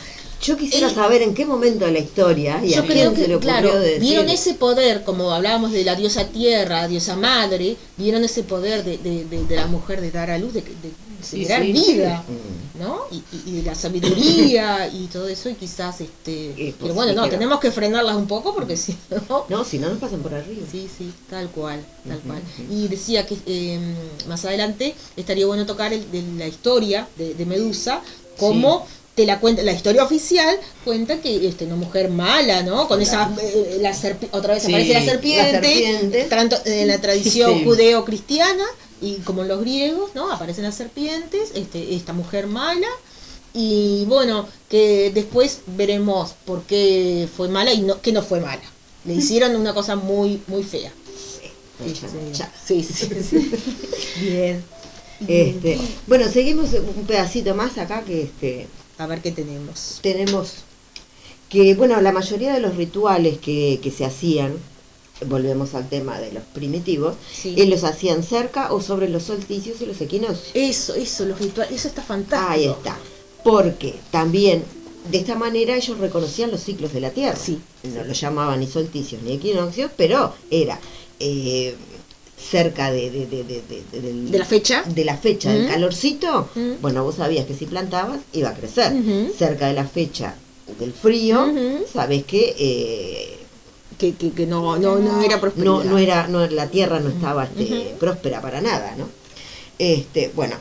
yo 0.42 0.56
quisiera 0.56 0.88
Eh, 0.88 0.94
saber 0.94 1.22
en 1.22 1.34
qué 1.34 1.44
momento 1.46 1.84
de 1.86 1.92
la 1.92 1.98
historia 1.98 2.64
y 2.64 2.70
Yo 2.74 2.82
a 2.82 2.86
creo 2.86 3.12
quién 3.12 3.14
se 3.14 3.20
le 3.22 3.26
que, 3.28 3.34
ocurrió 3.36 3.40
claro, 3.40 3.80
decir. 3.80 4.00
vieron 4.00 4.28
ese 4.28 4.54
poder, 4.54 5.02
como 5.04 5.30
hablábamos 5.32 5.72
de 5.72 5.84
la 5.84 5.94
diosa 5.96 6.26
tierra, 6.26 6.86
diosa 6.88 7.16
madre, 7.16 7.76
vieron 7.96 8.22
ese 8.24 8.42
poder 8.42 8.84
de, 8.84 8.98
de- 8.98 9.24
de- 9.24 9.44
de 9.44 9.56
la 9.56 9.66
mujer 9.66 10.00
de 10.00 10.10
dar 10.10 10.30
a 10.30 10.38
luz, 10.38 10.52
de, 10.54 10.60
de- 10.62 10.70
de 10.70 10.90
Sí, 11.22 11.38
generar 11.38 11.62
sí. 11.62 11.72
vida. 11.72 12.24
¿no? 12.78 13.00
Y, 13.10 13.16
y- 13.16 13.42
y 13.46 13.52
de 13.56 13.62
la 13.62 13.74
sabiduría 13.74 14.86
y 14.92 15.06
todo 15.06 15.26
eso, 15.28 15.48
y 15.48 15.54
quizás, 15.54 16.00
este... 16.02 16.74
pero 16.80 16.92
bueno, 16.94 17.14
no, 17.14 17.28
tenemos 17.28 17.58
que 17.58 17.70
frenarlas 17.72 18.16
un 18.16 18.26
poco 18.26 18.54
porque 18.54 18.76
si 18.76 18.94
no... 19.28 19.46
No, 19.48 19.64
si 19.64 19.78
no 19.78 19.88
nos 19.88 19.98
pasan 19.98 20.20
por 20.20 20.34
arriba. 20.34 20.66
Sí, 20.70 20.86
sí, 20.96 21.10
tal 21.30 21.48
cual, 21.48 21.80
tal 22.06 22.18
cual. 22.20 22.42
Y 22.70 22.86
decía 22.88 23.26
que 23.26 23.36
eh, 23.46 23.80
más 24.28 24.44
adelante 24.44 24.94
estaría 25.16 25.46
bueno 25.46 25.64
tocar 25.64 25.92
el, 25.94 26.10
de 26.12 26.22
la 26.36 26.46
historia 26.46 27.08
de, 27.16 27.34
de 27.34 27.46
Medusa, 27.46 28.02
como 28.38 28.86
te 29.16 29.24
la 29.24 29.40
cuenta, 29.40 29.62
la 29.62 29.72
historia 29.72 30.04
oficial 30.04 30.54
cuenta 30.84 31.22
que 31.22 31.48
este, 31.48 31.64
una 31.64 31.76
mujer 31.76 32.10
mala, 32.10 32.62
¿no? 32.62 32.86
Con 32.86 33.00
esa, 33.00 33.34
eh, 33.40 33.78
la 33.80 33.92
serpi- 33.92 34.28
otra 34.30 34.52
vez 34.54 34.62
Sí, 34.62 34.68
aparece 34.68 34.92
la 34.92 35.00
la 35.00 35.06
serpiente, 35.06 36.24
tanto 36.24 36.56
en 36.66 36.86
la 36.86 37.00
tradición 37.00 37.54
Sí. 37.58 37.64
judeo-cristiana 37.64 38.64
y 39.00 39.14
como 39.20 39.40
en 39.40 39.48
los 39.48 39.60
griegos, 39.62 40.10
¿no? 40.14 40.30
Aparecen 40.30 40.64
las 40.64 40.74
serpientes, 40.74 41.52
este, 41.54 41.94
esta 41.94 42.12
mujer 42.12 42.46
mala. 42.46 42.86
Y 43.54 44.04
bueno, 44.06 44.46
que 44.68 45.10
después 45.14 45.60
veremos 45.66 46.34
por 46.44 46.64
qué 46.64 47.26
fue 47.34 47.48
mala 47.48 47.72
y 47.72 47.80
no, 47.80 48.02
que 48.02 48.12
no 48.12 48.20
fue 48.20 48.40
mala. 48.40 48.60
Le 49.06 49.14
hicieron 49.20 49.56
una 49.56 49.72
cosa 49.72 49.96
muy, 49.96 50.42
muy 50.46 50.62
fea. 50.62 50.92
Ya. 52.34 52.52
Sí, 52.66 52.82
sí, 52.82 53.08
sí. 53.30 53.50
Bien. 54.20 54.62
Este, 55.26 55.78
bueno, 56.06 56.30
seguimos 56.30 56.68
un 56.74 57.06
pedacito 57.06 57.54
más 57.54 57.78
acá 57.78 58.02
que 58.02 58.24
este 58.24 58.66
A 58.98 59.06
ver 59.06 59.20
qué 59.22 59.30
tenemos. 59.32 59.98
tenemos 60.02 60.52
que, 61.48 61.74
bueno, 61.74 62.00
la 62.00 62.12
mayoría 62.12 62.52
de 62.52 62.60
los 62.60 62.76
rituales 62.76 63.38
que, 63.38 63.78
que 63.82 63.90
se 63.90 64.04
hacían, 64.04 64.54
volvemos 65.26 65.74
al 65.74 65.88
tema 65.88 66.18
de 66.18 66.32
los 66.32 66.42
primitivos, 66.42 67.14
Sí. 67.32 67.54
eh, 67.56 67.66
los 67.66 67.84
hacían 67.84 68.22
cerca 68.22 68.72
o 68.72 68.80
sobre 68.80 69.08
los 69.08 69.24
solsticios 69.24 69.80
y 69.80 69.86
los 69.86 70.00
equinoccios. 70.00 70.50
Eso, 70.54 70.94
eso, 70.94 71.24
los 71.24 71.38
rituales, 71.38 71.72
eso 71.74 71.88
está 71.88 72.02
fantástico. 72.02 72.50
Ahí 72.52 72.64
está. 72.66 72.98
Porque 73.44 73.94
también 74.10 74.64
de 75.10 75.18
esta 75.18 75.36
manera 75.36 75.76
ellos 75.76 75.98
reconocían 75.98 76.50
los 76.50 76.62
ciclos 76.62 76.92
de 76.92 77.00
la 77.00 77.10
Tierra. 77.10 77.36
Sí. 77.36 77.60
No 77.94 78.02
lo 78.02 78.12
llamaban 78.12 78.58
ni 78.58 78.66
solsticios 78.66 79.22
ni 79.22 79.34
equinoccios, 79.34 79.90
pero 79.96 80.34
era 80.50 80.80
eh, 81.20 81.76
cerca 82.36 82.90
de, 82.90 83.10
de, 83.10 83.26
de, 83.26 83.44
de, 83.44 83.62
de- 83.62 84.00
del- 84.00 84.30
¿De 84.30 84.38
la 84.38 84.44
fecha? 84.44 84.82
de 84.86 85.04
la 85.04 85.16
fecha 85.16 85.52
del 85.52 85.64
Mm. 85.64 85.68
calorcito, 85.68 86.48
Mm. 86.54 86.72
bueno, 86.82 87.02
vos 87.04 87.14
sabías 87.16 87.46
que 87.46 87.54
si 87.54 87.66
plantabas 87.66 88.20
iba 88.32 88.50
a 88.50 88.54
crecer. 88.54 88.92
Cerca 89.36 89.66
de 89.68 89.72
la 89.74 89.84
fecha 89.84 90.34
del 90.78 90.92
frío, 90.92 91.48
sabés 91.92 92.24
que 92.24 92.54
eh, 92.58 93.32
Que, 93.98 94.12
que, 94.12 94.30
que 94.32 94.46
no, 94.46 94.76
no, 94.76 94.98
no 94.98 95.22
era 95.22 95.40
no, 95.56 95.82
no 95.82 95.96
era, 95.98 96.28
no, 96.28 96.46
la 96.48 96.66
tierra 96.68 97.00
no 97.00 97.08
estaba 97.08 97.44
este, 97.44 97.94
próspera 97.98 98.42
para 98.42 98.60
nada, 98.60 98.94
¿no? 98.98 99.08
Este, 99.78 100.30
bueno, 100.34 100.56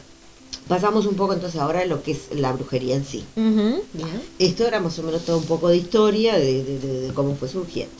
pasamos 0.69 1.05
un 1.05 1.15
poco 1.15 1.33
entonces 1.33 1.59
ahora 1.59 1.81
a 1.81 1.85
lo 1.85 2.01
que 2.01 2.11
es 2.11 2.29
la 2.33 2.53
brujería 2.53 2.95
en 2.95 3.03
sí. 3.05 3.25
Bien. 3.35 4.21
Esto 4.39 4.65
era 4.65 4.79
más 4.79 4.97
o 4.99 5.03
menos 5.03 5.25
todo 5.25 5.37
un 5.37 5.43
poco 5.45 5.67
de 5.67 5.75
historia 5.77 6.37
de 6.37 7.11
cómo 7.13 7.35
fue 7.35 7.49
surgiendo. 7.49 7.93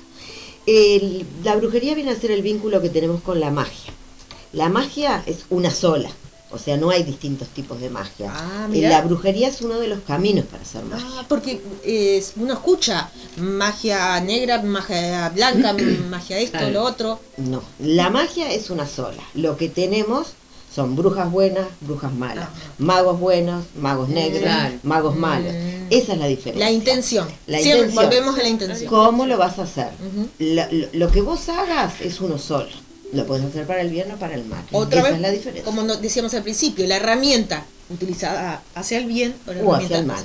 El- 0.66 1.26
la 1.44 1.56
brujería 1.56 1.94
viene 1.96 2.12
a 2.12 2.16
ser 2.20 2.32
el 2.32 2.42
vínculo 2.42 2.82
que 2.82 2.90
tenemos 2.90 3.22
con 3.22 3.40
la 3.40 3.52
magia. 3.52 3.94
La 4.52 4.70
magia 4.70 5.22
es 5.26 5.46
una 5.50 5.70
sola, 5.70 6.10
o 6.50 6.58
sea, 6.58 6.78
no 6.78 6.90
hay 6.90 7.04
distintos 7.04 7.50
tipos 7.50 7.80
de 7.82 7.90
magia. 7.90 8.32
Ah, 8.34 8.68
Eh, 8.74 8.82
la 8.82 9.02
brujería 9.02 9.48
es 9.50 9.62
uno 9.62 9.78
de 9.80 9.88
los 9.88 10.00
caminos 10.02 10.46
para 10.46 10.64
hacer 10.64 10.84
magia. 10.86 11.06
Ah, 11.20 11.26
porque 11.28 11.62
es, 11.84 12.34
uno 12.38 12.54
escucha 12.54 13.10
magia 13.38 14.20
negra, 14.22 14.62
magia 14.62 15.30
blanca, 15.30 15.74
magia 16.10 16.40
esto, 16.40 16.58
Claro. 16.58 16.74
lo 16.74 16.84
otro. 16.84 17.20
No, 17.38 17.62
la 17.80 18.10
magia 18.10 18.52
es 18.52 18.70
una 18.70 18.88
sola. 18.88 19.22
Lo 19.34 19.58
que 19.58 19.70
tenemos 19.70 20.30
son 20.76 20.96
brujas 20.96 21.32
buenas, 21.32 21.66
brujas 21.82 22.12
malas, 22.14 22.50
magos 22.80 23.18
buenos, 23.20 23.64
magos 23.80 24.10
negros, 24.10 24.42
Claro. 24.42 24.76
magos 24.84 25.16
malos. 25.16 25.54
Mm. 25.54 25.88
Esa 25.90 26.14
es 26.14 26.20
la 26.20 26.28
diferencia. 26.28 26.66
La 26.66 26.72
intención. 26.72 27.28
La 27.48 27.60
Siempre 27.60 27.88
intención. 27.88 28.06
volvemos 28.06 28.38
a 28.40 28.44
la 28.44 28.50
intención. 28.50 28.90
¿Cómo 28.90 29.26
lo 29.26 29.38
vas 29.38 29.58
a 29.60 29.64
hacer? 29.64 29.90
Lo, 30.40 30.64
lo- 30.72 30.88
lo 30.92 31.12
que 31.12 31.22
vos 31.22 31.48
hagas 31.50 32.02
es 32.02 32.20
uno 32.20 32.38
solo. 32.38 32.68
Lo 33.14 33.26
puedes 33.26 33.46
hacer 33.46 33.66
para 33.66 33.82
el 33.82 33.90
bien 33.90 34.12
o 34.12 34.16
para 34.18 34.34
el 34.36 34.44
mal. 34.46 34.64
Otra 34.74 35.00
Esa 35.00 35.08
vez, 35.10 35.16
es 35.16 35.22
la 35.22 35.32
diferencia. 35.32 35.64
como 35.64 35.84
nos 35.84 36.02
decíamos 36.02 36.34
al 36.34 36.44
principio, 36.44 36.86
la 36.88 36.98
herramienta 36.98 37.64
utilizada 37.90 38.62
hacia 38.74 38.98
el 38.98 39.06
bien 39.06 39.34
o, 39.48 39.54
la 39.54 39.62
O 39.62 39.76
herramienta 39.76 39.86
hacia 39.86 39.98
el 40.00 40.06
mal. 40.08 40.24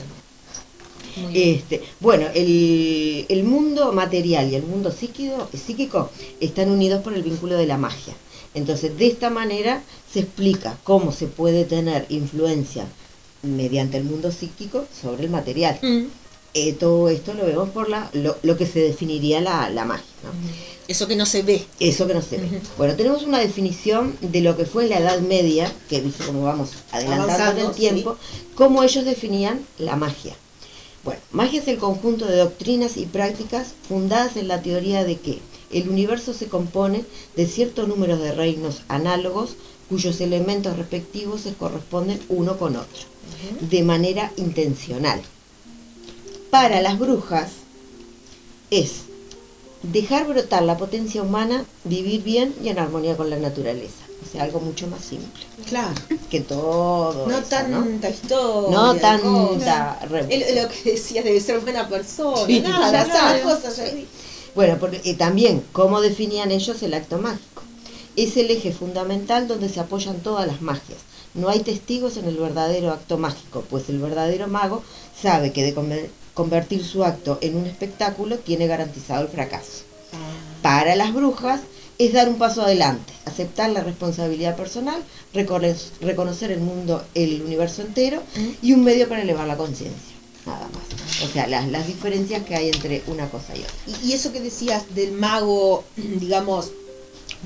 Este, 1.34 1.82
bueno, 2.00 2.26
el, 2.34 3.26
el 3.28 3.44
mundo 3.44 3.92
material 3.92 4.50
y 4.50 4.54
el 4.54 4.62
mundo 4.62 4.90
psíquico, 4.92 5.48
psíquico 5.52 6.10
están 6.40 6.70
unidos 6.70 7.02
por 7.02 7.12
el 7.14 7.22
vínculo 7.22 7.56
de 7.56 7.66
la 7.66 7.76
magia. 7.76 8.14
Entonces, 8.54 8.96
de 8.98 9.06
esta 9.06 9.30
manera 9.30 9.82
se 10.12 10.20
explica 10.20 10.76
cómo 10.84 11.12
se 11.12 11.26
puede 11.26 11.64
tener 11.64 12.06
influencia 12.08 12.86
mediante 13.42 13.96
el 13.96 14.04
mundo 14.04 14.32
psíquico 14.32 14.86
sobre 15.00 15.24
el 15.24 15.30
material. 15.30 15.78
Mm. 15.82 16.06
Eh, 16.52 16.72
todo 16.72 17.08
esto 17.08 17.32
lo 17.34 17.46
vemos 17.46 17.70
por 17.70 17.88
la, 17.88 18.10
lo, 18.12 18.36
lo 18.42 18.56
que 18.56 18.66
se 18.66 18.80
definiría 18.80 19.40
la, 19.40 19.70
la 19.70 19.84
magia. 19.84 20.04
¿no? 20.24 20.30
Eso 20.88 21.06
que 21.06 21.14
no 21.14 21.24
se 21.24 21.42
ve. 21.42 21.64
Eso 21.78 22.08
que 22.08 22.14
no 22.14 22.22
se 22.22 22.38
ve. 22.38 22.48
Bueno, 22.76 22.96
tenemos 22.96 23.22
una 23.22 23.38
definición 23.38 24.16
de 24.20 24.40
lo 24.40 24.56
que 24.56 24.64
fue 24.64 24.88
la 24.88 24.98
Edad 24.98 25.20
Media, 25.20 25.72
que 25.88 26.00
viste 26.00 26.24
cómo 26.24 26.42
vamos 26.42 26.70
adelantando 26.90 27.68
el 27.68 27.74
tiempo, 27.76 28.16
cómo 28.56 28.82
ellos 28.82 29.04
definían 29.04 29.64
la 29.78 29.94
magia. 29.94 30.34
Bueno, 31.04 31.20
magia 31.30 31.60
es 31.60 31.68
el 31.68 31.78
conjunto 31.78 32.26
de 32.26 32.38
doctrinas 32.38 32.96
y 32.96 33.06
prácticas 33.06 33.68
fundadas 33.88 34.36
en 34.36 34.48
la 34.48 34.62
teoría 34.62 35.04
de 35.04 35.16
que 35.16 35.38
el 35.72 35.88
universo 35.88 36.34
se 36.34 36.46
compone 36.48 37.04
de 37.36 37.46
cierto 37.46 37.86
número 37.86 38.16
de 38.18 38.32
reinos 38.32 38.82
análogos 38.88 39.50
cuyos 39.88 40.20
elementos 40.20 40.76
respectivos 40.76 41.42
se 41.42 41.54
corresponden 41.54 42.20
uno 42.28 42.58
con 42.58 42.76
otro, 42.76 43.02
de 43.60 43.82
manera 43.82 44.32
intencional. 44.36 45.20
Para 46.50 46.80
las 46.80 46.98
brujas 46.98 47.50
es 48.70 48.90
dejar 49.82 50.26
brotar 50.26 50.62
la 50.62 50.76
potencia 50.76 51.22
humana, 51.22 51.64
vivir 51.84 52.22
bien 52.22 52.54
y 52.62 52.68
en 52.68 52.78
armonía 52.78 53.16
con 53.16 53.30
la 53.30 53.36
naturaleza. 53.38 54.04
O 54.22 54.30
sea, 54.32 54.42
algo 54.44 54.60
mucho 54.60 54.86
más 54.86 55.02
simple 55.02 55.42
Claro. 55.66 55.94
que 56.30 56.40
todo 56.40 57.26
No 57.26 57.38
eso, 57.38 57.48
tanta 57.48 57.68
¿no? 57.78 58.08
historia. 58.14 58.70
No 58.76 58.94
tanta 58.96 59.98
re- 60.08 60.62
lo 60.62 60.68
que 60.68 60.90
decías 60.92 61.24
debe 61.24 61.40
ser 61.40 61.60
buena 61.60 61.88
persona. 61.88 62.44
Sí, 62.46 62.60
nada, 62.60 63.02
esas 63.02 63.40
cosas. 63.40 63.80
Bueno, 64.54 64.78
porque, 64.78 65.00
eh, 65.04 65.14
también, 65.14 65.62
¿cómo 65.72 66.00
definían 66.00 66.50
ellos 66.50 66.82
el 66.82 66.94
acto 66.94 67.18
mágico? 67.18 67.62
Es 68.16 68.36
el 68.36 68.50
eje 68.50 68.72
fundamental 68.72 69.46
donde 69.46 69.68
se 69.68 69.80
apoyan 69.80 70.20
todas 70.20 70.46
las 70.46 70.60
magias. 70.60 70.98
No 71.34 71.48
hay 71.48 71.60
testigos 71.60 72.16
en 72.16 72.26
el 72.26 72.36
verdadero 72.36 72.90
acto 72.90 73.16
mágico, 73.18 73.64
pues 73.70 73.88
el 73.88 74.00
verdadero 74.00 74.48
mago 74.48 74.82
sabe 75.20 75.52
que 75.52 75.62
de 75.62 75.74
conver- 75.74 76.08
convertir 76.34 76.84
su 76.84 77.04
acto 77.04 77.38
en 77.40 77.56
un 77.56 77.66
espectáculo 77.66 78.38
tiene 78.38 78.66
garantizado 78.66 79.22
el 79.22 79.28
fracaso. 79.28 79.84
Para 80.62 80.96
las 80.96 81.14
brujas 81.14 81.60
es 81.98 82.12
dar 82.12 82.28
un 82.28 82.38
paso 82.38 82.62
adelante, 82.62 83.12
aceptar 83.26 83.70
la 83.70 83.82
responsabilidad 83.84 84.56
personal, 84.56 85.00
recono- 85.32 85.74
reconocer 86.00 86.50
el 86.50 86.60
mundo, 86.60 87.04
el 87.14 87.42
universo 87.42 87.82
entero 87.82 88.22
y 88.60 88.72
un 88.72 88.82
medio 88.82 89.08
para 89.08 89.22
elevar 89.22 89.46
la 89.46 89.56
conciencia. 89.56 90.09
Nada 90.46 90.68
más. 90.72 91.28
O 91.28 91.32
sea, 91.32 91.46
las, 91.46 91.68
las 91.68 91.86
diferencias 91.86 92.44
que 92.44 92.54
hay 92.56 92.68
entre 92.68 93.02
una 93.06 93.28
cosa 93.28 93.54
y 93.56 93.60
otra. 93.60 93.72
Y, 94.02 94.08
y 94.08 94.12
eso 94.14 94.32
que 94.32 94.40
decías 94.40 94.94
del 94.94 95.12
mago, 95.12 95.84
digamos, 95.96 96.70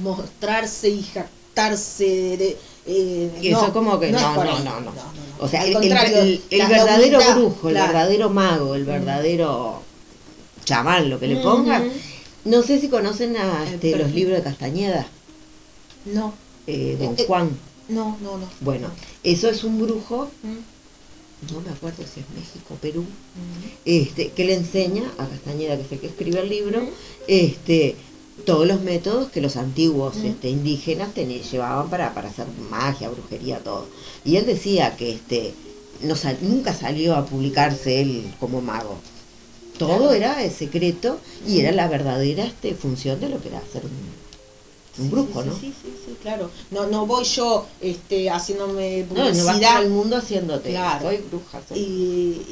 mostrarse 0.03 0.89
y 0.89 1.03
jactarse 1.03 2.05
de... 2.37 2.59
eh, 2.87 3.31
Eso 3.43 3.67
no, 3.69 3.73
como 3.73 3.99
que 4.01 4.11
no, 4.13 4.21
no, 4.21 4.45
no, 4.45 4.61
no, 4.61 4.81
no. 4.81 4.93
O 5.41 5.49
sea, 5.49 5.65
el, 5.65 5.77
el- 5.77 6.41
el- 6.51 6.69
verdadero 6.69 7.19
humildad, 7.19 7.37
brujo, 7.37 7.69
el 7.69 7.75
claro. 7.75 7.93
verdadero 7.93 8.31
mago, 8.31 8.75
el 8.75 8.85
verdadero 8.85 9.83
chamán, 10.65 11.11
lo 11.11 11.19
que 11.19 11.27
le 11.27 11.37
pongas. 11.37 11.83
Ujú. 11.83 11.93
No 12.47 12.63
sé 12.63 12.79
si 12.81 12.89
conocen 12.89 13.37
a, 13.37 13.65
este, 13.65 13.97
los 13.97 14.13
libros 14.13 14.37
de 14.37 14.43
Castañeda, 14.43 15.07
No, 16.05 16.35
eh, 16.67 16.97
Don 17.01 17.13
Eh, 17.13 17.17
eh, 17.19 17.25
Juan. 17.27 17.51
no, 17.89 18.17
no, 18.21 18.37
no. 18.39 18.47
Bueno, 18.61 18.89
eso 19.23 19.49
es 19.49 19.65
un 19.65 19.81
brujo 19.81 20.31
Mm. 20.43 20.59
No 21.53 21.61
me 21.61 21.71
acuerdo 21.71 22.03
si 22.05 22.21
es 22.21 22.27
México, 22.35 22.77
Perú, 22.81 23.05
este, 23.85 24.31
que 24.31 24.45
le 24.45 24.55
enseña 24.55 25.03
a 25.19 25.27
Castañeda, 25.27 25.77
que 25.77 25.83
es 25.83 25.93
el 25.93 25.99
que 26.01 26.07
escribe 26.07 26.41
el 26.41 26.49
libro, 26.49 26.83
este, 27.29 27.97
todos 28.47 28.67
los 28.67 28.81
métodos 28.83 29.31
que 29.31 29.41
los 29.41 29.57
antiguos 29.57 30.17
este, 30.17 30.49
indígenas 30.49 31.15
teni- 31.15 31.43
llevaban 31.43 31.89
para, 31.91 32.15
para 32.15 32.29
hacer 32.29 32.47
magia, 32.71 33.09
brujería, 33.11 33.59
todo. 33.59 33.87
Y 34.25 34.37
él 34.37 34.47
decía 34.47 34.97
que 34.97 35.13
este, 35.13 35.53
no 36.03 36.17
sal- 36.17 36.39
nunca 36.43 36.75
salió 36.75 37.15
a 37.17 37.27
publicarse 37.27 38.01
él 38.01 38.25
como 38.41 38.61
mago. 38.61 38.99
Todo 39.79 40.13
era 40.13 40.49
secreto 40.51 41.19
y 41.49 41.59
era 41.61 41.73
la 41.73 41.89
verdadera 41.89 42.45
este, 42.45 42.75
función 42.75 43.19
de 43.21 43.29
lo 43.29 43.41
que 43.41 43.49
era 43.49 43.61
ser 43.73 43.85
un, 43.85 43.91
un 44.99 45.11
brujo, 45.11 45.43
sí, 45.43 45.49
¿no? 45.49 45.55
Sí, 45.55 45.75
sí, 45.83 45.95
sí, 46.07 46.17
claro. 46.23 46.51
No, 46.71 46.87
no 46.87 47.07
voy 47.07 47.25
yo 47.25 47.67
este, 47.81 48.31
haciéndome 48.31 49.05
No, 49.11 49.15
no 49.17 49.21
vas 49.25 49.35
publicidad. 49.37 49.83
el 49.83 49.91
mundo 49.91 50.17
haciéndote, 50.17 50.71
Claro. 50.71 51.09
soy 51.09 51.17
bruja, 51.31 51.61
soy 51.69 51.79
y, 51.79 51.83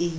y 0.05 0.14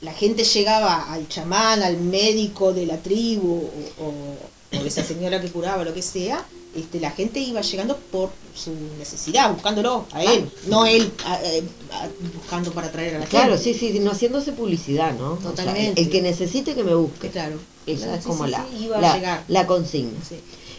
la 0.00 0.12
gente 0.12 0.44
llegaba 0.44 1.12
al 1.12 1.28
chamán, 1.28 1.82
al 1.82 1.98
médico 1.98 2.72
de 2.72 2.86
la 2.86 2.96
tribu 2.98 3.68
o, 3.98 4.04
o- 4.04 4.78
o 4.78 4.84
esa 4.84 5.02
señora 5.04 5.40
que 5.40 5.48
curaba, 5.48 5.84
lo 5.84 5.92
que 5.94 6.02
sea, 6.02 6.44
este, 6.74 7.00
la 7.00 7.10
gente 7.10 7.40
iba 7.40 7.60
llegando 7.62 7.96
por 7.96 8.30
su 8.54 8.70
necesidad, 8.98 9.50
buscándolo 9.52 10.04
a 10.12 10.22
él, 10.24 10.48
no 10.68 10.84
él 10.86 11.10
a- 11.24 11.40
eh, 11.42 11.62
a- 11.92 12.08
buscando 12.36 12.70
para 12.72 12.90
traer 12.92 13.16
a 13.16 13.18
la 13.20 13.26
Claro, 13.26 13.56
gente. 13.58 13.78
sí, 13.78 13.92
sí, 13.92 13.98
no 14.00 14.10
haciéndose 14.12 14.52
publicidad, 14.52 15.14
¿no? 15.18 15.32
O 15.32 15.38
sea, 15.40 15.50
Totalmente. 15.50 16.00
el 16.00 16.10
que 16.10 16.22
necesite 16.22 16.74
que 16.74 16.84
me 16.84 16.94
busque. 16.94 17.28
Claro. 17.30 17.56
Esa 17.86 18.04
Claro, 18.04 18.16
es 18.18 18.22
sí, 18.24 18.28
como 18.28 18.44
sí, 18.44 18.50
la, 18.50 18.58
sí, 18.68 18.84
iba 18.84 18.98
a 18.98 19.00
la, 19.00 19.14
llegar. 19.16 19.44
la 19.48 19.66
consigna. 19.66 20.18
Sí. 20.28 20.36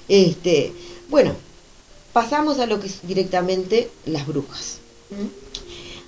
Este, 0.07 0.73
bueno, 1.09 1.33
pasamos 2.13 2.59
a 2.59 2.65
lo 2.65 2.79
que 2.79 2.87
es 2.87 3.05
directamente 3.07 3.89
las 4.05 4.25
brujas. 4.27 4.79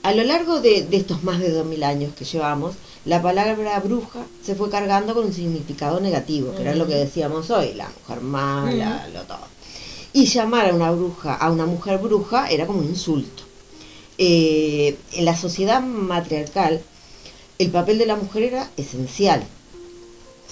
A 0.04 0.14
lo 0.14 0.24
largo 0.24 0.62
de, 0.62 0.84
de 0.84 0.98
estos 0.98 1.24
más 1.24 1.40
de 1.40 1.52
2000 1.52 1.84
años 1.84 2.14
que 2.16 2.26
llevamos, 2.26 2.76
la 3.06 3.22
palabra 3.22 3.80
bruja 3.80 4.26
se 4.44 4.56
fue 4.56 4.70
cargando 4.70 5.14
con 5.14 5.26
un 5.26 5.34
significado 5.34 6.00
negativo, 6.00 6.54
que 6.54 6.62
era 6.62 6.76
lo 6.76 6.86
que 6.86 6.96
decíamos 6.96 7.50
hoy, 7.50 7.74
la 7.74 7.90
mujer 7.90 8.22
mala, 8.22 9.08
lo 9.14 9.22
todo. 9.24 9.48
Y 10.12 10.26
llamar 10.26 10.70
a 10.70 10.74
una 10.74 10.92
bruja, 10.92 11.36
a 11.36 11.50
una 11.50 11.66
mujer 11.66 11.98
bruja, 12.00 12.50
era 12.50 12.66
como 12.66 12.80
un 12.80 12.86
insulto. 12.86 13.44
Eh, 14.18 14.98
en 15.14 15.26
la 15.26 15.36
sociedad 15.38 15.82
matriarcal, 15.82 16.82
el 17.58 17.72
papel 17.72 17.98
de 17.98 18.06
la 18.06 18.16
mujer 18.16 18.44
era 18.44 18.70
esencial. 18.76 19.44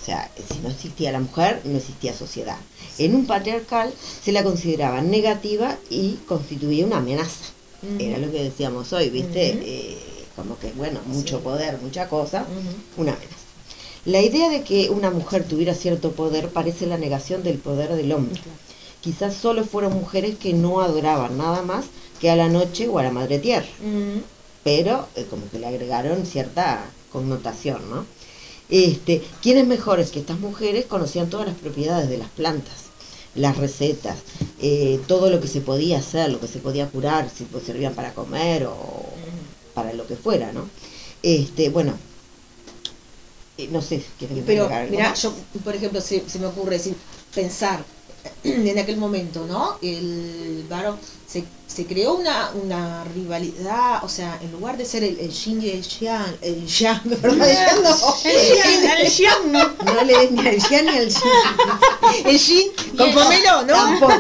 O 0.08 0.10
sea, 0.10 0.32
si 0.54 0.60
no 0.60 0.70
existía 0.70 1.12
la 1.12 1.20
mujer, 1.20 1.60
no 1.66 1.78
existía 1.78 2.14
sociedad. 2.14 2.56
En 2.98 3.14
un 3.14 3.28
patriarcal 3.28 3.92
se 4.24 4.32
la 4.32 4.42
consideraba 4.42 5.02
negativa 5.02 5.76
y 5.90 6.14
constituía 6.26 6.86
una 6.86 7.00
amenaza. 7.00 7.44
Era 8.00 8.18
lo 8.18 8.32
que 8.32 8.42
decíamos 8.42 8.94
hoy, 8.94 9.10
¿viste? 9.10 9.60
Eh, 9.62 9.98
como 10.34 10.58
que, 10.60 10.72
bueno, 10.72 11.02
mucho 11.08 11.40
Sí. 11.40 11.44
poder, 11.44 11.78
mucha 11.82 12.08
cosa, 12.08 12.46
una 12.96 13.12
amenaza. 13.12 13.36
La 14.06 14.22
idea 14.22 14.48
de 14.48 14.64
que 14.64 14.90
una 14.90 15.12
mujer 15.12 15.44
tuviera 15.44 15.74
cierto 15.74 16.14
poder 16.14 16.52
parece 16.52 16.86
la 16.88 16.98
negación 16.98 17.44
del 17.44 17.58
poder 17.58 17.94
del 17.94 18.14
hombre. 18.14 18.40
Quizás 19.02 19.36
solo 19.36 19.66
fueron 19.66 19.92
mujeres 19.94 20.38
que 20.38 20.54
no 20.54 20.80
adoraban 20.80 21.38
nada 21.38 21.64
más 21.64 21.84
que 22.22 22.30
a 22.30 22.38
la 22.38 22.48
noche 22.48 22.88
o 22.88 22.98
a 22.98 23.04
la 23.04 23.12
madre 23.12 23.40
tierra 23.40 23.68
pero 24.64 25.08
eh, 25.16 25.26
como 25.30 25.50
que 25.50 25.60
le 25.60 25.68
agregaron 25.68 26.26
cierta 26.26 26.86
connotación, 27.12 27.90
¿no? 27.90 28.06
Este, 28.70 29.24
¿Quiénes 29.42 29.66
mejores 29.66 30.12
que 30.12 30.20
estas 30.20 30.40
mujeres 30.40 30.86
conocían 30.86 31.30
todas 31.30 31.48
las 31.48 31.56
propiedades 31.56 32.10
de 32.10 32.18
las 32.18 32.30
plantas, 32.30 32.88
las 33.36 33.56
recetas, 33.58 34.18
eh, 34.62 35.00
todo 35.08 35.30
lo 35.30 35.40
que 35.40 35.48
se 35.48 35.62
podía 35.62 36.00
hacer, 36.00 36.32
lo 36.32 36.40
que 36.40 36.48
se 36.48 36.60
podía 36.60 36.88
curar, 36.90 37.30
si 37.30 37.46
pues, 37.46 37.64
servían 37.64 37.94
para 37.94 38.14
comer 38.14 38.66
o 38.66 38.78
para 39.74 39.94
lo 39.94 40.06
que 40.08 40.16
fuera, 40.16 40.52
¿no? 40.52 40.68
Este, 41.24 41.70
bueno, 41.70 41.94
eh, 43.58 43.70
no 43.72 43.82
sé, 43.82 44.04
¿quieren 44.20 44.44
Pero, 44.46 44.70
mira, 44.90 45.14
yo, 45.14 45.34
por 45.64 45.76
ejemplo, 45.76 46.02
se, 46.02 46.28
se 46.28 46.40
me 46.40 46.48
ocurre 46.48 46.78
decir, 46.78 46.96
pensar 47.34 47.84
en 48.44 48.78
aquel 48.78 48.98
momento, 48.98 49.46
¿no? 49.46 49.78
El 49.82 50.66
varón, 50.70 50.98
se, 51.42 51.76
se 51.76 51.86
creó 51.86 52.14
una, 52.16 52.50
una 52.64 53.04
rivalidad, 53.04 54.04
o 54.04 54.10
sea, 54.10 54.40
en 54.42 54.52
lugar 54.52 54.78
de 54.78 54.86
ser 54.86 55.04
el, 55.04 55.20
el 55.20 55.30
yin 55.32 55.62
y 55.62 55.70
el 55.70 55.82
yang, 55.84 56.36
el 56.42 56.66
yang, 56.66 57.02
yang 57.10 57.12
no, 57.84 58.16
el 58.26 59.08
yang 59.10 59.52
no, 59.52 59.76
No 59.94 60.04
le 60.04 60.14
des 60.18 60.32
ni 60.32 60.48
al 60.48 60.58
ya 60.58 60.82
ni 60.82 60.90
al 60.90 61.10
ya. 61.10 61.20
el 62.26 62.38
yin 62.38 62.68
con 62.98 63.12
pomelo, 63.14 63.64
¿no? 63.64 63.76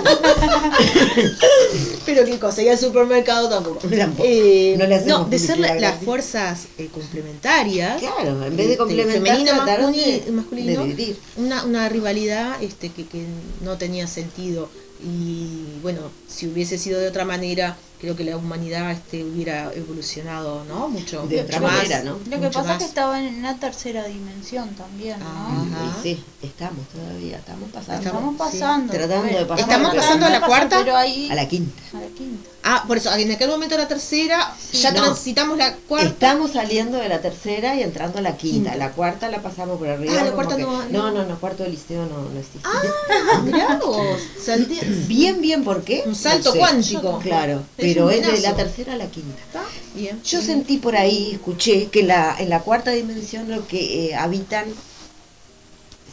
Pero 2.06 2.24
qué 2.26 2.40
cosa, 2.40 2.62
y 2.62 2.70
al 2.70 2.78
supermercado 2.78 3.50
tampoco. 3.50 3.80
Tampoco. 3.88 4.24
Eh, 4.26 4.76
No 4.78 4.86
le 4.86 4.96
hacemos 4.96 5.20
no, 5.22 5.26
de 5.30 5.40
ser 5.40 5.60
la- 5.60 5.76
las 5.76 6.02
fuerzas 6.04 6.66
eh, 6.78 6.88
complementarias. 6.94 8.00
Claro, 8.00 8.46
en 8.46 8.56
vez 8.56 8.66
de 8.68 8.74
este, 8.74 8.78
complementar, 8.78 9.24
masculino, 9.82 9.92
de- 10.26 10.32
masculino, 10.32 10.82
de 10.84 10.88
dividir. 10.90 11.18
una, 11.38 11.64
una 11.66 11.90
rivalidad 11.90 12.62
este 12.64 12.90
que, 12.92 13.06
que 13.06 13.26
no 13.62 13.78
tenía 13.78 14.08
sentido 14.08 14.70
y 15.00 15.80
bueno 15.82 16.12
si 16.28 16.48
hubiese 16.48 16.78
sido 16.78 17.00
de 17.00 17.08
otra 17.08 17.26
manera 17.26 17.78
creo 18.00 18.16
que 18.16 18.24
la 18.24 18.38
humanidad 18.38 18.92
este 18.92 19.24
hubiera 19.24 19.72
evolucionado 19.74 20.64
no 20.66 20.88
mucho 20.90 21.26
De 21.28 21.42
otra 21.42 21.60
más, 21.60 21.74
manera, 21.78 22.04
¿no? 22.04 22.20
Lo 22.30 22.40
que 22.42 22.50
pasa 22.50 22.74
es 22.74 22.78
que 22.80 22.86
estaba 22.86 23.20
en 23.24 23.36
una 23.36 23.60
tercera 23.60 24.06
dimensión 24.06 24.70
también, 24.76 25.20
¿no? 25.20 25.26
Ajá. 25.26 25.98
Y 26.00 26.04
sí, 26.04 26.24
estamos 26.44 26.86
todavía, 26.90 27.38
estamos 27.38 27.70
pasando. 27.72 28.06
Estamos 28.08 28.32
sí. 28.34 28.38
pasando. 28.38 28.94
Tratando 28.94 29.38
de 29.38 29.46
pasar 29.46 29.60
¿Estamos 29.60 29.92
a 29.92 29.94
la- 29.96 30.02
pasando 30.02 30.26
a 30.26 30.30
la 30.30 30.42
cuarta? 30.42 30.78
Pero 30.80 30.96
ahí, 30.96 31.28
A 31.32 31.36
la 31.36 31.48
quinta. 31.48 31.82
a 31.98 32.02
la 32.02 32.08
quinta. 32.08 32.50
ah 32.64 32.84
por 32.88 32.98
eso 32.98 33.14
en 33.16 33.32
aquel 33.32 33.50
momento 33.50 33.78
la 33.78 33.88
tercera 33.88 34.54
ya 34.74 34.92
No. 34.92 35.02
transitamos 35.04 35.58
la 35.58 35.74
cuarta 35.76 36.08
Estamos 36.10 36.52
saliendo 36.52 36.98
de 36.98 37.08
la 37.10 37.22
tercera 37.22 37.76
y 37.76 37.82
entrando 37.82 38.20
a 38.20 38.22
la 38.22 38.36
quinta. 38.38 38.72
Quinta. 38.72 38.76
La 38.76 38.92
cuarta 38.92 39.30
la 39.30 39.42
pasamos 39.42 39.78
por 39.80 39.88
arriba. 39.90 40.14
Ah, 40.20 40.24
la 40.26 40.32
cuarta 40.32 40.56
que- 40.56 40.62
no- 40.64 40.84
no, 40.84 40.90
no. 40.90 41.12
no, 41.12 41.26
no, 41.26 41.40
cuarto 41.40 41.64
de 41.64 41.70
liceo 41.70 42.06
no, 42.06 42.22
no 42.30 42.40
existe. 42.40 42.60
ah 42.64 43.42
mirá 43.44 43.80
vos 43.84 44.20
Bien, 45.08 45.42
bien, 45.42 45.64
¿por 45.64 45.84
qué? 45.84 46.04
un 46.06 46.16
salto 46.16 46.50
No 46.50 46.54
sé. 46.54 46.60
cuántico 46.60 47.20
Claro, 47.20 47.64
pero 47.94 48.10
es 48.10 48.26
de 48.26 48.40
la 48.42 48.56
tercera 48.56 48.94
a 48.94 48.98
la 48.98 49.08
quinta. 49.08 49.40
¿Está? 49.46 49.64
bien 49.96 50.22
Yo 50.24 50.42
sentí 50.42 50.78
por 50.78 50.96
ahí, 50.96 51.32
escuché, 51.34 51.88
que 51.88 52.04
la, 52.04 52.36
en 52.40 52.50
la 52.50 52.62
cuarta 52.62 52.92
dimensión 52.92 53.50
lo 53.50 53.68
que 53.68 54.10
eh, 54.10 54.16
habitan 54.16 54.66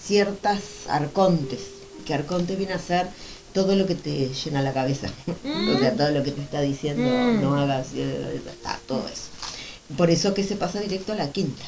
ciertas 0.06 0.60
arcontes, 0.88 1.60
que 2.06 2.14
arconte 2.14 2.56
viene 2.56 2.74
a 2.74 2.78
ser 2.78 3.08
todo 3.52 3.76
lo 3.76 3.86
que 3.86 3.94
te 3.94 4.28
llena 4.28 4.62
la 4.62 4.72
cabeza, 4.72 5.08
o 5.74 5.78
sea, 5.78 5.94
todo 5.94 6.10
lo 6.10 6.22
que 6.22 6.32
te 6.32 6.42
está 6.42 6.60
diciendo, 6.60 7.04
Mm. 7.08 7.40
no 7.40 7.54
hagas, 7.56 7.88
eh, 7.94 8.40
está, 8.46 8.78
todo 8.86 9.06
eso. 9.08 9.28
Por 9.96 10.10
eso 10.10 10.34
que 10.34 10.42
se 10.44 10.56
pasa 10.56 10.80
directo 10.80 11.12
a 11.12 11.16
la 11.16 11.30
quinta. 11.30 11.62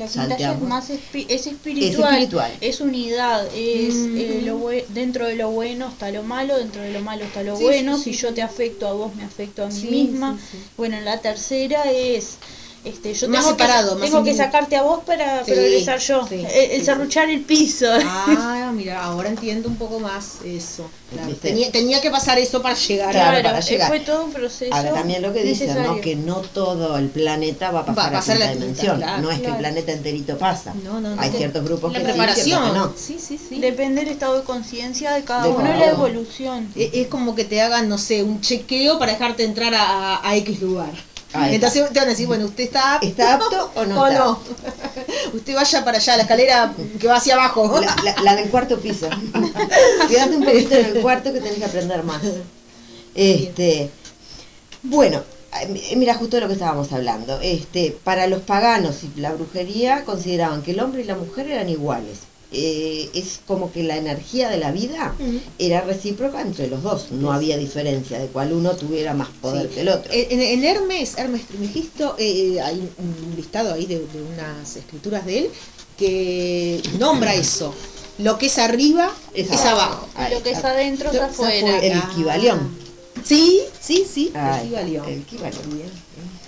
La 0.00 0.06
quinta 0.06 0.36
ya 0.36 0.52
es 0.52 0.60
más 0.60 0.90
espi- 0.90 1.26
es 1.28 1.46
espiritual, 1.46 2.14
Es 2.14 2.20
espiritual. 2.24 2.52
es 2.60 2.80
unidad, 2.80 3.48
es 3.54 3.94
Mm. 3.94 4.16
eh, 4.16 4.40
lo 4.44 4.68
dentro 4.88 5.26
de 5.26 5.36
lo 5.36 5.50
bueno 5.50 5.88
está 5.88 6.10
lo 6.10 6.22
malo, 6.22 6.56
dentro 6.58 6.82
de 6.82 6.90
lo 6.90 7.00
malo 7.00 7.24
está 7.24 7.42
lo 7.42 7.56
Sí, 7.56 7.64
bueno, 7.64 7.96
sí, 7.98 8.04
si 8.04 8.12
sí, 8.14 8.18
yo 8.22 8.34
te 8.34 8.42
afecto 8.42 8.88
a 8.88 8.92
vos 8.92 9.14
me 9.14 9.24
afecto 9.24 9.64
a 9.64 9.68
mí 9.68 9.82
misma. 9.96 10.38
Bueno, 10.76 10.96
en 10.96 11.04
la 11.04 11.20
tercera 11.20 11.90
es 11.90 12.38
este 12.84 13.12
yo 13.14 13.28
Más 13.28 13.40
tengo 13.40 13.50
separado, 13.52 13.94
que, 13.94 14.00
más 14.00 14.10
tengo 14.10 14.24
que 14.24 14.34
sacarte 14.34 14.76
a 14.76 14.82
vos 14.82 15.04
para 15.04 15.44
Sí, 15.44 15.52
progresar 15.52 15.98
yo, 15.98 16.26
sí, 16.26 16.36
el, 16.36 16.70
el 16.72 16.78
sí, 16.80 16.84
serruchar 16.86 17.28
el 17.28 17.40
piso. 17.42 17.86
Ah, 18.04 18.72
mira, 18.74 19.02
ahora 19.04 19.28
entiendo 19.28 19.68
un 19.68 19.76
poco 19.76 20.00
más 20.00 20.38
eso. 20.44 20.88
Tenía, 21.42 21.72
tenía 21.72 22.00
que 22.00 22.08
pasar 22.10 22.38
eso 22.38 22.62
para 22.62 22.76
llegar 22.76 23.10
Claro, 23.10 23.38
a... 23.38 23.42
para 23.42 23.58
eh, 23.58 23.62
llegar. 23.62 23.88
fue 23.88 24.00
todo 24.00 24.24
un 24.24 24.32
proceso. 24.32 24.72
Ahora 24.72 24.92
también 24.92 25.20
lo 25.22 25.32
que 25.32 25.42
dicen, 25.42 25.82
¿no? 25.82 26.00
Que 26.00 26.14
no 26.14 26.36
todo 26.36 26.96
el 26.98 27.08
planeta 27.08 27.70
va 27.72 27.80
a 27.80 27.86
pasar 27.86 27.98
Va 27.98 28.04
a 28.04 28.08
a, 28.08 28.12
pasar 28.12 28.38
la 28.38 28.46
quinta, 28.52 28.60
dimensión. 28.60 28.96
claro, 28.98 29.22
no 29.22 29.30
es 29.30 29.40
que 29.40 29.46
el 29.48 29.56
planeta 29.56 29.92
enterito 29.92 30.38
pasa. 30.38 30.72
No, 30.84 31.00
no, 31.00 31.16
no. 31.16 31.20
Hay 31.20 31.30
ciertos 31.32 31.64
grupos 31.64 31.92
La 31.92 31.98
que 31.98 32.04
preparación. 32.04 32.64
que 32.72 32.78
no. 32.78 32.92
Sí, 32.96 33.18
sí, 33.18 33.38
sí. 33.38 33.58
Depende 33.60 34.02
del 34.04 34.12
estado 34.12 34.38
de 34.38 34.44
conciencia 34.44 35.12
de 35.12 35.24
cada 35.24 35.42
De 35.44 35.48
uno 35.50 35.60
y 35.60 35.64
cada 35.64 35.78
la 35.78 35.90
evolución. 35.90 36.72
Es 36.76 37.08
como 37.08 37.34
que 37.34 37.44
te 37.44 37.60
hagan, 37.60 37.88
no 37.88 37.98
sé, 37.98 38.22
un 38.22 38.40
chequeo 38.40 38.98
para 38.98 39.12
dejarte 39.12 39.44
entrar 39.44 39.74
a, 39.74 40.26
a 40.26 40.36
X 40.36 40.60
lugar. 40.62 40.92
Ahí 41.32 41.54
está. 41.54 41.66
Entonces 41.68 41.92
te 41.92 41.98
van 42.00 42.08
a 42.08 42.10
decir, 42.10 42.26
bueno, 42.26 42.46
¿usted 42.46 42.64
está 42.64 42.94
apto? 42.94 43.06
¿Está 43.06 43.34
apto 43.34 43.70
o 43.76 43.84
no 43.86 44.00
¿O 44.02 44.06
está? 44.06 44.18
no? 44.18 44.40
Usted 45.34 45.54
vaya 45.54 45.84
para 45.84 45.98
allá, 45.98 46.16
la 46.16 46.22
escalera 46.22 46.74
que 46.98 47.06
va 47.06 47.16
hacia 47.16 47.34
abajo. 47.34 47.80
La, 47.80 47.94
la- 48.04 48.22
la 48.22 48.36
del 48.36 48.48
cuarto 48.50 48.78
piso. 48.80 49.08
Quédate 50.08 50.36
un 50.36 50.44
poquito 50.44 50.74
en 50.74 50.86
el 50.86 51.00
cuarto 51.02 51.32
que 51.32 51.40
tenés 51.40 51.58
que 51.58 51.64
aprender 51.64 52.02
más. 52.02 52.20
Este, 53.14 53.90
bueno, 54.82 55.22
eh, 55.60 55.94
mira 55.96 56.14
justo 56.14 56.36
de 56.36 56.42
lo 56.42 56.48
que 56.48 56.54
estábamos 56.54 56.92
hablando. 56.92 57.38
Este, 57.40 57.96
para 58.04 58.26
los 58.26 58.42
paganos 58.42 58.96
y 59.04 59.20
la 59.20 59.32
brujería 59.32 60.04
consideraban 60.04 60.62
que 60.62 60.72
el 60.72 60.80
hombre 60.80 61.02
y 61.02 61.04
la 61.04 61.16
mujer 61.16 61.48
eran 61.48 61.68
iguales. 61.68 62.18
Eh, 62.52 63.08
es 63.14 63.40
como 63.46 63.70
que 63.72 63.84
la 63.84 63.96
energía 63.96 64.48
de 64.48 64.56
la 64.56 64.72
vida 64.72 65.14
era 65.58 65.82
recíproca 65.82 66.40
entre 66.40 66.66
los 66.66 66.82
dos. 66.82 67.12
No 67.12 67.32
había 67.32 67.56
diferencia 67.56 68.18
de 68.18 68.26
cuál 68.26 68.52
uno 68.52 68.72
tuviera 68.76 69.14
más 69.14 69.28
poder 69.40 69.68
Sí. 69.68 69.74
que 69.76 69.80
el 69.82 69.88
otro. 69.90 70.10
En, 70.12 70.40
en 70.40 70.64
Hermes, 70.64 71.14
Hermes 71.16 71.46
Trismegisto, 71.46 72.16
eh, 72.18 72.60
hay 72.60 72.78
un 72.98 73.34
listado 73.36 73.74
ahí 73.74 73.86
de, 73.86 74.00
de 74.00 74.22
unas 74.34 74.74
escrituras 74.76 75.24
de 75.26 75.38
él 75.38 75.50
que 75.96 76.82
nombra 76.98 77.34
eso. 77.34 77.74
Lo 78.18 78.36
que 78.36 78.46
es 78.46 78.58
arriba 78.58 79.10
es, 79.32 79.50
Es 79.50 79.60
abajo. 79.64 80.08
abajo. 80.14 80.34
Lo 80.34 80.42
que 80.42 80.50
es 80.50 80.56
está. 80.56 80.70
adentro 80.70 81.10
es 81.10 81.20
afuera. 81.20 81.66
fue- 81.78 81.86
El 81.86 81.98
equivalión. 81.98 82.78
Sí, 83.24 83.60
sí, 83.80 84.06
sí, 84.12 84.32
Ay, 84.34 84.62
el 84.62 84.68
Kibalión. 84.70 85.06
El. 85.06 85.24
Bien. 85.74 85.90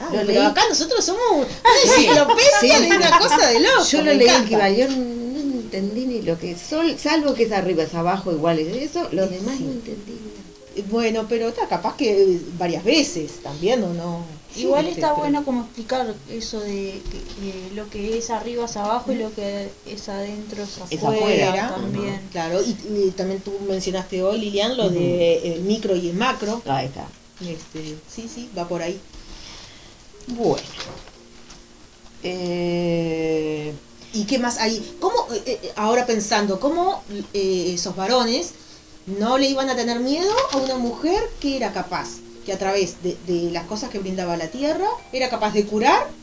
Ah, 0.01 0.05
Lo 0.07 0.11
pero 0.21 0.25
leí. 0.25 0.37
acá 0.39 0.63
nosotros 0.69 1.05
somos 1.05 1.23
una 1.35 1.47
enciclopedia 1.95 2.61
Sí. 2.61 2.69
de 2.91 2.97
una 2.97 3.19
cosa 3.19 3.47
de 3.49 3.61
loco. 3.61 3.85
Yo 3.91 4.03
lo 4.03 4.13
leí 4.15 4.27
encanta. 4.29 4.49
Kibalión, 4.49 5.32
no 5.32 5.32
entendí 5.73 6.05
ni 6.07 6.23
lo 6.23 6.39
que 6.39 6.57
sol, 6.57 6.97
salvo 6.99 7.35
que 7.35 7.45
es 7.45 7.53
arriba, 7.53 7.83
es 7.83 7.95
abajo, 7.95 8.31
igual 8.33 8.59
es 8.59 8.91
eso, 8.91 9.09
lo 9.13 9.27
demás 9.27 9.57
Sí. 9.57 9.65
no 9.65 9.73
entendí. 9.73 10.19
Bueno, 10.91 11.27
pero 11.29 11.49
está 11.49 11.67
capaz 11.69 11.97
que 11.97 12.41
varias 12.59 12.83
veces 12.85 13.43
también, 13.43 13.83
¿o 13.83 13.93
no? 13.93 14.25
Igual 14.57 14.87
está 14.87 15.09
pero- 15.11 15.17
bueno 15.19 15.45
como 15.45 15.63
explicar 15.63 16.15
eso 16.31 16.61
de 16.61 17.01
que, 17.11 17.75
lo 17.75 17.89
que 17.91 18.19
es 18.19 18.29
arriba 18.31 18.65
es 18.67 18.77
abajo 18.77 19.13
y 19.13 19.17
lo 19.17 19.35
que 19.35 19.69
es 19.87 20.09
adentro 20.09 20.63
es 20.63 20.71
Es 20.91 21.03
afuera, 21.03 21.75
también. 21.75 22.21
Claro, 22.33 22.61
y, 22.63 22.71
y 23.07 23.11
también 23.17 23.41
tú 23.41 23.53
mencionaste 23.69 24.23
hoy, 24.23 24.39
Lilian, 24.41 24.77
lo 24.77 24.89
de 24.91 25.55
el 25.55 25.63
micro 25.63 25.97
y 25.97 26.09
el 26.09 26.15
macro. 26.17 26.61
Ahí 26.67 26.87
está. 26.87 27.07
Este, 27.41 27.97
sí, 28.15 28.29
sí, 28.35 28.49
va 28.57 28.69
por 28.69 28.83
ahí. 28.83 28.99
Bueno. 30.29 30.63
Eh, 32.23 33.73
¿Y 34.15 34.25
qué 34.25 34.39
más 34.39 34.59
hay? 34.59 34.97
¿Cómo, 35.01 35.15
eh, 35.33 35.43
eh, 35.47 35.73
ahora 35.77 36.07
pensando, 36.07 36.61
cómo 36.61 37.03
eh, 37.33 37.73
esos 37.75 37.97
varones 37.97 38.53
no 39.07 39.39
le 39.39 39.49
iban 39.49 39.71
a 39.71 39.77
tener 39.77 40.01
miedo 40.01 40.31
a 40.53 40.59
una 40.59 40.77
mujer 40.77 41.21
que 41.41 41.57
era 41.57 41.73
capaz, 41.73 42.09
que 42.45 42.53
a 42.53 42.59
través 42.59 43.03
de, 43.03 43.17
de 43.27 43.51
las 43.51 43.65
cosas 43.65 43.89
que 43.91 43.99
brindaba 43.99 44.37
la 44.37 44.49
tierra, 44.49 44.87
era 45.13 45.31
capaz 45.31 45.55
de 45.55 45.67
curar? 45.67 46.22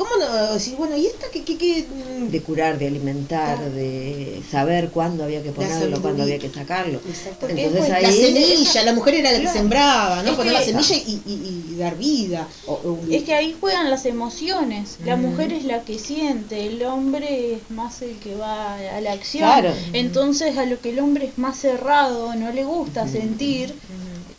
¿Cómo 0.00 0.16
no 0.18 0.54
decir, 0.54 0.76
bueno, 0.76 0.96
¿y 0.96 1.04
esta 1.04 1.26
qué, 1.30 1.44
qué, 1.44 1.58
qué, 1.58 1.84
mm, 1.86 2.28
de 2.30 2.40
curar, 2.42 2.78
de 2.78 2.86
alimentar, 2.86 3.58
Claro. 3.58 3.70
de 3.74 4.40
saber 4.50 4.88
cuándo 4.88 5.24
había 5.24 5.42
que 5.42 5.50
ponerlo, 5.52 6.00
cuándo 6.00 6.22
había 6.22 6.38
que 6.38 6.48
sacarlo. 6.48 7.00
Exacto. 7.06 7.46
Entonces 7.46 7.78
pues, 7.80 7.90
ahí 7.90 8.02
La 8.04 8.10
semilla, 8.12 8.84
la 8.84 8.92
mujer 8.94 9.14
era 9.16 9.32
la 9.32 9.40
que 9.40 9.48
sembraba, 9.48 10.22
¿no? 10.22 10.30
Es 10.30 10.36
Poner 10.38 10.52
la 10.54 10.60
que- 10.60 10.64
semilla 10.64 10.96
y, 10.96 11.20
y- 11.26 11.64
y 11.72 11.76
dar 11.76 11.98
vida. 11.98 12.48
O- 12.66 12.72
o- 12.72 12.98
Es 13.10 13.24
que 13.24 13.34
ahí 13.34 13.54
juegan 13.60 13.90
las 13.90 14.06
emociones. 14.06 14.96
La 15.04 15.16
Ujú. 15.16 15.26
mujer 15.26 15.52
es 15.52 15.64
la 15.64 15.82
que 15.84 15.98
siente, 15.98 16.66
el 16.66 16.82
hombre 16.84 17.56
es 17.56 17.70
más 17.70 18.00
el 18.00 18.16
que 18.20 18.34
va 18.36 18.76
a 18.76 19.00
la 19.02 19.12
acción. 19.12 19.42
Claro. 19.44 19.74
Entonces 19.92 20.56
a 20.56 20.64
lo 20.64 20.80
que 20.80 20.90
el 20.90 21.00
hombre 21.00 21.26
es 21.26 21.36
más 21.36 21.58
cerrado, 21.58 22.34
no 22.36 22.50
le 22.52 22.64
gusta 22.64 23.06
sentir, 23.06 23.74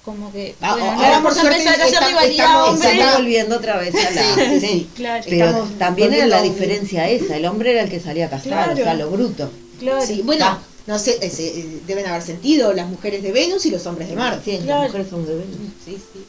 como 0.03 0.31
que 0.31 0.55
Ah, 0.61 0.73
bueno, 0.73 0.91
ahora, 0.91 1.07
no 1.17 1.23
por 1.23 1.23
vamos 1.23 1.37
a 1.37 1.41
suerte, 1.41 1.57
empezar 1.59 1.79
a 1.81 1.83
hacer 1.85 1.93
está- 1.93 2.07
rivalidad 2.07 2.45
estamos- 2.45 2.85
está 2.85 3.17
volviendo 3.17 3.55
otra 3.57 3.77
vez 3.77 3.93
a 3.95 4.11
la... 4.11 4.23
Sí, 4.23 4.29
sí, 4.35 4.59
sí. 4.59 4.67
sí. 4.67 4.89
Claro, 4.95 5.23
Pero 5.29 5.45
Estamos 5.45 5.77
también 5.77 6.13
era 6.13 6.25
la 6.27 6.41
diferencia 6.41 7.07
esa, 7.09 7.37
el 7.37 7.45
hombre 7.45 7.71
era 7.73 7.83
el 7.83 7.89
que 7.89 7.99
salía 7.99 8.25
a 8.25 8.29
cazar, 8.29 8.47
Claro. 8.47 8.73
o 8.73 8.75
sea, 8.75 8.93
lo 8.95 9.09
bruto. 9.11 9.51
claro. 9.79 10.05
Bueno, 10.23 10.45
Ah. 10.45 10.59
no 10.87 10.97
sé, 10.99 11.11
eh, 11.21 11.31
eh, 11.37 11.79
deben 11.85 12.05
haber 12.07 12.21
sentido 12.23 12.73
las 12.73 12.87
mujeres 12.87 13.21
de 13.23 13.31
Venus 13.31 13.65
y 13.65 13.69
los 13.71 13.85
hombres 13.85 14.09
de 14.09 14.15
Marte. 14.15 14.59
Sí, 14.59 14.65
las 14.65 14.87
mujeres 14.87 15.07
son 15.09 15.25
de 15.25 15.33
Venus. 15.35 15.57
Sí, 15.85 15.97
sí. 16.13 16.25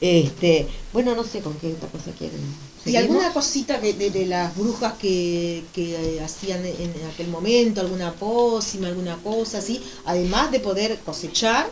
Este, 0.00 0.66
bueno, 0.92 1.14
no 1.14 1.24
sé 1.24 1.40
con 1.40 1.54
qué 1.54 1.72
otra 1.72 1.88
cosa 1.88 2.10
quieren. 2.18 2.40
¿Y 2.84 2.94
alguna 2.96 3.32
cosita 3.32 3.78
de, 3.80 3.94
de 3.94 4.26
las 4.26 4.56
brujas 4.56 4.92
que, 5.00 5.64
que, 5.74 6.16
eh, 6.16 6.20
hacían 6.22 6.64
en, 6.64 6.76
en 6.94 6.94
aquel 7.12 7.26
momento, 7.28 7.80
alguna 7.80 8.12
pócima, 8.12 8.86
alguna 8.88 9.16
cosa 9.16 9.58
así, 9.58 9.82
además 10.04 10.52
de 10.52 10.60
poder 10.60 10.98
cosechar, 11.04 11.68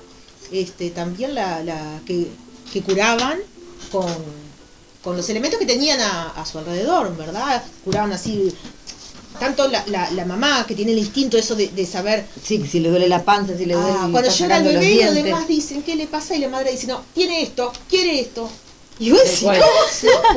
este, 0.61 0.91
también 0.91 1.35
la, 1.35 1.63
la 1.63 2.01
que, 2.07 2.29
que 2.73 2.83
curaban 2.83 3.39
con, 3.91 4.07
con 5.03 5.17
los 5.17 5.29
elementos 5.29 5.59
que 5.59 5.67
tenían 5.67 6.01
a, 6.01 6.31
a 6.31 6.47
su 6.47 6.59
alrededor, 6.59 7.17
¿verdad? 7.17 7.63
Curaban 7.85 8.13
así, 8.13 8.53
tanto 9.39 9.69
la, 9.69 9.85
la, 9.89 10.11
la 10.13 10.25
mamá 10.25 10.65
que 10.67 10.75
tiene 10.75 10.93
el 10.93 10.99
instinto 10.99 11.37
eso 11.37 11.55
de, 11.57 11.69
de 11.69 11.87
saber, 11.87 12.25
Sí, 12.43 12.65
si 12.71 12.81
le 12.81 12.89
duele 12.91 13.09
la 13.09 13.25
panza, 13.25 13.57
si 13.57 13.67
le 13.67 13.75
duele 13.75 13.91
ah, 13.99 14.09
cuando 14.11 14.31
llora 14.31 14.59
el 14.59 14.65
los 14.65 14.73
bebé 14.75 14.93
y 14.93 15.05
los 15.05 15.15
demás 15.15 15.49
dicen, 15.49 15.83
¿qué 15.83 15.97
le 15.97 16.07
pasa? 16.07 16.37
Y 16.37 16.41
la 16.41 16.49
madre 16.49 16.71
dice, 16.73 16.87
no, 16.87 17.03
tiene 17.15 17.43
esto, 17.43 17.73
quiere 17.89 18.21
esto. 18.21 18.49
Y 19.01 19.11
vos 19.11 19.19
decís. 19.25 19.41
¿cómo 19.43 19.59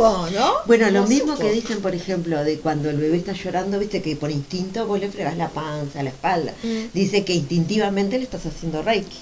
supo, 0.01 0.27
no? 0.31 0.53
Bueno, 0.65 0.89
lo 0.89 1.01
¿Cómo 1.03 1.09
mismo 1.09 1.33
supo? 1.33 1.45
que 1.45 1.51
dicen, 1.53 1.79
por 1.79 1.93
ejemplo, 1.93 2.43
de 2.43 2.57
cuando 2.57 2.89
el 2.89 2.97
bebé 2.97 3.17
está 3.17 3.33
llorando, 3.33 3.77
viste 3.77 4.01
que 4.01 4.15
por 4.15 4.31
instinto 4.31 4.87
vos 4.87 4.99
le 4.99 5.11
fregas 5.11 5.37
la 5.37 5.49
panza, 5.49 6.01
la 6.01 6.09
espalda. 6.09 6.55
Mm. 6.63 6.85
Dice 6.91 7.23
que 7.23 7.33
instintivamente 7.33 8.17
le 8.17 8.23
estás 8.23 8.47
haciendo 8.47 8.81
reiki. 8.81 9.15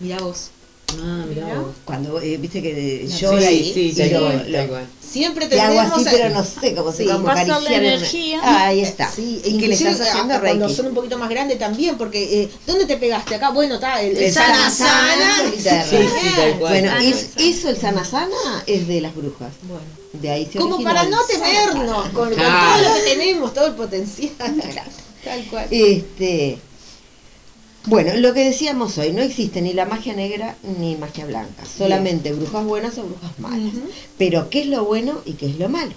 Mirá 0.00 0.18
vos. 0.20 0.50
Ah, 1.02 1.24
mirá 1.28 1.46
vos. 1.58 1.74
Cuando, 1.84 2.20
eh, 2.20 2.36
viste 2.36 2.62
que 2.62 3.06
No, 3.10 3.16
llora 3.18 3.48
sí, 3.48 3.54
y, 3.54 3.74
sí, 3.74 3.80
y 3.90 3.92
tal 3.94 4.12
lo- 4.12 4.20
cual, 4.20 4.46
lo- 4.52 4.58
tal 4.58 4.68
cual. 4.68 4.86
Siempre 5.06 5.46
te 5.48 5.60
hago 5.60 5.74
tenemos 5.74 5.92
así, 6.06 6.08
pero 6.12 6.28
no 6.34 6.44
sé 6.44 6.74
cómo 6.74 6.92
se 6.92 7.02
Sí. 7.04 7.08
cómo 7.10 7.24
Pasarle 7.24 7.52
acariciar 7.54 7.82
el- 7.82 7.92
energía. 7.94 8.40
Ah, 8.42 8.66
ahí 8.66 8.80
está. 8.82 9.10
Sí, 9.10 9.40
y 9.40 9.42
que 9.42 9.50
le 9.50 9.56
inclusive, 9.64 9.90
estás 9.90 10.08
haciendo 10.10 10.38
cuando 10.40 10.66
reiki. 10.66 10.74
son 10.76 10.86
un 10.86 10.94
poquito 10.94 11.18
más 11.18 11.28
grandes 11.28 11.58
también, 11.58 11.96
porque 11.98 12.42
eh, 12.42 12.50
¿dónde 12.66 12.86
te 12.86 12.96
pegaste? 12.98 13.34
Acá, 13.34 13.50
bueno, 13.50 13.76
está 13.76 14.00
el, 14.02 14.16
el 14.16 14.32
sana 14.32 14.70
sana. 14.70 15.34
Sí, 15.56 15.60
sí, 15.60 16.28
tal 16.36 16.58
cual. 16.58 16.72
Bueno, 16.72 16.96
es- 16.98 17.30
no, 17.36 17.42
eso, 17.42 17.68
el 17.70 17.76
sana 17.78 18.04
sana, 18.04 18.36
es 18.66 18.86
de 18.86 19.00
las 19.00 19.14
brujas. 19.14 19.52
Bueno. 19.62 19.82
De 20.12 20.30
ahí 20.30 20.48
se 20.50 20.58
Como 20.58 20.82
para 20.82 21.02
el 21.02 21.10
no 21.10 21.18
temernos 21.26 22.02
con, 22.10 22.12
con 22.26 22.34
Claro. 22.34 22.82
todo 22.84 22.88
lo 22.88 22.94
que 22.94 23.10
tenemos, 23.10 23.54
todo 23.54 23.66
el 23.66 23.74
potencial. 23.74 24.30
Tal 25.24 25.44
cual. 25.50 25.66
Este, 25.70 26.58
bueno, 27.86 28.14
lo 28.16 28.34
que 28.34 28.44
decíamos 28.44 28.98
hoy, 28.98 29.12
no 29.12 29.22
existe 29.22 29.60
ni 29.62 29.72
la 29.72 29.86
magia 29.86 30.14
negra 30.14 30.56
ni 30.78 30.96
magia 30.96 31.26
blanca, 31.26 31.64
solamente 31.64 32.32
brujas 32.32 32.64
buenas 32.64 32.98
o 32.98 33.04
brujas 33.04 33.38
malas. 33.38 33.72
Pero 34.18 34.50
¿qué 34.50 34.62
es 34.62 34.66
lo 34.66 34.84
bueno 34.84 35.20
y 35.24 35.34
qué 35.34 35.46
es 35.46 35.58
lo 35.58 35.68
malo? 35.68 35.92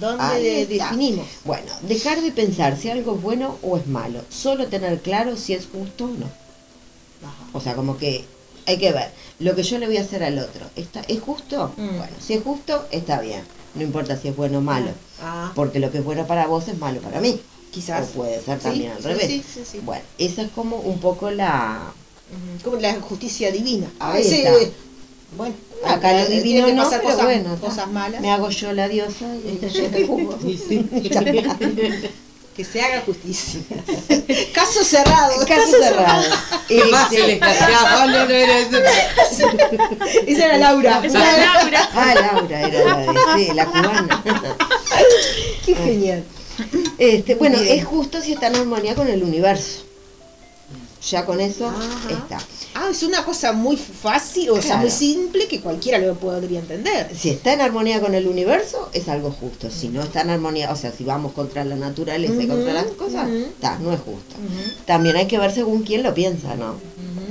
¿Dónde 0.00 0.66
definimos? 0.66 1.26
Bueno, 1.44 1.70
dejar 1.82 2.22
de 2.22 2.32
pensar 2.32 2.78
si 2.78 2.90
algo 2.90 3.14
es 3.14 3.22
bueno 3.22 3.58
o 3.62 3.76
es 3.76 3.86
malo, 3.86 4.20
solo 4.30 4.66
tener 4.68 5.00
claro 5.00 5.36
si 5.36 5.54
es 5.54 5.66
justo 5.66 6.04
o 6.04 6.08
no. 6.08 6.26
Ajá. 7.22 7.44
O 7.52 7.60
sea, 7.60 7.74
como 7.74 7.98
que 7.98 8.24
hay 8.66 8.78
que 8.78 8.92
ver, 8.92 9.10
lo 9.38 9.54
que 9.54 9.62
yo 9.62 9.78
le 9.78 9.86
voy 9.86 9.96
a 9.96 10.02
hacer 10.02 10.22
al 10.22 10.38
otro, 10.38 10.66
¿está, 10.76 11.02
¿es 11.08 11.20
justo? 11.20 11.72
Mm. 11.76 11.96
Bueno, 11.98 12.16
si 12.20 12.34
es 12.34 12.42
justo, 12.42 12.86
está 12.90 13.20
bien, 13.20 13.42
no 13.74 13.82
importa 13.82 14.16
si 14.16 14.28
es 14.28 14.36
bueno 14.36 14.58
o 14.58 14.62
malo, 14.62 14.90
Ah, 15.22 15.52
porque 15.54 15.78
lo 15.78 15.90
que 15.92 15.98
es 15.98 16.04
bueno 16.04 16.26
para 16.26 16.46
vos 16.46 16.66
es 16.68 16.78
malo 16.78 17.00
para 17.00 17.20
mí. 17.20 17.40
Quizás. 17.72 18.08
O 18.10 18.12
puede 18.12 18.40
ser 18.42 18.58
Sí, 18.58 18.62
también 18.64 18.92
al 18.92 19.02
revés. 19.02 19.26
sí, 19.26 19.44
sí, 19.52 19.62
sí. 19.70 19.80
Bueno, 19.82 20.04
esa 20.18 20.42
es 20.42 20.50
como 20.52 20.76
un 20.76 21.00
poco 21.00 21.30
la... 21.30 21.80
Como 22.64 22.76
la 22.76 22.94
justicia 23.00 23.50
divina. 23.50 23.88
A 23.98 24.12
Ahí 24.12 24.22
veces, 24.22 24.38
está. 24.46 24.52
eh, 24.62 24.72
bueno, 25.36 25.54
Acá 25.84 26.12
lo 26.12 26.26
divino 26.26 26.66
que 26.66 26.72
no, 26.74 26.84
pasar 26.84 27.00
pero 27.00 27.10
cosas, 27.12 27.24
bueno, 27.26 27.54
está. 27.54 27.66
cosas 27.68 27.88
malas. 27.90 28.20
me 28.20 28.30
hago 28.30 28.48
yo 28.50 28.72
la 28.72 28.86
diosa 28.88 29.24
y 29.36 29.58
yo 29.68 29.90
me 29.90 30.56
sí. 30.56 30.88
Que 32.56 32.64
se 32.64 32.82
haga 32.82 33.00
justicia. 33.06 33.60
Caso 34.54 34.84
cerrado. 34.84 35.32
Caso 35.46 35.70
cerrado. 35.80 36.22
Fácil 36.90 37.20
Este, 37.20 37.40
eso. 39.30 39.48
Esa 40.26 40.44
era 40.44 40.58
Laura. 40.58 41.00
Esa 41.02 41.18
era 41.38 41.54
Laura. 41.62 41.88
Ah, 41.94 42.14
Laura 42.14 42.60
era 42.60 42.84
la 42.84 42.96
de, 42.98 43.06
sí, 43.46 43.54
la 43.54 43.64
cubana. 43.66 44.22
Qué 45.64 45.74
genial. 45.74 46.24
Este, 46.98 47.34
bueno, 47.34 47.58
bien. 47.60 47.78
es 47.78 47.84
justo 47.84 48.20
si 48.20 48.32
está 48.32 48.48
en 48.48 48.56
armonía 48.56 48.94
con 48.94 49.08
el 49.08 49.22
universo. 49.22 49.84
Ya 51.10 51.26
con 51.26 51.40
eso 51.40 51.66
Ajá. 51.66 52.10
está. 52.10 52.38
Ah, 52.74 52.88
es 52.88 53.02
una 53.02 53.24
cosa 53.24 53.52
muy 53.52 53.76
fácil, 53.76 54.50
o 54.50 54.62
sea, 54.62 54.76
muy 54.76 54.90
simple 54.90 55.48
que 55.48 55.60
cualquiera 55.60 55.98
lo 55.98 56.14
podría 56.14 56.60
entender. 56.60 57.10
Si 57.16 57.30
está 57.30 57.52
en 57.52 57.60
armonía 57.60 58.00
con 58.00 58.14
el 58.14 58.28
universo, 58.28 58.88
es 58.92 59.08
algo 59.08 59.32
justo. 59.32 59.68
Si 59.68 59.88
no 59.88 60.00
está 60.00 60.20
en 60.20 60.30
armonía, 60.30 60.70
o 60.70 60.76
sea, 60.76 60.92
si 60.92 61.02
vamos 61.02 61.32
contra 61.32 61.64
la 61.64 61.74
naturaleza 61.74 62.40
y 62.40 62.46
contra 62.46 62.72
las 62.72 62.86
cosas, 62.86 63.28
está, 63.28 63.78
no 63.80 63.92
es 63.92 63.98
justo. 64.00 64.36
También 64.86 65.16
hay 65.16 65.26
que 65.26 65.38
ver 65.38 65.52
según 65.52 65.82
quién 65.82 66.04
lo 66.04 66.14
piensa, 66.14 66.54
¿no? 66.54 66.76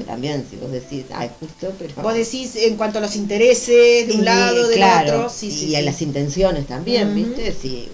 También, 0.06 0.46
si 0.50 0.58
vos 0.58 0.72
decís, 0.72 1.06
ah, 1.14 1.24
es 1.26 1.32
justo, 1.40 1.74
pero... 1.80 1.94
Vos 2.02 2.14
decís 2.14 2.56
en 2.58 2.76
cuanto 2.76 2.98
a 2.98 3.02
los 3.02 3.16
intereses 3.16 4.08
de 4.08 4.14
un 4.14 4.22
Y, 4.22 4.24
lado, 4.24 4.68
del 4.68 4.78
claro, 4.78 5.18
otro. 5.20 5.30
Sí, 5.30 5.50
sí, 5.50 5.68
y 5.68 5.76
a 5.76 5.80
sí. 5.80 5.86
las 5.86 6.02
intenciones 6.02 6.68
también. 6.68 7.16
¿viste? 7.16 7.54
Si 7.54 7.88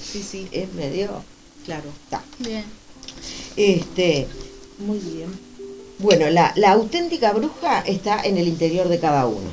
Sí, 0.00 0.22
sí, 0.22 0.48
es 0.52 0.72
medio... 0.74 1.22
claro. 1.64 1.90
está. 2.04 2.22
Bien. 2.38 2.64
Este, 3.56 4.26
Muy 4.78 4.98
bien. 4.98 5.28
bueno, 5.98 6.28
la, 6.30 6.52
la 6.56 6.72
auténtica 6.72 7.32
bruja 7.32 7.80
está 7.80 8.22
en 8.22 8.36
el 8.38 8.48
interior 8.48 8.88
de 8.88 8.98
cada 8.98 9.26
uno. 9.26 9.50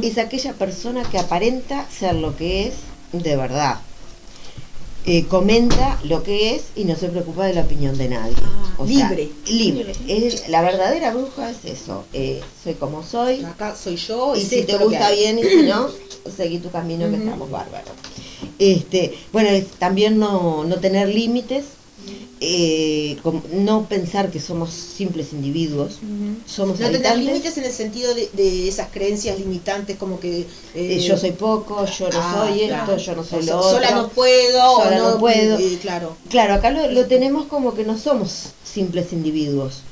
Es 0.00 0.18
aquella 0.18 0.52
persona 0.52 1.02
que 1.02 1.18
aparenta 1.18 1.88
ser 1.90 2.14
lo 2.14 2.36
que 2.36 2.68
es 2.68 2.74
de 3.12 3.36
verdad. 3.36 3.80
Eh, 5.04 5.26
comenta 5.26 5.98
lo 6.04 6.22
que 6.22 6.54
es 6.54 6.66
y 6.76 6.84
no 6.84 6.94
se 6.94 7.08
preocupa 7.08 7.46
de 7.46 7.54
la 7.54 7.62
opinión 7.62 7.98
de 7.98 8.08
nadie. 8.08 8.34
Ah, 8.44 8.84
libre. 8.86 9.28
libre. 9.50 9.92
Es- 10.06 10.48
la 10.48 10.62
verdadera 10.62 11.12
bruja 11.12 11.50
es 11.50 11.64
eso. 11.64 12.04
eh, 12.12 12.40
soy 12.62 12.74
como 12.74 13.02
soy. 13.02 13.44
Acá 13.44 13.74
soy 13.74 13.96
yo 13.96 14.36
Y 14.36 14.40
si 14.40 14.62
te 14.62 14.76
gusta 14.78 15.10
bien 15.10 15.38
y 15.40 15.42
si 15.44 15.62
no, 15.64 15.88
seguí 16.36 16.58
tu 16.58 16.70
camino 16.70 17.10
que 17.10 17.16
estamos 17.16 17.50
bárbaros. 17.50 17.90
Este, 18.58 19.18
bueno, 19.32 19.48
es 19.48 19.66
también 19.72 20.18
no, 20.18 20.64
no 20.64 20.76
tener 20.78 21.08
límites, 21.08 21.64
eh, 22.44 23.16
no 23.52 23.86
pensar 23.88 24.30
que 24.30 24.40
somos 24.40 24.70
simples 24.72 25.32
individuos, 25.32 25.98
somos 26.46 26.80
No 26.80 26.86
tener 26.86 26.96
habitantes, 27.06 27.24
límites 27.26 27.58
en 27.58 27.64
el 27.64 27.72
sentido 27.72 28.14
de, 28.14 28.28
de 28.32 28.66
esas 28.68 28.88
creencias 28.90 29.38
limitantes 29.38 29.96
como 29.96 30.18
que... 30.18 30.40
eh, 30.40 30.46
eh, 30.74 30.98
yo 31.00 31.16
soy 31.16 31.30
poco, 31.32 31.84
yo 31.86 32.08
no 32.10 32.18
ah, 32.20 32.44
soy 32.48 32.66
claro. 32.66 32.92
esto, 32.94 33.04
yo 33.04 33.16
no 33.16 33.24
soy 33.24 33.38
O 33.38 33.42
lo 33.52 33.58
otro. 33.58 33.70
Sola 33.70 33.90
no 33.92 34.08
puedo, 34.08 34.76
Sola 34.82 34.98
no 34.98 35.18
puedo. 35.18 35.58
eh, 35.58 35.78
claro. 35.80 36.16
Claro, 36.28 36.54
acá 36.54 36.70
lo, 36.70 36.90
lo 36.90 37.06
tenemos 37.06 37.46
como 37.46 37.74
que 37.74 37.84
no 37.84 37.96
somos 37.96 38.46
simples 38.64 39.12
individuos. 39.12 39.82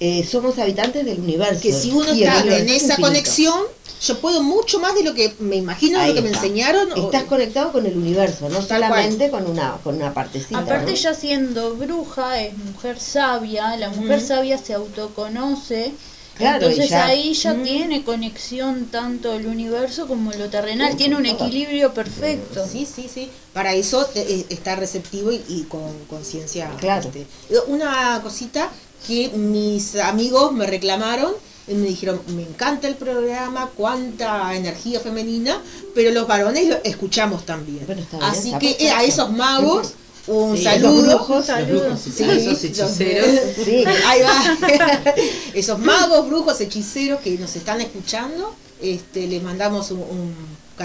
eh, 0.00 0.22
somos 0.30 0.58
habitantes 0.58 1.04
del 1.06 1.18
universo. 1.20 1.62
Que 1.62 1.72
si 1.72 1.90
uno 1.92 2.10
está 2.12 2.40
en 2.42 2.68
es 2.68 2.82
esa 2.82 2.94
infinito. 2.94 3.00
conexión, 3.02 3.58
yo 4.02 4.18
puedo 4.20 4.42
mucho 4.42 4.80
más 4.80 4.94
de 4.94 5.02
lo 5.04 5.14
que 5.14 5.32
me 5.38 5.56
imagino, 5.56 5.98
de 6.00 6.08
lo 6.08 6.14
que 6.14 6.22
me 6.22 6.28
enseñaron. 6.30 6.90
o- 6.92 6.96
Estás 7.06 7.24
conectado 7.24 7.70
con 7.72 7.86
el 7.86 7.96
universo, 7.96 8.48
no 8.48 8.58
Tal 8.58 8.80
solamente 8.80 9.30
con 9.30 9.46
una, 9.46 9.78
con 9.84 9.96
una 9.96 10.12
partecita. 10.12 10.58
Aparte 10.58 10.90
¿no? 10.92 10.96
ya 10.96 11.14
siendo 11.14 11.69
bruja 11.76 12.40
es 12.40 12.56
mujer 12.56 12.98
sabia, 13.00 13.76
la 13.76 13.88
mujer 13.90 14.20
sabia 14.20 14.58
se 14.58 14.74
autoconoce, 14.74 15.92
Claro, 16.36 16.66
entonces 16.68 16.88
ya- 16.88 17.04
ahí 17.04 17.34
ya 17.34 17.52
Mm. 17.52 17.62
tiene 17.64 18.02
conexión 18.02 18.86
tanto 18.86 19.34
el 19.34 19.46
universo 19.46 20.06
como 20.08 20.32
lo 20.32 20.48
terrenal, 20.48 20.96
tiene 20.96 21.16
un 21.16 21.26
equilibrio 21.26 21.92
perfecto. 21.92 22.66
Sí, 22.66 22.86
sí, 22.86 23.10
sí. 23.12 23.30
Para 23.52 23.74
eso 23.74 24.08
eh, 24.14 24.46
está 24.48 24.74
receptivo 24.76 25.32
y, 25.32 25.42
y 25.48 25.64
con 25.64 25.82
conciencia. 26.08 26.70
Claro. 26.78 27.08
este. 27.08 27.26
Una 27.66 28.20
cosita 28.22 28.70
que 29.06 29.28
mis 29.30 29.96
amigos 29.96 30.52
me 30.52 30.66
reclamaron, 30.66 31.32
y 31.68 31.74
me 31.74 31.86
dijeron, 31.88 32.20
me 32.28 32.42
encanta 32.42 32.88
el 32.88 32.94
programa, 32.96 33.70
cuánta 33.76 34.54
energía 34.56 34.98
femenina, 34.98 35.60
pero 35.94 36.10
los 36.10 36.26
varones 36.26 36.66
lo 36.68 36.76
escuchamos 36.84 37.44
también. 37.44 37.84
Bueno, 37.86 38.00
está 38.00 38.16
bien, 38.18 38.30
Así 38.30 38.48
está 38.48 38.58
que 38.60 38.70
eh, 38.70 38.76
perfecto. 38.78 38.96
a 38.96 39.04
esos 39.04 39.30
magos, 39.32 39.92
un 40.26 40.56
Sí, 40.56 40.64
saludo. 40.64 40.92
los 41.02 41.06
brujos, 41.06 41.48
Los 41.48 41.68
brujos, 41.68 42.00
Sí, 42.00 42.24
esos 42.24 42.64
hechiceros. 42.64 43.28
Sí. 43.64 43.84
Ahí 44.06 44.20
va. 44.22 45.14
Esos 45.54 45.78
magos, 45.78 46.26
brujos, 46.28 46.60
hechiceros 46.60 47.20
que 47.20 47.30
nos 47.38 47.54
están 47.56 47.80
escuchando, 47.80 48.54
este, 48.80 49.26
les 49.26 49.42
mandamos 49.42 49.90
un, 49.90 50.00
un 50.00 50.34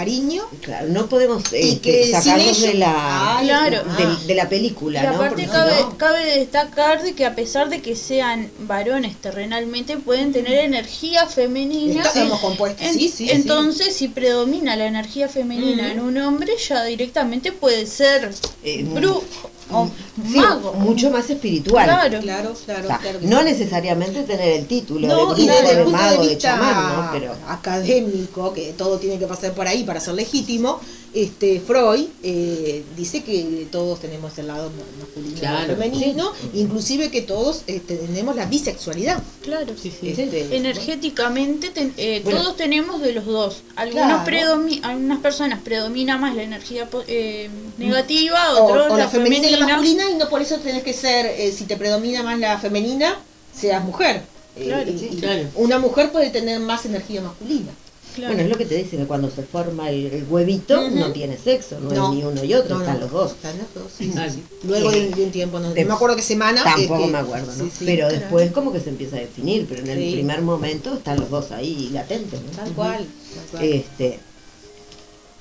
cariño. 0.00 0.42
Claro, 0.60 0.88
no 0.88 1.06
podemos 1.06 1.42
Y 1.54 1.56
este, 1.70 1.80
que 1.80 2.10
sacarnos 2.10 2.60
de 2.60 2.74
la, 2.74 2.92
Ah, 3.38 3.40
claro. 3.42 3.82
de, 3.96 4.26
de 4.26 4.34
la 4.34 4.46
película, 4.46 5.02
Y 5.02 5.06
¿no? 5.06 5.14
aparte 5.14 5.46
cabe, 5.46 5.72
no- 5.80 5.96
cabe 5.96 6.38
destacar 6.38 7.02
de 7.02 7.14
que 7.14 7.24
a 7.24 7.34
pesar 7.34 7.70
de 7.70 7.80
que 7.80 7.96
sean 7.96 8.50
varones 8.58 9.16
terrenalmente, 9.16 9.96
pueden 9.96 10.34
tener 10.34 10.58
energía 10.66 11.26
femenina. 11.26 12.02
Estamos 12.02 12.40
compuestos. 12.40 12.86
En- 12.86 12.92
sí, 12.92 13.08
sí, 13.08 13.26
sí. 13.26 13.30
entonces, 13.30 13.96
si 13.96 14.08
predomina 14.08 14.76
la 14.76 14.84
energía 14.86 15.30
femenina 15.30 15.90
en 15.90 16.00
un 16.00 16.18
hombre, 16.18 16.52
ya 16.68 16.84
directamente 16.84 17.52
puede 17.52 17.86
ser 17.86 18.34
Eh, 18.62 18.84
brujo 18.84 19.24
o 19.70 19.88
sí, 20.24 20.38
mago. 20.38 20.72
mucho 20.74 21.10
más 21.10 21.28
espiritual. 21.30 21.84
Claro. 21.84 22.20
Claro, 22.20 22.50
O 22.52 22.54
claro, 22.64 22.88
sea, 22.88 22.98
claro 22.98 23.20
que 23.20 23.26
no 23.26 23.38
sí. 23.38 23.44
necesariamente 23.44 24.22
tener 24.22 24.58
el 24.58 24.66
título 24.66 25.06
No, 25.06 25.34
de 25.34 25.42
y 25.42 25.46
brujo, 25.46 25.60
desde 25.60 25.70
el 25.72 25.76
de 25.78 25.84
punto 25.84 25.98
mago, 25.98 26.22
de 26.22 26.28
de, 26.28 26.34
vista 26.34 26.48
chamán, 26.56 26.88
¿no? 26.88 27.10
Pero 27.12 27.34
académico, 27.48 28.52
que 28.52 28.72
todo 28.74 28.98
tiene 28.98 29.18
que 29.18 29.26
pasar 29.26 29.52
por 29.54 29.66
ahí 29.66 29.84
para 29.84 30.00
ser 30.00 30.14
legítimo, 30.14 30.80
este 31.22 31.60
Freud 31.60 32.06
eh, 32.22 32.84
dice 32.96 33.22
que 33.24 33.66
todos 33.72 34.00
tenemos 34.00 34.36
el 34.38 34.48
lado 34.48 34.70
ma- 34.70 35.02
masculino 35.04 35.38
Claro, 35.40 35.72
y 35.72 35.76
femenino, 35.76 36.32
inclusive 36.54 37.10
que 37.10 37.22
todos 37.22 37.62
este, 37.66 37.96
tenemos 37.96 38.36
la 38.36 38.44
bisexualidad. 38.46 39.22
Claro. 39.42 39.72
Sí, 39.80 39.90
sí. 39.98 40.10
Este, 40.10 40.54
Energéticamente 40.56 41.70
ten- 41.70 41.94
eh, 41.96 42.20
Bueno. 42.22 42.40
todos 42.42 42.56
tenemos 42.56 43.00
de 43.00 43.12
los 43.12 43.24
dos. 43.24 43.62
Algunos 43.76 44.24
Claro. 44.24 44.30
predomi- 44.30 44.80
algunas 44.82 45.18
personas 45.20 45.60
predomina 45.62 46.18
más 46.18 46.34
la 46.34 46.42
energía 46.42 46.88
po- 46.90 47.04
eh, 47.06 47.48
negativa, 47.78 48.54
o, 48.60 48.64
otros 48.66 48.86
o 48.92 48.96
la 48.96 49.04
la 49.04 49.08
femenina 49.08 49.46
y 49.48 49.50
la 49.52 49.66
masculina, 49.66 50.10
y 50.10 50.14
no 50.16 50.28
por 50.28 50.42
eso 50.42 50.56
tenés 50.58 50.82
que 50.82 50.92
ser, 50.92 51.26
eh, 51.26 51.50
si 51.52 51.64
te 51.64 51.76
predomina 51.76 52.22
más 52.22 52.38
la 52.38 52.58
femenina, 52.58 53.16
seas 53.58 53.82
mujer. 53.84 54.22
Eh, 54.56 54.64
Claro, 54.66 54.90
y- 54.90 54.98
sí. 54.98 55.08
y 55.12 55.16
Claro. 55.16 55.48
Una 55.54 55.78
mujer 55.78 56.12
puede 56.12 56.30
tener 56.30 56.60
más 56.60 56.84
energía 56.84 57.20
masculina. 57.22 57.72
Claro. 58.16 58.34
bueno, 58.34 58.42
es 58.44 58.50
lo 58.50 58.56
que 58.58 58.66
te 58.66 58.74
dicen, 58.76 58.98
que 59.00 59.06
cuando 59.06 59.30
se 59.30 59.42
forma 59.42 59.90
el, 59.90 60.06
el 60.06 60.24
huevito 60.28 60.90
no 60.90 61.12
tiene 61.12 61.36
sexo, 61.38 61.78
no, 61.80 61.90
No. 61.90 62.08
es 62.10 62.16
ni 62.16 62.24
uno 62.24 62.42
y 62.44 62.54
otro, 62.54 62.74
No, 62.76 62.80
están 62.80 62.94
no, 62.96 63.00
los 63.02 63.10
dos. 63.12 63.32
Están 63.32 63.58
los 63.58 63.74
dos, 63.74 63.92
sí, 63.96 64.10
sí, 64.12 64.18
sí. 64.30 64.42
Luego 64.64 64.90
de, 64.90 65.10
de 65.10 65.22
un 65.24 65.30
tiempo, 65.30 65.58
no, 65.60 65.68
no 65.68 65.74
De- 65.74 65.84
me 65.84 65.92
acuerdo 65.92 66.16
qué 66.16 66.22
semana. 66.22 66.64
Tampoco 66.64 66.96
este, 67.00 67.12
me 67.12 67.18
acuerdo, 67.18 67.52
¿no? 67.56 67.70
pero 67.78 68.08
claro. 68.08 68.14
después 68.20 68.52
como 68.52 68.72
que 68.72 68.80
se 68.80 68.88
empieza 68.88 69.16
a 69.16 69.20
definir, 69.20 69.66
pero 69.68 69.82
en 69.82 69.88
el 69.90 70.12
primer 70.14 70.40
momento 70.42 70.94
están 70.94 71.20
los 71.20 71.30
dos 71.30 71.52
ahí 71.52 71.90
latentes. 71.92 72.40
Tal 72.56 72.70
cual. 72.72 72.98
tal 73.06 73.44
cual. 73.52 73.64
Este, 73.64 74.18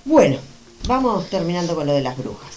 bueno, 0.04 0.38
vamos 0.88 1.30
terminando 1.30 1.76
con 1.76 1.88
lo 1.88 1.94
de 1.94 2.02
las 2.02 2.18
brujas. 2.18 2.52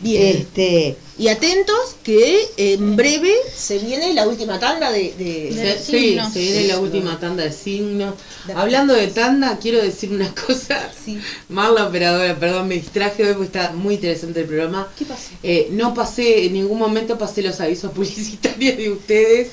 Bien. 0.00 0.36
Este, 0.38 0.96
Y 1.18 1.28
atentos 1.28 1.76
que 2.02 2.48
en 2.56 2.96
breve 2.96 3.32
se 3.54 3.78
viene 3.78 4.12
la 4.14 4.26
última 4.26 4.58
tanda 4.58 4.90
de... 4.90 5.14
de- 5.16 5.50
De- 5.54 5.78
Sí, 5.78 5.98
signos. 6.08 6.32
se 6.32 6.40
viene 6.40 6.66
la 6.66 6.80
última 6.80 7.20
tanda 7.20 7.44
de 7.44 7.52
signos. 7.52 8.14
Hablando 8.54 8.94
de 8.94 9.06
tanda, 9.08 9.58
quiero 9.62 9.80
decir 9.80 10.10
una 10.10 10.34
cosa. 10.46 10.90
Sí. 11.04 11.18
Marla 11.48 11.86
operadora, 11.86 12.38
perdón, 12.38 12.66
me 12.68 12.74
distraje 12.74 13.24
hoy 13.24 13.32
porque 13.34 13.46
está 13.46 13.72
muy 13.72 13.94
interesante 13.94 14.40
el 14.40 14.46
programa. 14.46 14.88
¿Qué 14.98 15.04
pasó? 15.04 15.28
Eh, 15.44 15.68
no 15.70 15.94
pasé, 15.94 16.46
en 16.46 16.54
ningún 16.54 16.78
momento 16.78 17.16
pasé 17.16 17.42
los 17.42 17.60
avisos 17.60 17.92
publicitarios 17.94 18.76
de 18.76 18.90
ustedes. 18.90 19.48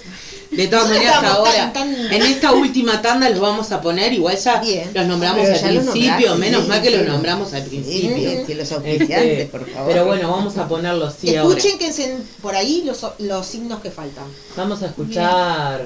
De 0.52 0.68
todas 0.68 0.90
maneras, 0.90 1.24
ahora, 1.24 1.72
tan- 1.72 1.74
tan- 1.74 2.12
en 2.14 2.22
esta 2.24 2.54
última 2.54 3.02
tanda 3.04 3.30
los 3.30 3.40
vamos 3.40 3.72
a 3.72 3.82
poner. 3.82 4.12
Igual 4.14 4.36
ya 4.38 4.60
Bien. 4.60 4.90
los 4.94 5.06
nombramos 5.06 5.42
Pero 5.46 5.54
al 5.68 5.76
principio, 5.86 6.36
menos 6.38 6.64
sí, 6.64 6.68
mal 6.70 6.82
que 6.82 6.90
sí. 6.90 6.96
los 6.98 7.06
nombramos 7.08 7.54
al 7.54 7.64
principio. 7.64 8.46
sí, 8.48 8.54
los 8.56 8.72
auspiciantes, 8.72 9.40
Este, 9.40 9.46
por 9.46 9.70
favor. 9.70 9.92
Pero 9.92 10.06
bueno, 10.08 10.32
vamos 10.32 10.58
a 10.58 10.68
ponerlos 10.68 11.14
sí 11.22 11.36
ahora. 11.36 11.56
Escuchen 11.58 11.78
que 11.78 11.94
se- 11.94 12.18
por 12.42 12.56
ahí 12.56 12.84
los, 12.86 13.00
los 13.20 13.46
signos 13.46 13.80
que 13.82 13.92
faltan. 13.92 14.26
Vamos 14.58 14.82
a 14.82 14.88
escuchar 14.88 15.86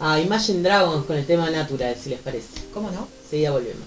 a 0.00 0.20
Imagine 0.20 0.62
Dragons 0.62 1.06
con 1.06 1.16
el 1.16 1.24
tema 1.24 1.48
Natural, 1.50 1.94
si 2.02 2.10
les 2.10 2.18
parece. 2.18 2.48
¿Cómo 2.74 2.90
no? 2.90 3.06
Sí, 3.30 3.40
ya 3.42 3.52
volvemos. 3.52 3.86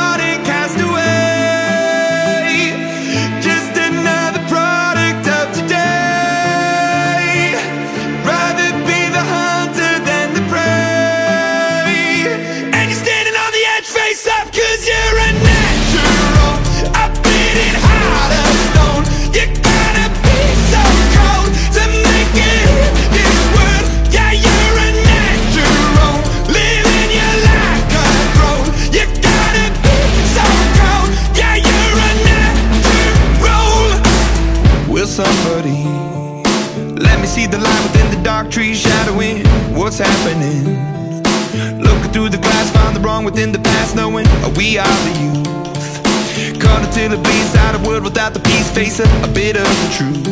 within 43.31 43.51
the 43.53 43.59
past, 43.59 43.95
knowing 43.95 44.25
we 44.57 44.77
are 44.77 44.97
the 45.07 45.13
youth. 45.23 46.59
Caught 46.59 46.83
until 46.83 47.13
it 47.13 47.23
bleeds 47.23 47.55
out 47.55 47.75
a 47.75 47.87
world 47.87 48.03
without 48.03 48.33
the 48.33 48.41
peace, 48.41 48.69
face 48.71 48.99
a, 48.99 49.07
a 49.23 49.27
bit 49.27 49.55
of 49.55 49.63
the 49.63 49.89
truth, 49.97 50.23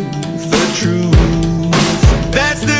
the 0.52 0.66
truth. 0.76 1.12
That's 2.32 2.62
the 2.62 2.79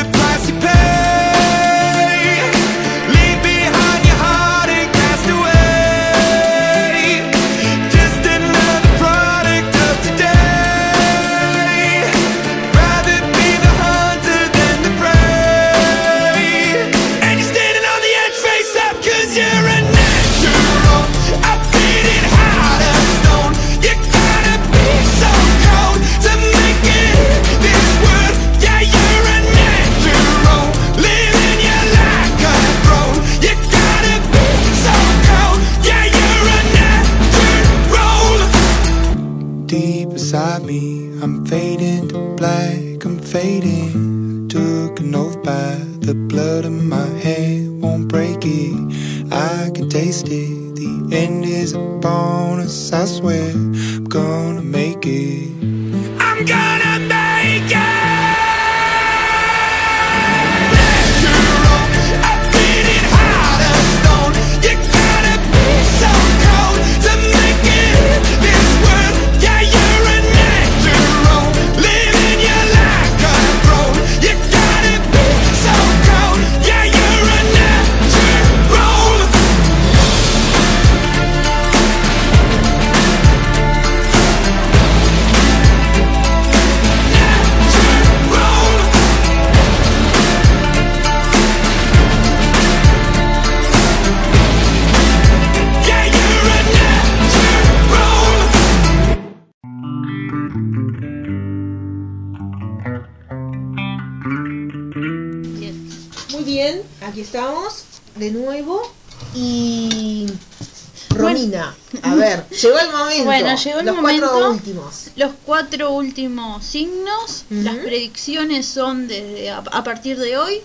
llegó 113.64 113.80
el 113.80 113.86
los 113.86 113.96
momento. 113.96 114.28
cuatro 114.30 114.50
últimos. 114.52 114.94
Los 115.16 115.30
cuatro 115.44 115.90
últimos 115.92 116.64
signos, 116.64 117.44
las 117.50 117.76
predicciones 117.76 118.66
son 118.66 119.08
desde 119.08 119.50
a, 119.50 119.58
a 119.58 119.84
partir 119.84 120.18
de 120.18 120.36
hoy 120.38 120.60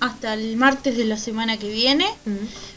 hasta 0.00 0.34
el 0.34 0.56
martes 0.56 0.96
de 0.96 1.04
la 1.04 1.16
semana 1.18 1.56
que 1.58 1.68
viene. 1.68 2.06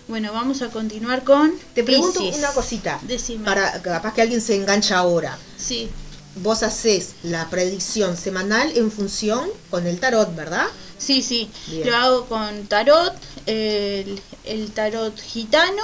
Bueno, 0.08 0.32
vamos 0.34 0.62
a 0.62 0.70
continuar 0.70 1.24
con 1.24 1.54
Te 1.76 1.84
pregunto 1.84 2.22
una 2.24 2.50
cosita, 2.54 3.00
Decime. 3.04 3.46
para 3.46 3.82
capaz 3.82 4.14
que 4.14 4.22
alguien 4.22 4.42
se 4.42 4.56
engancha 4.56 4.98
ahora. 4.98 5.38
Sí, 5.58 5.90
Vos 6.42 6.64
haces 6.64 7.16
la 7.24 7.50
predicción 7.50 8.16
semanal 8.16 8.72
en 8.78 8.92
función 8.92 9.50
con 9.70 9.86
el 9.88 10.00
tarot, 10.00 10.34
¿verdad? 10.36 10.68
sí, 10.98 11.22
sí. 11.22 11.50
Bien. 11.68 11.88
Lo 11.88 11.96
hago 11.98 12.26
con 12.28 12.68
tarot, 12.68 13.14
el, 13.46 14.22
el 14.46 14.72
tarot 14.72 15.20
gitano 15.20 15.84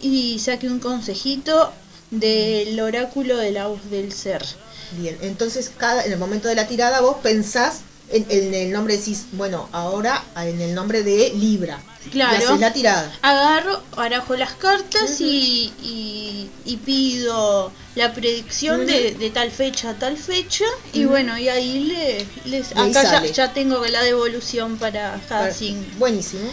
y 0.00 0.38
saqué 0.38 0.68
un 0.68 0.78
consejito 0.78 1.72
del 2.20 2.78
oráculo 2.80 3.36
de 3.36 3.52
la 3.52 3.66
voz 3.66 3.90
del 3.90 4.12
ser. 4.12 4.42
Bien, 4.90 5.16
entonces 5.22 5.70
cada, 5.76 6.04
en 6.04 6.12
el 6.12 6.18
momento 6.18 6.48
de 6.48 6.54
la 6.54 6.66
tirada 6.66 7.00
vos 7.00 7.16
pensás 7.22 7.80
en, 8.12 8.26
en 8.28 8.54
el 8.54 8.72
nombre, 8.72 8.96
decís, 8.96 9.26
bueno, 9.32 9.68
ahora 9.72 10.22
en 10.36 10.60
el 10.60 10.74
nombre 10.74 11.02
de 11.02 11.32
Libra. 11.34 11.78
Claro. 12.12 12.34
Y 12.34 12.44
haces 12.44 12.60
la 12.60 12.72
tirada. 12.72 13.10
Agarro, 13.22 13.80
barajo 13.96 14.36
las 14.36 14.52
cartas 14.52 15.20
y, 15.20 15.72
y- 15.82 16.50
y 16.66 16.76
pido 16.76 17.72
la 17.94 18.12
predicción 18.12 18.84
de, 18.86 19.12
de 19.12 19.30
tal 19.30 19.50
fecha 19.50 19.90
a 19.90 19.94
tal 19.94 20.16
fecha. 20.18 20.64
Y 20.92 21.06
bueno, 21.06 21.38
y 21.38 21.48
ahí 21.48 21.84
le, 21.84 22.26
les, 22.44 22.72
Y 22.72 22.78
acá 22.78 23.02
ya, 23.04 23.24
ya 23.24 23.52
tengo 23.54 23.84
la 23.86 24.02
devolución 24.02 24.76
para 24.76 25.18
cada 25.28 25.50
signo. 25.50 25.86
Buenísimo. 25.98 26.50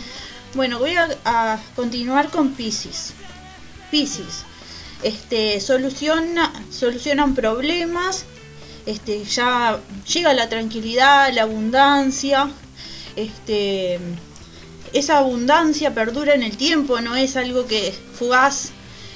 Bueno, 0.53 0.79
voy 0.79 0.95
a, 0.95 1.09
a 1.25 1.59
continuar 1.75 2.29
con 2.29 2.53
Pisces. 2.55 3.13
Pisces. 3.89 4.45
Este, 5.03 5.59
soluciona, 5.59 6.53
solucionan 6.69 7.33
problemas, 7.33 8.25
este, 8.85 9.23
ya 9.23 9.79
llega 10.11 10.33
la 10.33 10.47
tranquilidad, 10.47 11.33
la 11.33 11.43
abundancia, 11.43 12.49
este, 13.15 13.99
esa 14.93 15.17
abundancia 15.17 15.93
perdura 15.93 16.35
en 16.35 16.43
el 16.43 16.55
tiempo, 16.55 17.01
no 17.01 17.15
es 17.15 17.35
algo 17.35 17.65
que 17.65 17.93
fugaz, 18.13 18.71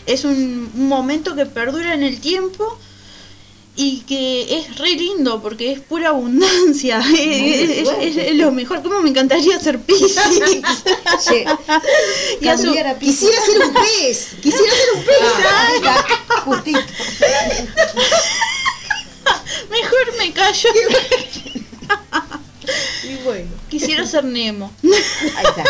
es 0.07 0.25
un, 0.25 0.71
un 0.73 0.87
momento 0.87 1.35
que 1.35 1.45
perdura 1.45 1.93
en 1.93 2.03
el 2.03 2.19
tiempo 2.19 2.79
y 3.77 3.99
que 4.07 4.57
es 4.59 4.77
re 4.77 4.91
lindo 4.91 5.41
porque 5.41 5.73
es 5.73 5.79
pura 5.81 6.09
abundancia, 6.09 6.99
es, 7.13 7.69
es- 7.69 7.89
es- 7.99 8.17
es 8.17 8.35
lo 8.35 8.51
mejor, 8.51 8.81
como 8.81 9.01
me 9.01 9.09
encantaría 9.09 9.59
ser 9.59 9.79
Pisces. 9.79 10.15
Quisiera 12.99 13.41
ser 13.45 13.61
un 13.67 13.73
pez, 13.73 14.27
quisiera 14.41 14.71
ser 14.71 14.89
un 14.95 15.03
pez. 15.03 15.17
Ah, 15.85 16.05
justito. 16.45 16.79
Mejor 19.69 20.17
me 20.17 20.31
callo. 20.33 20.69
Y 23.03 23.15
bueno. 23.23 23.49
Quisiera 23.69 24.05
ser 24.05 24.23
Nemo. 24.23 24.71
Ahí 24.83 25.45
está. 25.45 25.63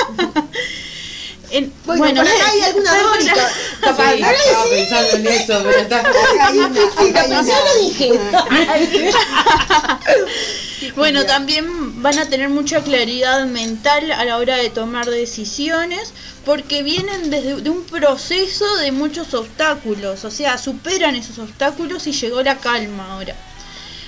En- 1.51 1.73
Bueno, 1.85 2.21
por 2.21 2.31
acá 2.31 2.49
hay 2.51 2.61
alguna 2.61 2.91
está 2.91 3.03
Dory, 3.03 3.25
para- 3.25 3.35
ca- 3.35 3.51
capaz, 3.81 4.13
Sí, 4.15 4.21
estaba 4.21 4.69
pensando 4.69 5.11
en 5.17 5.27
eso, 5.27 5.61
pero 5.63 5.79
está. 5.79 6.03
Yo 7.43 7.53
lo 7.65 7.73
dije. 7.87 8.11
Bueno, 10.95 11.25
también 11.25 12.01
van 12.01 12.19
a 12.19 12.29
tener 12.29 12.49
mucha 12.49 12.81
claridad 12.81 13.45
mental 13.47 14.11
a 14.11 14.23
la 14.23 14.37
hora 14.37 14.55
de 14.57 14.69
tomar 14.69 15.09
decisiones 15.09 16.13
porque 16.45 16.83
vienen 16.83 17.29
desde 17.29 17.55
de 17.61 17.69
un 17.69 17.83
proceso 17.85 18.65
de 18.77 18.91
muchos 18.91 19.33
obstáculos, 19.33 20.23
o 20.25 20.31
sea, 20.31 20.57
superan 20.57 21.15
esos 21.15 21.39
obstáculos 21.39 22.05
y 22.07 22.11
llegó 22.11 22.43
la 22.43 22.57
calma 22.59 23.13
ahora. 23.13 23.35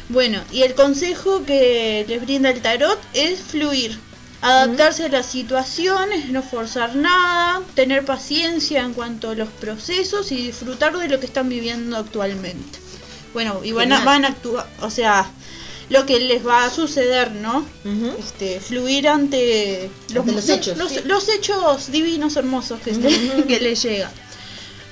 Bueno, 0.10 0.42
y 0.52 0.62
el 0.62 0.76
consejo 0.76 1.44
que 1.46 2.06
les 2.08 2.22
brinda 2.22 2.50
el 2.52 2.62
tarot 2.62 3.00
es 3.14 3.40
fluir, 3.42 4.00
adaptarse 4.42 5.06
a 5.06 5.10
las 5.10 5.26
situaciones, 5.26 6.30
no 6.30 6.44
forzar 6.44 6.96
nada, 6.96 7.62
tener 7.76 8.06
paciencia 8.06 8.82
en 8.82 8.94
cuanto 8.94 9.32
a 9.32 9.36
los 9.36 9.50
procesos 9.50 10.32
y 10.32 10.38
disfrutar 10.38 10.98
de 10.98 11.08
lo 11.10 11.20
que 11.20 11.26
están 11.26 11.50
viviendo 11.50 11.98
actualmente. 11.98 12.80
Bueno, 13.34 13.62
y 13.64 13.72
van 13.72 13.92
a, 13.92 14.04
van 14.04 14.26
a 14.26 14.30
actuar, 14.30 14.68
o 14.82 14.90
sea, 14.90 15.30
lo 15.90 16.06
que 16.06 16.20
les 16.20 16.46
va 16.46 16.66
a 16.66 16.70
suceder, 16.70 17.32
¿no? 17.32 17.66
Este, 18.20 18.60
fluir 18.60 19.08
ante 19.08 19.90
los, 20.14 20.22
Ante 20.22 20.34
los 20.34 20.50
hechos, 20.50 20.78
los, 20.78 20.92
sí. 20.92 21.00
los 21.06 21.30
hechos 21.30 21.92
divinos, 21.92 22.36
hermosos 22.36 22.80
que, 22.82 22.92
que 23.48 23.60
les 23.60 23.82
llegan. 23.84 24.12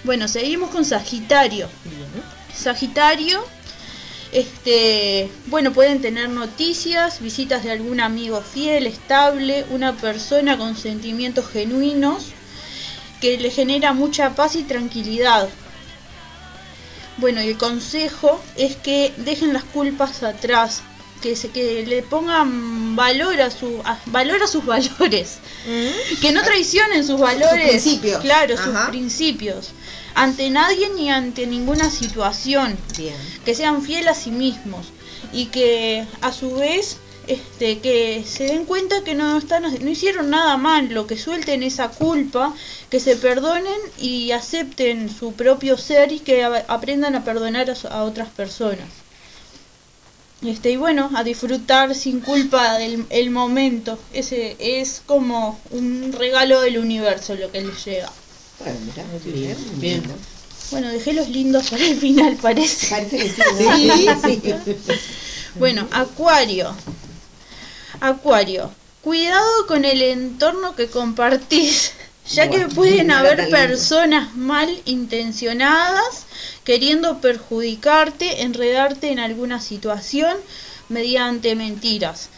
Bueno, 0.03 0.27
seguimos 0.27 0.69
con 0.69 0.85
Sagitario. 0.85 1.67
Sagitario, 2.55 3.43
este, 4.35 5.29
bueno, 5.47 5.71
pueden 5.71 6.01
tener 6.01 6.27
noticias, 6.27 7.21
visitas 7.21 7.63
de 7.63 7.71
algún 7.71 8.01
amigo 8.01 8.41
fiel, 8.41 8.85
estable, 8.85 9.65
una 9.69 9.95
persona 9.95 10.57
con 10.57 10.75
sentimientos 10.75 11.47
genuinos 11.47 12.33
que 13.21 13.37
le 13.37 13.49
genera 13.49 13.93
mucha 13.93 14.35
paz 14.35 14.57
y 14.57 14.63
tranquilidad. 14.63 15.47
Bueno, 17.15 17.41
y 17.41 17.47
el 17.47 17.57
consejo 17.57 18.43
es 18.57 18.75
que 18.75 19.13
dejen 19.15 19.53
las 19.53 19.63
culpas 19.63 20.21
atrás, 20.21 20.81
que 21.21 21.37
se 21.37 21.49
que 21.51 21.85
le 21.87 22.03
pongan 22.03 22.97
valor 22.97 23.39
a 23.39 23.49
su 23.49 23.81
a- 23.85 23.97
valor 24.07 24.43
a 24.43 24.47
sus 24.47 24.65
valores, 24.65 25.37
que 26.21 26.33
no 26.33 26.43
traicionen 26.43 27.05
sus 27.05 27.21
valores, 27.21 27.69
principios. 27.69 28.19
claro, 28.21 28.55
Ajá. 28.55 28.65
sus 28.65 28.89
principios 28.89 29.69
ante 30.15 30.49
nadie 30.49 30.89
ni 30.95 31.09
ante 31.11 31.45
ninguna 31.45 31.89
situación 31.91 32.77
Bien. 32.97 33.15
que 33.43 33.53
sean 33.53 33.81
fieles 33.81 34.07
a 34.09 34.15
sí 34.15 34.31
mismos 34.31 34.87
y 35.33 35.47
que 35.47 36.05
a 36.21 36.31
su 36.31 36.55
vez 36.55 36.97
este 37.27 37.79
que 37.79 38.23
se 38.27 38.45
den 38.45 38.65
cuenta 38.65 39.03
que 39.03 39.15
no 39.15 39.37
están 39.37 39.63
no 39.63 39.89
hicieron 39.89 40.29
nada 40.29 40.57
malo, 40.57 41.07
que 41.07 41.17
suelten 41.17 41.63
esa 41.63 41.89
culpa, 41.89 42.53
que 42.89 42.99
se 42.99 43.15
perdonen 43.15 43.79
y 43.99 44.31
acepten 44.31 45.09
su 45.09 45.33
propio 45.33 45.77
ser 45.77 46.11
y 46.11 46.19
que 46.19 46.43
a- 46.43 46.65
aprendan 46.67 47.15
a 47.15 47.23
perdonar 47.23 47.73
a 47.89 48.03
otras 48.03 48.29
personas. 48.29 48.87
Este, 50.45 50.69
y 50.71 50.75
bueno, 50.77 51.09
a 51.15 51.23
disfrutar 51.23 51.95
sin 51.95 52.19
culpa 52.19 52.77
del 52.77 53.05
el 53.09 53.31
momento. 53.31 53.97
Ese 54.13 54.55
es 54.59 55.01
como 55.05 55.59
un 55.71 56.13
regalo 56.13 56.61
del 56.61 56.77
universo 56.77 57.33
lo 57.35 57.51
que 57.51 57.61
les 57.61 57.83
llega. 57.85 58.11
Bueno, 58.59 58.79
Bien. 59.77 60.03
Bueno, 60.71 60.89
dejé 60.89 61.13
los 61.13 61.29
lindos 61.29 61.69
para 61.69 61.85
el 61.85 61.97
final, 61.97 62.37
parece. 62.41 62.87
Parece 62.87 63.17
que 63.17 63.29
sí. 63.29 63.41
¿no? 64.07 64.63
Sí, 64.63 64.75
sí. 64.85 64.93
Bueno, 65.59 65.87
Acuario. 65.91 66.75
Acuario. 67.99 68.71
Cuidado 69.01 69.67
con 69.67 69.85
el 69.85 70.01
entorno 70.01 70.75
que 70.75 70.87
compartís, 70.87 71.91
ya 72.33 72.49
que 72.49 72.67
pueden 72.67 73.11
haber 73.11 73.49
personas 73.49 74.35
mal 74.35 74.81
intencionadas 74.85 76.25
queriendo 76.63 77.21
perjudicarte, 77.21 78.41
enredarte 78.41 79.11
en 79.11 79.19
alguna 79.19 79.61
situación. 79.61 80.35
mediante 80.87 81.55
mentiras. 81.55 82.29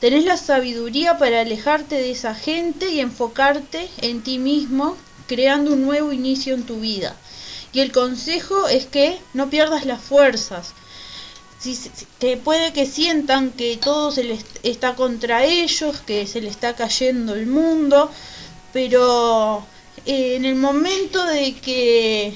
Tenés 0.00 0.24
la 0.24 0.38
sabiduría 0.38 1.18
para 1.18 1.42
alejarte 1.42 1.96
de 1.96 2.10
esa 2.10 2.34
gente 2.34 2.88
y 2.90 3.00
enfocarte 3.00 3.90
en 4.00 4.22
ti 4.22 4.38
mismo, 4.38 4.96
creando 5.30 5.74
un 5.74 5.82
nuevo 5.82 6.12
inicio 6.12 6.54
en 6.54 6.64
tu 6.64 6.80
vida. 6.80 7.14
Y 7.72 7.78
el 7.78 7.92
consejo 7.92 8.66
es 8.66 8.86
que 8.86 9.16
no 9.32 9.48
pierdas 9.48 9.86
las 9.86 10.02
fuerzas. 10.02 10.72
Si, 11.60 11.78
que 12.18 12.36
puede 12.36 12.72
que 12.72 12.84
sientan 12.84 13.52
que 13.52 13.76
todo 13.76 14.10
se 14.10 14.24
les 14.24 14.44
está 14.64 14.96
contra 14.96 15.44
ellos, 15.44 16.00
que 16.04 16.26
se 16.26 16.40
les 16.40 16.50
está 16.50 16.74
cayendo 16.74 17.36
el 17.36 17.46
mundo, 17.46 18.10
pero 18.72 19.64
eh, 20.04 20.34
en 20.34 20.44
el 20.44 20.56
momento 20.56 21.24
de 21.24 21.54
que 21.54 22.34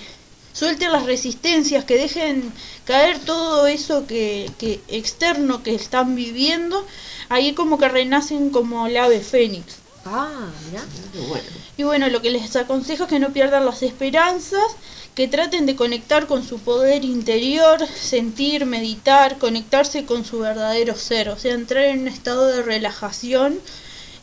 suelten 0.53 0.93
las 0.93 1.05
resistencias, 1.05 1.85
que 1.85 1.97
dejen 1.97 2.53
caer 2.85 3.19
todo 3.19 3.67
eso 3.67 4.07
que, 4.07 4.49
que 4.57 4.81
externo 4.87 5.65
que 5.65 5.75
están 5.75 6.15
viviendo, 6.15 6.87
ahí 7.29 7.55
como 7.55 7.77
que 7.77 7.89
renacen 7.89 8.51
como 8.51 8.87
el 8.87 8.97
ave 8.99 9.19
fénix. 9.19 9.84
Ah, 10.07 10.53
mira. 10.61 10.89
Bueno, 11.13 11.51
Y 11.77 11.83
bueno, 11.83 12.09
lo 12.09 12.21
que 12.23 12.31
les 12.31 12.55
aconsejo 12.57 13.05
es 13.05 13.09
que 13.09 13.19
no 13.19 13.33
pierdan 13.33 13.65
las 13.65 13.83
esperanzas, 13.83 14.77
que 15.15 15.29
traten 15.29 15.67
de 15.67 15.77
conectar 15.77 16.27
con 16.27 16.45
su 16.45 16.63
poder 16.63 17.05
interior, 17.05 17.87
sentir, 17.89 18.67
meditar, 18.67 19.39
conectarse 19.39 20.05
con 20.07 20.25
su 20.25 20.39
verdadero 20.41 20.95
ser, 20.95 21.29
o 21.31 21.39
sea, 21.39 21.55
entrar 21.55 21.85
en 21.85 22.01
un 22.03 22.09
estado 22.09 22.47
de 22.49 22.63
relajación 22.63 23.63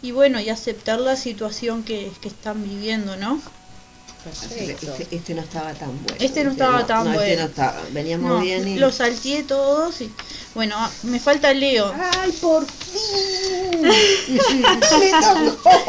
y 0.01 0.11
bueno, 0.11 0.39
y 0.41 0.49
aceptar 0.49 0.99
la 0.99 1.15
situación 1.15 1.83
que, 1.83 2.17
que 2.21 2.27
están 2.29 2.63
viviendo, 2.63 3.17
¿no? 3.17 3.41
Perfecto. 4.23 4.93
este, 4.99 5.15
este 5.15 5.33
no 5.33 5.41
estaba 5.41 5.73
tan 5.73 5.89
bueno. 6.03 6.17
Este 6.19 6.43
no 6.43 6.51
estaba 6.51 6.85
tan 6.85 7.05
no, 7.05 7.11
Este 7.13 7.25
bueno. 7.25 7.41
no 7.41 7.47
estaba, 7.49 7.81
veníamos 7.91 8.29
No, 8.29 8.39
bien 8.39 8.67
y... 8.67 8.75
los 8.77 8.93
salteé 8.95 9.41
todos 9.43 9.99
y 10.01 10.11
bueno, 10.53 10.75
ah, 10.77 10.91
me 11.03 11.19
falta 11.19 11.51
Leo. 11.53 11.91
¡Ay, 12.21 12.31
por 12.33 12.65
fin! 12.67 13.81
Me 13.81 15.11
tocó. 15.21 15.71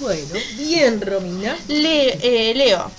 bueno, 0.00 0.34
bien, 0.56 1.00
Romina. 1.00 1.56
Le- 1.68 2.50
eh, 2.50 2.54
Leo. 2.54 2.90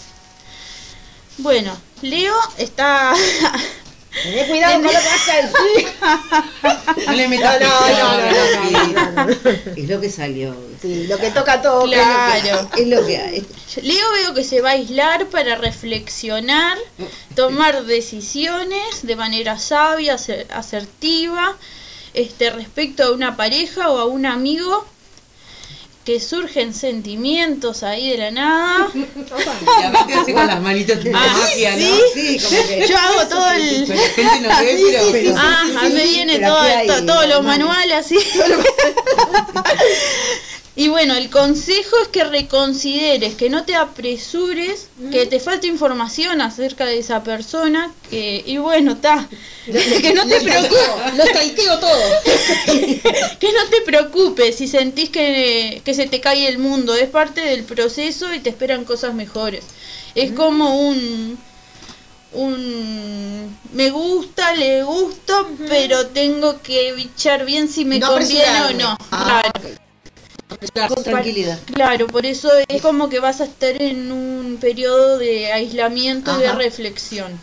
Bueno, 1.40 1.76
Leo 2.02 2.34
está 2.58 3.14
Tené 4.24 4.48
cuidado 4.48 4.74
con 4.76 4.84
lo 4.84 4.90
que 4.90 4.96
vas 4.96 5.30
a 5.30 5.36
decir. 5.36 7.06
No 7.06 7.14
le 7.14 7.28
metas 7.28 7.60
No, 7.62 7.68
no, 7.68 8.18
no, 8.18 8.32
no, 8.32 8.72
no, 8.72 9.12
no, 9.14 9.26
no. 9.26 9.32
Es 9.76 9.90
lo 9.90 10.02
que 10.02 10.10
salió. 10.10 10.56
Sí, 10.82 11.06
lo 11.08 11.18
que 11.18 11.30
toca 11.32 11.62
todo. 11.62 11.84
Claro. 11.86 12.70
Es 12.78 12.88
lo 12.88 13.06
que 13.06 13.18
hay. 13.18 13.46
Leo 13.82 14.12
veo 14.14 14.34
que 14.34 14.44
se 14.44 14.62
va 14.62 14.70
a 14.70 14.74
aislar 14.74 15.28
para 15.28 15.56
reflexionar, 15.56 16.78
tomar 17.36 17.84
decisiones 17.86 19.02
de 19.04 19.16
manera 19.16 19.60
sabia, 19.60 20.16
aser- 20.16 20.48
asertiva, 20.52 21.56
este 22.14 22.50
respecto 22.50 23.04
a 23.04 23.12
una 23.12 23.36
pareja 23.38 23.90
o 23.90 24.00
a 24.00 24.06
un 24.06 24.26
amigo 24.26 24.86
que 26.08 26.22
surgen 26.22 26.74
sentimientos 26.74 27.84
ahí 27.84 28.12
de 28.12 28.18
la 28.18 28.32
nada. 28.32 28.88
Y 28.96 29.84
aparte 29.84 30.14
así 30.14 30.32
con 30.32 30.48
las 30.48 30.62
manitas 30.62 31.04
de 31.04 31.12
Ah, 31.14 31.36
magia, 31.38 31.76
¿no? 31.76 31.96
Sí, 32.14 32.40
como 32.42 32.66
que... 32.66 32.88
Yo 32.88 32.98
hago 32.98 33.28
todo 33.28 33.52
el 33.52 33.82
la 33.90 33.96
gente 33.98 34.40
no 34.40 34.50
ve, 34.62 34.80
pero, 34.90 35.12
pero 35.12 35.36
Ah, 35.38 35.64
sí, 35.70 35.76
a 35.76 35.82
mí 35.82 35.90
sí, 35.90 35.94
me 35.96 36.04
viene 36.06 36.40
todo, 36.40 36.64
y 36.82 36.88
to- 36.88 37.06
todos 37.06 37.28
los 37.28 37.44
manual. 37.44 37.60
manuales 37.60 38.06
así. 38.06 38.18
Y 40.80 40.90
bueno, 40.90 41.16
el 41.16 41.32
consejo 41.32 41.96
es 42.04 42.08
que 42.10 42.24
reconsideres, 42.24 43.34
que 43.34 43.50
no 43.50 43.64
te 43.64 43.74
apresures, 43.74 44.90
que 45.12 45.26
te 45.26 45.40
falta 45.40 45.66
información 45.66 46.40
acerca 46.40 46.86
de 46.86 47.00
esa 47.00 47.24
persona, 47.24 47.92
que 48.12 48.44
y 48.46 48.58
bueno, 48.58 48.92
está, 48.92 49.28
que 49.66 50.14
no 50.14 50.28
te 50.28 50.40
preocupes, 50.40 50.88
Lo 51.18 51.26
stalkeo 51.26 51.80
todo. 51.80 52.04
que 53.40 53.54
no 53.54 53.70
te 53.72 53.82
preocupes 53.88 54.58
si 54.58 54.68
sentís 54.68 55.10
que, 55.10 55.82
que 55.84 55.96
se 55.96 56.06
te 56.06 56.22
cae 56.22 56.48
el 56.48 56.60
mundo, 56.60 56.94
es 56.94 57.10
parte 57.10 57.42
del 57.42 57.64
proceso 57.64 58.32
y 58.32 58.40
te 58.40 58.52
esperan 58.52 58.86
cosas 58.86 59.16
mejores. 59.16 59.64
Es 60.14 60.32
como 60.34 60.80
un 60.80 61.40
un 62.34 63.58
me 63.74 63.90
gusta, 63.90 64.54
le 64.54 64.84
gusta, 64.84 65.44
pero 65.68 66.06
tengo 66.08 66.62
que 66.62 66.94
bichar 66.94 67.46
bien 67.46 67.68
si 67.68 67.84
me 67.84 67.98
No 67.98 68.10
conviene 68.10 68.62
o 68.62 68.74
no. 68.74 68.98
Ah, 69.12 69.42
Claro. 69.44 69.87
Con 70.88 71.04
tranquilidad. 71.04 71.60
Claro, 71.74 72.08
por 72.08 72.26
eso 72.26 72.50
es 72.68 72.82
como 72.82 73.10
que 73.10 73.20
vas 73.20 73.42
a 73.42 73.46
estar 73.46 73.80
en 73.82 74.12
un 74.12 74.58
periodo 74.62 75.18
de 75.18 75.52
aislamiento 75.52 76.38
y 76.38 76.42
de 76.42 76.52
reflexión. 76.54 77.40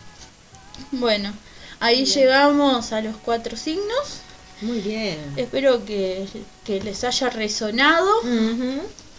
Bueno, 0.90 1.32
ahí 1.80 2.06
llegamos 2.06 2.92
a 2.92 3.00
los 3.02 3.16
cuatro 3.16 3.56
signos. 3.56 4.20
Muy 4.62 4.80
bien. 4.80 5.18
Espero 5.36 5.84
que, 5.84 6.26
que 6.64 6.80
les 6.80 7.04
haya 7.04 7.28
resonado 7.28 8.10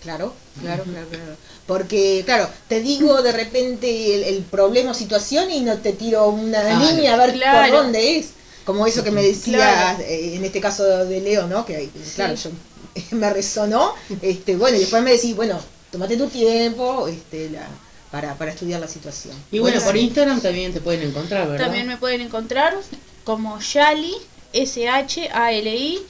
Claro, 0.00 0.34
claro, 0.60 0.84
claro, 0.84 1.06
claro. 1.08 1.36
Porque, 1.66 2.22
claro, 2.24 2.48
te 2.68 2.80
digo 2.80 3.22
de 3.22 3.32
repente 3.32 4.14
el, 4.16 4.24
el 4.24 4.42
problema 4.42 4.90
o 4.90 4.94
situación 4.94 5.50
y 5.50 5.60
no 5.60 5.78
te 5.78 5.92
tiro 5.92 6.28
una 6.28 6.60
Claro. 6.60 6.84
línea 6.86 7.14
a 7.14 7.16
ver 7.16 7.32
Claro. 7.34 7.72
por 7.72 7.82
dónde 7.84 8.18
es. 8.18 8.30
Como 8.64 8.86
eso 8.86 9.02
que 9.02 9.10
me 9.10 9.22
decías, 9.22 9.56
Claro. 9.96 10.04
eh, 10.04 10.36
en 10.36 10.44
este 10.44 10.60
caso 10.60 10.84
de 10.84 11.20
Leo, 11.20 11.46
¿no? 11.46 11.64
Que, 11.66 11.88
claro, 12.14 12.34
yo, 12.34 12.50
me 13.12 13.30
resonó. 13.30 13.94
Este, 14.20 14.56
bueno, 14.56 14.76
y 14.76 14.80
después 14.80 15.02
me 15.02 15.12
decís, 15.12 15.34
bueno, 15.36 15.58
tomate 15.90 16.16
tu 16.16 16.28
tiempo 16.28 17.06
este, 17.08 17.50
la- 17.50 17.68
para, 18.10 18.34
para 18.34 18.50
estudiar 18.52 18.80
la 18.80 18.88
situación. 18.88 19.34
Y 19.50 19.58
bueno, 19.60 19.80
por 19.80 19.94
sí. 19.94 20.00
Instagram 20.00 20.40
también 20.40 20.72
te 20.72 20.80
pueden 20.80 21.02
encontrar, 21.08 21.48
¿verdad? 21.48 21.64
También 21.66 21.86
me 21.86 21.96
pueden 21.96 22.20
encontrar 22.20 22.76
como 23.24 23.58
Shali, 23.60 24.14
S-H-A-L-I, 24.52 26.00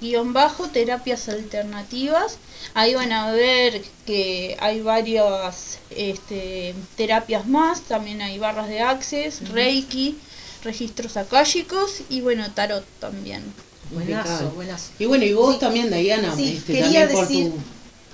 guion 0.00 0.32
bajo, 0.32 0.68
terapias 0.68 1.28
alternativas. 1.28 2.36
Ahí 2.74 2.94
van 2.94 3.12
a 3.12 3.32
ver 3.32 3.82
que 4.06 4.56
hay 4.60 4.80
varias 4.80 5.78
este, 5.90 6.74
terapias 6.96 7.46
más, 7.46 7.82
también 7.82 8.22
hay 8.22 8.38
barras 8.38 8.68
de 8.68 8.80
access, 8.80 9.48
Reiki, 9.50 10.16
registros 10.64 11.16
akáshicos 11.16 12.00
y 12.08 12.20
bueno, 12.20 12.50
tarot 12.52 12.84
también. 13.00 13.42
Buenazo, 13.90 14.50
buenazo. 14.50 14.90
Y 14.98 15.04
bueno, 15.06 15.24
y 15.24 15.32
vos 15.34 15.54
Sí. 15.54 15.60
también, 15.60 15.90
Diana, 15.90 16.34
Sí, 16.34 16.54
este, 16.56 16.72
quería 16.72 17.06
también 17.06 17.12
por 17.12 17.28
decir, 17.28 17.50
tu... 17.50 17.58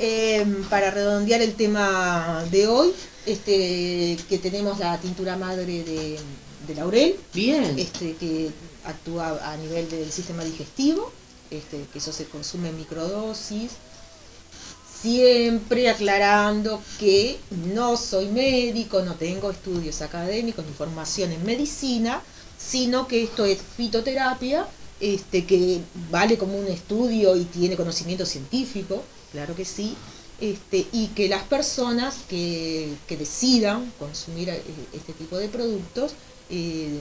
eh, 0.01 0.47
para 0.69 0.91
redondear 0.91 1.41
el 1.41 1.55
tema 1.55 2.45
de 2.51 2.67
hoy, 2.67 2.93
este, 3.27 4.17
que 4.29 4.39
tenemos 4.39 4.79
la 4.79 4.99
tintura 4.99 5.37
madre 5.37 5.65
de, 5.85 6.19
de 6.67 6.75
laurel, 6.75 7.17
Bien. 7.33 7.79
este, 7.79 8.15
que 8.17 8.51
actúa 8.85 9.39
a 9.53 9.57
nivel 9.59 9.89
del 9.89 10.11
sistema 10.11 10.43
digestivo, 10.43 11.13
este, 11.51 11.85
que 11.93 11.99
eso 11.99 12.13
se 12.13 12.25
consume 12.25 12.71
en 12.71 12.77
microdosis, 12.79 13.73
siempre 15.03 15.89
aclarando 15.89 16.83
que 16.99 17.39
no 17.73 17.97
soy 17.97 18.29
médico, 18.29 19.03
no 19.03 19.15
tengo 19.15 19.51
estudios 19.51 20.03
académicos 20.03 20.65
ni 20.67 20.73
formación 20.73 21.33
en 21.33 21.45
medicina, 21.45 22.23
sino 22.59 23.07
que 23.07 23.23
esto 23.23 23.45
es 23.45 23.59
fitoterapia, 23.77 24.67
este, 25.01 25.45
que 25.45 25.81
vale 26.11 26.37
como 26.37 26.59
un 26.59 26.67
estudio 26.67 27.37
y 27.37 27.45
tiene 27.45 27.77
conocimiento 27.77 28.27
científico, 28.27 29.03
claro 29.31 29.55
que 29.55 29.65
sí, 29.65 29.95
este, 30.41 30.87
y 30.93 31.09
que 31.09 31.29
las 31.29 31.45
personas 31.45 32.17
que, 32.29 32.95
que 33.07 33.17
decidan 33.17 33.93
consumir 33.99 34.49
eh, 34.49 34.63
este 34.93 35.13
tipo 35.13 35.37
de 35.37 35.49
productos, 35.49 36.13
eh, 36.51 36.99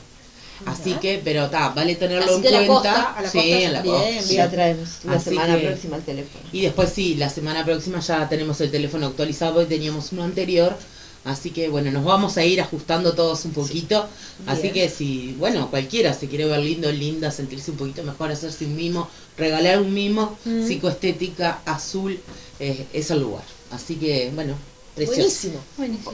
Así 0.66 0.94
que, 0.94 1.20
pero 1.24 1.46
está, 1.46 1.70
vale 1.70 1.96
tenerlo 1.96 2.24
Así 2.24 2.36
en 2.36 2.42
cuenta. 2.42 2.68
costa, 2.68 3.14
a 3.18 3.22
la 3.22 3.30
sí, 3.30 3.38
costa, 3.40 3.58
en 3.60 3.74
la 3.74 3.82
bien, 3.82 3.96
costa. 3.96 4.22
sí. 4.22 4.38
La 4.38 4.50
traemos 4.50 4.90
la 5.04 5.14
Así 5.14 5.30
semana 5.32 5.60
que- 5.60 5.68
próxima 5.68 5.96
al 5.98 6.04
teléfono. 6.04 6.46
Y 6.54 6.62
después 6.62 6.90
sí, 6.90 7.16
la 7.16 7.30
semana 7.30 7.66
próxima 7.66 8.00
ya 8.00 8.30
tenemos 8.30 8.62
el 8.62 8.72
teléfono 8.72 9.08
actualizado 9.08 9.62
y 9.62 9.66
teníamos 9.66 10.12
uno 10.14 10.24
anterior. 10.24 10.74
Así 11.26 11.50
que 11.52 11.68
bueno, 11.70 11.90
nos 11.92 12.04
vamos 12.06 12.38
a 12.38 12.44
ir 12.46 12.60
ajustando 12.62 13.14
todos 13.14 13.44
un 13.46 13.52
poquito. 13.52 14.06
Así 14.46 14.70
que 14.72 14.90
si, 14.90 15.36
bueno, 15.40 15.70
cualquiera 15.70 16.14
se 16.14 16.28
quiere 16.28 16.46
ver 16.46 16.60
lindo, 16.60 16.92
linda, 16.92 17.32
sentirse 17.32 17.72
un 17.72 17.78
poquito 17.78 18.04
mejor, 18.04 18.30
hacerse 18.32 18.66
un 18.66 18.76
mimo, 18.76 19.10
regalar 19.38 19.80
un 19.82 19.94
mimo, 19.94 20.38
Mm. 20.46 20.68
psicoestética 20.68 21.60
azul, 21.66 22.20
eh, 22.60 22.86
es 22.94 23.10
el 23.12 23.22
lugar. 23.22 23.44
Así 23.72 23.96
que 23.96 24.32
bueno, 24.36 24.54
precioso. 24.96 25.20
Buenísimo. 25.22 25.60
Buenísimo. 25.78 26.12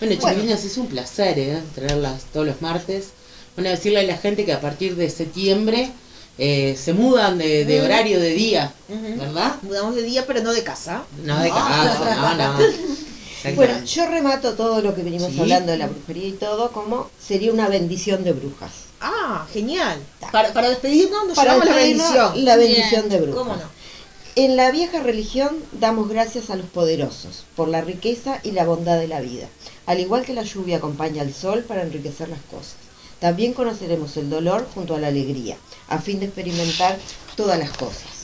Bueno, 0.00 0.16
Bueno. 0.20 0.34
chiquilinas, 0.36 0.64
es 0.64 0.76
un 0.78 0.86
placer 0.88 1.38
¿eh? 1.38 1.62
traerlas 1.74 2.22
todos 2.32 2.46
los 2.46 2.60
martes. 2.62 3.08
Bueno, 3.56 3.70
decirle 3.70 4.00
a 4.00 4.02
la 4.04 4.16
gente 4.16 4.44
que 4.44 4.52
a 4.52 4.60
partir 4.60 4.96
de 4.96 5.08
septiembre 5.10 5.90
eh, 6.38 6.76
se 6.82 6.92
mudan 6.92 7.38
de, 7.38 7.64
de 7.64 7.80
horario 7.82 8.18
de 8.20 8.30
día. 8.30 8.72
¿verdad? 8.88 9.56
Mudamos 9.62 9.94
de 9.94 10.02
día, 10.02 10.26
pero 10.26 10.42
no 10.42 10.52
de 10.52 10.62
casa. 10.62 11.04
No 11.24 11.38
de 11.40 11.48
casa, 11.50 12.34
no, 12.36 12.58
no. 12.58 12.58
Bueno, 13.56 13.84
yo 13.84 14.06
remato 14.06 14.52
todo 14.54 14.80
lo 14.82 14.94
que 14.94 15.02
venimos 15.02 15.32
Sí. 15.32 15.40
hablando 15.40 15.72
de 15.72 15.78
la 15.78 15.88
brujería 15.88 16.28
y 16.28 16.32
todo 16.32 16.70
como 16.70 17.10
sería 17.20 17.52
una 17.52 17.68
bendición 17.68 18.22
de 18.22 18.32
brujas. 18.32 18.70
Ah, 19.00 19.44
genial. 19.52 19.98
Para, 20.30 20.52
para 20.52 20.68
despedirnos 20.68 21.26
nos 21.26 21.34
Para 21.34 21.54
llevamos 21.54 21.74
la 21.74 21.82
bendición. 21.82 22.44
La 22.44 22.56
bendición 22.56 23.08
de 23.08 23.16
brujas. 23.20 23.36
¿Cómo 23.42 23.56
no? 23.56 23.81
En 24.34 24.56
la 24.56 24.70
vieja 24.70 25.02
religión 25.02 25.50
damos 25.72 26.08
gracias 26.08 26.48
a 26.48 26.56
los 26.56 26.66
poderosos 26.66 27.44
por 27.54 27.68
la 27.68 27.82
riqueza 27.82 28.40
y 28.42 28.52
la 28.52 28.64
bondad 28.64 28.98
de 28.98 29.06
la 29.08 29.20
vida, 29.20 29.46
al 29.84 30.00
igual 30.00 30.24
que 30.24 30.32
la 30.32 30.42
lluvia 30.42 30.78
acompaña 30.78 31.20
al 31.22 31.34
sol 31.34 31.64
para 31.64 31.82
enriquecer 31.82 32.30
las 32.30 32.40
cosas. 32.42 32.76
También 33.20 33.52
conoceremos 33.52 34.16
el 34.16 34.30
dolor 34.30 34.66
junto 34.74 34.94
a 34.96 34.98
la 35.00 35.08
alegría, 35.08 35.58
a 35.88 35.98
fin 35.98 36.18
de 36.18 36.26
experimentar 36.26 36.98
todas 37.36 37.58
las 37.58 37.70
cosas. 37.76 38.22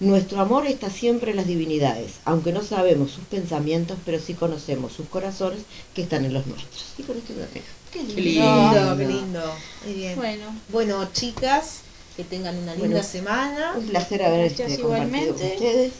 Nuestro 0.00 0.40
amor 0.40 0.66
está 0.66 0.90
siempre 0.90 1.30
en 1.30 1.36
las 1.36 1.46
divinidades, 1.46 2.14
aunque 2.24 2.52
no 2.52 2.62
sabemos 2.62 3.12
sus 3.12 3.24
pensamientos, 3.24 3.98
pero 4.04 4.18
sí 4.18 4.34
conocemos 4.34 4.94
sus 4.94 5.06
corazones 5.08 5.60
que 5.94 6.02
están 6.02 6.24
en 6.24 6.32
los 6.32 6.46
nuestros. 6.46 6.86
Y 6.98 7.02
con 7.02 7.16
esto 7.18 7.34
me 7.34 7.40
dejo. 7.42 7.66
Qué 7.92 7.98
lindo, 8.02 8.14
Qué 8.16 8.22
lindo. 8.22 8.96
qué 8.96 9.06
lindo. 9.06 9.54
Muy 9.84 9.94
bien. 9.94 10.16
Bueno, 10.16 10.44
Bueno, 10.70 11.08
chicas, 11.12 11.82
que 12.16 12.24
tengan 12.24 12.56
una 12.56 12.72
linda 12.74 12.88
Bueno. 12.88 13.02
semana. 13.02 13.72
Un 13.76 13.86
placer 13.86 14.22
haber 14.22 14.48
Gracias 14.48 14.70
este, 14.72 14.82
con 14.82 14.92
igualmente. 14.92 15.30
ustedes. 15.30 15.92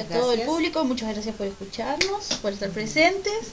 a 0.00 0.04
todo 0.14 0.32
el 0.32 0.42
público, 0.42 0.84
muchas 0.84 1.12
gracias 1.12 1.34
por 1.36 1.46
escucharnos, 1.46 2.24
por 2.40 2.52
estar 2.52 2.70
presentes. 2.70 3.52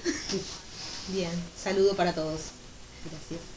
Bien, 1.09 1.31
saludo 1.61 1.95
para 1.95 2.13
todos. 2.13 2.39
Gracias. 3.09 3.52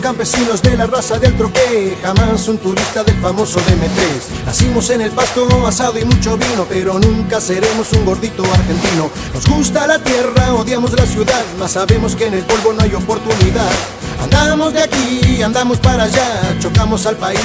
Campesinos 0.00 0.60
de 0.62 0.76
la 0.76 0.86
raza 0.86 1.18
del 1.18 1.36
troqué, 1.36 1.96
jamás 2.02 2.48
un 2.48 2.58
turista 2.58 3.04
del 3.04 3.16
famoso 3.20 3.60
DM3. 3.60 4.44
Nacimos 4.46 4.90
en 4.90 5.00
el 5.02 5.10
pasto, 5.10 5.46
asado 5.66 5.98
y 5.98 6.04
mucho 6.04 6.36
vino, 6.36 6.66
pero 6.68 6.98
nunca 6.98 7.40
seremos 7.40 7.92
un 7.92 8.04
gordito 8.04 8.42
argentino. 8.44 9.10
Nos 9.32 9.46
gusta 9.46 9.86
la 9.86 9.98
tierra, 9.98 10.54
odiamos 10.54 10.92
la 10.92 11.06
ciudad, 11.06 11.42
mas 11.58 11.72
sabemos 11.72 12.16
que 12.16 12.26
en 12.26 12.34
el 12.34 12.44
polvo 12.44 12.72
no 12.72 12.82
hay 12.82 12.94
oportunidad. 12.94 13.70
Andamos 14.22 14.72
de 14.72 14.82
aquí, 14.82 15.42
andamos 15.42 15.78
para 15.78 16.04
allá, 16.04 16.56
chocamos 16.60 17.06
al 17.06 17.16
país 17.16 17.40